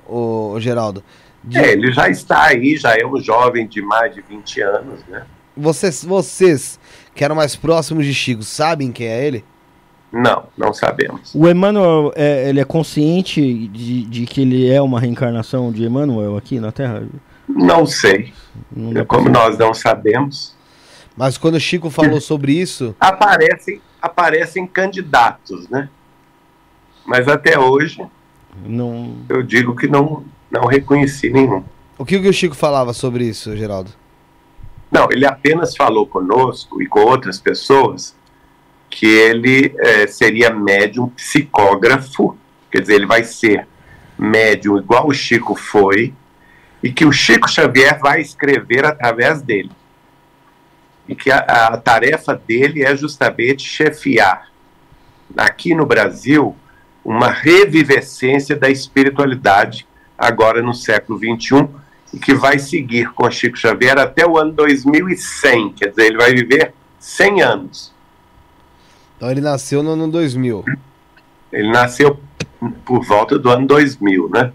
[0.07, 1.03] o, o Geraldo?
[1.43, 1.59] De...
[1.59, 5.25] É, ele já está aí, já é um jovem de mais de 20 anos, né?
[5.57, 6.79] Vocês, vocês
[7.15, 9.45] que eram mais próximos de Chico, sabem quem é ele?
[10.12, 11.33] Não, não sabemos.
[11.35, 16.37] O Emmanuel, é, ele é consciente de, de que ele é uma reencarnação de Emmanuel
[16.37, 17.05] aqui na Terra?
[17.49, 18.33] Não sei.
[18.70, 20.57] Não Como nós não sabemos.
[21.17, 22.95] Mas quando o Chico falou sobre isso.
[22.99, 25.89] Aparecem, aparecem candidatos, né?
[27.05, 28.05] Mas até hoje,
[28.65, 29.17] não...
[29.29, 31.65] eu digo que não, não reconheci nenhum.
[31.99, 33.91] O que o Chico falava sobre isso, Geraldo?
[34.91, 38.17] Não, ele apenas falou conosco e com outras pessoas
[38.89, 42.36] que ele é, seria médium psicógrafo,
[42.70, 43.69] quer dizer, ele vai ser
[44.19, 46.12] médium igual o Chico foi,
[46.83, 49.70] e que o Chico Xavier vai escrever através dele.
[51.07, 54.51] E que a, a tarefa dele é justamente chefiar,
[55.36, 56.57] aqui no Brasil,
[57.05, 59.86] uma revivescência da espiritualidade
[60.19, 61.69] agora no século XXI
[62.13, 66.35] e que vai seguir com Chico Xavier até o ano 2100, quer dizer, ele vai
[66.35, 67.93] viver 100 anos.
[69.17, 70.65] Então ele nasceu no ano 2000.
[71.53, 72.19] Ele nasceu
[72.85, 74.53] por volta do ano 2000, né?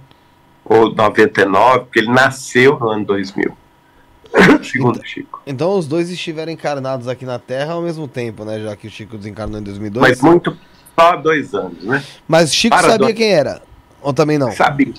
[0.64, 3.56] Ou 99, porque ele nasceu no ano 2000.
[4.64, 5.42] Segundo então, Chico.
[5.46, 8.60] Então os dois estiveram encarnados aqui na Terra ao mesmo tempo, né?
[8.60, 10.10] Já que o Chico desencarnou em 2002.
[10.10, 10.58] Mas muito
[10.98, 12.04] só dois anos, né?
[12.28, 13.62] Mas Chico Para sabia quem era?
[14.02, 14.52] Ou também não?
[14.52, 14.94] Sabia.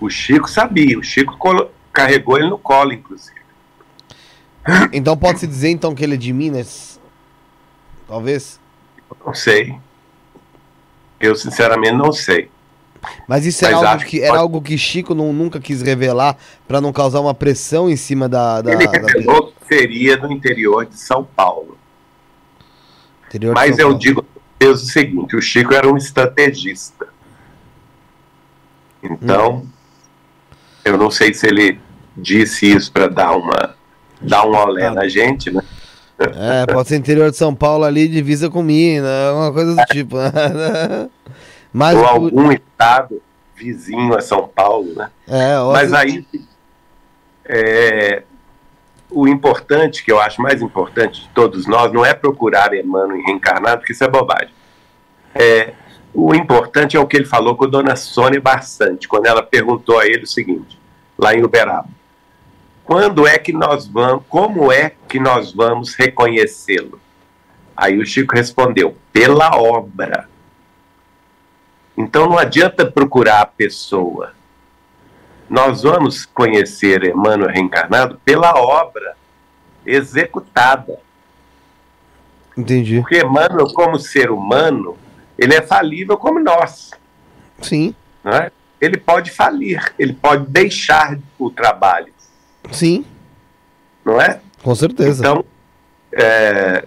[0.00, 0.98] O Chico sabia.
[0.98, 1.36] O Chico
[1.92, 3.40] carregou ele no colo, inclusive.
[4.92, 7.00] Então pode-se dizer então que ele é de Minas?
[8.06, 8.60] Talvez?
[9.24, 9.76] Não sei.
[11.20, 12.50] Eu sinceramente não sei.
[13.26, 16.36] Mas isso era, algo que, era algo que Chico não, nunca quis revelar
[16.68, 18.62] para não causar uma pressão em cima da.
[18.62, 19.52] da Ele revelou da...
[19.52, 21.76] que seria no interior de São Paulo.
[23.26, 23.98] Interior Mas São eu Paulo.
[23.98, 24.24] digo
[24.62, 27.08] o seguinte: o Chico era um estrategista.
[29.02, 29.68] Então, hum.
[30.84, 31.78] Eu não sei se ele
[32.16, 33.74] disse isso para dar uma
[34.20, 34.90] dar um olé ah.
[34.92, 35.62] na gente, né?
[36.18, 40.16] É, pode ser interior de São Paulo ali, divisa com Minas, alguma coisa do tipo.
[41.72, 43.20] Mas ou algum estado
[43.56, 45.10] vizinho a São Paulo, né?
[45.26, 46.24] É, Mas aí
[47.44, 48.22] é,
[49.10, 53.24] o importante, que eu acho mais importante de todos nós, não é procurar Emmanuel em
[53.24, 54.50] reencarnado, porque isso é bobagem.
[55.34, 55.72] É,
[56.14, 59.98] o importante é o que ele falou com a dona Sônia Barçante, quando ela perguntou
[59.98, 60.78] a ele o seguinte,
[61.18, 61.88] lá em Uberaba.
[62.84, 67.00] Quando é que nós vamos, como é que nós vamos reconhecê-lo?
[67.76, 70.28] Aí o Chico respondeu, pela obra.
[71.96, 74.34] Então não adianta procurar a pessoa.
[75.48, 79.16] Nós vamos conhecer Emmanuel reencarnado pela obra
[79.86, 80.98] executada.
[82.56, 83.00] Entendi.
[83.00, 84.96] Porque Emmanuel, como ser humano,
[85.42, 86.90] ele é falível como nós.
[87.60, 87.94] Sim.
[88.24, 88.50] É?
[88.80, 92.12] Ele pode falir, ele pode deixar o trabalho.
[92.70, 93.04] Sim.
[94.04, 94.40] Não é?
[94.62, 95.20] Com certeza.
[95.20, 95.44] Então,
[96.12, 96.84] é,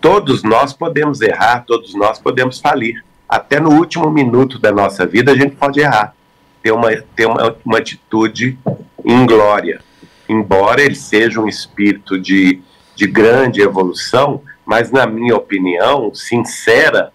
[0.00, 5.32] todos nós podemos errar, todos nós podemos falir até no último minuto da nossa vida
[5.32, 6.14] a gente pode errar,
[6.62, 8.58] ter uma, ter uma, uma atitude
[9.04, 9.80] inglória.
[10.28, 12.60] Embora ele seja um espírito de,
[12.94, 17.12] de grande evolução, mas na minha opinião, sincera,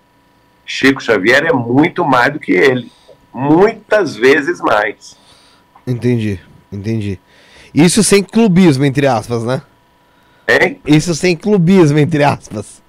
[0.65, 2.91] Chico Xavier é muito mais do que ele.
[3.33, 5.17] Muitas vezes mais.
[5.85, 6.39] Entendi,
[6.71, 7.19] entendi.
[7.73, 9.61] Isso sem clubismo, entre aspas, né?
[10.47, 10.79] Hein?
[10.85, 12.81] Isso sem clubismo, entre aspas.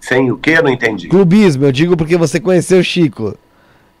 [0.00, 0.50] Sem o que?
[0.50, 1.08] Eu não entendi.
[1.08, 3.36] Clubismo, eu digo porque você conheceu o Chico.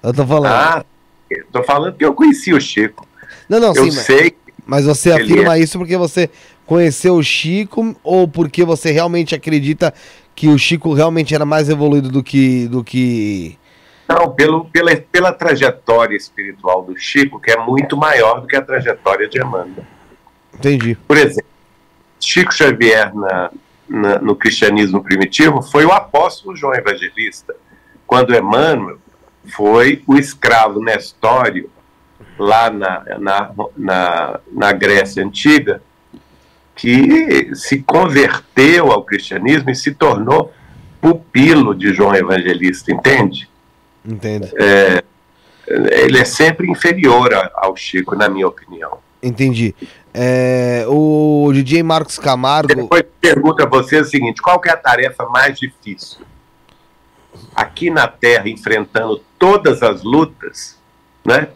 [0.02, 0.52] Eu tô falando.
[0.52, 0.84] Ah,
[1.30, 3.08] eu tô falando que eu conheci o Chico.
[3.48, 4.36] Não, não, eu sim, sei.
[4.66, 5.60] Mas você afirma é...
[5.60, 6.28] isso porque você
[6.66, 9.94] conheceu o Chico ou porque você realmente acredita
[10.34, 12.66] que o Chico realmente era mais evoluído do que.
[12.68, 13.58] Do que...
[14.08, 18.60] Não, pelo, pela, pela trajetória espiritual do Chico, que é muito maior do que a
[18.60, 19.86] trajetória de Amanda.
[20.52, 20.94] Entendi.
[21.08, 21.50] Por exemplo,
[22.20, 23.50] Chico Xavier, na,
[23.88, 27.54] na, no cristianismo primitivo foi o apóstolo João Evangelista,
[28.06, 28.98] quando Emmanuel
[29.56, 31.70] foi o escravo Nestório
[32.38, 35.82] lá na, na, na, na Grécia Antiga,
[36.74, 40.52] que se converteu ao cristianismo e se tornou
[41.00, 43.48] pupilo de João Evangelista, entende?
[44.04, 44.48] Entendo.
[44.58, 45.04] É,
[45.66, 48.98] ele é sempre inferior ao Chico, na minha opinião.
[49.22, 49.74] Entendi.
[50.12, 52.74] É, o DJ Marcos Camargo.
[52.74, 56.20] Depois pergunta a você o seguinte: qual é a tarefa mais difícil?
[57.54, 60.78] Aqui na Terra, enfrentando todas as lutas,
[61.24, 61.48] né?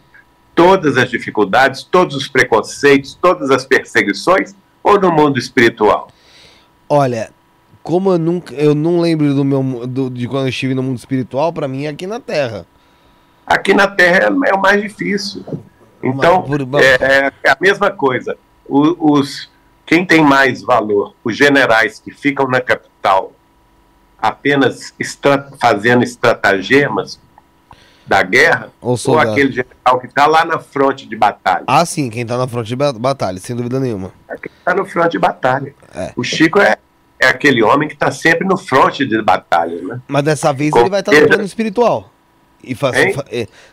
[0.59, 4.53] todas as dificuldades, todos os preconceitos, todas as perseguições,
[4.89, 6.09] ou no mundo espiritual?
[6.87, 7.31] Olha,
[7.83, 10.97] como eu nunca, eu não lembro do meu do, de quando eu estive no mundo
[10.97, 12.65] espiritual, para mim é aqui na Terra.
[13.45, 15.43] Aqui na Terra é, é o mais difícil.
[16.01, 16.61] Então por...
[16.81, 18.37] é, é, a mesma coisa.
[18.67, 19.49] O, os
[19.85, 23.33] quem tem mais valor, os generais que ficam na capital
[24.21, 27.19] apenas estra fazendo estratagemas
[28.09, 31.63] da guerra, ou, ou aquele general que está lá na fronte de batalha.
[31.67, 34.11] Ah, sim, quem está na fronte de batalha, sem dúvida nenhuma.
[34.27, 35.75] É quem está no fronte de batalha.
[35.93, 36.11] É.
[36.15, 36.77] O Chico é,
[37.19, 40.01] é aquele homem que está sempre no fronte de batalha, né?
[40.07, 42.11] Mas dessa vez ele vai estar tá no plano espiritual.
[42.63, 42.91] E fa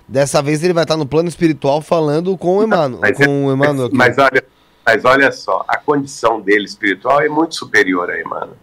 [0.06, 3.00] dessa vez ele vai estar tá no plano espiritual falando com o Emmanuel.
[3.00, 4.44] Mas, com é, o Emmanuel mas, mas, olha,
[4.84, 8.58] mas olha só, a condição dele espiritual é muito superior a Emmanuel.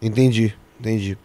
[0.00, 1.18] Entendi, entendi.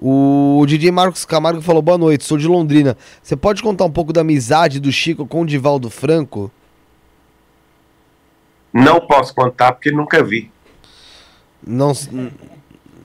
[0.00, 2.96] O DJ Marcos Camargo falou: boa noite, sou de Londrina.
[3.20, 6.50] Você pode contar um pouco da amizade do Chico com o Divaldo Franco?
[8.72, 10.50] Não posso contar porque nunca vi.
[11.66, 11.92] Não,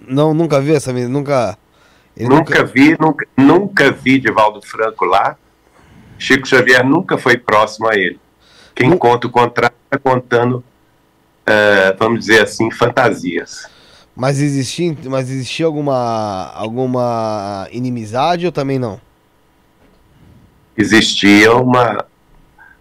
[0.08, 1.58] não nunca viu essa nunca.
[2.16, 5.36] Nunca, nunca vi, nunca, nunca vi Divaldo Franco lá.
[6.20, 8.20] Chico Xavier nunca foi próximo a ele.
[8.76, 13.68] Quem conta o contrato está contando, uh, vamos dizer assim, fantasias.
[14.16, 19.02] Mas existia, mas existia alguma, alguma inimizade ou também não?
[20.78, 22.06] Existia uma,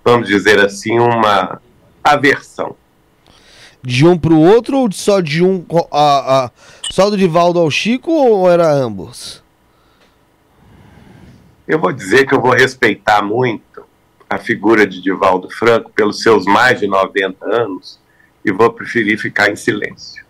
[0.04, 1.60] vamos dizer assim, uma
[2.04, 2.76] aversão.
[3.82, 6.50] De um para o outro ou só de um, a, a,
[6.90, 9.42] só do Divaldo ao Chico ou era ambos?
[11.66, 13.84] Eu vou dizer que eu vou respeitar muito
[14.28, 17.98] a figura de Divaldo Franco pelos seus mais de 90 anos
[18.44, 20.24] e vou preferir ficar em silêncio.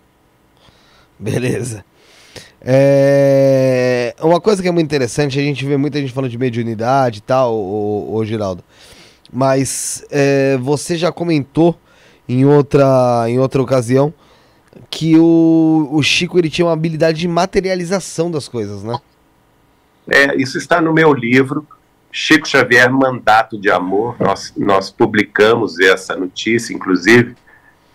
[1.19, 1.85] Beleza.
[2.61, 4.15] É...
[4.21, 7.21] Uma coisa que é muito interessante, a gente vê muita gente falando de mediunidade e
[7.21, 8.63] tal, o, o Geraldo.
[9.31, 11.77] Mas é, você já comentou
[12.29, 14.13] em outra, em outra ocasião
[14.89, 18.97] que o, o Chico ele tinha uma habilidade de materialização das coisas, né?
[20.09, 21.65] É, isso está no meu livro,
[22.11, 24.15] Chico Xavier, Mandato de Amor.
[24.19, 27.35] Nós, nós publicamos essa notícia, inclusive,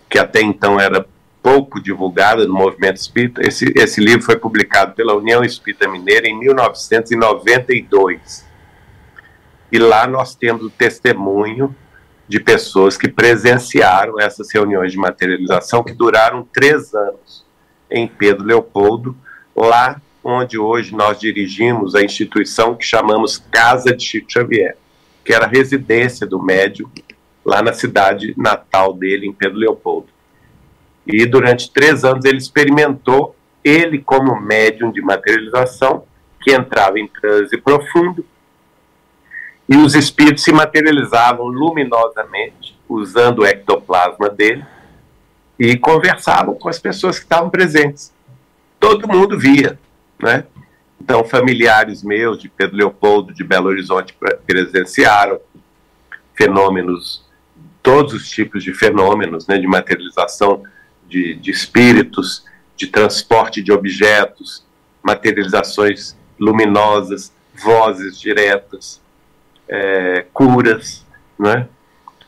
[0.09, 1.05] que até então era
[1.41, 3.41] pouco divulgada no movimento espírita.
[3.45, 8.45] Esse, esse livro foi publicado pela União Espírita Mineira em 1992.
[9.71, 11.75] E lá nós temos o testemunho
[12.27, 17.45] de pessoas que presenciaram essas reuniões de materialização que duraram três anos
[17.89, 19.17] em Pedro Leopoldo,
[19.55, 24.77] lá onde hoje nós dirigimos a instituição que chamamos Casa de Chico Xavier,
[25.25, 26.89] que era a residência do médium
[27.43, 30.18] lá na cidade natal dele, em Pedro Leopoldo.
[31.11, 36.03] E durante três anos ele experimentou, ele como médium de materialização,
[36.39, 38.23] que entrava em transe profundo,
[39.67, 44.63] e os espíritos se materializavam luminosamente, usando o ectoplasma dele,
[45.57, 48.13] e conversavam com as pessoas que estavam presentes.
[48.79, 49.77] Todo mundo via,
[50.21, 50.45] né?
[51.01, 54.15] Então, familiares meus de Pedro Leopoldo, de Belo Horizonte,
[54.45, 55.39] presenciaram
[56.35, 57.25] fenômenos,
[57.81, 60.63] todos os tipos de fenômenos né, de materialização
[61.09, 62.45] de, de espíritos,
[62.77, 64.63] de transporte de objetos,
[65.03, 69.01] materializações luminosas, vozes diretas,
[69.67, 71.05] é, curas,
[71.37, 71.67] né?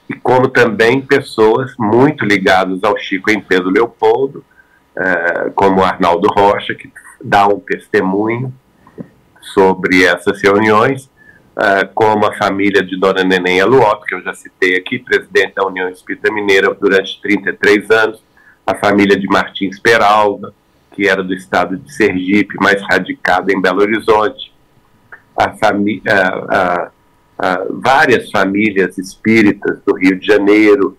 [0.10, 4.44] e como também pessoas muito ligadas ao Chico em Pedro Leopoldo,
[4.98, 6.92] é, como Arnaldo Rocha, que
[7.24, 8.54] dá um testemunho
[9.54, 11.10] sobre essas reuniões,
[11.58, 15.66] é, como a família de Dona Neném Aluoto, que eu já citei aqui, presidente da
[15.66, 18.24] União Espírita Mineira durante 33 anos,
[18.66, 20.54] a família de Martins Peralva,
[20.92, 24.54] que era do estado de Sergipe, mas radicada em Belo Horizonte,
[25.36, 26.92] a a,
[27.40, 30.96] a, várias famílias espíritas do Rio de Janeiro.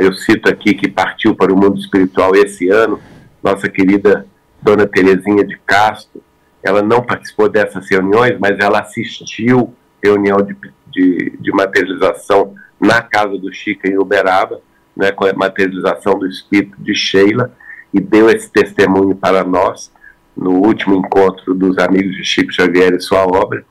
[0.00, 3.00] eu cito aqui que partiu para o mundo espiritual esse ano,
[3.42, 4.26] nossa querida
[4.60, 6.22] Dona Terezinha de Castro.
[6.62, 10.56] Ela não participou dessas reuniões, mas ela assistiu reunião de,
[10.90, 14.60] de, de materialização na casa do Chica em Uberaba
[14.96, 17.52] né, com a materialização do espírito de Sheila,
[17.92, 19.90] e deu esse testemunho para nós
[20.36, 23.64] no último encontro dos amigos de Chico Xavier e sua obra.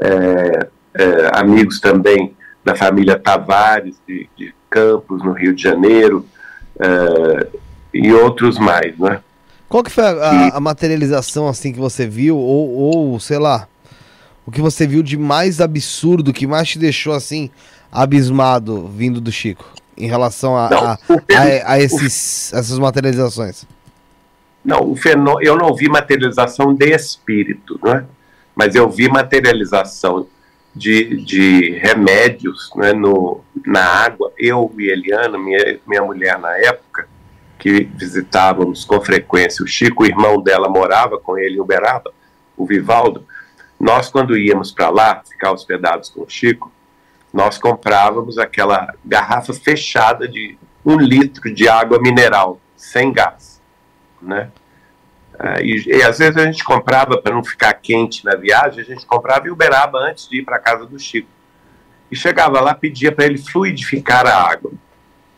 [0.00, 2.34] É, é, amigos também
[2.64, 6.26] da família Tavares, de, de, Campos, no Rio de Janeiro,
[6.78, 7.46] é,
[7.94, 9.20] e outros mais, né?
[9.68, 13.66] Qual que foi a, a, a, materialização assim que você viu, ou, ou sei lá,
[14.44, 17.48] o que você viu de mais absurdo, que mais te deixou assim
[17.90, 19.64] abismado vindo do Chico
[19.96, 20.98] em relação a, Não, a,
[21.34, 23.64] a, a esses, essas materializações?
[24.64, 25.40] Não, o fenô...
[25.40, 28.04] eu não vi materialização de espírito, né?
[28.54, 30.26] mas eu vi materialização
[30.74, 34.32] de, de remédios né, no, na água.
[34.38, 37.08] Eu e Eliana, minha, minha mulher na época,
[37.58, 42.12] que visitávamos com frequência o Chico, o irmão dela morava com ele em Uberaba,
[42.56, 43.24] o Vivaldo.
[43.78, 46.72] Nós, quando íamos para lá, ficar hospedados com o Chico,
[47.36, 53.60] nós comprávamos aquela garrafa fechada de um litro de água mineral, sem gás,
[54.22, 54.50] né?
[55.34, 58.84] Uh, e, e, às vezes a gente comprava para não ficar quente na viagem, a
[58.84, 61.28] gente comprava em Uberaba antes de ir para casa do Chico.
[62.10, 64.72] E chegava lá, pedia para ele fluidificar a água.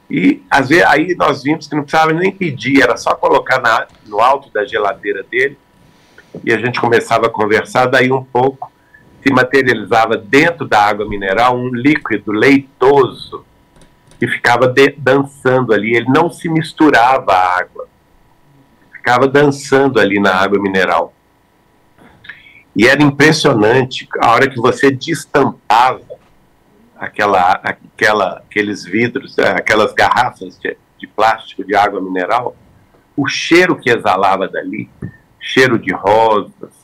[0.09, 3.89] E às vezes aí nós vimos que não precisava nem pedir, era só colocar na,
[4.07, 5.59] no alto da geladeira dele
[6.45, 7.87] e a gente começava a conversar.
[7.87, 8.71] Daí um pouco
[9.23, 13.45] se materializava dentro da água mineral um líquido leitoso
[14.19, 15.97] que ficava de, dançando ali.
[15.97, 17.89] Ele não se misturava à água,
[18.93, 21.13] ficava dançando ali na água mineral.
[22.75, 26.01] E era impressionante a hora que você destampava
[26.97, 32.57] aquela, aquela, aqueles vidros, eh, aquelas garrafas de, de plástico de água mineral,
[33.17, 34.89] o cheiro que exalava dali,
[35.41, 36.78] cheiro de rosas,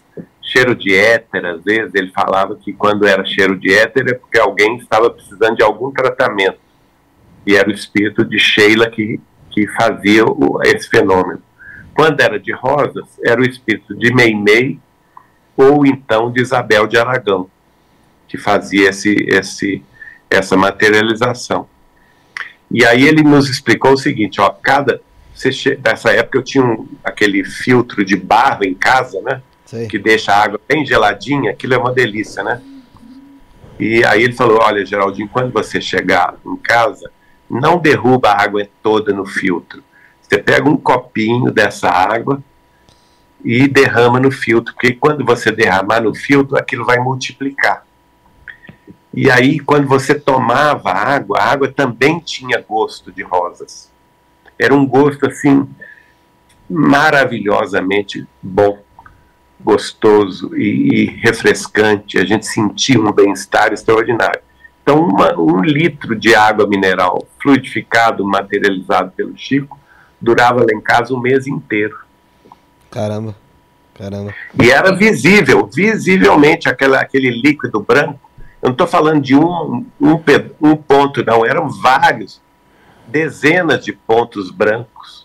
[0.44, 4.38] cheiro de éter, às vezes ele falava que quando era cheiro de éter é porque
[4.38, 6.58] alguém estava precisando de algum tratamento.
[7.46, 9.18] E era o espírito de Sheila que,
[9.50, 11.42] que fazia o, esse fenômeno.
[11.94, 14.78] Quando era de rosas, era o espírito de Meimei
[15.56, 17.48] ou então de Isabel de Aragão,
[18.28, 19.82] que fazia esse, esse,
[20.28, 21.68] essa materialização.
[22.70, 25.00] E aí ele nos explicou o seguinte, ó, cada...
[25.82, 29.42] Nessa época eu tinha um, aquele filtro de barro em casa, né?
[29.88, 32.60] Que deixa a água bem geladinha, aquilo é uma delícia, né?
[33.78, 37.10] E aí ele falou: Olha, Geraldinho, quando você chegar em casa,
[37.48, 39.82] não derruba a água toda no filtro.
[40.20, 42.42] Você pega um copinho dessa água
[43.44, 47.84] e derrama no filtro, porque quando você derramar no filtro, aquilo vai multiplicar.
[49.12, 53.92] E aí, quando você tomava a água, a água também tinha gosto de rosas.
[54.58, 55.68] Era um gosto assim
[56.68, 58.78] maravilhosamente bom
[59.64, 64.40] gostoso e, e refrescante, a gente sentia um bem-estar extraordinário.
[64.82, 69.80] Então, uma, um litro de água mineral fluidificado, materializado pelo Chico,
[70.20, 71.96] durava lá em casa um mês inteiro.
[72.90, 73.34] Caramba,
[73.94, 74.34] caramba.
[74.62, 78.20] E era visível, visivelmente, aquela, aquele líquido branco.
[78.60, 80.22] Eu não estou falando de um, um,
[80.60, 82.40] um ponto, não, eram vários,
[83.08, 85.23] dezenas de pontos brancos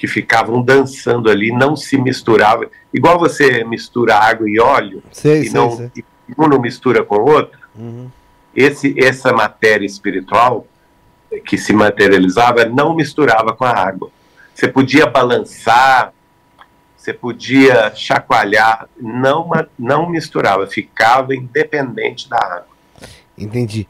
[0.00, 2.70] que ficavam dançando ali, não se misturavam.
[2.92, 5.90] Igual você mistura água e óleo, sei, e sei, não, sei.
[6.38, 7.60] um não mistura com o outro.
[7.76, 8.10] Uhum.
[8.56, 10.66] Esse, essa matéria espiritual
[11.44, 14.10] que se materializava não misturava com a água.
[14.54, 16.14] Você podia balançar,
[16.96, 22.66] você podia chacoalhar, não, não misturava, ficava independente da água.
[23.36, 23.86] Entendi.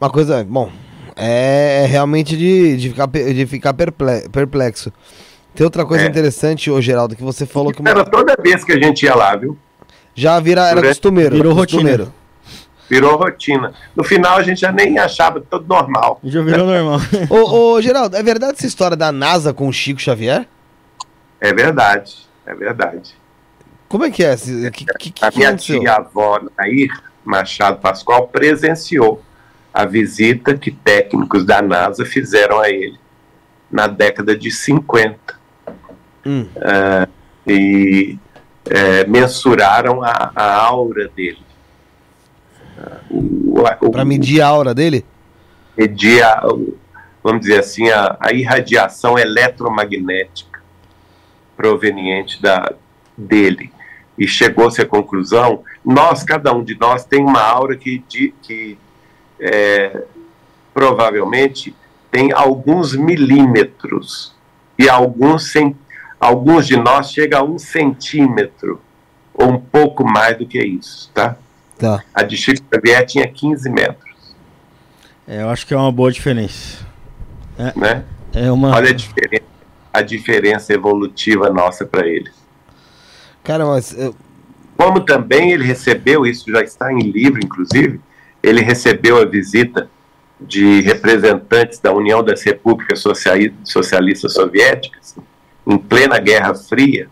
[0.00, 0.72] Uma coisa, bom,
[1.16, 4.92] é realmente de, de ficar, de ficar perplexo.
[5.54, 6.08] Tem outra coisa é.
[6.08, 7.86] interessante, ô Geraldo, que você falou que.
[7.86, 9.56] Era toda vez que a gente ia lá, viu?
[10.14, 11.36] Já vira, era costumeiro.
[11.36, 12.04] Virou costumeiro.
[12.04, 12.22] rotina.
[12.88, 13.72] Virou rotina.
[13.96, 16.20] No final a gente já nem achava tudo normal.
[16.24, 17.00] Já virou normal.
[17.30, 20.46] ô, ô, Geraldo, é verdade essa história da NASA com o Chico Xavier?
[21.40, 22.16] É verdade,
[22.46, 23.14] é verdade.
[23.88, 24.36] Como é que é?
[24.36, 26.90] Que, que, que a minha tia-avó, Nair
[27.24, 29.22] Machado Pascoal, presenciou
[29.72, 32.98] a visita que técnicos da NASA fizeram a ele
[33.70, 35.40] na década de 50.
[36.26, 36.46] Hum.
[36.56, 37.10] Uh,
[37.46, 38.18] e
[38.66, 41.42] uh, mensuraram a, a, aura dele.
[43.10, 45.04] Uh, Para medir a aura dele?
[45.76, 46.42] Medir, a,
[47.22, 50.62] vamos dizer assim, a, a irradiação eletromagnética
[51.56, 52.72] proveniente da,
[53.16, 53.72] dele.
[54.18, 58.04] E chegou-se à conclusão: nós, cada um de nós, tem uma aura que,
[58.42, 58.78] que
[59.42, 60.04] é,
[60.72, 61.74] provavelmente
[62.10, 64.34] tem alguns milímetros
[64.78, 65.52] e alguns,
[66.20, 68.80] alguns de nós chega a um centímetro
[69.34, 71.36] ou um pouco mais do que isso, tá?
[71.78, 72.02] tá.
[72.14, 74.12] A de Chico Xavier tinha 15 metros.
[75.26, 76.86] É, eu acho que é uma boa diferença.
[77.58, 78.04] É, né?
[78.32, 78.74] é uma...
[78.74, 79.44] Olha a diferença,
[79.92, 82.34] a diferença evolutiva nossa para eles.
[83.42, 83.92] Cara, mas...
[83.96, 84.14] Eu
[84.82, 88.00] como também ele recebeu, isso já está em livro, inclusive,
[88.42, 89.88] ele recebeu a visita
[90.40, 95.16] de representantes da União das Repúblicas Socialistas Soviéticas,
[95.66, 97.08] em plena Guerra Fria,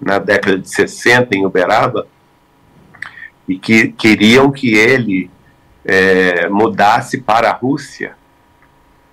[0.00, 2.06] na década de 60, em Uberaba,
[3.48, 5.30] e que queriam que ele
[5.84, 8.16] é, mudasse para a Rússia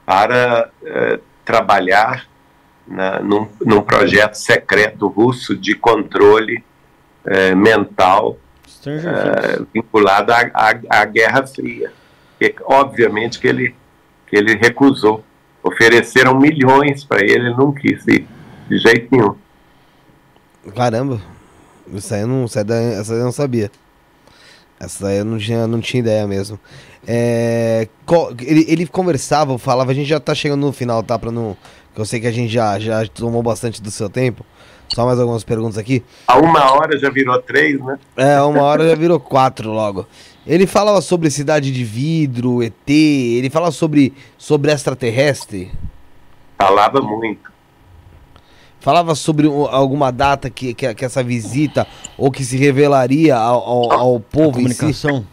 [0.05, 2.27] para é, trabalhar
[2.87, 6.63] na, num, num, projeto secreto russo de controle
[7.23, 8.37] é, mental
[8.89, 11.91] é, vinculado à, à, à, Guerra Fria.
[12.39, 13.75] Que, obviamente que ele,
[14.27, 15.23] que ele recusou.
[15.63, 18.27] Ofereceram milhões para ele, ele não quis ir
[18.67, 19.35] de jeito nenhum.
[20.75, 21.21] Caramba,
[21.93, 23.71] isso aí eu não, essa daí, essa eu não sabia.
[24.79, 26.59] Essa daí eu não tinha, não tinha ideia mesmo.
[27.07, 27.87] É,
[28.41, 31.17] ele, ele conversava, falava, a gente já tá chegando no final, tá?
[31.17, 31.55] Pra não.
[31.95, 34.45] Eu sei que a gente já, já tomou bastante do seu tempo.
[34.93, 36.03] Só mais algumas perguntas aqui.
[36.27, 37.97] A uma hora já virou três, né?
[38.15, 40.05] É, uma hora já virou quatro logo.
[40.45, 45.71] Ele falava sobre cidade de vidro, ET, ele falava sobre, sobre extraterrestre?
[46.59, 47.51] Falava muito.
[48.79, 53.91] Falava sobre alguma data que, que, que essa visita ou que se revelaria ao, ao,
[53.93, 55.21] ao povo a comunicação?
[55.21, 55.27] Si?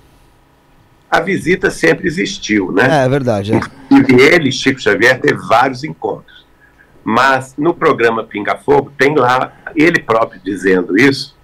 [1.10, 3.02] A visita sempre existiu, né?
[3.02, 3.52] É, é verdade.
[3.52, 3.60] É.
[3.90, 6.39] E ele, Chico Xavier, teve vários encontros.
[7.02, 11.36] Mas no programa Pinga Fogo tem lá ele próprio dizendo isso,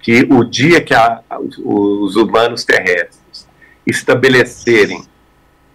[0.00, 1.22] que o dia que a,
[1.64, 3.48] os humanos terrestres
[3.86, 5.04] estabelecerem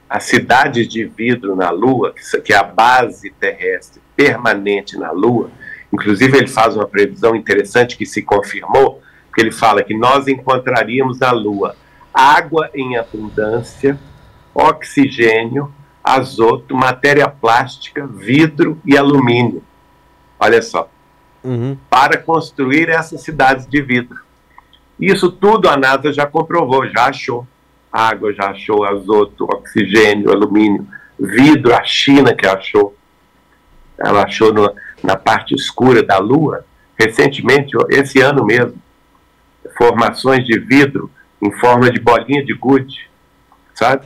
[0.09, 5.49] a cidade de vidro na Lua, que é a base terrestre permanente na Lua,
[5.91, 9.01] inclusive ele faz uma previsão interessante que se confirmou,
[9.33, 11.75] que ele fala que nós encontraríamos na Lua
[12.13, 13.99] água em abundância,
[14.53, 15.69] oxigênio,
[16.05, 19.63] azoto, matéria plástica, vidro e alumínio.
[20.39, 20.87] Olha só.
[21.43, 21.75] Uhum.
[21.89, 24.19] Para construir essas cidades de vidro.
[24.99, 27.47] Isso tudo a NASA já comprovou, já achou.
[27.91, 30.87] Água já achou, azoto, oxigênio, alumínio,
[31.19, 32.95] vidro, a China que achou.
[33.97, 36.65] Ela achou no, na parte escura da Lua,
[36.99, 38.75] recentemente, esse ano mesmo,
[39.77, 41.09] formações de vidro
[41.41, 43.09] em forma de bolinha de gude,
[43.73, 44.05] sabe?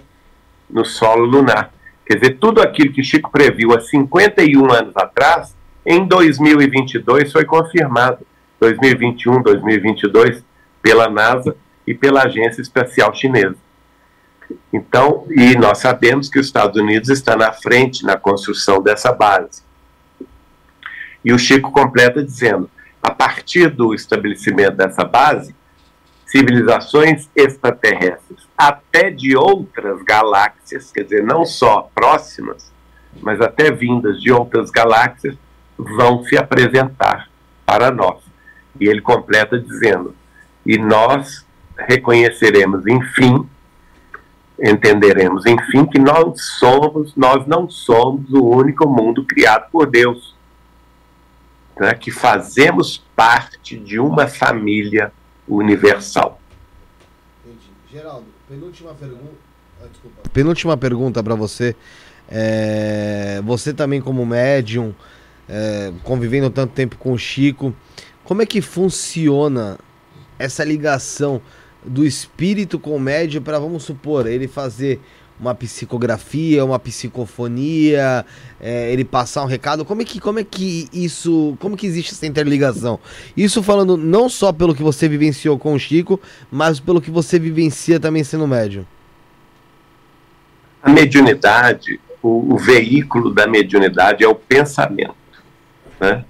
[0.69, 1.71] No solo lunar.
[2.09, 5.55] Quer dizer, tudo aquilo que Chico previu há 51 anos atrás,
[5.85, 8.25] em 2022 foi confirmado.
[8.59, 10.43] 2021, 2022,
[10.81, 11.55] pela NASA
[11.85, 13.55] e pela Agência Espacial Chinesa.
[14.73, 19.61] Então, e nós sabemos que os Estados Unidos está na frente na construção dessa base.
[21.23, 22.67] E o Chico completa dizendo:
[23.03, 25.55] a partir do estabelecimento dessa base,
[26.29, 32.71] civilizações extraterrestres, até de outras galáxias, quer dizer, não só próximas,
[33.19, 35.35] mas até vindas de outras galáxias,
[35.75, 37.29] vão se apresentar
[37.65, 38.19] para nós.
[38.79, 40.15] E ele completa dizendo:
[40.65, 41.45] e nós
[41.77, 43.49] reconheceremos, enfim,
[44.61, 50.35] entenderemos, enfim, que nós somos, nós não somos o único mundo criado por Deus,
[51.79, 55.11] né, que fazemos parte de uma família
[55.49, 56.39] universal.
[57.43, 57.65] Entendi.
[57.91, 59.33] Geraldo, penúltima pergunta.
[59.81, 60.29] Ah, desculpa.
[60.31, 61.75] Penúltima pergunta para você.
[62.29, 64.93] É, você também como médium,
[65.47, 67.73] é, convivendo tanto tempo com o Chico,
[68.23, 69.79] como é que funciona
[70.37, 71.41] essa ligação
[71.83, 75.01] do espírito com o médium para, vamos supor, ele fazer
[75.39, 78.25] uma psicografia, uma psicofonia,
[78.59, 79.85] é, ele passar um recado.
[79.85, 82.99] Como é que como é que isso, como que existe essa interligação?
[83.37, 86.19] Isso falando não só pelo que você vivenciou com o Chico,
[86.51, 88.85] mas pelo que você vivencia também sendo médium.
[90.83, 95.15] A mediunidade, o, o veículo da mediunidade é o pensamento,
[95.99, 96.25] né?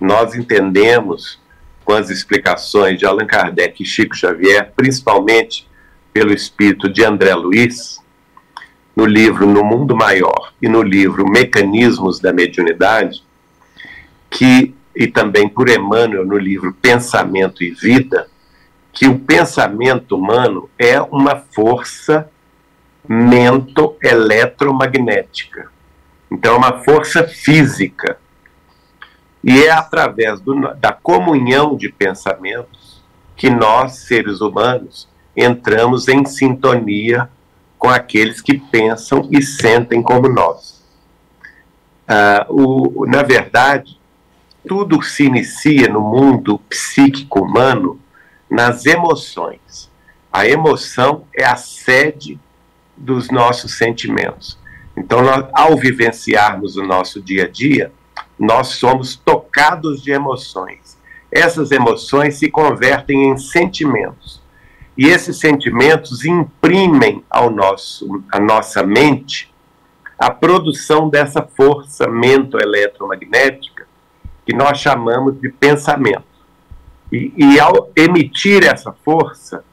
[0.00, 1.40] Nós entendemos
[1.84, 5.66] com as explicações de Allan Kardec e Chico Xavier, principalmente
[6.12, 7.98] pelo espírito de André Luiz,
[8.98, 13.22] no livro No Mundo Maior e no livro Mecanismos da Mediunidade,
[14.28, 18.26] que, e também por Emmanuel no livro Pensamento e Vida,
[18.92, 22.28] que o pensamento humano é uma força
[23.08, 25.70] mento-eletromagnética.
[26.28, 28.18] Então, é uma força física.
[29.44, 33.00] E é através do, da comunhão de pensamentos
[33.36, 37.30] que nós, seres humanos, entramos em sintonia
[37.78, 40.84] com aqueles que pensam e sentem como nós.
[42.08, 43.98] Uh, o, na verdade,
[44.66, 48.00] tudo se inicia no mundo psíquico humano
[48.50, 49.90] nas emoções.
[50.32, 52.38] A emoção é a sede
[52.96, 54.58] dos nossos sentimentos.
[54.96, 57.92] Então, nós, ao vivenciarmos o nosso dia a dia,
[58.38, 60.96] nós somos tocados de emoções.
[61.30, 64.40] essas emoções se convertem em sentimentos.
[64.98, 69.54] E esses sentimentos imprimem ao nosso, à nossa mente
[70.18, 73.86] a produção dessa força mento-eletromagnética
[74.44, 76.24] que nós chamamos de pensamento.
[77.12, 79.64] E, e, ao emitir essa força,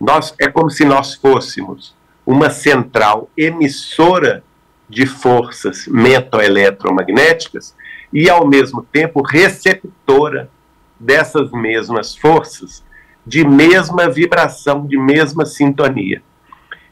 [0.00, 1.94] nós, é como se nós fôssemos
[2.24, 4.42] uma central emissora
[4.88, 7.76] de forças mento-eletromagnéticas
[8.10, 10.48] e, ao mesmo tempo, receptora
[10.98, 12.82] dessas mesmas forças
[13.26, 16.22] de mesma vibração, de mesma sintonia.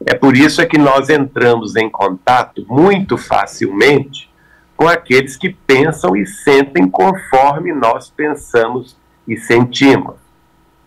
[0.05, 4.29] É por isso é que nós entramos em contato muito facilmente
[4.75, 8.97] com aqueles que pensam e sentem conforme nós pensamos
[9.27, 10.15] e sentimos,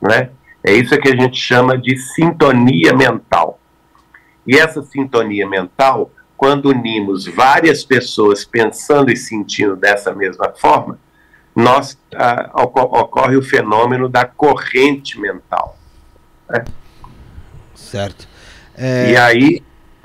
[0.00, 0.30] né?
[0.62, 3.60] É isso que a gente chama de sintonia mental.
[4.46, 10.98] E essa sintonia mental, quando unimos várias pessoas pensando e sentindo dessa mesma forma,
[11.56, 15.78] nós ah, ocorre o fenômeno da corrente mental.
[16.46, 16.62] Né?
[17.74, 18.28] Certo.
[18.76, 19.12] É...
[19.12, 19.62] E aí,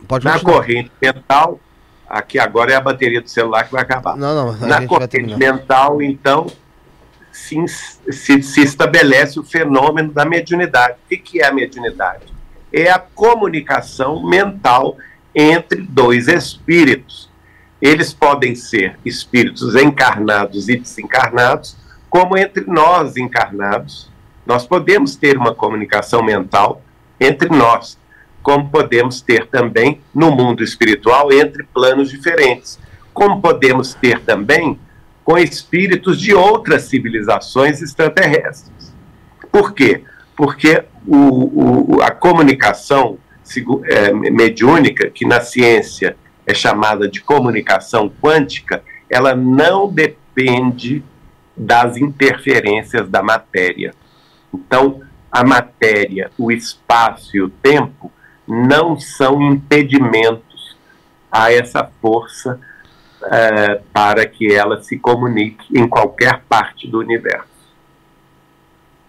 [0.07, 1.59] Pode na corrente mental,
[2.09, 4.15] aqui agora é a bateria do celular que vai acabar.
[4.15, 4.67] Não, não.
[4.67, 6.47] Na corrente mental, então,
[7.33, 10.97] se, se, se, estabelece o fenômeno da mediunidade.
[11.05, 12.25] O que, que é a mediunidade?
[12.71, 14.97] É a comunicação mental
[15.35, 17.30] entre dois espíritos.
[17.81, 21.75] Eles podem ser espíritos encarnados e desencarnados,
[22.09, 24.11] como entre nós encarnados.
[24.45, 26.81] Nós podemos ter uma comunicação mental
[27.19, 27.99] entre nós
[28.41, 32.79] como podemos ter também no mundo espiritual entre planos diferentes,
[33.13, 34.79] como podemos ter também
[35.23, 38.93] com espíritos de outras civilizações extraterrestres.
[39.51, 40.03] Por quê?
[40.35, 43.17] Porque o, o, a comunicação
[43.85, 51.03] é, mediúnica, que na ciência é chamada de comunicação quântica, ela não depende
[51.55, 53.93] das interferências da matéria.
[54.53, 58.11] Então, a matéria, o espaço e o tempo
[58.47, 60.75] não são impedimentos
[61.31, 62.59] a essa força
[63.23, 67.50] é, para que ela se comunique em qualquer parte do universo.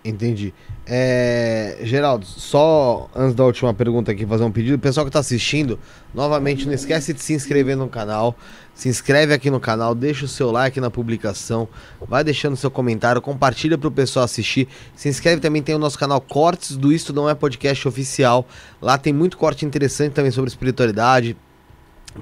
[0.05, 0.52] Entendi.
[0.84, 4.74] É, Geraldo, só antes da última pergunta aqui, fazer um pedido.
[4.74, 5.78] O pessoal que está assistindo,
[6.12, 8.36] novamente, não esquece de se inscrever no canal.
[8.74, 11.68] Se inscreve aqui no canal, deixa o seu like na publicação,
[12.00, 14.66] vai deixando seu comentário, compartilha para o pessoal assistir.
[14.97, 18.44] Se inscreve também, tem o nosso canal Cortes do Isto Não É Podcast Oficial.
[18.81, 21.36] Lá tem muito corte interessante também sobre espiritualidade.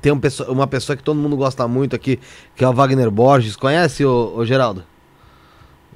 [0.03, 2.21] Tem um pessoa, uma pessoa que todo mundo gosta muito aqui,
[2.55, 3.57] que é o Wagner Borges.
[3.57, 4.85] Conhece, o, o Geraldo?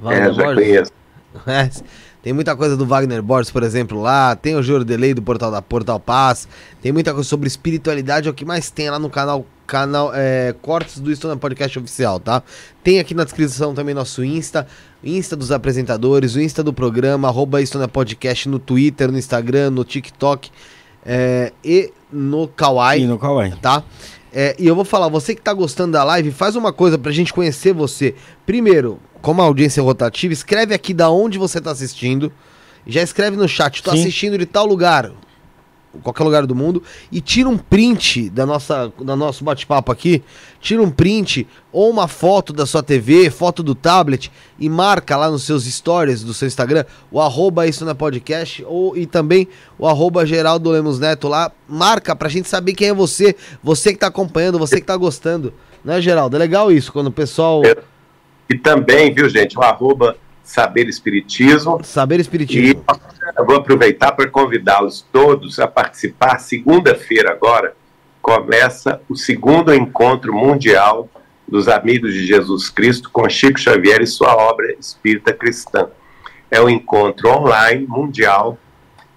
[0.00, 0.64] Wagner é, já Borges?
[0.64, 1.03] conheço.
[1.42, 1.82] Conhece?
[2.22, 4.34] Tem muita coisa do Wagner Borges, por exemplo, lá.
[4.34, 6.48] Tem o Jordelei do Portal da Portal Paz.
[6.80, 8.28] Tem muita coisa sobre espiritualidade.
[8.28, 12.20] É o que mais tem lá no canal canal é, Cortes do Estônia Podcast Oficial,
[12.20, 12.42] tá?
[12.82, 14.66] Tem aqui na descrição também nosso Insta,
[15.02, 19.84] Insta dos apresentadores, o Insta do programa, arroba Estônia Podcast no Twitter, no Instagram, no
[19.84, 20.50] TikTok
[21.04, 23.02] é, e no Kawaii.
[23.02, 23.54] E no Kawaii.
[23.60, 23.82] Tá?
[24.34, 27.12] É, e eu vou falar, você que tá gostando da live, faz uma coisa pra
[27.12, 28.16] gente conhecer você.
[28.44, 32.32] Primeiro, como a audiência é rotativa, escreve aqui da onde você tá assistindo.
[32.84, 34.00] Já escreve no chat, tô Sim.
[34.00, 35.12] assistindo de tal lugar
[36.02, 40.22] qualquer lugar do mundo e tira um print da nossa da nosso bate-papo aqui,
[40.60, 45.30] tira um print ou uma foto da sua TV, foto do tablet e marca lá
[45.30, 49.48] nos seus stories do seu Instagram o arroba isso na podcast ou e também
[49.78, 53.98] o arroba Geraldo Lemos Neto lá, marca pra gente saber quem é você, você que
[53.98, 55.52] tá acompanhando, você que tá gostando,
[55.84, 56.36] né Geraldo?
[56.36, 57.62] É legal isso, quando o pessoal...
[58.48, 61.82] E também, viu gente, o arroba Saber Espiritismo.
[61.82, 62.84] Saber Espiritismo.
[62.86, 66.38] E eu vou aproveitar para convidá-los todos a participar.
[66.38, 67.74] Segunda-feira, agora,
[68.20, 71.08] começa o segundo encontro mundial
[71.48, 75.88] dos Amigos de Jesus Cristo com Chico Xavier e sua obra Espírita Cristã.
[76.50, 78.58] É um encontro online, mundial,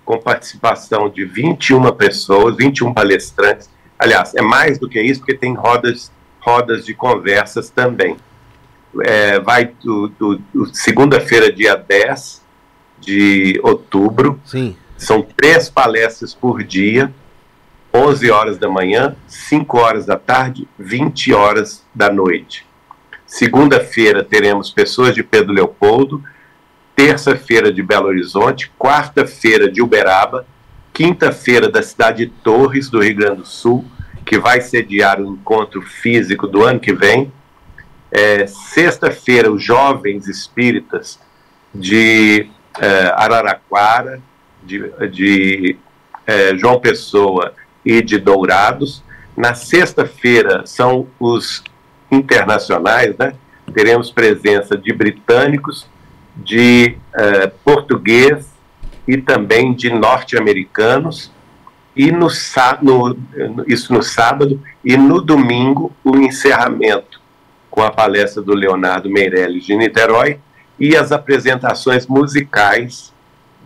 [0.06, 3.70] com participação de 21 pessoas, 21 palestrantes.
[4.00, 8.16] Aliás, é mais do que isso, porque tem rodas, rodas de conversas também
[9.04, 12.46] é, vai do, do, do segunda-feira, dia 10
[13.00, 14.40] de outubro.
[14.46, 14.76] Sim.
[14.98, 17.14] São três palestras por dia,
[17.94, 22.66] 11 horas da manhã, 5 horas da tarde, 20 horas da noite.
[23.26, 26.24] Segunda-feira teremos pessoas de Pedro Leopoldo,
[26.96, 30.48] terça-feira de Belo Horizonte, quarta-feira de Uberaba,
[30.94, 33.86] quinta-feira da cidade de Torres, do Rio Grande do Sul,
[34.26, 37.32] que vai sediar o encontro físico do ano que vem,
[38.12, 41.20] é, Sexta-feira, os jovens espíritas
[41.74, 44.22] de é, Araraquara,
[44.64, 44.80] de,
[45.12, 45.78] de
[46.26, 47.54] é, João Pessoa
[47.86, 49.04] e de Dourados.
[49.36, 51.64] Na sexta-feira são os
[52.12, 53.34] internacionais, né?
[53.74, 55.88] Teremos presença de britânicos,
[56.36, 58.48] de uh, português
[59.08, 61.32] e também de norte-americanos,
[61.96, 62.28] e no,
[62.82, 63.18] no,
[63.68, 67.20] isso no sábado, e no domingo o encerramento
[67.78, 70.40] com a palestra do Leonardo Meirelles de Niterói
[70.80, 73.14] e as apresentações musicais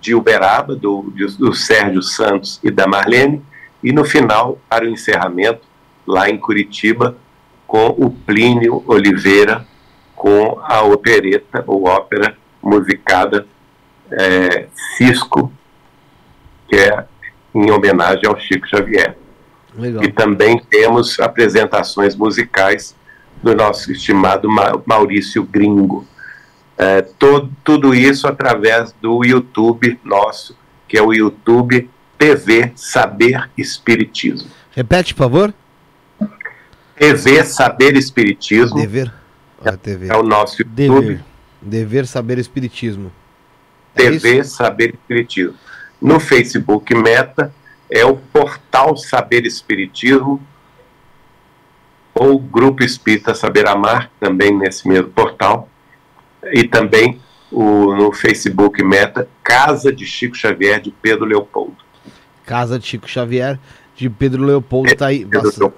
[0.01, 3.41] de Uberaba, do, do Sérgio Santos e da Marlene,
[3.81, 5.61] e no final, para o encerramento,
[6.05, 7.15] lá em Curitiba,
[7.65, 9.65] com o Plínio Oliveira,
[10.13, 13.47] com a opereta ou ópera musicada
[14.11, 14.67] é,
[14.97, 15.49] Cisco,
[16.67, 17.05] que é
[17.55, 19.15] em homenagem ao Chico Xavier.
[19.73, 20.03] Legal.
[20.03, 22.93] E também temos apresentações musicais
[23.41, 24.47] do nosso estimado
[24.85, 26.05] Maurício Gringo.
[26.77, 34.49] É, todo, tudo isso através do YouTube nosso, que é o YouTube TV Saber Espiritismo.
[34.71, 35.53] Repete, por favor.
[36.95, 38.75] TV Saber Espiritismo.
[38.75, 39.11] Dever.
[39.63, 40.07] Ah, TV.
[40.07, 40.75] É o nosso YouTube.
[40.75, 41.23] Dever,
[41.61, 43.11] Dever Saber Espiritismo.
[43.95, 44.55] É TV isso?
[44.55, 45.55] Saber Espiritismo.
[46.01, 47.53] No Facebook Meta
[47.89, 50.41] é o portal Saber Espiritismo
[52.13, 55.67] ou Grupo Espírita Saber Amar, também nesse mesmo portal.
[56.53, 57.19] E também
[57.51, 61.77] o, no Facebook Meta, Casa de Chico Xavier, de Pedro Leopoldo.
[62.45, 63.59] Casa de Chico Xavier,
[63.95, 65.25] de Pedro Leopoldo, está aí.
[65.25, 65.73] Passando,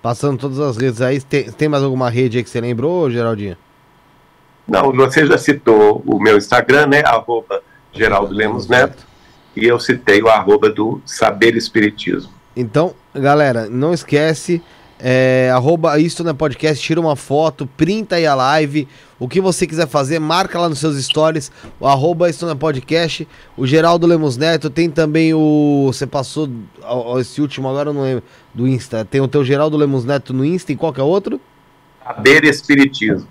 [0.00, 1.20] passando todas as redes aí.
[1.20, 3.56] Tem, tem mais alguma rede aí que você lembrou, Geraldinho?
[4.66, 7.02] Não, você já citou o meu Instagram, né?
[7.04, 9.04] Arroba Geraldo Lemos Neto.
[9.56, 12.32] E eu citei o arroba do Saber Espiritismo.
[12.54, 14.62] Então, galera, não esquece.
[15.02, 18.86] É, arroba Isto na Podcast, tira uma foto, printa aí a live.
[19.18, 21.50] O que você quiser fazer, marca lá nos seus stories.
[21.78, 23.26] O arroba Isto na Podcast.
[23.56, 25.86] O Geraldo Lemos Neto tem também o.
[25.86, 26.50] Você passou
[27.18, 28.22] esse último agora, não lembro.
[28.52, 29.04] Do Insta.
[29.04, 31.40] Tem o teu Geraldo Lemos Neto no Insta e qual que é outro?
[32.04, 33.26] Saber Espiritismo.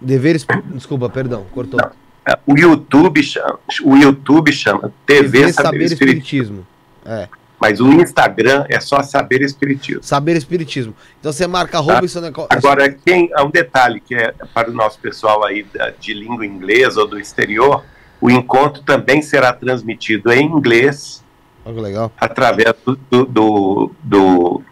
[0.00, 0.46] Deveres.
[0.66, 1.80] Desculpa, perdão, cortou.
[1.80, 1.90] Não,
[2.26, 6.64] é, o YouTube chama, o YouTube chama TV, TV Saber, Saber Espiritismo.
[6.64, 6.66] Espiritismo.
[7.04, 7.41] É.
[7.62, 10.02] Mas o Instagram é só Saber Espiritismo.
[10.02, 10.96] Saber Espiritismo.
[11.20, 12.04] Então você marca arroba tá?
[12.04, 12.18] isso
[12.50, 15.64] Agora, quem, um detalhe que é para o nosso pessoal aí
[16.00, 17.84] de língua inglesa ou do exterior,
[18.20, 21.22] o encontro também será transmitido em inglês.
[21.64, 22.10] Oh, legal.
[22.20, 24.62] Através do, do, do,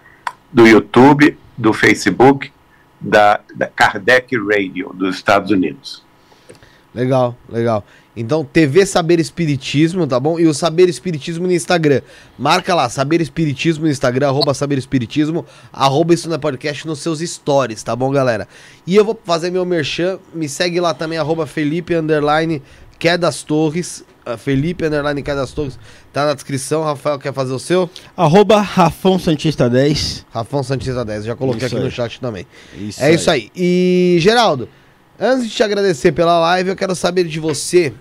[0.53, 2.51] do YouTube, do Facebook
[3.01, 6.03] da, da Kardec Radio dos Estados Unidos.
[6.93, 7.85] Legal, legal.
[8.17, 10.39] Então, TV Saber Espiritismo, tá bom?
[10.39, 12.03] E o Saber Espiritismo no Instagram.
[12.39, 17.21] Marca lá, Saber Espiritismo no Instagram, arroba Saber Espiritismo, arroba isso na podcast nos seus
[17.21, 18.49] stories, tá bom, galera?
[18.87, 22.61] E eu vou fazer meu merchan, me segue lá também, arroba Felipe, underline,
[23.01, 25.79] Quer das Torres, uh, Felipe Underline Quer das Torres,
[26.13, 26.85] tá na descrição.
[26.85, 27.89] Rafael quer fazer o seu?
[28.15, 30.27] Arroba Rafão Santista 10.
[30.31, 31.85] Rafão Santista 10, já coloquei isso aqui aí.
[31.85, 32.47] no chat também.
[32.75, 33.15] Isso é aí.
[33.15, 33.51] isso aí.
[33.57, 34.69] E, Geraldo,
[35.21, 37.93] antes de te agradecer pela live, eu quero saber de você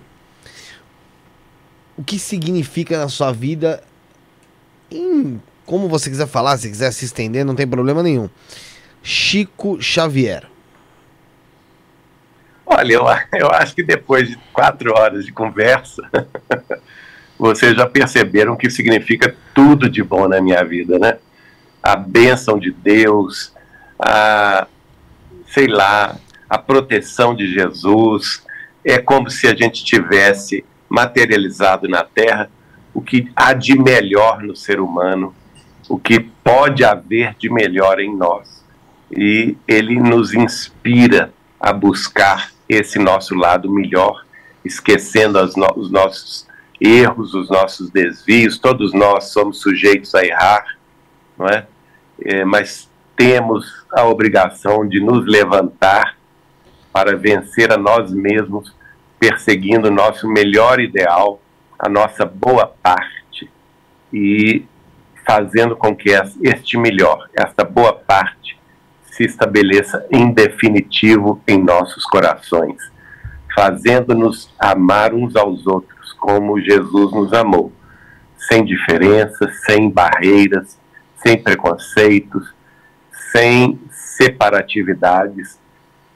[1.96, 3.82] o que significa na sua vida,
[4.90, 8.28] em como você quiser falar, se quiser se estender, não tem problema nenhum.
[9.02, 10.48] Chico Xavier.
[12.64, 13.04] Olha, eu,
[13.38, 16.02] eu acho que depois de quatro horas de conversa,
[17.38, 21.18] vocês já perceberam que significa tudo de bom na minha vida, né?
[21.82, 23.52] A bênção de Deus,
[23.98, 24.66] a,
[25.52, 26.16] sei lá,
[26.50, 28.44] a proteção de Jesus.
[28.84, 32.50] É como se a gente tivesse materializado na Terra
[32.92, 35.32] o que há de melhor no ser humano,
[35.88, 38.64] o que pode haver de melhor em nós.
[39.12, 44.24] E ele nos inspira a buscar esse nosso lado melhor,
[44.64, 46.48] esquecendo no os nossos
[46.80, 48.58] erros, os nossos desvios.
[48.58, 50.64] Todos nós somos sujeitos a errar,
[51.38, 51.66] não é?
[52.24, 56.19] é mas temos a obrigação de nos levantar
[56.92, 58.74] para vencer a nós mesmos,
[59.18, 61.40] perseguindo o nosso melhor ideal,
[61.78, 63.50] a nossa boa parte
[64.12, 64.64] e
[65.26, 66.10] fazendo com que
[66.42, 68.58] este melhor, esta boa parte,
[69.04, 72.76] se estabeleça em definitivo em nossos corações,
[73.54, 77.72] fazendo-nos amar uns aos outros como Jesus nos amou,
[78.36, 80.78] sem diferenças, sem barreiras,
[81.22, 82.54] sem preconceitos,
[83.32, 85.58] sem separatividades,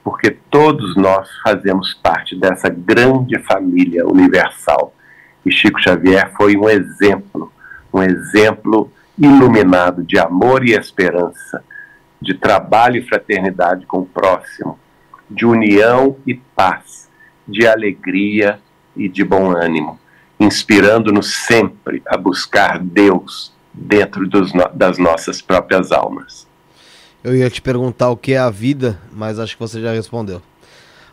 [0.04, 4.94] porque todos nós fazemos parte dessa grande família universal.
[5.44, 7.50] E Chico Xavier foi um exemplo,
[7.92, 11.64] um exemplo iluminado de amor e esperança
[12.20, 14.78] de trabalho e fraternidade com o próximo,
[15.30, 17.08] de união e paz,
[17.48, 18.60] de alegria
[18.94, 19.98] e de bom ânimo,
[20.38, 26.46] inspirando-nos sempre a buscar Deus dentro dos, das nossas próprias almas.
[27.24, 30.42] Eu ia te perguntar o que é a vida, mas acho que você já respondeu.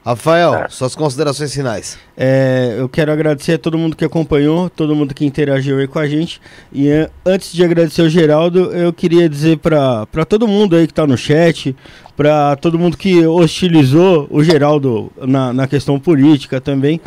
[0.03, 0.67] Rafael, É.
[0.67, 1.97] suas considerações finais.
[2.17, 5.99] É, eu quero agradecer a todo mundo que acompanhou, todo mundo que interagiu aí com
[5.99, 6.41] a gente.
[6.73, 10.93] E é, antes de agradecer o Geraldo, eu queria dizer para todo mundo aí que
[10.93, 11.73] tá no chat,
[12.17, 16.99] para todo mundo que hostilizou o Geraldo na, na questão política também,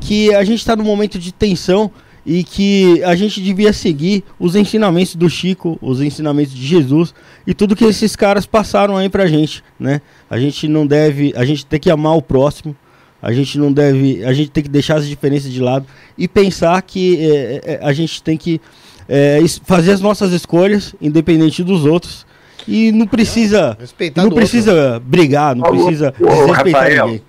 [0.00, 1.90] que a gente está num momento de tensão
[2.26, 7.14] e que a gente devia seguir os ensinamentos do Chico, os ensinamentos de Jesus
[7.46, 10.00] e tudo que esses caras passaram aí pra gente, né?
[10.30, 12.74] A gente não deve, a gente tem que amar o próximo,
[13.20, 15.86] a gente não deve, a gente tem que deixar as diferenças de lado
[16.16, 18.60] e pensar que é, é, a gente tem que
[19.08, 22.26] é, fazer as nossas escolhas, independente dos outros.
[22.66, 27.22] E não precisa, Respeitar não precisa brigar, não precisa desrespeitar Rafael, ninguém.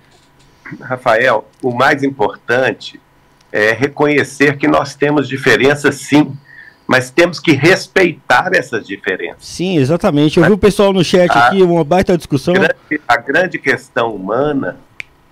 [0.80, 2.98] Rafael, o mais importante
[3.56, 6.36] é reconhecer que nós temos diferenças, sim,
[6.86, 9.44] mas temos que respeitar essas diferenças.
[9.46, 10.38] Sim, exatamente.
[10.38, 11.46] Eu vi o pessoal no chat Ah.
[11.48, 12.52] aqui, uma baita discussão.
[12.54, 14.78] grande- a grande questão humana,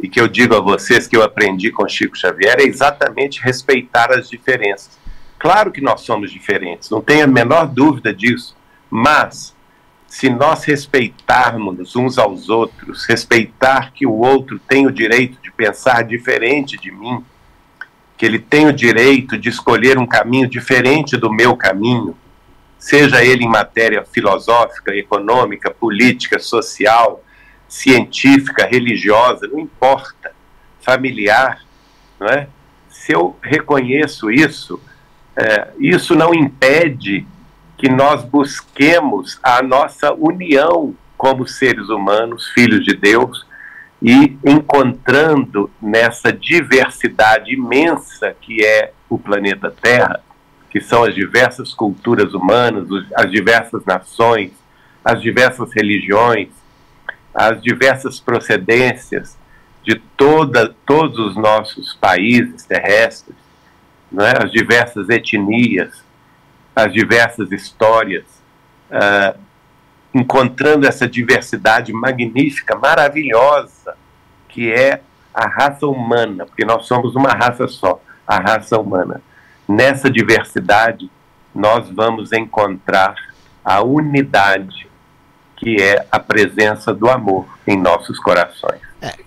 [0.01, 4.11] e que eu digo a vocês que eu aprendi com Chico Xavier, é exatamente respeitar
[4.11, 4.99] as diferenças.
[5.39, 8.57] Claro que nós somos diferentes, não tenho a menor dúvida disso,
[8.91, 9.55] mas
[10.09, 16.03] se nós respeitarmos uns aos outros, respeitar que o outro tem o direito de pensar
[16.05, 17.23] diferente de mim,
[18.17, 22.17] que ele tem o direito de escolher um caminho diferente do meu caminho,
[22.79, 27.23] seja ele em matéria filosófica, econômica, política, social,
[27.69, 30.33] científica, religiosa, não importa,
[30.81, 31.65] familiar,
[32.21, 32.49] não é?
[32.89, 34.81] Se eu reconheço isso,
[35.37, 37.27] é, isso não impede
[37.77, 43.47] que nós busquemos a nossa união como seres humanos, filhos de Deus,
[44.05, 50.21] e encontrando nessa diversidade imensa que é o planeta Terra,
[50.69, 54.53] que são as diversas culturas humanas, as diversas nações,
[55.03, 56.51] as diversas religiões,
[57.35, 59.39] as diversas procedências
[59.83, 63.37] de toda, todos os nossos países terrestres,
[64.13, 64.35] não é?
[64.45, 66.05] as diversas etnias,
[66.77, 68.25] as diversas histórias,
[68.91, 69.35] ah,
[70.15, 73.97] encontrando essa diversidade magnífica, maravilhosa,
[74.49, 75.01] que é
[75.35, 79.21] a raça humana, porque nós somos uma raça só, a raça humana.
[79.69, 81.11] Nessa diversidade,
[81.53, 83.15] nós vamos encontrar
[83.65, 84.87] a unidade,
[85.57, 88.81] que é a presença do amor em nossos corações.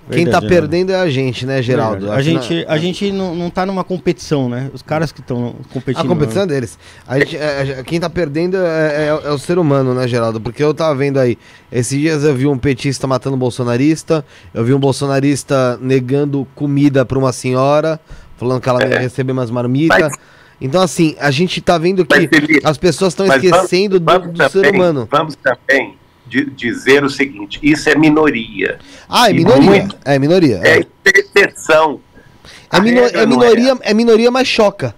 [0.10, 2.12] Quem tá Verdade, perdendo é a gente, né, Geraldo?
[2.12, 4.70] A Afinal- gente, a gente não, não tá numa competição, né?
[4.74, 6.06] Os caras que estão competindo.
[6.06, 6.80] A competição é deles.
[7.08, 10.40] A gente, é, é, quem tá perdendo é, é- é o ser humano, né, Geraldo?
[10.40, 11.38] Porque eu tava vendo aí,
[11.72, 14.24] esses dias eu vi um petista matando um bolsonarista,
[14.54, 18.00] eu vi um bolsonarista negando comida pra uma senhora,
[18.38, 19.00] falando que ela ia É.
[19.00, 20.00] receber umas marmitas.
[20.00, 20.14] Mas-
[20.60, 24.06] Então, assim, a gente tá vendo Mas, que Felipe, as pessoas estão mas esquecendo do,
[24.06, 25.08] vamos do ser também- humano.
[25.12, 25.96] Vamos também
[26.28, 29.62] dizer o seguinte: isso é minoria, Ah, é minoria.
[29.70, 30.60] muito- É minoria.
[30.64, 32.00] é, É, exceção.
[32.16, 34.94] é, A mino- regra é não minoria, é minoria, mas choca.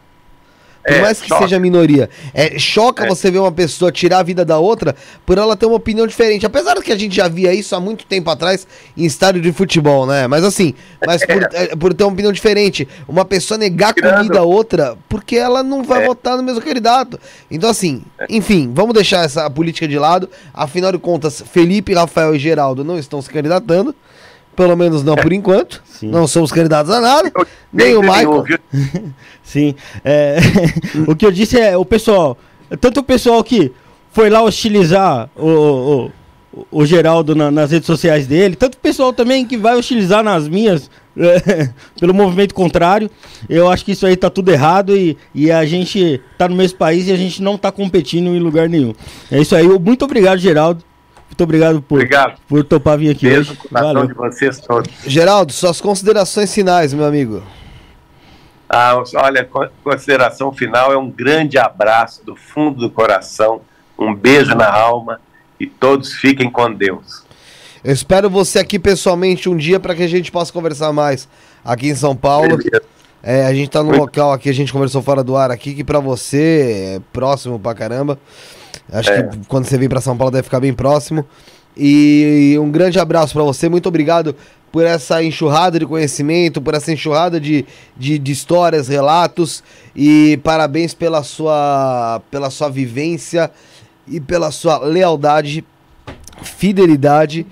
[0.89, 1.43] Por É, mais que choca.
[1.43, 2.09] seja minoria.
[2.33, 3.07] É, choca É.
[3.07, 4.95] você ver uma pessoa tirar a vida da outra
[5.25, 6.45] por ela ter uma opinião diferente.
[6.45, 9.51] Apesar de que a gente já via isso há muito tempo atrás em estádio de
[9.51, 10.27] futebol, né?
[10.27, 10.73] Mas assim,
[11.05, 12.87] mas por, é, por ter uma opinião diferente.
[13.07, 16.05] Uma pessoa negar Tirando- comida a outra porque ela não vai É.
[16.07, 17.19] votar no mesmo candidato.
[17.51, 20.29] Então, assim, enfim, vamos deixar essa política de lado.
[20.53, 23.93] Afinal de contas, Felipe, Rafael e Geraldo não estão se candidatando.
[24.59, 25.81] Pelo menos não por enquanto.
[25.85, 26.09] Sim.
[26.09, 27.31] Não somos candidatos a nada.
[27.71, 28.43] Nem o Michael.
[29.41, 29.73] Sim.
[30.03, 30.37] É,
[31.07, 32.37] o que eu disse é o pessoal.
[32.81, 33.71] Tanto o pessoal que
[34.11, 36.11] foi lá hostilizar o,
[36.53, 40.21] o, o Geraldo na- nas redes sociais dele, tanto o pessoal também que vai hostilizar
[40.23, 43.09] nas minhas é, pelo movimento contrário.
[43.47, 46.77] Eu acho que isso aí tá tudo errado e, e a gente tá no mesmo
[46.77, 48.93] país e a gente não tá competindo em lugar nenhum.
[49.31, 49.67] É isso aí.
[49.67, 50.83] Muito obrigado, Geraldo.
[51.39, 52.37] Muito obrigado por, Obrigado.
[52.49, 53.59] por topar vir aqui Beijo hoje.
[53.71, 54.07] Valeu.
[54.07, 54.91] de vocês todos.
[55.07, 57.41] Geraldo, suas considerações finais, meu amigo.
[58.67, 63.61] Ah, olha, co- consideração final é um grande abraço do fundo do coração,
[63.97, 65.21] um beijo na alma
[65.57, 67.23] e todos fiquem com Deus.
[67.85, 71.25] Eu espero você aqui pessoalmente um dia para que a gente possa conversar mais
[71.63, 72.57] aqui em São Paulo.
[72.57, 72.81] Beleza.
[73.23, 74.01] É, a gente tá num Muito.
[74.01, 77.73] local aqui, a gente conversou fora do ar aqui, que pra você é próximo pra
[77.73, 78.19] caramba.
[78.91, 79.23] Acho É.
[79.23, 81.25] que quando você vir pra São Paulo deve ficar bem próximo.
[81.77, 84.35] E um grande abraço pra você, muito obrigado
[84.71, 89.63] por essa enxurrada de conhecimento, por essa enxurrada de, de, de histórias, relatos.
[89.95, 93.49] E parabéns pela sua, pela sua vivência
[94.07, 95.63] e pela sua lealdade,
[96.43, 97.45] fidelidade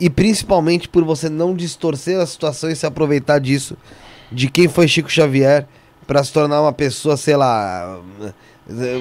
[0.00, 3.76] e principalmente por você não distorcer a situação e se aproveitar disso,
[4.30, 5.66] de quem foi Chico Xavier,
[6.06, 7.98] para se tornar uma pessoa, sei lá,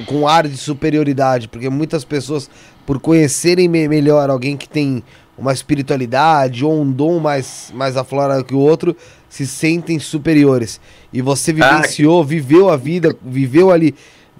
[0.05, 2.49] com ar de superioridade, porque muitas pessoas,
[2.85, 5.03] por conhecerem me- melhor alguém que tem
[5.37, 8.95] uma espiritualidade ou um dom mais, mais aflorado que o outro,
[9.29, 10.79] se sentem superiores.
[11.13, 13.93] E você vivenciou, viveu a vida, viveu ali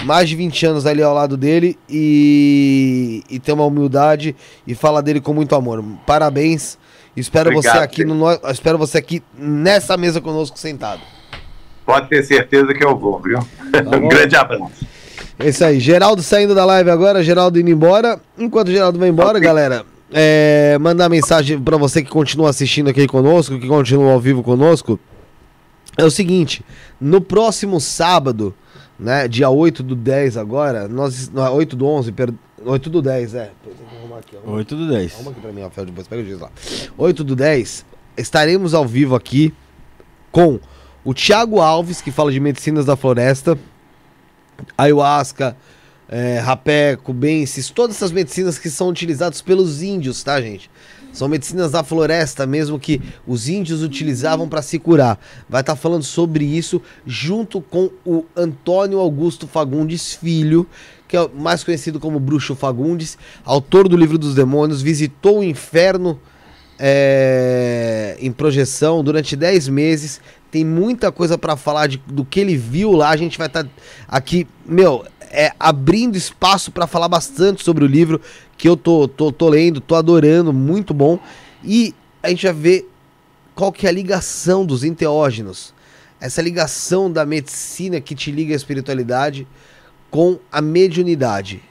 [0.04, 5.02] mais de 20 anos ali ao lado dele e, e tem uma humildade e fala
[5.02, 5.84] dele com muito amor.
[6.06, 6.78] Parabéns.
[7.16, 11.02] Espero Obrigado, você aqui no espero você aqui nessa mesa conosco sentado.
[11.84, 13.40] Pode ter certeza que eu vou, viu?
[13.86, 14.06] bom.
[14.06, 14.86] um grande abraço.
[15.40, 15.80] É isso aí.
[15.80, 18.20] Geraldo saindo da live agora, Geraldo indo embora.
[18.38, 23.08] Enquanto o Geraldo vai embora, galera, é, mandar mensagem pra você que continua assistindo aqui
[23.08, 25.00] conosco, que continua ao vivo conosco.
[25.98, 26.64] É o seguinte,
[27.02, 28.54] no próximo sábado,
[29.00, 33.36] né, dia 8 do 10 agora, nós, não, 8 do 11, per, 8 do 10,
[33.36, 33.52] é.
[34.18, 35.14] Aqui, arruma 8 do 10.
[35.16, 36.50] Arruma aqui pra mim, Rafael, depois pega o giz lá.
[36.98, 37.86] 8 do 10,
[38.18, 39.54] estaremos ao vivo aqui
[40.32, 40.60] com
[41.04, 43.58] o Thiago Alves, que fala de medicinas da floresta,
[44.77, 45.56] ayahuasca,
[46.10, 50.69] é, rapeco, benses, todas essas medicinas que são utilizadas pelos índios, tá, gente?
[51.11, 55.19] São medicinas da floresta mesmo que os índios utilizavam para se curar.
[55.50, 60.68] Vai estar falando sobre isso junto com o Antônio Augusto Fagundes Filho,
[61.08, 66.19] que é mais conhecido como Bruxo Fagundes, autor do livro dos demônios, visitou o inferno
[66.80, 70.22] é, em projeção durante 10 meses.
[70.50, 73.10] Tem muita coisa para falar de- do que ele viu lá.
[73.10, 73.68] A gente vai estar
[74.08, 78.22] aqui, meu, é, abrindo espaço para falar bastante sobre o livro
[78.58, 81.20] que eu tô, tô, tô lendo, tô adorando, muito bom.
[81.64, 82.90] E a gente vai ver
[83.54, 85.74] qual que é a ligação dos enteógenos.
[86.20, 89.48] Essa ligação da medicina que te liga à espiritualidade
[90.10, 91.62] com a mediunidade.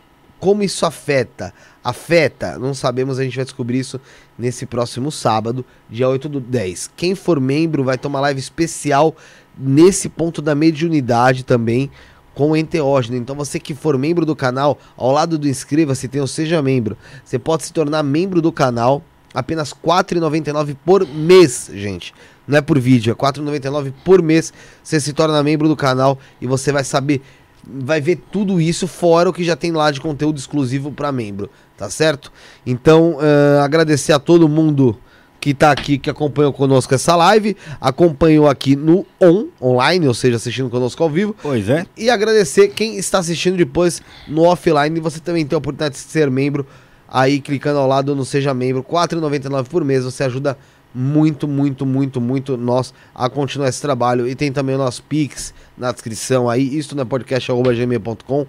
[0.46, 1.52] Como isso afeta?
[1.82, 2.56] Afeta?
[2.56, 4.00] Não sabemos, a gente vai descobrir isso
[4.38, 6.92] nesse próximo sábado, dia 8 do 10.
[6.96, 9.16] Quem for membro vai ter uma live especial
[9.58, 11.90] nesse ponto da mediunidade também
[12.32, 13.16] com o enteógeno.
[13.16, 16.96] Então você que for membro do canal, ao lado do inscreva-se tem o seja membro.
[17.24, 19.02] Você pode se tornar membro do canal
[19.34, 22.14] apenas R$ 4,99 por mês, gente.
[22.46, 24.52] Não é por vídeo, é R$ 4,99 por mês.
[24.80, 27.20] Você se torna membro do canal e você vai saber,
[27.66, 31.50] vai ver tudo isso fora o que já tem lá de conteúdo exclusivo para membro,
[31.76, 32.32] tá certo?
[32.64, 34.96] Então, ah, agradecer a todo mundo
[35.40, 40.36] que tá aqui, que acompanhou conosco essa live, acompanhou aqui no on, online, ou seja,
[40.36, 41.86] assistindo conosco ao vivo, Pois é.
[41.96, 44.96] e agradecer quem está assistindo depois no offline.
[44.98, 46.66] E você também tem a oportunidade de ser membro
[47.08, 48.84] aí clicando ao lado no Seja Membro.
[48.88, 50.04] R$ 4,99 por mês.
[50.04, 50.58] Você ajuda
[50.94, 54.26] muito, muito, muito, muito nós a continuar esse trabalho.
[54.26, 56.76] E tem também o nosso Pix na descrição aí.
[56.76, 58.46] Isso não é podcast.gmail.com.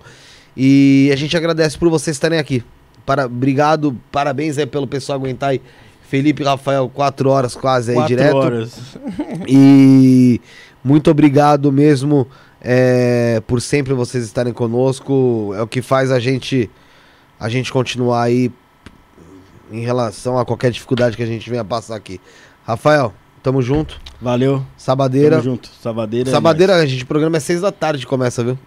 [0.56, 2.64] E a gente agradece por vocês estarem aqui.
[3.06, 5.62] Para, obrigado, parabéns aí pelo pessoal aguentar aí.
[6.10, 8.36] Felipe e Rafael, quatro horas quase aí Quatro direto.
[8.36, 8.98] horas.
[9.48, 10.40] E
[10.84, 12.28] muito obrigado mesmo
[12.62, 15.54] é, por sempre vocês estarem conosco.
[15.56, 16.70] É o que faz a gente
[17.40, 18.52] a gente continuar aí
[19.72, 22.20] em relação a qualquer dificuldade que a gente venha passar aqui.
[22.66, 23.14] Rafael,
[23.44, 24.00] tamo junto.
[24.22, 24.66] Valeu.
[24.78, 25.32] Sabadeira.
[25.38, 25.70] Tamo junto.
[25.82, 26.30] Sabadeira.
[26.30, 28.58] é Sabadeira, a gente, o programa é seis da tarde começa, viu?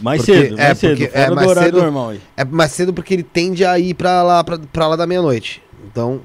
[0.00, 0.98] Mais porque- cedo, mais é, cedo.
[0.98, 2.20] porque- é, mais cedo- normal aí.
[2.36, 5.62] É mais cedo porque ele tende a ir pra lá, pra, pra lá da meia-noite.
[5.90, 6.20] Então,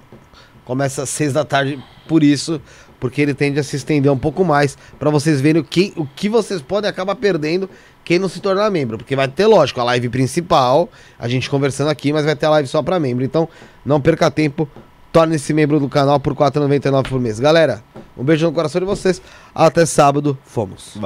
[0.66, 2.60] começa às seis da tarde por isso,
[3.02, 6.06] porque ele tende a se estender um pouco mais, pra vocês verem o que, o
[6.06, 7.68] que vocês podem acabar perdendo
[8.06, 9.00] quem não se tornar membro.
[9.00, 12.52] Porque vai ter, lógico, a live principal, a gente conversando aqui, mas vai ter a
[12.52, 13.26] live só pra membro.
[13.26, 13.50] Então,
[13.84, 14.70] não perca tempo,
[15.12, 17.40] torne-se membro do canal por R$ 4,99 por mês.
[17.40, 17.84] Galera,
[18.16, 19.20] um beijo no coração de vocês.
[19.54, 21.00] Até sábado, fomos.